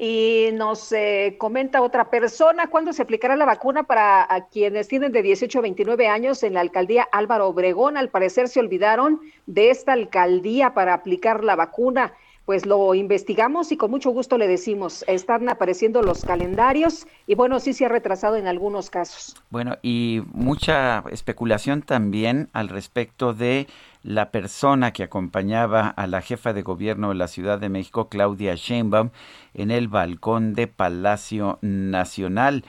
Y 0.00 0.50
nos 0.52 0.92
eh, 0.92 1.34
comenta 1.38 1.82
otra 1.82 2.08
persona, 2.08 2.68
¿cuándo 2.68 2.92
se 2.92 3.02
aplicará 3.02 3.34
la 3.34 3.44
vacuna 3.44 3.82
para 3.82 4.32
a 4.32 4.46
quienes 4.46 4.86
tienen 4.86 5.10
de 5.10 5.22
18 5.22 5.58
a 5.58 5.62
29 5.62 6.06
años 6.06 6.44
en 6.44 6.54
la 6.54 6.60
alcaldía 6.60 7.08
Álvaro 7.10 7.48
Obregón? 7.48 7.96
Al 7.96 8.08
parecer 8.08 8.46
se 8.46 8.60
olvidaron 8.60 9.20
de 9.46 9.70
esta 9.70 9.94
alcaldía 9.94 10.72
para 10.72 10.94
aplicar 10.94 11.42
la 11.42 11.56
vacuna. 11.56 12.14
Pues 12.48 12.64
lo 12.64 12.94
investigamos 12.94 13.72
y 13.72 13.76
con 13.76 13.90
mucho 13.90 14.08
gusto 14.08 14.38
le 14.38 14.48
decimos, 14.48 15.04
están 15.06 15.50
apareciendo 15.50 16.00
los 16.00 16.24
calendarios 16.24 17.06
y 17.26 17.34
bueno, 17.34 17.60
sí 17.60 17.74
se 17.74 17.84
ha 17.84 17.90
retrasado 17.90 18.36
en 18.36 18.46
algunos 18.46 18.88
casos. 18.88 19.36
Bueno, 19.50 19.76
y 19.82 20.22
mucha 20.32 21.04
especulación 21.10 21.82
también 21.82 22.48
al 22.54 22.70
respecto 22.70 23.34
de 23.34 23.66
la 24.02 24.30
persona 24.30 24.94
que 24.94 25.02
acompañaba 25.02 25.88
a 25.88 26.06
la 26.06 26.22
jefa 26.22 26.54
de 26.54 26.62
gobierno 26.62 27.10
de 27.10 27.16
la 27.16 27.28
Ciudad 27.28 27.58
de 27.58 27.68
México, 27.68 28.08
Claudia 28.08 28.54
Sheinbaum, 28.54 29.10
en 29.52 29.70
el 29.70 29.88
balcón 29.88 30.54
de 30.54 30.68
Palacio 30.68 31.58
Nacional. 31.60 32.64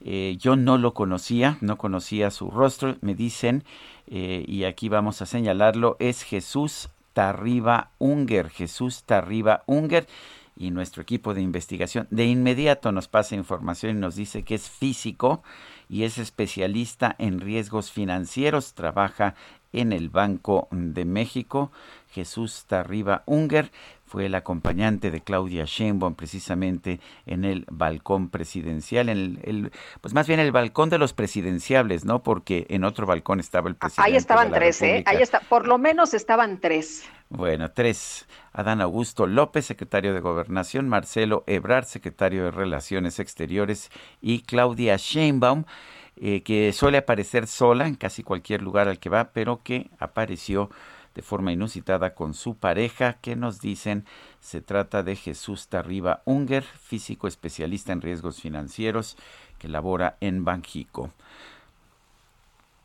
Eh, 0.00 0.36
yo 0.38 0.54
no 0.54 0.78
lo 0.78 0.94
conocía, 0.94 1.58
no 1.60 1.76
conocía 1.76 2.30
su 2.30 2.52
rostro, 2.52 2.98
me 3.00 3.16
dicen, 3.16 3.64
eh, 4.06 4.44
y 4.46 4.62
aquí 4.62 4.88
vamos 4.88 5.22
a 5.22 5.26
señalarlo, 5.26 5.96
es 5.98 6.22
Jesús 6.22 6.88
Tarriba 7.14 7.92
Unger, 7.98 8.50
Jesús 8.50 9.04
Tarriba 9.04 9.62
Unger, 9.66 10.06
y 10.56 10.70
nuestro 10.70 11.02
equipo 11.02 11.34
de 11.34 11.40
investigación 11.40 12.06
de 12.10 12.26
inmediato 12.26 12.92
nos 12.92 13.08
pasa 13.08 13.34
información 13.34 13.96
y 13.96 14.00
nos 14.00 14.14
dice 14.14 14.44
que 14.44 14.54
es 14.54 14.68
físico 14.68 15.42
y 15.88 16.04
es 16.04 16.18
especialista 16.18 17.16
en 17.18 17.40
riesgos 17.40 17.90
financieros, 17.90 18.74
trabaja 18.74 19.34
en 19.72 19.92
el 19.92 20.08
Banco 20.08 20.68
de 20.70 21.04
México. 21.04 21.72
Jesús 22.12 22.64
Tarriba 22.66 23.24
Unger 23.26 23.72
fue 24.14 24.26
el 24.26 24.36
acompañante 24.36 25.10
de 25.10 25.22
Claudia 25.22 25.64
Sheinbaum 25.64 26.14
precisamente 26.14 27.00
en 27.26 27.44
el 27.44 27.66
balcón 27.68 28.28
presidencial, 28.28 29.08
en 29.08 29.40
el, 29.42 29.72
pues 30.00 30.14
más 30.14 30.28
bien 30.28 30.38
el 30.38 30.52
balcón 30.52 30.88
de 30.88 30.98
los 30.98 31.12
presidenciables, 31.12 32.04
¿no? 32.04 32.22
Porque 32.22 32.64
en 32.70 32.84
otro 32.84 33.08
balcón 33.08 33.40
estaba 33.40 33.68
el 33.68 33.74
presidente. 33.74 34.08
Ahí 34.08 34.16
estaban 34.16 34.52
tres, 34.52 34.80
¿eh? 34.82 35.02
Ahí 35.06 35.20
está, 35.20 35.40
por 35.40 35.66
lo 35.66 35.78
menos 35.78 36.14
estaban 36.14 36.60
tres. 36.60 37.02
Bueno, 37.28 37.72
tres. 37.72 38.28
Adán 38.52 38.80
Augusto 38.80 39.26
López, 39.26 39.66
secretario 39.66 40.14
de 40.14 40.20
Gobernación, 40.20 40.88
Marcelo 40.88 41.42
Ebrard, 41.48 41.86
secretario 41.86 42.44
de 42.44 42.50
Relaciones 42.52 43.18
Exteriores, 43.18 43.90
y 44.20 44.42
Claudia 44.42 44.94
Sheinbaum, 44.96 45.64
eh, 46.14 46.44
que 46.44 46.72
suele 46.72 46.98
aparecer 46.98 47.48
sola 47.48 47.88
en 47.88 47.96
casi 47.96 48.22
cualquier 48.22 48.62
lugar 48.62 48.86
al 48.86 49.00
que 49.00 49.08
va, 49.08 49.32
pero 49.32 49.64
que 49.64 49.90
apareció 49.98 50.70
de 51.14 51.22
forma 51.22 51.52
inusitada 51.52 52.14
con 52.14 52.34
su 52.34 52.56
pareja, 52.56 53.14
que 53.14 53.36
nos 53.36 53.60
dicen 53.60 54.04
se 54.40 54.60
trata 54.60 55.02
de 55.02 55.16
Jesús 55.16 55.68
Tarriba 55.68 56.22
Unger, 56.24 56.62
físico 56.62 57.28
especialista 57.28 57.92
en 57.92 58.00
riesgos 58.00 58.40
financieros, 58.40 59.16
que 59.58 59.68
labora 59.68 60.16
en 60.20 60.44
Banjico. 60.44 61.10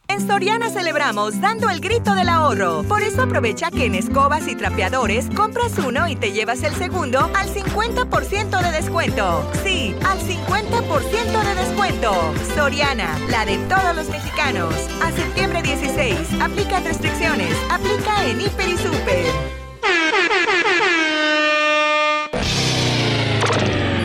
En 0.09 0.25
Soriana 0.25 0.71
celebramos 0.71 1.39
dando 1.39 1.69
el 1.69 1.79
grito 1.79 2.15
del 2.15 2.29
ahorro. 2.29 2.81
Por 2.83 3.03
eso 3.03 3.21
aprovecha 3.21 3.69
que 3.69 3.85
en 3.85 3.93
escobas 3.93 4.47
y 4.47 4.55
trapeadores 4.55 5.27
compras 5.35 5.77
uno 5.77 6.07
y 6.07 6.15
te 6.15 6.31
llevas 6.31 6.63
el 6.63 6.73
segundo 6.73 7.29
al 7.35 7.47
50% 7.47 8.59
de 8.59 8.71
descuento. 8.71 9.47
Sí, 9.63 9.95
al 10.03 10.17
50% 10.17 11.43
de 11.43 11.55
descuento. 11.55 12.11
Soriana, 12.55 13.19
la 13.29 13.45
de 13.45 13.57
todos 13.69 13.95
los 13.95 14.09
mexicanos. 14.09 14.73
A 15.03 15.11
septiembre 15.11 15.61
16, 15.61 16.41
aplica 16.41 16.79
restricciones. 16.79 17.55
Aplica 17.69 18.25
en 18.25 18.41
Hiper 18.41 18.67
y 18.67 18.77
Super. 18.77 19.25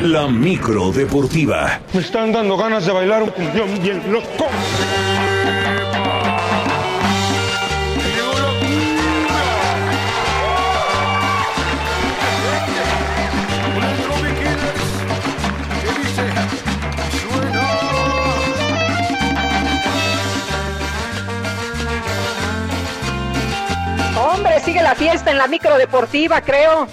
La 0.02 0.28
micro 0.28 0.92
deportiva. 0.92 1.80
Me 1.94 2.00
están 2.00 2.30
dando 2.30 2.58
ganas 2.58 2.84
de 2.84 2.92
bailar 2.92 3.22
un 3.22 3.30
cumbión 3.30 3.82
bien 3.82 4.12
loco. 4.12 4.48
Sigue 24.74 24.82
la 24.82 24.96
fiesta 24.96 25.30
en 25.30 25.38
la 25.38 25.46
micro 25.46 25.78
deportiva, 25.78 26.40
creo. 26.40 26.88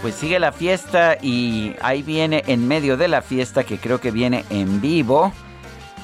Pues 0.00 0.14
sigue 0.14 0.38
la 0.38 0.50
fiesta 0.50 1.18
y 1.20 1.74
ahí 1.82 2.00
viene 2.00 2.42
en 2.46 2.66
medio 2.66 2.96
de 2.96 3.06
la 3.06 3.20
fiesta 3.20 3.64
que 3.64 3.76
creo 3.76 4.00
que 4.00 4.10
viene 4.10 4.46
en 4.48 4.80
vivo. 4.80 5.30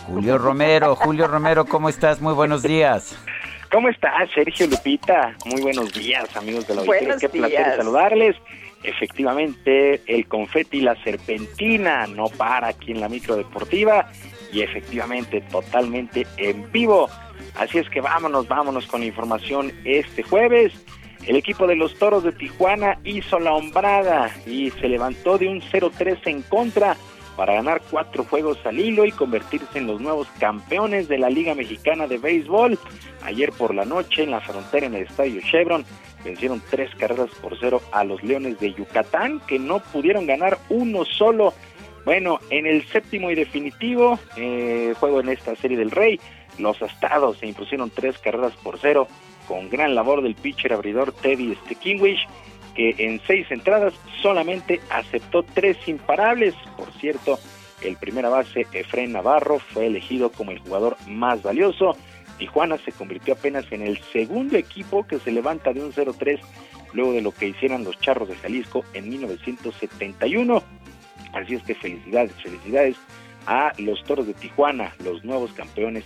Julio 0.06 0.36
Romero, 0.46 0.94
Julio 0.94 1.28
Romero, 1.28 1.64
¿cómo 1.64 1.88
estás? 1.88 2.20
Muy 2.20 2.34
buenos 2.34 2.62
días. 2.62 3.16
¿Cómo 3.72 3.88
estás, 3.88 4.28
Sergio 4.34 4.66
Lupita? 4.66 5.34
Muy 5.46 5.62
buenos 5.62 5.94
días, 5.94 6.36
amigos 6.36 6.66
de 6.66 6.74
la 6.74 6.80
auditorio. 6.82 7.04
Buenos 7.06 7.20
Qué 7.22 7.28
placer 7.30 7.58
días. 7.58 7.76
saludarles. 7.76 8.36
Efectivamente, 8.82 10.02
el 10.06 10.28
confeti 10.28 10.78
y 10.78 10.82
la 10.82 11.02
serpentina 11.02 12.06
no 12.06 12.26
para 12.26 12.68
aquí 12.68 12.92
en 12.92 13.00
la 13.00 13.08
micro 13.08 13.34
deportiva 13.34 14.10
y 14.52 14.60
efectivamente 14.60 15.40
totalmente 15.40 16.26
en 16.36 16.70
vivo. 16.70 17.08
Así 17.58 17.78
es 17.78 17.88
que 17.88 18.00
vámonos, 18.00 18.48
vámonos 18.48 18.86
con 18.86 19.02
información 19.02 19.72
este 19.84 20.22
jueves. 20.22 20.72
El 21.26 21.36
equipo 21.36 21.66
de 21.66 21.74
los 21.74 21.94
Toros 21.98 22.22
de 22.22 22.32
Tijuana 22.32 22.98
hizo 23.02 23.40
la 23.40 23.52
hombrada 23.52 24.30
y 24.46 24.70
se 24.72 24.88
levantó 24.88 25.38
de 25.38 25.48
un 25.48 25.60
0-3 25.60 26.18
en 26.26 26.42
contra 26.42 26.96
para 27.36 27.54
ganar 27.54 27.82
cuatro 27.90 28.24
juegos 28.24 28.58
al 28.64 28.78
hilo 28.78 29.04
y 29.04 29.12
convertirse 29.12 29.78
en 29.78 29.86
los 29.86 30.00
nuevos 30.00 30.28
campeones 30.38 31.08
de 31.08 31.18
la 31.18 31.28
Liga 31.28 31.54
Mexicana 31.54 32.06
de 32.06 32.18
Béisbol. 32.18 32.78
Ayer 33.24 33.52
por 33.52 33.74
la 33.74 33.84
noche 33.84 34.22
en 34.22 34.30
la 34.30 34.40
frontera 34.40 34.86
en 34.86 34.94
el 34.94 35.02
Estadio 35.02 35.40
Chevron 35.42 35.84
vencieron 36.24 36.62
tres 36.70 36.94
carreras 36.94 37.30
por 37.40 37.58
cero 37.58 37.80
a 37.92 38.04
los 38.04 38.22
Leones 38.22 38.58
de 38.58 38.72
Yucatán 38.72 39.40
que 39.46 39.58
no 39.58 39.80
pudieron 39.80 40.26
ganar 40.26 40.58
uno 40.68 41.04
solo. 41.04 41.54
Bueno, 42.04 42.38
en 42.50 42.66
el 42.66 42.86
séptimo 42.86 43.30
y 43.30 43.34
definitivo 43.34 44.18
eh, 44.36 44.94
juego 44.98 45.20
en 45.20 45.28
esta 45.28 45.56
serie 45.56 45.76
del 45.76 45.90
Rey, 45.90 46.20
los 46.58 46.80
Astados 46.82 47.38
se 47.38 47.46
impusieron 47.46 47.90
tres 47.90 48.18
carreras 48.18 48.54
por 48.62 48.78
cero 48.78 49.08
con 49.46 49.68
gran 49.68 49.94
labor 49.94 50.22
del 50.22 50.34
pitcher 50.34 50.72
abridor 50.72 51.12
Teddy 51.12 51.54
Stekinwish 51.64 52.26
que 52.74 52.94
en 52.98 53.20
seis 53.26 53.50
entradas 53.50 53.94
solamente 54.20 54.80
aceptó 54.90 55.42
tres 55.42 55.76
imparables. 55.88 56.54
Por 56.76 56.92
cierto, 56.92 57.38
el 57.80 57.96
primera 57.96 58.28
base 58.28 58.66
Efraín 58.72 59.12
Navarro 59.12 59.58
fue 59.58 59.86
elegido 59.86 60.30
como 60.30 60.50
el 60.50 60.58
jugador 60.58 60.96
más 61.08 61.42
valioso. 61.42 61.96
Tijuana 62.38 62.76
se 62.76 62.92
convirtió 62.92 63.32
apenas 63.32 63.64
en 63.72 63.80
el 63.80 63.98
segundo 64.12 64.58
equipo 64.58 65.06
que 65.06 65.18
se 65.18 65.32
levanta 65.32 65.72
de 65.72 65.82
un 65.82 65.92
0-3 65.92 66.38
luego 66.92 67.12
de 67.12 67.22
lo 67.22 67.32
que 67.32 67.48
hicieron 67.48 67.82
los 67.82 67.98
Charros 67.98 68.28
de 68.28 68.36
Jalisco 68.36 68.84
en 68.92 69.08
1971. 69.08 70.62
Así 71.32 71.54
es 71.54 71.62
que 71.62 71.74
felicidades, 71.74 72.32
felicidades 72.42 72.96
a 73.46 73.72
los 73.78 74.02
Toros 74.04 74.26
de 74.26 74.34
Tijuana, 74.34 74.94
los 75.02 75.24
nuevos 75.24 75.52
campeones 75.52 76.04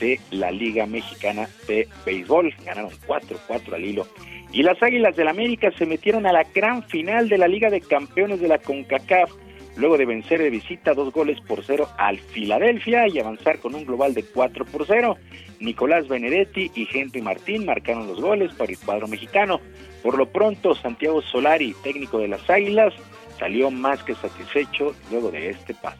de 0.00 0.18
la 0.30 0.50
Liga 0.50 0.86
Mexicana 0.86 1.48
de 1.68 1.88
Béisbol. 2.04 2.54
Ganaron 2.64 2.90
4-4 3.06 3.74
al 3.74 3.84
hilo. 3.84 4.06
Y 4.52 4.64
las 4.64 4.82
Águilas 4.82 5.14
del 5.14 5.28
América 5.28 5.70
se 5.78 5.86
metieron 5.86 6.26
a 6.26 6.32
la 6.32 6.44
gran 6.52 6.82
final 6.82 7.28
de 7.28 7.38
la 7.38 7.46
Liga 7.46 7.70
de 7.70 7.80
Campeones 7.80 8.40
de 8.40 8.48
la 8.48 8.58
CONCACAF 8.58 9.30
luego 9.76 9.96
de 9.96 10.06
vencer 10.06 10.40
de 10.40 10.50
visita 10.50 10.94
dos 10.94 11.12
goles 11.12 11.40
por 11.40 11.64
cero 11.64 11.88
al 11.96 12.18
Filadelfia 12.18 13.08
y 13.08 13.18
avanzar 13.18 13.58
con 13.58 13.74
un 13.74 13.84
global 13.84 14.14
de 14.14 14.24
4 14.24 14.64
por 14.66 14.86
0. 14.86 15.16
Nicolás 15.60 16.08
Benedetti 16.08 16.70
y 16.74 16.88
Henry 16.92 17.22
Martín 17.22 17.66
marcaron 17.66 18.06
los 18.06 18.20
goles 18.20 18.52
para 18.54 18.72
el 18.72 18.78
cuadro 18.78 19.08
mexicano. 19.08 19.60
Por 20.02 20.16
lo 20.16 20.30
pronto, 20.30 20.74
Santiago 20.74 21.22
Solari, 21.22 21.74
técnico 21.82 22.18
de 22.18 22.28
las 22.28 22.48
Águilas, 22.48 22.94
salió 23.38 23.70
más 23.70 24.02
que 24.02 24.14
satisfecho 24.14 24.94
luego 25.10 25.30
de 25.30 25.50
este 25.50 25.74
paso. 25.74 25.98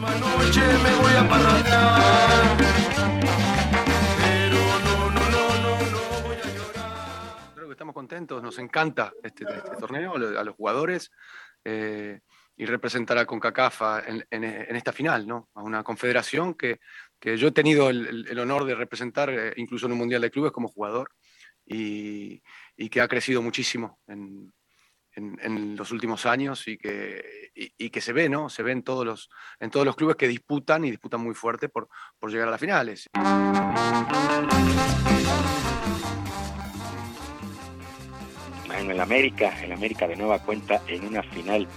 Noche 0.00 0.60
me 0.82 0.94
voy 0.96 1.12
a. 1.12 2.34
Creo 7.54 7.66
que 7.68 7.72
estamos 7.72 7.94
contentos, 7.94 8.42
nos 8.42 8.58
encanta 8.58 9.12
este, 9.22 9.44
este 9.44 9.76
torneo, 9.78 10.14
a 10.16 10.44
los, 10.44 10.54
jugadores 10.56 11.10
eh, 11.64 12.20
y 12.56 12.66
representar 12.66 13.18
a 13.18 13.26
CONCACAF 13.26 13.80
en, 14.06 14.26
en- 14.30 14.44
en 14.44 14.76
esta 14.76 14.92
final, 14.92 15.26
¿no? 15.26 15.48
A 15.54 15.62
una 15.62 15.82
confederación 15.82 16.54
que, 16.54 16.80
que 17.18 17.36
yo 17.36 17.48
he 17.48 17.52
tenido 17.52 17.90
el, 17.90 18.06
el- 18.06 18.28
el 18.28 18.38
honor 18.38 18.64
de 18.64 18.74
representar 18.74 19.30
eh, 19.30 19.52
incluso 19.56 19.86
en 19.86 19.92
un 19.92 19.98
Mundial 19.98 20.20
de 20.22 20.30
Clubes 20.30 20.52
como 20.52 20.68
jugador 20.68 21.10
y, 21.64 22.42
y 22.76 22.88
que 22.88 23.00
ha 23.00 23.08
crecido 23.08 23.40
muchísimo 23.42 23.98
en, 24.06 24.52
en- 25.16 25.38
en 25.42 25.76
los 25.76 25.90
últimos 25.90 26.26
años 26.26 26.66
y 26.68 26.76
que, 26.78 27.50
y, 27.54 27.72
y 27.76 27.90
que 27.90 28.00
se 28.00 28.12
ve, 28.12 28.28
¿no? 28.28 28.48
Se 28.48 28.62
ve 28.62 28.72
en 28.72 28.82
todos 28.82 29.04
los, 29.06 29.30
en 29.60 29.70
todos 29.70 29.86
los 29.86 29.96
clubes 29.96 30.16
que 30.16 30.28
disputan 30.28 30.84
y 30.84 30.90
disputan 30.90 31.20
muy 31.20 31.34
fuerte 31.34 31.68
por, 31.68 31.88
por 32.18 32.30
llegar 32.30 32.48
a 32.48 32.50
las 32.52 32.60
finales. 32.60 33.08
Bueno, 38.66 38.90
el 38.92 39.00
América, 39.00 39.62
el 39.62 39.72
América 39.72 40.08
de 40.08 40.16
nueva 40.16 40.40
cuenta 40.40 40.82
en 40.88 41.06
una 41.06 41.22
final 41.22 41.68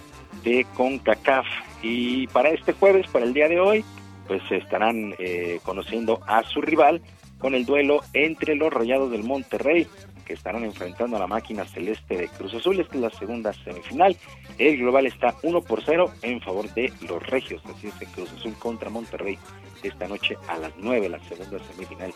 de 0.43 0.65
CONCACAF. 0.75 1.45
Y 1.81 2.27
para 2.27 2.49
este 2.49 2.73
jueves, 2.73 3.07
para 3.07 3.25
el 3.25 3.33
día 3.33 3.47
de 3.47 3.59
hoy, 3.59 3.85
pues 4.27 4.41
estarán 4.51 5.13
eh, 5.19 5.59
conociendo 5.63 6.19
a 6.27 6.43
su 6.43 6.61
rival 6.61 7.01
con 7.37 7.53
el 7.53 7.65
duelo 7.65 8.01
entre 8.13 8.55
los 8.55 8.73
Rayados 8.73 9.11
del 9.11 9.23
Monterrey 9.23 9.87
que 10.27 10.33
estarán 10.33 10.65
enfrentando 10.65 11.15
a 11.15 11.19
la 11.19 11.27
máquina 11.27 11.63
celeste 11.65 12.17
de 12.17 12.27
Cruz 12.27 12.53
Azul. 12.53 12.79
Esta 12.79 12.95
es 12.95 13.01
la 13.01 13.09
segunda 13.11 13.53
semifinal. 13.53 14.17
El 14.57 14.77
global 14.77 15.05
está 15.05 15.35
1 15.41 15.61
por 15.61 15.81
0 15.83 16.11
en 16.21 16.41
favor 16.41 16.71
de 16.73 16.91
los 17.07 17.25
Regios. 17.27 17.63
Así 17.65 17.87
es 17.87 17.93
que 17.93 18.05
Cruz 18.07 18.31
Azul 18.33 18.53
contra 18.59 18.89
Monterrey 18.89 19.39
esta 19.83 20.07
noche 20.07 20.35
a 20.49 20.57
las 20.57 20.73
9, 20.77 21.07
la 21.07 21.19
segunda 21.19 21.59
semifinal 21.71 22.11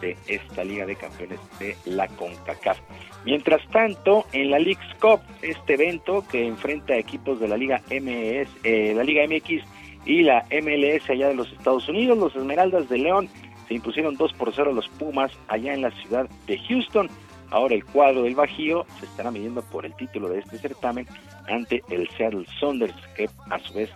de 0.00 0.16
esta 0.26 0.64
Liga 0.64 0.86
de 0.86 0.96
Campeones 0.96 1.38
de 1.58 1.76
la 1.84 2.08
CONCACAF. 2.08 2.78
Mientras 3.26 3.60
tanto, 3.70 4.24
en 4.32 4.50
la 4.50 4.58
Leagues 4.58 4.94
Cup, 4.98 5.20
este 5.42 5.74
evento 5.74 6.24
que 6.30 6.46
enfrenta 6.46 6.96
equipos 6.96 7.40
de 7.40 7.48
la 7.48 7.58
Liga 7.58 7.82
MS, 7.90 8.48
eh, 8.64 8.94
la 8.96 9.04
Liga 9.04 9.24
MX 9.26 9.62
y 10.06 10.22
la 10.22 10.46
MLS 10.50 11.10
allá 11.10 11.28
de 11.28 11.34
los 11.34 11.52
Estados 11.52 11.86
Unidos, 11.88 12.16
los 12.16 12.34
Esmeraldas 12.34 12.88
de 12.88 12.98
León 12.98 13.28
se 13.68 13.74
impusieron 13.74 14.16
2 14.16 14.32
por 14.32 14.52
0 14.54 14.70
a 14.70 14.74
los 14.74 14.88
Pumas 14.88 15.30
allá 15.46 15.74
en 15.74 15.82
la 15.82 15.90
ciudad 15.90 16.28
de 16.46 16.58
Houston. 16.58 17.08
Ahora 17.50 17.74
el 17.74 17.84
cuadro 17.84 18.22
del 18.22 18.34
Bajío 18.34 18.86
se 18.98 19.06
estará 19.06 19.30
midiendo 19.30 19.62
por 19.62 19.84
el 19.84 19.94
título 19.94 20.28
de 20.28 20.38
este 20.38 20.58
certamen 20.58 21.06
ante 21.48 21.82
el 21.90 22.08
Seattle 22.10 22.46
Saunders, 22.58 22.94
que 23.16 23.28
a 23.50 23.58
su 23.58 23.74
vez 23.74 23.90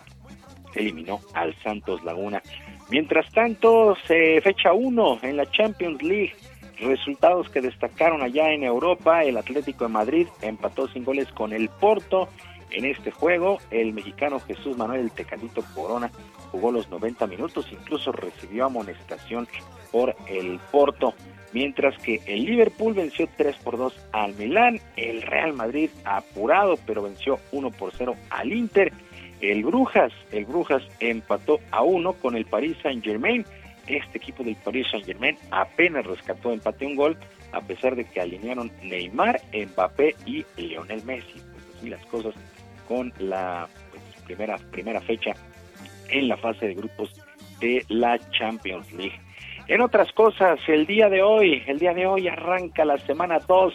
eliminó 0.74 1.20
al 1.34 1.54
Santos 1.62 2.02
Laguna. 2.04 2.42
Mientras 2.90 3.30
tanto, 3.32 3.96
se 4.06 4.40
fecha 4.42 4.72
uno 4.72 5.18
en 5.22 5.36
la 5.36 5.50
Champions 5.50 6.02
League. 6.02 6.34
Resultados 6.80 7.48
que 7.48 7.60
destacaron 7.60 8.22
allá 8.22 8.50
en 8.50 8.64
Europa, 8.64 9.22
el 9.22 9.36
Atlético 9.36 9.84
de 9.84 9.90
Madrid 9.90 10.26
empató 10.42 10.88
sin 10.88 11.04
goles 11.04 11.28
con 11.32 11.52
el 11.52 11.68
Porto. 11.68 12.28
En 12.70 12.84
este 12.84 13.12
juego, 13.12 13.58
el 13.70 13.92
mexicano 13.92 14.40
Jesús 14.40 14.76
Manuel 14.76 15.12
el 15.16 15.64
Corona 15.74 16.10
jugó 16.50 16.72
los 16.72 16.90
90 16.90 17.28
minutos, 17.28 17.68
incluso 17.70 18.10
recibió 18.10 18.64
amonestación 18.64 19.46
por 19.92 20.16
el 20.26 20.58
Porto 20.72 21.14
mientras 21.54 21.96
que 21.98 22.20
el 22.26 22.44
Liverpool 22.44 22.92
venció 22.92 23.26
3 23.36 23.56
por 23.58 23.78
2 23.78 24.08
al 24.12 24.34
Milán, 24.34 24.80
el 24.96 25.22
Real 25.22 25.54
Madrid 25.54 25.88
apurado 26.04 26.76
pero 26.84 27.02
venció 27.02 27.38
1 27.52 27.70
por 27.70 27.92
0 27.96 28.14
al 28.28 28.52
Inter, 28.52 28.92
el 29.40 29.64
Brujas, 29.64 30.12
el 30.32 30.44
Brujas 30.44 30.82
empató 31.00 31.60
a 31.70 31.82
1 31.82 32.12
con 32.14 32.36
el 32.36 32.44
Paris 32.44 32.76
Saint-Germain, 32.82 33.44
este 33.86 34.18
equipo 34.18 34.42
del 34.42 34.56
Paris 34.56 34.86
Saint-Germain 34.90 35.38
apenas 35.50 36.04
rescató 36.04 36.52
empate 36.52 36.86
un 36.86 36.96
gol 36.96 37.16
a 37.52 37.60
pesar 37.60 37.94
de 37.94 38.04
que 38.04 38.20
alinearon 38.20 38.72
Neymar, 38.82 39.40
Mbappé 39.52 40.16
y 40.26 40.44
Lionel 40.56 41.04
Messi, 41.04 41.40
pues 41.52 41.64
así 41.76 41.88
las 41.88 42.04
cosas 42.06 42.34
con 42.88 43.12
la 43.18 43.68
pues, 43.90 44.02
primera 44.24 44.58
primera 44.72 45.00
fecha 45.00 45.34
en 46.08 46.28
la 46.28 46.36
fase 46.36 46.66
de 46.66 46.74
grupos 46.74 47.14
de 47.60 47.84
la 47.88 48.18
Champions 48.30 48.92
League. 48.92 49.23
En 49.66 49.80
otras 49.80 50.12
cosas, 50.12 50.60
el 50.68 50.86
día 50.86 51.08
de 51.08 51.22
hoy, 51.22 51.62
el 51.66 51.78
día 51.78 51.94
de 51.94 52.06
hoy 52.06 52.28
arranca 52.28 52.84
la 52.84 52.98
semana 52.98 53.38
2 53.38 53.74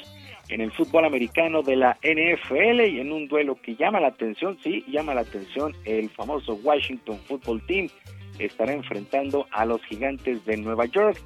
en 0.49 0.61
el 0.61 0.71
fútbol 0.71 1.05
americano 1.05 1.63
de 1.63 1.75
la 1.75 1.97
NFL 2.03 2.81
y 2.81 2.99
en 2.99 3.11
un 3.11 3.27
duelo 3.27 3.55
que 3.55 3.75
llama 3.75 3.99
la 3.99 4.09
atención, 4.09 4.57
sí, 4.63 4.83
llama 4.87 5.15
la 5.15 5.21
atención 5.21 5.73
el 5.85 6.09
famoso 6.09 6.59
Washington 6.63 7.17
Football 7.27 7.65
Team 7.65 7.89
estará 8.37 8.73
enfrentando 8.73 9.47
a 9.51 9.65
los 9.65 9.83
gigantes 9.85 10.45
de 10.45 10.57
Nueva 10.57 10.85
York. 10.85 11.17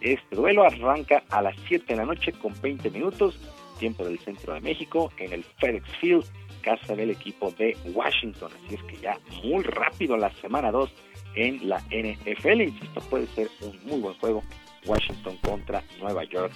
Este 0.00 0.36
duelo 0.36 0.64
arranca 0.64 1.22
a 1.30 1.42
las 1.42 1.56
7 1.66 1.84
de 1.88 1.96
la 1.96 2.04
noche 2.04 2.32
con 2.32 2.52
20 2.60 2.90
minutos, 2.90 3.38
tiempo 3.78 4.04
del 4.04 4.18
centro 4.18 4.54
de 4.54 4.60
México, 4.60 5.10
en 5.18 5.32
el 5.32 5.44
FedEx 5.44 5.96
Field, 5.98 6.24
casa 6.62 6.94
del 6.94 7.10
equipo 7.10 7.50
de 7.52 7.76
Washington. 7.94 8.50
Así 8.64 8.74
es 8.76 8.82
que 8.84 8.96
ya 8.98 9.18
muy 9.42 9.62
rápido 9.62 10.16
la 10.16 10.30
semana 10.34 10.70
2 10.70 10.90
en 11.34 11.68
la 11.68 11.78
NFL. 11.90 12.62
Insisto, 12.62 13.00
puede 13.08 13.26
ser 13.28 13.48
un 13.62 13.78
muy 13.84 14.00
buen 14.00 14.14
juego 14.14 14.42
Washington 14.86 15.36
contra 15.42 15.82
Nueva 16.00 16.24
York. 16.24 16.52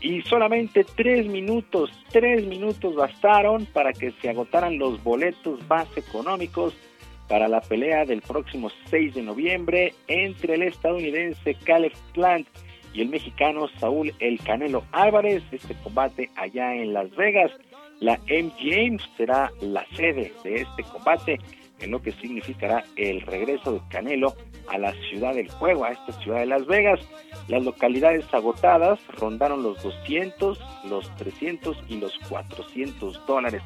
Y 0.00 0.20
solamente 0.22 0.84
tres 0.84 1.26
minutos, 1.26 1.90
tres 2.10 2.44
minutos 2.46 2.94
bastaron 2.94 3.66
para 3.66 3.92
que 3.92 4.12
se 4.20 4.28
agotaran 4.28 4.78
los 4.78 5.02
boletos 5.02 5.66
más 5.68 5.88
económicos 5.96 6.74
para 7.28 7.48
la 7.48 7.62
pelea 7.62 8.04
del 8.04 8.20
próximo 8.20 8.70
6 8.90 9.14
de 9.14 9.22
noviembre 9.22 9.94
entre 10.08 10.56
el 10.56 10.62
estadounidense 10.64 11.54
Caleb 11.64 11.92
Plant 12.12 12.46
y 12.92 13.00
el 13.00 13.08
mexicano 13.08 13.68
Saúl 13.80 14.12
El 14.20 14.38
Canelo 14.40 14.84
Álvarez. 14.92 15.42
Este 15.50 15.74
combate 15.82 16.30
allá 16.36 16.74
en 16.74 16.92
Las 16.92 17.10
Vegas. 17.16 17.50
La 18.00 18.18
MGM 18.28 18.98
será 19.16 19.50
la 19.60 19.86
sede 19.96 20.32
de 20.44 20.56
este 20.56 20.82
combate 20.82 21.38
en 21.84 21.90
lo 21.90 22.02
que 22.02 22.12
significará 22.12 22.82
el 22.96 23.20
regreso 23.20 23.74
de 23.74 23.80
Canelo 23.90 24.34
a 24.68 24.78
la 24.78 24.92
ciudad 25.10 25.34
del 25.34 25.50
juego, 25.50 25.84
a 25.84 25.90
esta 25.90 26.12
ciudad 26.20 26.40
de 26.40 26.46
Las 26.46 26.66
Vegas. 26.66 27.00
Las 27.48 27.62
localidades 27.62 28.24
agotadas 28.32 28.98
rondaron 29.18 29.62
los 29.62 29.82
200, 29.82 30.58
los 30.88 31.14
300 31.16 31.76
y 31.88 31.98
los 31.98 32.18
400 32.28 33.26
dólares, 33.26 33.62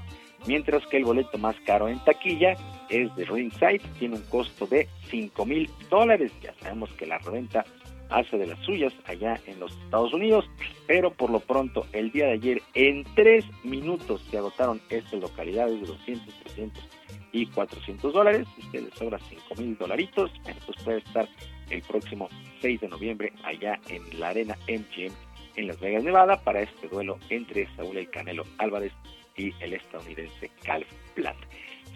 mientras 0.47 0.85
que 0.87 0.97
el 0.97 1.05
boleto 1.05 1.39
más 1.39 1.55
caro 1.65 1.89
en 1.89 2.03
taquilla 2.05 2.55
es 2.91 3.15
de 3.15 3.25
Ringside, 3.25 3.83
tiene 3.99 4.17
un 4.17 4.23
costo 4.23 4.67
de 4.67 4.89
5 5.11 5.47
mil 5.47 5.71
dólares. 5.89 6.33
Ya 6.43 6.53
sabemos 6.61 6.91
que 6.95 7.07
la 7.07 7.19
reventa 7.19 7.65
hace 8.11 8.37
de 8.37 8.47
las 8.47 8.59
suyas 8.61 8.93
allá 9.07 9.39
en 9.47 9.61
los 9.61 9.71
Estados 9.85 10.13
Unidos, 10.13 10.45
pero 10.87 11.13
por 11.13 11.31
lo 11.31 11.41
pronto 11.41 11.87
el 11.93 12.11
día 12.11 12.27
de 12.27 12.33
ayer 12.33 12.63
en 12.75 13.05
tres 13.15 13.45
minutos 13.63 14.27
se 14.31 14.39
agotaron 14.39 14.81
estas 14.89 15.21
localidades 15.21 15.81
de 15.81 15.87
200, 15.87 16.35
300 16.45 16.98
y 17.33 17.47
400 17.47 18.13
dólares. 18.13 18.47
Si 18.55 18.67
usted 18.67 18.83
le 18.85 18.97
sobra 18.97 19.19
5 19.19 19.55
mil 19.57 19.77
dolaritos, 19.77 20.31
pues 20.43 20.83
puede 20.85 20.99
estar 20.99 21.29
el 21.71 21.83
próximo 21.83 22.29
6 22.61 22.81
de 22.81 22.89
noviembre 22.89 23.33
allá 23.45 23.79
en 23.89 24.03
la 24.19 24.29
Arena 24.31 24.57
MGM 24.69 25.13
en 25.59 25.67
Las 25.67 25.81
Vegas, 25.81 26.05
Nevada, 26.05 26.41
para 26.43 26.61
este 26.61 26.89
duelo 26.89 27.19
entre 27.31 27.69
Saúl 27.75 27.97
El 27.97 28.09
Canelo 28.11 28.45
Álvarez 28.59 28.93
y 29.37 29.53
el 29.61 29.75
estadounidense 29.75 30.51
Calf 30.65 30.87
Plant. 31.15 31.39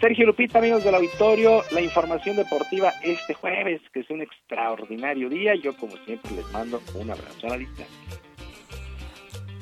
Sergio 0.00 0.26
Lupita, 0.26 0.58
amigos 0.58 0.82
del 0.82 0.96
auditorio, 0.96 1.62
la 1.70 1.80
información 1.80 2.36
deportiva 2.36 2.92
este 3.04 3.34
jueves, 3.34 3.80
que 3.92 4.00
es 4.00 4.10
un 4.10 4.20
extraordinario 4.20 5.28
día. 5.28 5.54
Yo, 5.54 5.76
como 5.76 5.96
siempre, 6.04 6.32
les 6.32 6.50
mando 6.52 6.82
un 6.94 7.10
abrazo 7.10 7.46
a 7.46 7.50
la 7.50 7.58
distancia. 7.58 8.18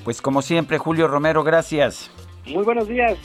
Pues 0.03 0.23
como 0.23 0.41
siempre, 0.41 0.79
Julio 0.79 1.09
Romero, 1.09 1.45
gracias. 1.45 2.11
Muy 2.47 2.65
buenos 2.65 2.89
días. 2.89 3.19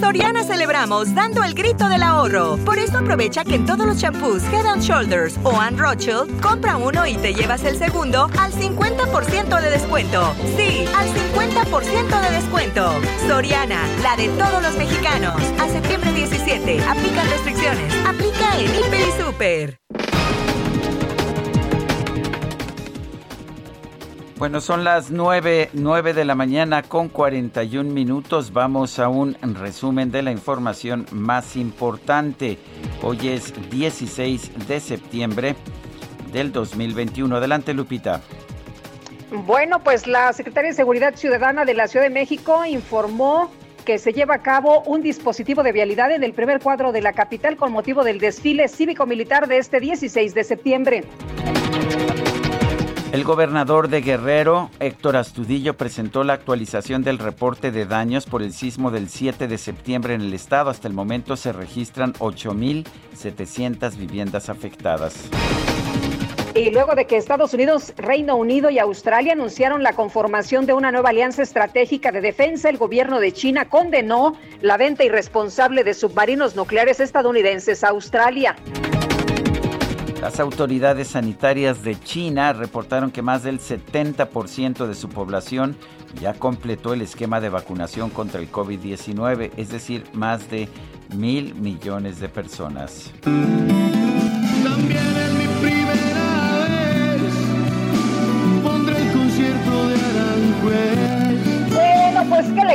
Soriana 0.00 0.44
celebramos 0.44 1.14
dando 1.14 1.42
el 1.42 1.54
grito 1.54 1.88
del 1.88 2.02
ahorro. 2.02 2.58
Por 2.64 2.78
eso 2.78 2.98
aprovecha 2.98 3.44
que 3.44 3.54
en 3.54 3.66
todos 3.66 3.86
los 3.86 3.98
champús 3.98 4.42
Head 4.52 4.66
and 4.66 4.82
Shoulders 4.82 5.38
o 5.42 5.58
Anne 5.58 5.78
Rothschild, 5.78 6.40
compra 6.40 6.76
uno 6.76 7.06
y 7.06 7.16
te 7.16 7.32
llevas 7.32 7.64
el 7.64 7.76
segundo 7.78 8.28
al 8.38 8.52
50% 8.52 9.60
de 9.60 9.70
descuento. 9.70 10.34
Sí, 10.56 10.84
al 10.96 11.08
50% 11.08 12.20
de 12.20 12.30
descuento. 12.30 12.92
Soriana, 13.26 13.80
la 14.02 14.16
de 14.16 14.28
todos 14.30 14.62
los 14.62 14.76
mexicanos. 14.76 15.40
A 15.58 15.68
septiembre 15.68 16.12
17, 16.12 16.82
aplican 16.84 17.28
restricciones. 17.30 17.94
Aplica 18.06 18.58
en 18.58 18.66
Hiper 18.66 19.00
y 19.00 19.22
Super. 19.22 19.85
Bueno, 24.38 24.60
son 24.60 24.84
las 24.84 25.10
9, 25.10 25.70
9 25.72 26.12
de 26.12 26.26
la 26.26 26.34
mañana 26.34 26.82
con 26.82 27.08
41 27.08 27.90
minutos. 27.90 28.52
Vamos 28.52 28.98
a 28.98 29.08
un 29.08 29.34
resumen 29.40 30.10
de 30.10 30.20
la 30.20 30.30
información 30.30 31.06
más 31.10 31.56
importante. 31.56 32.58
Hoy 33.02 33.28
es 33.28 33.54
16 33.70 34.68
de 34.68 34.80
septiembre 34.80 35.56
del 36.32 36.52
2021. 36.52 37.34
Adelante, 37.34 37.72
Lupita. 37.72 38.20
Bueno, 39.46 39.82
pues 39.82 40.06
la 40.06 40.30
Secretaria 40.34 40.68
de 40.68 40.76
Seguridad 40.76 41.16
Ciudadana 41.16 41.64
de 41.64 41.72
la 41.72 41.88
Ciudad 41.88 42.04
de 42.04 42.10
México 42.10 42.66
informó 42.66 43.50
que 43.86 43.98
se 43.98 44.12
lleva 44.12 44.34
a 44.34 44.42
cabo 44.42 44.82
un 44.82 45.00
dispositivo 45.00 45.62
de 45.62 45.72
vialidad 45.72 46.10
en 46.10 46.22
el 46.22 46.34
primer 46.34 46.60
cuadro 46.60 46.92
de 46.92 47.00
la 47.00 47.14
capital 47.14 47.56
con 47.56 47.72
motivo 47.72 48.04
del 48.04 48.18
desfile 48.18 48.68
cívico-militar 48.68 49.48
de 49.48 49.56
este 49.56 49.80
16 49.80 50.34
de 50.34 50.44
septiembre. 50.44 51.04
El 53.16 53.24
gobernador 53.24 53.88
de 53.88 54.02
Guerrero, 54.02 54.68
Héctor 54.78 55.16
Astudillo, 55.16 55.74
presentó 55.74 56.22
la 56.22 56.34
actualización 56.34 57.02
del 57.02 57.18
reporte 57.18 57.70
de 57.70 57.86
daños 57.86 58.26
por 58.26 58.42
el 58.42 58.52
sismo 58.52 58.90
del 58.90 59.08
7 59.08 59.48
de 59.48 59.56
septiembre 59.56 60.12
en 60.12 60.20
el 60.20 60.34
estado. 60.34 60.68
Hasta 60.68 60.86
el 60.86 60.92
momento 60.92 61.34
se 61.34 61.54
registran 61.54 62.12
8.700 62.12 63.96
viviendas 63.96 64.50
afectadas. 64.50 65.30
Y 66.54 66.70
luego 66.70 66.94
de 66.94 67.06
que 67.06 67.16
Estados 67.16 67.54
Unidos, 67.54 67.94
Reino 67.96 68.36
Unido 68.36 68.68
y 68.68 68.78
Australia 68.78 69.32
anunciaron 69.32 69.82
la 69.82 69.94
conformación 69.94 70.66
de 70.66 70.74
una 70.74 70.92
nueva 70.92 71.08
alianza 71.08 71.42
estratégica 71.42 72.12
de 72.12 72.20
defensa, 72.20 72.68
el 72.68 72.76
gobierno 72.76 73.18
de 73.18 73.32
China 73.32 73.70
condenó 73.70 74.36
la 74.60 74.76
venta 74.76 75.04
irresponsable 75.04 75.84
de 75.84 75.94
submarinos 75.94 76.54
nucleares 76.54 77.00
estadounidenses 77.00 77.82
a 77.82 77.88
Australia. 77.88 78.56
Las 80.26 80.40
autoridades 80.40 81.06
sanitarias 81.06 81.84
de 81.84 82.00
China 82.00 82.52
reportaron 82.52 83.12
que 83.12 83.22
más 83.22 83.44
del 83.44 83.60
70% 83.60 84.88
de 84.88 84.96
su 84.96 85.08
población 85.08 85.76
ya 86.20 86.34
completó 86.34 86.92
el 86.94 87.02
esquema 87.02 87.40
de 87.40 87.48
vacunación 87.48 88.10
contra 88.10 88.40
el 88.40 88.50
COVID-19, 88.50 89.52
es 89.56 89.68
decir, 89.68 90.02
más 90.14 90.50
de 90.50 90.68
mil 91.14 91.54
millones 91.54 92.18
de 92.18 92.28
personas. 92.28 93.12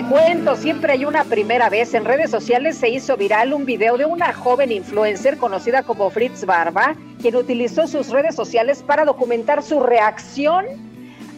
Cuento, 0.03 0.55
siempre 0.55 0.93
hay 0.93 1.05
una 1.05 1.23
primera 1.23 1.69
vez. 1.69 1.93
En 1.93 2.05
redes 2.05 2.31
sociales 2.31 2.77
se 2.77 2.89
hizo 2.89 3.17
viral 3.17 3.53
un 3.53 3.65
video 3.65 3.97
de 3.97 4.05
una 4.05 4.33
joven 4.33 4.71
influencer 4.71 5.37
conocida 5.37 5.83
como 5.83 6.09
Fritz 6.09 6.45
Barba, 6.45 6.95
quien 7.21 7.35
utilizó 7.35 7.87
sus 7.87 8.09
redes 8.09 8.35
sociales 8.35 8.83
para 8.83 9.05
documentar 9.05 9.63
su 9.63 9.79
reacción 9.79 10.65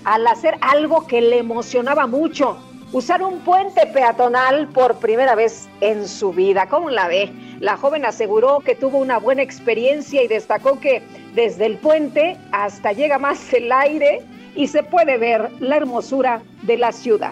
al 0.05 0.27
hacer 0.27 0.55
algo 0.61 1.07
que 1.07 1.21
le 1.21 1.39
emocionaba 1.39 2.07
mucho, 2.07 2.57
usar 2.91 3.23
un 3.23 3.39
puente 3.39 3.87
peatonal 3.87 4.67
por 4.67 4.95
primera 4.97 5.35
vez 5.35 5.67
en 5.81 6.07
su 6.07 6.31
vida. 6.31 6.67
¿Cómo 6.67 6.89
la 6.89 7.07
ve? 7.07 7.31
La 7.59 7.77
joven 7.77 8.05
aseguró 8.05 8.59
que 8.59 8.75
tuvo 8.75 8.97
una 8.97 9.19
buena 9.19 9.41
experiencia 9.41 10.21
y 10.21 10.27
destacó 10.27 10.79
que 10.79 11.01
desde 11.33 11.65
el 11.65 11.77
puente 11.77 12.37
hasta 12.51 12.91
llega 12.91 13.17
más 13.17 13.53
el 13.53 13.71
aire 13.71 14.21
y 14.55 14.67
se 14.67 14.83
puede 14.83 15.17
ver 15.17 15.49
la 15.59 15.77
hermosura 15.77 16.41
de 16.63 16.77
la 16.77 16.91
ciudad. 16.91 17.31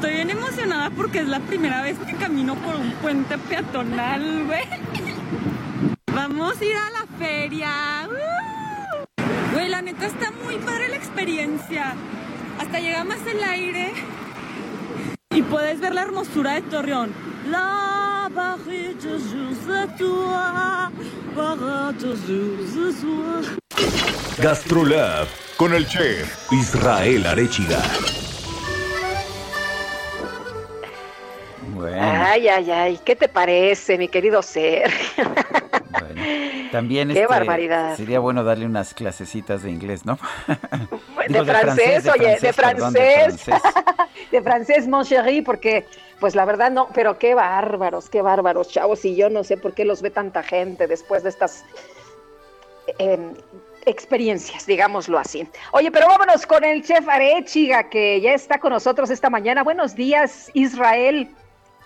Estoy 0.00 0.14
bien 0.14 0.30
emocionada 0.30 0.88
porque 0.88 1.18
es 1.18 1.28
la 1.28 1.40
primera 1.40 1.82
vez 1.82 1.98
que 1.98 2.14
camino 2.14 2.54
por 2.54 2.74
un 2.74 2.90
puente 3.02 3.36
peatonal, 3.36 4.44
güey. 4.46 4.62
Vamos 6.14 6.58
a 6.58 6.64
ir 6.64 6.74
a 6.74 6.90
la 6.90 7.06
feria. 7.18 8.08
¡Uh! 8.08 9.52
Güey, 9.52 9.68
la 9.68 9.82
neta 9.82 10.06
está 10.06 10.30
muy 10.42 10.56
padre 10.56 10.88
la 10.88 10.96
experiencia. 10.96 11.94
Hasta 12.58 12.80
llega 12.80 13.04
más 13.04 13.18
el 13.26 13.44
aire 13.44 13.92
y 15.34 15.42
puedes 15.42 15.78
ver 15.80 15.94
la 15.94 16.00
hermosura 16.00 16.54
de 16.54 16.62
Torreón. 16.62 17.12
La. 17.50 18.30
Gastrolab 24.38 25.26
con 25.58 25.74
el 25.74 25.86
chef 25.86 26.52
Israel 26.52 27.26
Arechiga. 27.26 27.82
Bueno, 31.80 31.96
Ay, 32.00 32.48
ay, 32.48 32.70
ay, 32.70 33.00
¿qué 33.04 33.16
te 33.16 33.28
parece, 33.28 33.96
mi 33.98 34.08
querido 34.08 34.42
ser? 34.42 34.90
también 36.72 37.08
Qué 37.08 37.22
este, 37.22 37.26
barbaridad. 37.26 37.96
sería 37.96 38.20
bueno 38.20 38.44
darle 38.44 38.66
unas 38.66 38.94
clasecitas 38.94 39.62
de 39.62 39.70
inglés, 39.70 40.04
¿no? 40.06 40.18
De 40.46 41.26
Digo, 41.28 41.44
francés, 41.44 42.06
oye, 42.08 42.38
de 42.40 42.52
perdón, 42.52 42.92
francés. 42.92 43.36
de 43.46 43.52
francés. 43.52 43.72
de 44.30 44.42
francés, 44.42 44.88
mon 44.88 45.04
chéri, 45.04 45.42
porque, 45.42 45.86
pues 46.20 46.34
la 46.34 46.44
verdad 46.44 46.70
no, 46.70 46.88
pero 46.94 47.18
qué 47.18 47.34
bárbaros, 47.34 48.08
qué 48.08 48.22
bárbaros, 48.22 48.68
chavos, 48.68 49.04
y 49.04 49.16
yo 49.16 49.30
no 49.30 49.42
sé 49.44 49.56
por 49.56 49.74
qué 49.74 49.84
los 49.84 50.02
ve 50.02 50.10
tanta 50.10 50.42
gente 50.42 50.86
después 50.86 51.22
de 51.22 51.30
estas 51.30 51.64
eh, 52.98 53.18
experiencias, 53.86 54.66
digámoslo 54.66 55.18
así. 55.18 55.48
Oye, 55.72 55.90
pero 55.90 56.06
vámonos 56.06 56.46
con 56.46 56.62
el 56.64 56.82
chef 56.84 57.08
Arechiga, 57.08 57.88
que 57.88 58.20
ya 58.20 58.34
está 58.34 58.58
con 58.58 58.72
nosotros 58.72 59.10
esta 59.10 59.30
mañana. 59.30 59.62
Buenos 59.64 59.94
días, 59.94 60.50
Israel. 60.54 61.28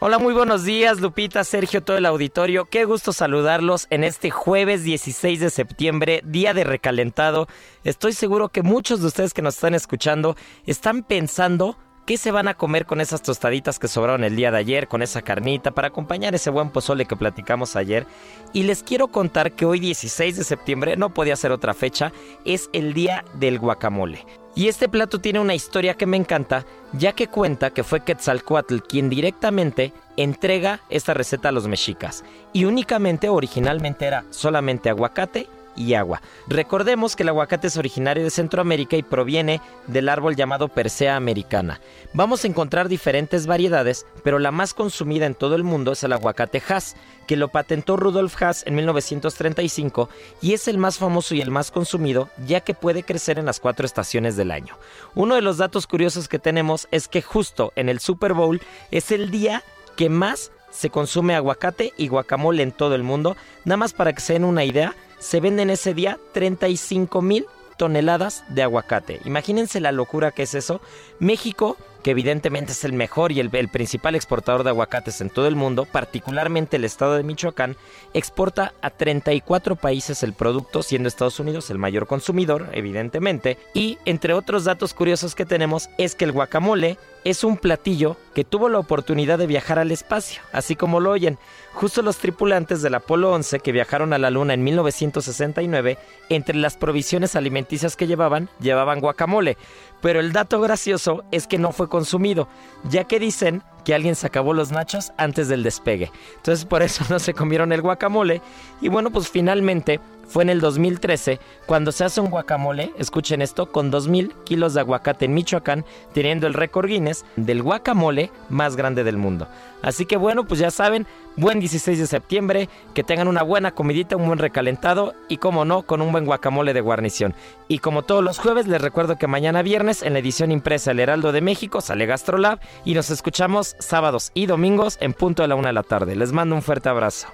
Hola, 0.06 0.18
muy 0.18 0.34
buenos 0.34 0.64
días, 0.64 1.00
Lupita, 1.00 1.44
Sergio, 1.44 1.82
todo 1.82 1.96
el 1.96 2.04
auditorio. 2.04 2.66
Qué 2.66 2.84
gusto 2.84 3.14
saludarlos 3.14 3.86
en 3.88 4.04
este 4.04 4.28
jueves 4.28 4.84
16 4.84 5.40
de 5.40 5.48
septiembre, 5.48 6.20
día 6.26 6.52
de 6.52 6.62
recalentado. 6.62 7.48
Estoy 7.84 8.12
seguro 8.12 8.50
que 8.50 8.60
muchos 8.60 9.00
de 9.00 9.06
ustedes 9.06 9.32
que 9.32 9.40
nos 9.40 9.54
están 9.54 9.72
escuchando 9.72 10.36
están 10.66 11.04
pensando 11.04 11.78
qué 12.04 12.18
se 12.18 12.32
van 12.32 12.48
a 12.48 12.52
comer 12.52 12.84
con 12.84 13.00
esas 13.00 13.22
tostaditas 13.22 13.78
que 13.78 13.88
sobraron 13.88 14.24
el 14.24 14.36
día 14.36 14.50
de 14.50 14.58
ayer, 14.58 14.88
con 14.88 15.00
esa 15.00 15.22
carnita, 15.22 15.70
para 15.70 15.88
acompañar 15.88 16.34
ese 16.34 16.50
buen 16.50 16.68
pozole 16.68 17.06
que 17.06 17.16
platicamos 17.16 17.74
ayer. 17.74 18.06
Y 18.52 18.64
les 18.64 18.82
quiero 18.82 19.08
contar 19.08 19.52
que 19.52 19.64
hoy 19.64 19.80
16 19.80 20.36
de 20.36 20.44
septiembre, 20.44 20.98
no 20.98 21.14
podía 21.14 21.34
ser 21.34 21.50
otra 21.50 21.72
fecha, 21.72 22.12
es 22.44 22.68
el 22.74 22.92
día 22.92 23.24
del 23.32 23.58
guacamole. 23.58 24.43
Y 24.56 24.68
este 24.68 24.88
plato 24.88 25.20
tiene 25.20 25.40
una 25.40 25.54
historia 25.54 25.94
que 25.94 26.06
me 26.06 26.16
encanta, 26.16 26.64
ya 26.92 27.12
que 27.12 27.26
cuenta 27.26 27.70
que 27.70 27.82
fue 27.82 28.04
Quetzalcoatl 28.04 28.78
quien 28.78 29.10
directamente 29.10 29.92
entrega 30.16 30.80
esta 30.90 31.12
receta 31.12 31.48
a 31.48 31.52
los 31.52 31.66
mexicas. 31.66 32.24
Y 32.52 32.64
únicamente, 32.64 33.28
originalmente 33.28 34.04
era 34.04 34.24
solamente 34.30 34.88
aguacate 34.90 35.48
y 35.76 35.94
agua. 35.94 36.22
Recordemos 36.46 37.16
que 37.16 37.22
el 37.22 37.30
aguacate 37.30 37.66
es 37.66 37.76
originario 37.76 38.24
de 38.24 38.30
Centroamérica 38.30 38.96
y 38.96 39.02
proviene 39.02 39.60
del 39.86 40.08
árbol 40.08 40.36
llamado 40.36 40.68
Persea 40.68 41.16
americana. 41.16 41.80
Vamos 42.12 42.44
a 42.44 42.48
encontrar 42.48 42.88
diferentes 42.88 43.46
variedades, 43.46 44.06
pero 44.22 44.38
la 44.38 44.50
más 44.50 44.74
consumida 44.74 45.26
en 45.26 45.34
todo 45.34 45.54
el 45.54 45.64
mundo 45.64 45.92
es 45.92 46.04
el 46.04 46.12
aguacate 46.12 46.62
Hass, 46.68 46.96
que 47.26 47.36
lo 47.36 47.48
patentó 47.48 47.96
Rudolf 47.96 48.40
Hass 48.42 48.64
en 48.66 48.74
1935 48.74 50.08
y 50.42 50.52
es 50.52 50.68
el 50.68 50.78
más 50.78 50.98
famoso 50.98 51.34
y 51.34 51.40
el 51.40 51.50
más 51.50 51.70
consumido, 51.70 52.28
ya 52.46 52.60
que 52.60 52.74
puede 52.74 53.02
crecer 53.02 53.38
en 53.38 53.46
las 53.46 53.60
cuatro 53.60 53.86
estaciones 53.86 54.36
del 54.36 54.50
año. 54.50 54.76
Uno 55.14 55.34
de 55.34 55.42
los 55.42 55.56
datos 55.56 55.86
curiosos 55.86 56.28
que 56.28 56.38
tenemos 56.38 56.88
es 56.90 57.08
que 57.08 57.22
justo 57.22 57.72
en 57.76 57.88
el 57.88 58.00
Super 58.00 58.34
Bowl 58.34 58.60
es 58.90 59.10
el 59.10 59.30
día 59.30 59.62
que 59.96 60.08
más 60.08 60.50
se 60.70 60.90
consume 60.90 61.36
aguacate 61.36 61.92
y 61.96 62.08
guacamole 62.08 62.62
en 62.62 62.72
todo 62.72 62.94
el 62.94 63.04
mundo. 63.04 63.36
Nada 63.64 63.76
más 63.76 63.92
para 63.92 64.12
que 64.12 64.20
se 64.20 64.32
den 64.34 64.44
una 64.44 64.64
idea, 64.64 64.94
se 65.24 65.40
venden 65.40 65.70
ese 65.70 65.94
día 65.94 66.18
35 66.32 67.22
mil 67.22 67.46
toneladas 67.78 68.44
de 68.48 68.62
aguacate. 68.62 69.22
Imagínense 69.24 69.80
la 69.80 69.90
locura 69.90 70.32
que 70.32 70.42
es 70.42 70.54
eso. 70.54 70.82
México, 71.18 71.78
que 72.04 72.10
evidentemente 72.10 72.72
es 72.72 72.84
el 72.84 72.92
mejor 72.92 73.32
y 73.32 73.40
el, 73.40 73.48
principal 73.70 74.14
exportador 74.14 74.62
de 74.62 74.68
aguacates 74.68 75.22
en 75.22 75.30
todo 75.30 75.48
el 75.48 75.56
mundo, 75.56 75.86
particularmente 75.86 76.76
el 76.76 76.84
estado 76.84 77.14
de 77.14 77.22
Michoacán, 77.22 77.76
exporta 78.12 78.74
a 78.82 78.90
34 78.90 79.76
países 79.76 80.22
el 80.22 80.34
producto, 80.34 80.82
siendo 80.82 81.08
Estados 81.08 81.40
Unidos 81.40 81.70
el 81.70 81.78
mayor 81.78 82.06
consumidor, 82.06 82.68
evidentemente. 82.72 83.56
Y 83.72 83.96
entre 84.04 84.34
otros 84.34 84.64
datos 84.64 84.92
curiosos 84.92 85.34
que 85.34 85.46
tenemos 85.46 85.88
es 85.96 86.14
que 86.14 86.26
el 86.26 86.32
guacamole 86.32 86.98
es 87.24 87.42
un 87.42 87.56
platillo 87.56 88.18
que 88.34 88.44
tuvo 88.44 88.68
la 88.68 88.78
oportunidad 88.78 89.38
de 89.38 89.46
viajar 89.46 89.78
al 89.78 89.90
espacio, 89.90 90.42
así 90.52 90.76
como 90.76 91.00
lo 91.00 91.10
oyen. 91.10 91.38
Justo 91.72 92.02
los 92.02 92.18
tripulantes 92.18 92.82
del 92.82 92.94
Apolo 92.94 93.32
11 93.32 93.60
que 93.60 93.72
viajaron 93.72 94.12
a 94.12 94.18
la 94.18 94.30
Luna 94.30 94.52
en 94.52 94.62
1969, 94.62 95.98
entre 96.28 96.56
las 96.56 96.76
provisiones 96.76 97.34
alimenticias 97.34 97.96
que 97.96 98.06
llevaban, 98.06 98.50
llevaban 98.60 99.00
guacamole. 99.00 99.56
Pero 100.04 100.20
el 100.20 100.34
dato 100.34 100.60
gracioso 100.60 101.24
es 101.30 101.46
que 101.46 101.56
no 101.56 101.72
fue 101.72 101.88
consumido, 101.88 102.46
ya 102.90 103.04
que 103.04 103.18
dicen 103.18 103.62
que 103.84 103.94
alguien 103.94 104.14
se 104.14 104.26
acabó 104.26 104.54
los 104.54 104.72
nachos 104.72 105.12
antes 105.16 105.48
del 105.48 105.62
despegue. 105.62 106.10
Entonces 106.36 106.64
por 106.64 106.82
eso 106.82 107.04
no 107.10 107.18
se 107.18 107.34
comieron 107.34 107.72
el 107.72 107.82
guacamole. 107.82 108.40
Y 108.80 108.88
bueno, 108.88 109.10
pues 109.10 109.28
finalmente 109.28 110.00
fue 110.26 110.42
en 110.42 110.50
el 110.50 110.60
2013 110.60 111.38
cuando 111.66 111.92
se 111.92 112.04
hace 112.04 112.20
un 112.20 112.30
guacamole, 112.30 112.92
escuchen 112.98 113.42
esto, 113.42 113.70
con 113.70 113.92
2.000 113.92 114.32
kilos 114.44 114.74
de 114.74 114.80
aguacate 114.80 115.26
en 115.26 115.34
Michoacán, 115.34 115.84
teniendo 116.12 116.46
el 116.46 116.54
récord 116.54 116.88
Guinness 116.88 117.24
del 117.36 117.62
guacamole 117.62 118.30
más 118.48 118.76
grande 118.76 119.04
del 119.04 119.16
mundo. 119.16 119.48
Así 119.82 120.06
que 120.06 120.16
bueno, 120.16 120.44
pues 120.44 120.60
ya 120.60 120.70
saben, 120.70 121.06
buen 121.36 121.60
16 121.60 121.98
de 121.98 122.06
septiembre, 122.06 122.68
que 122.94 123.04
tengan 123.04 123.28
una 123.28 123.42
buena 123.42 123.72
comidita, 123.72 124.16
un 124.16 124.26
buen 124.26 124.38
recalentado 124.38 125.14
y 125.28 125.36
como 125.36 125.66
no, 125.66 125.82
con 125.82 126.00
un 126.00 126.10
buen 126.10 126.24
guacamole 126.24 126.72
de 126.72 126.80
guarnición. 126.80 127.34
Y 127.68 127.78
como 127.78 128.02
todos 128.02 128.24
los 128.24 128.38
jueves, 128.38 128.66
les 128.66 128.80
recuerdo 128.80 129.16
que 129.16 129.26
mañana 129.26 129.62
viernes 129.62 130.02
en 130.02 130.14
la 130.14 130.20
edición 130.20 130.52
impresa 130.52 130.92
El 130.92 131.00
Heraldo 131.00 131.32
de 131.32 131.42
México 131.42 131.82
sale 131.82 132.06
Gastrolab 132.06 132.60
y 132.84 132.94
nos 132.94 133.10
escuchamos 133.10 133.73
sábados 133.78 134.30
y 134.34 134.46
domingos 134.46 134.98
en 135.00 135.12
punto 135.12 135.42
de 135.42 135.48
la 135.48 135.54
una 135.54 135.68
de 135.68 135.74
la 135.74 135.82
tarde. 135.82 136.16
Les 136.16 136.32
mando 136.32 136.54
un 136.54 136.62
fuerte 136.62 136.88
abrazo. 136.88 137.28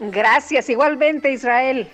Gracias, 0.00 0.68
igualmente 0.68 1.30
Israel. 1.30 1.88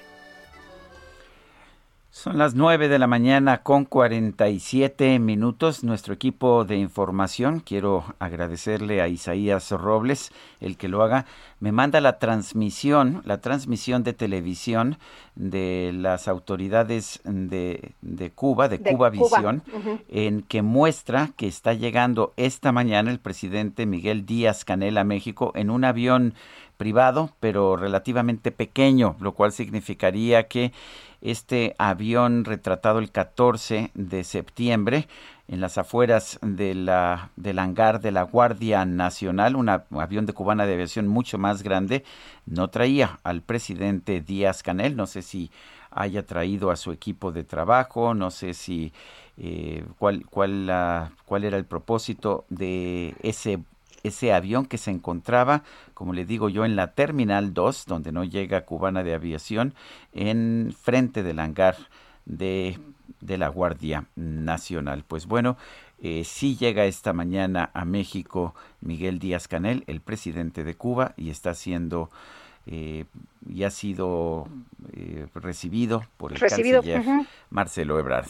Son 2.18 2.36
las 2.36 2.56
9 2.56 2.88
de 2.88 2.98
la 2.98 3.06
mañana 3.06 3.62
con 3.62 3.84
47 3.84 5.20
minutos. 5.20 5.84
Nuestro 5.84 6.12
equipo 6.12 6.64
de 6.64 6.74
información, 6.74 7.60
quiero 7.60 8.02
agradecerle 8.18 9.00
a 9.00 9.06
Isaías 9.06 9.70
Robles, 9.70 10.32
el 10.60 10.76
que 10.76 10.88
lo 10.88 11.04
haga, 11.04 11.26
me 11.60 11.70
manda 11.70 12.00
la 12.00 12.18
transmisión, 12.18 13.22
la 13.24 13.40
transmisión 13.40 14.02
de 14.02 14.14
televisión 14.14 14.98
de 15.36 15.92
las 15.94 16.26
autoridades 16.26 17.20
de, 17.22 17.92
de 18.02 18.30
Cuba, 18.32 18.66
de, 18.66 18.78
De 18.78 18.90
Cuba 18.90 19.12
Cuba, 19.12 19.26
Visión, 19.28 19.62
en 20.08 20.42
que 20.42 20.62
muestra 20.62 21.30
que 21.36 21.46
está 21.46 21.72
llegando 21.72 22.32
esta 22.36 22.72
mañana 22.72 23.12
el 23.12 23.20
presidente 23.20 23.86
Miguel 23.86 24.26
Díaz 24.26 24.64
Canel 24.64 24.98
a 24.98 25.04
México 25.04 25.52
en 25.54 25.70
un 25.70 25.84
avión 25.84 26.34
privado, 26.78 27.32
pero 27.40 27.76
relativamente 27.76 28.50
pequeño, 28.50 29.16
lo 29.20 29.32
cual 29.34 29.52
significaría 29.52 30.48
que 30.48 30.72
este 31.20 31.74
avión 31.78 32.44
retratado 32.44 32.98
el 32.98 33.10
14 33.10 33.90
de 33.94 34.24
septiembre 34.24 35.08
en 35.48 35.60
las 35.60 35.78
afueras 35.78 36.38
de 36.42 36.74
la, 36.74 37.30
del 37.36 37.58
hangar 37.58 38.00
de 38.00 38.12
la 38.12 38.22
Guardia 38.22 38.84
Nacional, 38.84 39.56
un 39.56 39.68
avión 39.68 40.26
de 40.26 40.34
cubana 40.34 40.66
de 40.66 40.74
aviación 40.74 41.08
mucho 41.08 41.38
más 41.38 41.62
grande, 41.62 42.04
no 42.46 42.68
traía 42.68 43.18
al 43.22 43.42
presidente 43.42 44.20
Díaz 44.20 44.62
Canel, 44.62 44.94
no 44.94 45.06
sé 45.06 45.22
si 45.22 45.50
haya 45.90 46.26
traído 46.26 46.70
a 46.70 46.76
su 46.76 46.92
equipo 46.92 47.32
de 47.32 47.44
trabajo, 47.44 48.12
no 48.12 48.30
sé 48.30 48.52
si 48.52 48.92
eh, 49.38 49.84
cuál, 49.98 50.26
cuál, 50.26 50.70
cuál 51.24 51.44
era 51.44 51.56
el 51.56 51.64
propósito 51.64 52.44
de 52.50 53.14
ese 53.22 53.60
ese 54.08 54.32
avión 54.32 54.66
que 54.66 54.78
se 54.78 54.90
encontraba, 54.90 55.62
como 55.94 56.12
le 56.12 56.24
digo 56.24 56.48
yo, 56.48 56.64
en 56.64 56.76
la 56.76 56.92
Terminal 56.94 57.54
2, 57.54 57.86
donde 57.86 58.12
no 58.12 58.24
llega 58.24 58.64
Cubana 58.64 59.02
de 59.04 59.14
Aviación, 59.14 59.74
en 60.12 60.74
frente 60.78 61.22
del 61.22 61.38
hangar 61.38 61.76
de, 62.26 62.78
de 63.20 63.38
la 63.38 63.48
Guardia 63.48 64.06
Nacional. 64.16 65.04
Pues 65.06 65.26
bueno, 65.26 65.56
eh, 66.00 66.22
sí 66.24 66.56
llega 66.56 66.84
esta 66.84 67.12
mañana 67.12 67.70
a 67.74 67.84
México 67.84 68.54
Miguel 68.80 69.18
Díaz 69.18 69.48
Canel, 69.48 69.82
el 69.88 70.00
presidente 70.00 70.62
de 70.62 70.76
Cuba, 70.76 71.14
y 71.16 71.30
está 71.30 71.54
siendo 71.54 72.10
eh, 72.66 73.06
y 73.48 73.64
ha 73.64 73.70
sido 73.70 74.46
eh, 74.92 75.26
recibido 75.34 76.04
por 76.16 76.32
el 76.32 76.38
canciller 76.38 77.02
Marcelo 77.50 77.98
Ebrard. 77.98 78.28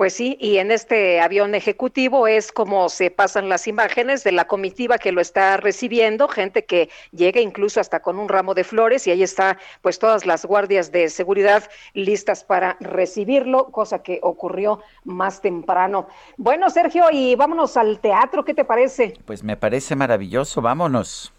Pues 0.00 0.14
sí, 0.14 0.38
y 0.40 0.56
en 0.56 0.70
este 0.70 1.20
avión 1.20 1.54
ejecutivo 1.54 2.26
es 2.26 2.52
como 2.52 2.88
se 2.88 3.10
pasan 3.10 3.50
las 3.50 3.66
imágenes 3.66 4.24
de 4.24 4.32
la 4.32 4.46
comitiva 4.46 4.96
que 4.96 5.12
lo 5.12 5.20
está 5.20 5.58
recibiendo, 5.58 6.26
gente 6.26 6.64
que 6.64 6.88
llega 7.12 7.42
incluso 7.42 7.80
hasta 7.80 8.00
con 8.00 8.18
un 8.18 8.30
ramo 8.30 8.54
de 8.54 8.64
flores 8.64 9.06
y 9.06 9.10
ahí 9.10 9.22
está 9.22 9.58
pues 9.82 9.98
todas 9.98 10.24
las 10.24 10.46
guardias 10.46 10.90
de 10.90 11.10
seguridad 11.10 11.64
listas 11.92 12.44
para 12.44 12.78
recibirlo, 12.80 13.66
cosa 13.66 14.02
que 14.02 14.20
ocurrió 14.22 14.80
más 15.04 15.42
temprano. 15.42 16.08
Bueno, 16.38 16.70
Sergio, 16.70 17.04
y 17.12 17.34
vámonos 17.34 17.76
al 17.76 18.00
teatro, 18.00 18.42
¿qué 18.42 18.54
te 18.54 18.64
parece? 18.64 19.18
Pues 19.26 19.44
me 19.44 19.58
parece 19.58 19.96
maravilloso, 19.96 20.62
vámonos. 20.62 21.30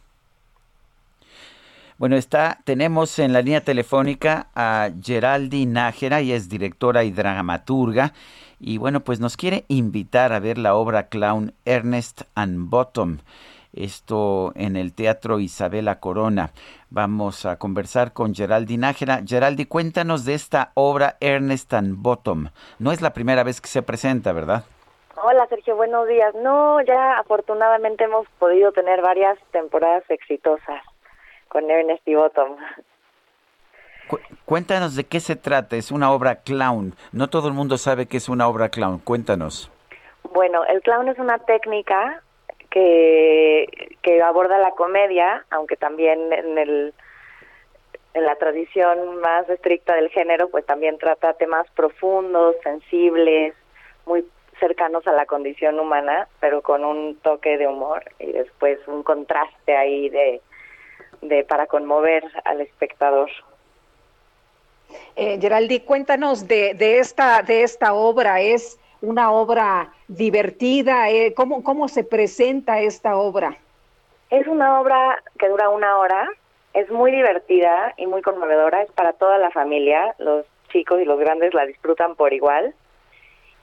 Bueno, 1.98 2.15
está, 2.15 2.59
tenemos 2.64 3.19
en 3.19 3.31
la 3.31 3.41
línea 3.41 3.61
telefónica 3.61 4.48
a 4.56 4.90
Geraldi 5.03 5.67
Nájera, 5.67 6.22
y 6.22 6.31
es 6.31 6.49
directora 6.49 7.03
y 7.03 7.11
dramaturga, 7.11 8.14
y 8.61 8.77
bueno, 8.77 8.99
pues 8.99 9.19
nos 9.19 9.38
quiere 9.38 9.65
invitar 9.69 10.33
a 10.33 10.40
ver 10.40 10.59
la 10.59 10.75
obra 10.75 11.07
clown 11.07 11.53
Ernest 11.65 12.22
and 12.35 12.69
Bottom, 12.69 13.17
esto 13.73 14.51
en 14.56 14.75
el 14.75 14.93
Teatro 14.93 15.40
Isabela 15.40 15.99
Corona. 15.99 16.51
Vamos 16.91 17.45
a 17.48 17.57
conversar 17.57 18.14
con 18.14 18.35
Geraldi 18.35 18.77
Nájera. 18.77 19.22
Geraldi, 19.25 19.65
cuéntanos 19.65 20.25
de 20.25 20.35
esta 20.35 20.72
obra 20.75 21.17
Ernest 21.22 21.73
and 21.73 21.95
Bottom. 21.98 22.49
No 22.77 22.91
es 22.91 23.01
la 23.01 23.14
primera 23.14 23.43
vez 23.43 23.61
que 23.61 23.67
se 23.67 23.81
presenta, 23.81 24.31
¿verdad? 24.31 24.64
Hola 25.23 25.48
Sergio, 25.48 25.75
buenos 25.75 26.07
días. 26.07 26.35
No, 26.35 26.81
ya 26.81 27.17
afortunadamente 27.17 28.03
hemos 28.03 28.27
podido 28.38 28.72
tener 28.72 29.01
varias 29.01 29.40
temporadas 29.51 30.03
exitosas 30.09 30.83
con 31.48 31.69
Ernest 31.69 32.07
y 32.07 32.15
Bottom. 32.15 32.57
Cuéntanos 34.45 34.95
de 34.95 35.06
qué 35.06 35.19
se 35.19 35.35
trata. 35.35 35.75
Es 35.75 35.91
una 35.91 36.11
obra 36.11 36.38
clown. 36.38 36.93
No 37.11 37.30
todo 37.30 37.48
el 37.48 37.53
mundo 37.53 37.77
sabe 37.77 38.07
que 38.07 38.17
es 38.17 38.30
una 38.30 38.48
obra 38.48 38.69
clown. 38.69 38.99
Cuéntanos. 38.99 39.72
Bueno, 40.33 40.64
el 40.65 40.81
clown 40.81 41.07
es 41.09 41.19
una 41.19 41.40
técnica 41.40 42.22
que, 42.69 43.98
que 44.01 44.22
aborda 44.22 44.57
la 44.57 44.72
comedia, 44.72 45.45
aunque 45.49 45.75
también 45.75 46.31
en 46.31 46.57
el 46.57 46.93
en 48.14 48.25
la 48.25 48.35
tradición 48.35 49.22
más 49.22 49.48
estricta 49.49 49.95
del 49.95 50.09
género, 50.09 50.49
pues 50.49 50.65
también 50.65 50.98
trata 50.98 51.33
temas 51.33 51.65
profundos, 51.72 52.56
sensibles, 52.61 53.56
muy 54.06 54.25
cercanos 54.59 55.07
a 55.07 55.14
la 55.14 55.25
condición 55.25 55.80
humana, 55.80 56.27
pero 56.40 56.61
con 56.61 56.83
un 56.83 57.15
toque 57.17 57.57
de 57.57 57.67
humor 57.67 58.03
y 58.19 58.31
después 58.31 58.80
un 58.88 59.03
contraste 59.03 59.75
ahí 59.75 60.09
de, 60.09 60.41
de 61.22 61.43
para 61.45 61.67
conmover 61.67 62.23
al 62.45 62.61
espectador. 62.61 63.30
Eh, 65.15 65.37
Geraldi, 65.39 65.81
cuéntanos 65.81 66.47
de, 66.47 66.73
de, 66.73 66.99
esta, 66.99 67.41
de 67.41 67.63
esta 67.63 67.93
obra. 67.93 68.41
¿Es 68.41 68.79
una 69.01 69.31
obra 69.31 69.93
divertida? 70.07 71.09
Eh, 71.09 71.33
¿cómo, 71.33 71.63
¿Cómo 71.63 71.87
se 71.87 72.03
presenta 72.03 72.79
esta 72.79 73.17
obra? 73.17 73.57
Es 74.29 74.47
una 74.47 74.79
obra 74.79 75.21
que 75.37 75.49
dura 75.49 75.69
una 75.69 75.97
hora. 75.97 76.29
Es 76.73 76.89
muy 76.89 77.11
divertida 77.11 77.93
y 77.97 78.07
muy 78.07 78.21
conmovedora. 78.21 78.83
Es 78.83 78.91
para 78.91 79.13
toda 79.13 79.37
la 79.37 79.51
familia. 79.51 80.15
Los 80.19 80.45
chicos 80.69 81.01
y 81.01 81.05
los 81.05 81.19
grandes 81.19 81.53
la 81.53 81.65
disfrutan 81.65 82.15
por 82.15 82.33
igual. 82.33 82.73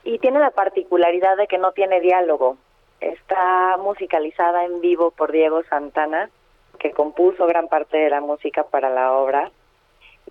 Y 0.03 0.19
tiene 0.19 0.39
la 0.39 0.51
particularidad 0.51 1.37
de 1.37 1.47
que 1.47 1.57
no 1.57 1.71
tiene 1.71 2.01
diálogo. 2.01 2.57
Está 3.01 3.77
musicalizada 3.77 4.65
en 4.65 4.81
vivo 4.81 5.11
por 5.11 5.31
Diego 5.31 5.63
Santana 5.63 6.29
que 6.79 6.91
compuso 6.91 7.45
gran 7.45 7.67
parte 7.67 7.97
de 7.97 8.09
la 8.09 8.21
música 8.21 8.63
para 8.63 8.89
la 8.89 9.13
obra 9.13 9.51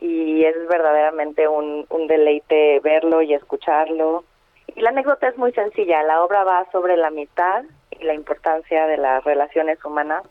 y 0.00 0.44
es 0.44 0.54
verdaderamente 0.68 1.48
un, 1.48 1.86
un 1.90 2.06
deleite 2.06 2.80
verlo 2.80 3.22
y 3.22 3.34
escucharlo. 3.34 4.24
Y 4.74 4.80
la 4.80 4.90
anécdota 4.90 5.28
es 5.28 5.36
muy 5.36 5.52
sencilla, 5.52 6.02
la 6.02 6.22
obra 6.22 6.44
va 6.44 6.66
sobre 6.70 6.96
la 6.96 7.10
mitad 7.10 7.64
y 7.90 8.04
la 8.04 8.14
importancia 8.14 8.86
de 8.86 8.96
las 8.96 9.24
relaciones 9.24 9.82
humanas, 9.84 10.24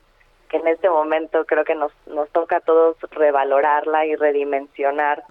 que 0.49 0.57
en 0.57 0.67
este 0.67 0.89
momento 0.89 1.45
creo 1.45 1.65
que 1.65 1.75
nos, 1.75 1.91
nos 2.05 2.29
toca 2.29 2.57
a 2.57 2.61
todos 2.61 2.97
revalorarla 3.11 4.05
y 4.05 4.15
redimensionar 4.15 5.23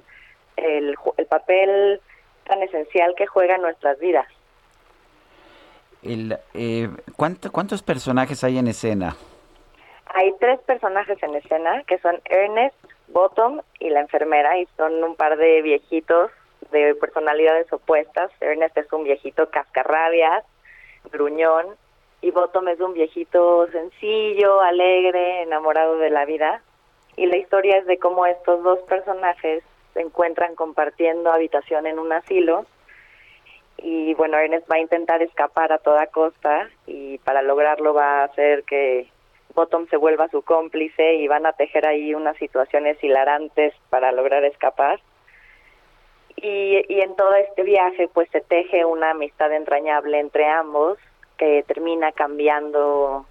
el, 0.56 0.96
el 1.16 1.26
papel 1.26 2.00
tan 2.44 2.62
esencial 2.62 3.14
que 3.16 3.26
juega 3.26 3.56
en 3.56 3.62
nuestras 3.62 3.98
vidas. 3.98 4.26
El, 6.02 6.38
eh, 6.54 6.88
¿Cuántos 7.16 7.82
personajes 7.82 8.44
hay 8.44 8.58
en 8.58 8.68
escena? 8.68 9.16
Hay 10.14 10.32
tres 10.38 10.60
personajes 10.60 11.20
en 11.22 11.34
escena, 11.34 11.82
que 11.84 11.98
son 11.98 12.20
Ernest, 12.26 12.76
Bottom 13.08 13.60
y 13.78 13.90
la 13.90 14.00
enfermera, 14.00 14.58
y 14.58 14.66
son 14.76 15.02
un 15.02 15.16
par 15.16 15.36
de 15.36 15.62
viejitos 15.62 16.30
de 16.70 16.94
personalidades 16.94 17.72
opuestas. 17.72 18.30
Ernest 18.40 18.76
es 18.76 18.92
un 18.92 19.04
viejito 19.04 19.48
cascarrabias, 19.50 20.44
gruñón, 21.12 21.76
y 22.20 22.30
Bottom 22.30 22.68
es 22.68 22.80
un 22.80 22.94
viejito 22.94 23.68
sencillo, 23.68 24.60
alegre, 24.60 25.42
enamorado 25.42 25.98
de 25.98 26.10
la 26.10 26.24
vida. 26.24 26.62
Y 27.16 27.26
la 27.26 27.36
historia 27.36 27.78
es 27.78 27.86
de 27.86 27.98
cómo 27.98 28.26
estos 28.26 28.62
dos 28.62 28.80
personajes 28.80 29.62
se 29.94 30.00
encuentran 30.00 30.54
compartiendo 30.54 31.32
habitación 31.32 31.86
en 31.86 31.98
un 31.98 32.12
asilo. 32.12 32.66
Y 33.78 34.14
bueno, 34.14 34.38
Ernest 34.38 34.70
va 34.70 34.76
a 34.76 34.80
intentar 34.80 35.22
escapar 35.22 35.72
a 35.72 35.78
toda 35.78 36.06
costa 36.08 36.68
y 36.86 37.18
para 37.18 37.42
lograrlo 37.42 37.94
va 37.94 38.20
a 38.20 38.24
hacer 38.24 38.64
que 38.64 39.08
Bottom 39.56 39.88
se 39.88 39.96
vuelva 39.96 40.28
su 40.28 40.42
cómplice 40.42 41.14
y 41.14 41.26
van 41.26 41.46
a 41.46 41.54
tejer 41.54 41.86
ahí 41.86 42.14
unas 42.14 42.36
situaciones 42.36 43.02
hilarantes 43.02 43.74
para 43.90 44.12
lograr 44.12 44.44
escapar. 44.44 45.00
Y, 46.36 46.84
y 46.88 47.00
en 47.00 47.16
todo 47.16 47.34
este 47.34 47.62
viaje 47.62 48.08
pues 48.12 48.28
se 48.30 48.42
teje 48.42 48.84
una 48.84 49.10
amistad 49.10 49.50
entrañable 49.52 50.20
entre 50.20 50.46
ambos 50.46 50.98
que 51.38 51.64
termina 51.66 52.12
cambiando, 52.12 53.26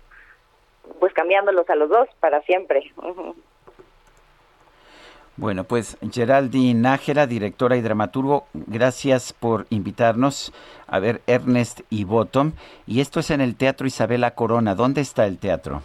pues 1.00 1.14
cambiándolos 1.14 1.70
a 1.70 1.76
los 1.76 1.90
dos 1.90 2.10
para 2.20 2.42
siempre. 2.42 2.92
Bueno, 5.38 5.66
pues 5.66 5.98
Geraldine 6.12 6.80
Nájera, 6.80 7.28
directora 7.28 7.76
y 7.76 7.82
dramaturgo, 7.82 8.48
gracias 8.54 9.34
por 9.34 9.68
invitarnos 9.70 10.54
a 10.88 11.00
ver 11.00 11.22
Ernest 11.28 11.82
y 11.90 12.06
Bottom. 12.06 12.54
Y 12.88 13.02
esto 13.02 13.20
es 13.20 13.30
en 13.32 13.42
el 13.42 13.56
Teatro 13.58 13.86
Isabela 13.86 14.32
Corona. 14.32 14.76
¿Dónde 14.76 15.02
está 15.02 15.26
el 15.26 15.38
teatro? 15.38 15.82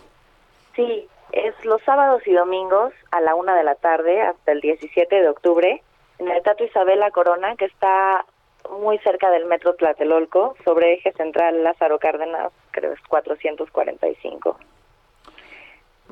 Sí, 0.81 1.09
es 1.33 1.65
los 1.65 1.83
sábados 1.83 2.27
y 2.27 2.33
domingos 2.33 2.93
a 3.11 3.21
la 3.21 3.35
una 3.35 3.55
de 3.55 3.65
la 3.65 3.75
tarde 3.75 4.23
hasta 4.23 4.53
el 4.53 4.61
17 4.61 5.15
de 5.15 5.29
octubre 5.29 5.83
en 6.19 6.29
el 6.29 6.43
Teatro 6.43 6.65
Isabela 6.65 7.11
Corona, 7.11 7.55
que 7.57 7.67
está 7.67 8.25
muy 8.71 8.99
cerca 8.99 9.31
del 9.31 9.47
Metro 9.47 9.75
Tlatelolco, 9.75 10.57
sobre 10.65 10.95
eje 10.95 11.13
central 11.13 11.63
Lázaro 11.63 11.99
Cárdenas, 11.99 12.53
creo 12.71 12.93
es 12.93 13.01
445. 13.09 14.59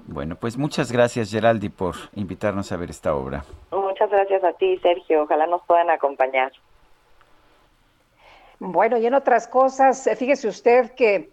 Bueno, 0.07 0.37
pues 0.37 0.57
muchas 0.57 0.93
gracias 0.93 1.31
Geraldi 1.31 1.69
por 1.69 1.95
invitarnos 2.15 2.71
a 2.73 2.77
ver 2.77 2.91
esta 2.91 3.15
obra. 3.15 3.45
Muchas 3.71 4.11
gracias 4.11 4.45
a 4.45 4.53
ti, 4.53 4.79
Sergio. 4.79 5.23
Ojalá 5.23 5.47
nos 5.47 5.63
puedan 5.67 5.91
acompañar. 5.91 6.53
Bueno, 8.59 8.97
y 8.99 9.07
en 9.07 9.15
otras 9.15 9.47
cosas, 9.47 10.09
fíjese 10.19 10.49
usted 10.49 10.93
que 10.95 11.31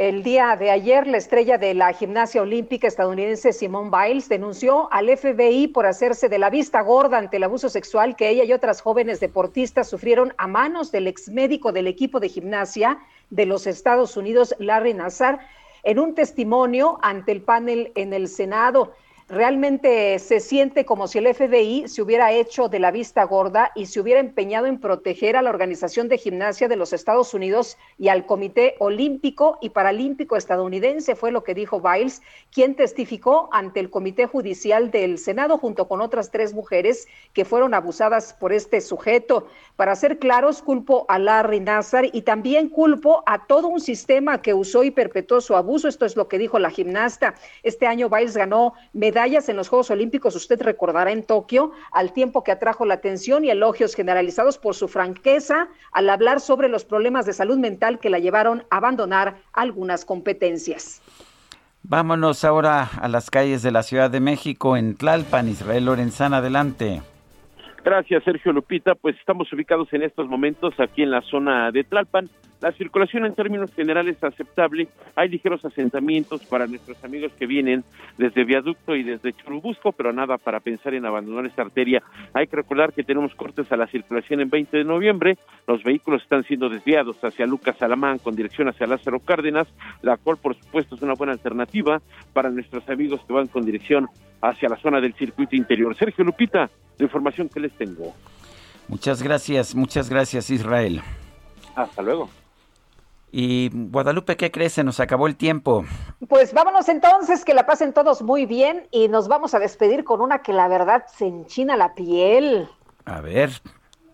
el 0.00 0.22
día 0.22 0.56
de 0.56 0.70
ayer, 0.70 1.06
la 1.06 1.18
estrella 1.18 1.58
de 1.58 1.74
la 1.74 1.92
gimnasia 1.92 2.40
olímpica 2.40 2.88
estadounidense 2.88 3.52
Simone 3.52 3.90
Biles 3.90 4.30
denunció 4.30 4.90
al 4.90 5.14
FBI 5.14 5.68
por 5.68 5.84
hacerse 5.84 6.30
de 6.30 6.38
la 6.38 6.48
vista 6.48 6.80
gorda 6.80 7.18
ante 7.18 7.36
el 7.36 7.42
abuso 7.42 7.68
sexual 7.68 8.16
que 8.16 8.30
ella 8.30 8.44
y 8.44 8.54
otras 8.54 8.80
jóvenes 8.80 9.20
deportistas 9.20 9.90
sufrieron 9.90 10.32
a 10.38 10.46
manos 10.46 10.90
del 10.90 11.06
ex 11.06 11.28
médico 11.28 11.70
del 11.72 11.86
equipo 11.86 12.18
de 12.18 12.30
gimnasia 12.30 12.98
de 13.28 13.44
los 13.44 13.66
Estados 13.66 14.16
Unidos, 14.16 14.54
Larry 14.58 14.94
Nassar, 14.94 15.40
en 15.82 15.98
un 15.98 16.14
testimonio 16.14 16.98
ante 17.02 17.32
el 17.32 17.42
panel 17.42 17.92
en 17.94 18.14
el 18.14 18.28
Senado. 18.28 18.94
Realmente 19.30 20.18
se 20.18 20.40
siente 20.40 20.84
como 20.84 21.06
si 21.06 21.18
el 21.18 21.32
FBI 21.32 21.86
se 21.86 22.02
hubiera 22.02 22.32
hecho 22.32 22.68
de 22.68 22.80
la 22.80 22.90
vista 22.90 23.22
gorda 23.22 23.70
y 23.76 23.86
se 23.86 24.00
hubiera 24.00 24.18
empeñado 24.18 24.66
en 24.66 24.80
proteger 24.80 25.36
a 25.36 25.42
la 25.42 25.50
Organización 25.50 26.08
de 26.08 26.18
Gimnasia 26.18 26.66
de 26.66 26.74
los 26.74 26.92
Estados 26.92 27.32
Unidos 27.32 27.78
y 27.96 28.08
al 28.08 28.26
Comité 28.26 28.74
Olímpico 28.80 29.58
y 29.60 29.70
Paralímpico 29.70 30.34
estadounidense, 30.34 31.14
fue 31.14 31.30
lo 31.30 31.44
que 31.44 31.54
dijo 31.54 31.80
Biles, 31.80 32.22
quien 32.50 32.74
testificó 32.74 33.48
ante 33.52 33.78
el 33.78 33.88
Comité 33.88 34.26
Judicial 34.26 34.90
del 34.90 35.16
Senado 35.16 35.58
junto 35.58 35.86
con 35.86 36.00
otras 36.00 36.32
tres 36.32 36.52
mujeres 36.52 37.06
que 37.32 37.44
fueron 37.44 37.72
abusadas 37.72 38.32
por 38.32 38.52
este 38.52 38.80
sujeto. 38.80 39.46
Para 39.76 39.94
ser 39.94 40.18
claros, 40.18 40.60
culpo 40.60 41.06
a 41.08 41.20
Larry 41.20 41.60
Nassar 41.60 42.06
y 42.12 42.22
también 42.22 42.68
culpo 42.68 43.22
a 43.26 43.46
todo 43.46 43.68
un 43.68 43.80
sistema 43.80 44.42
que 44.42 44.54
usó 44.54 44.82
y 44.82 44.90
perpetuó 44.90 45.40
su 45.40 45.54
abuso. 45.54 45.86
Esto 45.86 46.04
es 46.04 46.16
lo 46.16 46.26
que 46.26 46.36
dijo 46.36 46.58
la 46.58 46.70
gimnasta. 46.70 47.36
Este 47.62 47.86
año 47.86 48.08
Biles 48.08 48.36
ganó 48.36 48.74
medallas 48.92 49.19
en 49.26 49.56
los 49.56 49.68
Juegos 49.68 49.90
Olímpicos, 49.90 50.34
usted 50.34 50.62
recordará 50.62 51.12
en 51.12 51.22
Tokio, 51.22 51.72
al 51.92 52.12
tiempo 52.12 52.42
que 52.42 52.52
atrajo 52.52 52.86
la 52.86 52.94
atención 52.94 53.44
y 53.44 53.50
elogios 53.50 53.94
generalizados 53.94 54.56
por 54.56 54.74
su 54.74 54.88
franqueza 54.88 55.68
al 55.92 56.08
hablar 56.08 56.40
sobre 56.40 56.68
los 56.68 56.86
problemas 56.86 57.26
de 57.26 57.34
salud 57.34 57.58
mental 57.58 57.98
que 57.98 58.08
la 58.08 58.18
llevaron 58.18 58.64
a 58.70 58.78
abandonar 58.78 59.36
algunas 59.52 60.06
competencias. 60.06 61.02
Vámonos 61.82 62.44
ahora 62.44 62.88
a 63.00 63.08
las 63.08 63.30
calles 63.30 63.62
de 63.62 63.70
la 63.72 63.82
Ciudad 63.82 64.10
de 64.10 64.20
México, 64.20 64.76
en 64.76 64.96
Tlalpan, 64.96 65.48
Israel 65.48 65.84
Lorenzana, 65.84 66.38
adelante. 66.38 67.02
Gracias, 67.84 68.24
Sergio 68.24 68.52
Lupita. 68.52 68.94
Pues 68.94 69.16
estamos 69.16 69.52
ubicados 69.52 69.92
en 69.92 70.02
estos 70.02 70.28
momentos 70.28 70.72
aquí 70.78 71.02
en 71.02 71.10
la 71.10 71.20
zona 71.22 71.70
de 71.72 71.84
Tlalpan. 71.84 72.30
La 72.60 72.72
circulación 72.72 73.24
en 73.24 73.34
términos 73.34 73.72
generales 73.72 74.18
es 74.18 74.24
aceptable. 74.24 74.88
Hay 75.16 75.30
ligeros 75.30 75.64
asentamientos 75.64 76.44
para 76.44 76.66
nuestros 76.66 77.02
amigos 77.02 77.32
que 77.38 77.46
vienen 77.46 77.84
desde 78.18 78.44
Viaducto 78.44 78.94
y 78.94 79.02
desde 79.02 79.32
Churubusco, 79.32 79.92
pero 79.92 80.12
nada 80.12 80.36
para 80.36 80.60
pensar 80.60 80.92
en 80.92 81.06
abandonar 81.06 81.46
esta 81.46 81.62
arteria. 81.62 82.02
Hay 82.34 82.48
que 82.48 82.56
recordar 82.56 82.92
que 82.92 83.02
tenemos 83.02 83.34
cortes 83.34 83.72
a 83.72 83.76
la 83.78 83.86
circulación 83.86 84.42
en 84.42 84.50
20 84.50 84.76
de 84.76 84.84
noviembre. 84.84 85.38
Los 85.66 85.82
vehículos 85.82 86.22
están 86.22 86.44
siendo 86.44 86.68
desviados 86.68 87.16
hacia 87.24 87.46
Lucas 87.46 87.80
Alamán 87.80 88.18
con 88.18 88.36
dirección 88.36 88.68
hacia 88.68 88.86
Lázaro 88.86 89.20
Cárdenas, 89.20 89.66
la 90.02 90.18
cual 90.18 90.36
por 90.36 90.54
supuesto 90.54 90.96
es 90.96 91.02
una 91.02 91.14
buena 91.14 91.32
alternativa 91.32 92.02
para 92.34 92.50
nuestros 92.50 92.86
amigos 92.90 93.22
que 93.26 93.32
van 93.32 93.46
con 93.46 93.64
dirección 93.64 94.06
hacia 94.42 94.68
la 94.68 94.76
zona 94.76 95.00
del 95.00 95.14
circuito 95.14 95.56
interior. 95.56 95.96
Sergio 95.96 96.24
Lupita, 96.24 96.70
la 96.98 97.04
información 97.04 97.48
que 97.48 97.60
les 97.60 97.72
tengo. 97.72 98.14
Muchas 98.88 99.22
gracias, 99.22 99.74
muchas 99.74 100.10
gracias 100.10 100.50
Israel. 100.50 101.00
Hasta 101.74 102.02
luego. 102.02 102.28
Y 103.32 103.70
Guadalupe, 103.72 104.36
¿qué 104.36 104.50
crees? 104.50 104.72
Se 104.72 104.84
nos 104.84 104.98
acabó 105.00 105.26
el 105.26 105.36
tiempo. 105.36 105.84
Pues 106.28 106.52
vámonos 106.52 106.88
entonces, 106.88 107.44
que 107.44 107.54
la 107.54 107.66
pasen 107.66 107.92
todos 107.92 108.22
muy 108.22 108.46
bien 108.46 108.88
y 108.90 109.08
nos 109.08 109.28
vamos 109.28 109.54
a 109.54 109.58
despedir 109.58 110.04
con 110.04 110.20
una 110.20 110.42
que 110.42 110.52
la 110.52 110.68
verdad 110.68 111.04
se 111.16 111.26
enchina 111.26 111.76
la 111.76 111.94
piel. 111.94 112.68
A 113.04 113.20
ver. 113.20 113.50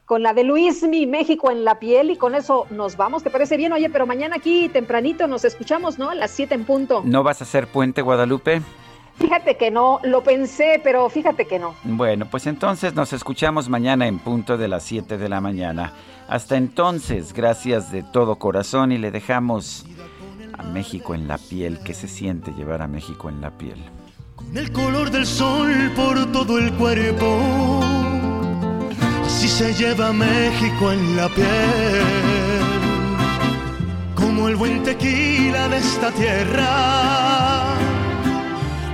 Con 0.04 0.22
la 0.22 0.34
de 0.34 0.44
Luismi, 0.44 1.06
México 1.06 1.50
en 1.50 1.64
la 1.64 1.78
piel 1.78 2.10
y 2.10 2.16
con 2.16 2.34
eso 2.34 2.66
nos 2.70 2.96
vamos. 2.96 3.22
¿Te 3.22 3.30
parece 3.30 3.56
bien? 3.56 3.72
Oye, 3.72 3.90
pero 3.90 4.06
mañana 4.06 4.36
aquí 4.36 4.68
tempranito 4.68 5.26
nos 5.26 5.44
escuchamos, 5.44 5.98
¿no? 5.98 6.10
A 6.10 6.14
las 6.14 6.30
7 6.30 6.54
en 6.54 6.64
punto. 6.64 7.02
¿No 7.04 7.22
vas 7.22 7.40
a 7.40 7.44
hacer 7.44 7.66
puente, 7.66 8.02
Guadalupe? 8.02 8.62
Fíjate 9.16 9.56
que 9.56 9.70
no, 9.70 9.98
lo 10.02 10.22
pensé, 10.22 10.80
pero 10.84 11.08
fíjate 11.08 11.46
que 11.46 11.58
no. 11.58 11.74
Bueno, 11.84 12.26
pues 12.30 12.46
entonces 12.46 12.94
nos 12.94 13.14
escuchamos 13.14 13.68
mañana 13.68 14.06
en 14.06 14.18
punto 14.18 14.58
de 14.58 14.68
las 14.68 14.82
7 14.84 15.16
de 15.16 15.28
la 15.28 15.40
mañana. 15.40 15.92
Hasta 16.28 16.56
entonces, 16.56 17.32
gracias 17.32 17.92
de 17.92 18.02
todo 18.02 18.36
corazón 18.36 18.90
y 18.90 18.98
le 18.98 19.12
dejamos 19.12 19.84
a 20.58 20.64
México 20.64 21.14
en 21.14 21.28
la 21.28 21.38
piel. 21.38 21.78
¿Qué 21.84 21.94
se 21.94 22.08
siente 22.08 22.52
llevar 22.52 22.82
a 22.82 22.88
México 22.88 23.28
en 23.28 23.40
la 23.40 23.56
piel? 23.56 23.78
Con 24.34 24.56
el 24.56 24.72
color 24.72 25.10
del 25.10 25.24
sol 25.24 25.92
por 25.94 26.32
todo 26.32 26.58
el 26.58 26.72
cuerpo, 26.74 27.80
así 29.24 29.48
se 29.48 29.72
lleva 29.74 30.12
México 30.12 30.92
en 30.92 31.16
la 31.16 31.28
piel. 31.28 32.02
Como 34.16 34.48
el 34.48 34.56
buen 34.56 34.82
tequila 34.82 35.68
de 35.68 35.78
esta 35.78 36.10
tierra, 36.10 37.74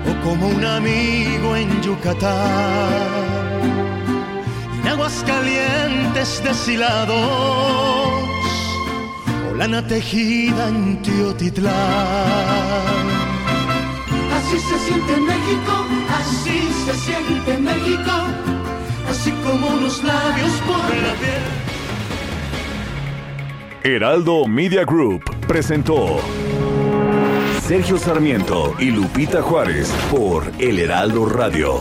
o 0.07 0.25
como 0.25 0.49
un 0.49 0.65
amigo 0.65 1.57
en 1.57 1.81
Yucatán 1.81 3.52
en 4.83 4.89
aguas 4.89 5.25
calientes 5.27 6.43
deshilados 6.43 7.17
o 9.51 9.55
lana 9.57 9.87
tejida 9.87 10.69
en 10.69 11.01
Teotitlán. 11.03 11.73
Así 14.37 14.59
se 14.59 14.79
siente 14.87 15.17
México, 15.21 15.87
así 16.21 16.69
se 16.85 16.95
siente 16.95 17.59
México, 17.59 18.13
así 19.11 19.31
como 19.45 19.69
unos 19.69 20.03
labios 20.03 20.53
por 20.67 20.77
la 20.77 21.15
piel. 21.21 21.43
Heraldo 23.85 24.47
Media 24.47 24.85
Group 24.85 25.25
presentó 25.47 26.21
Sergio 27.67 27.99
Sarmiento 27.99 28.75
y 28.79 28.91
Lupita 28.91 29.43
Juárez 29.43 29.93
por 30.11 30.53
El 30.59 30.79
Heraldo 30.79 31.27
Radio. 31.27 31.81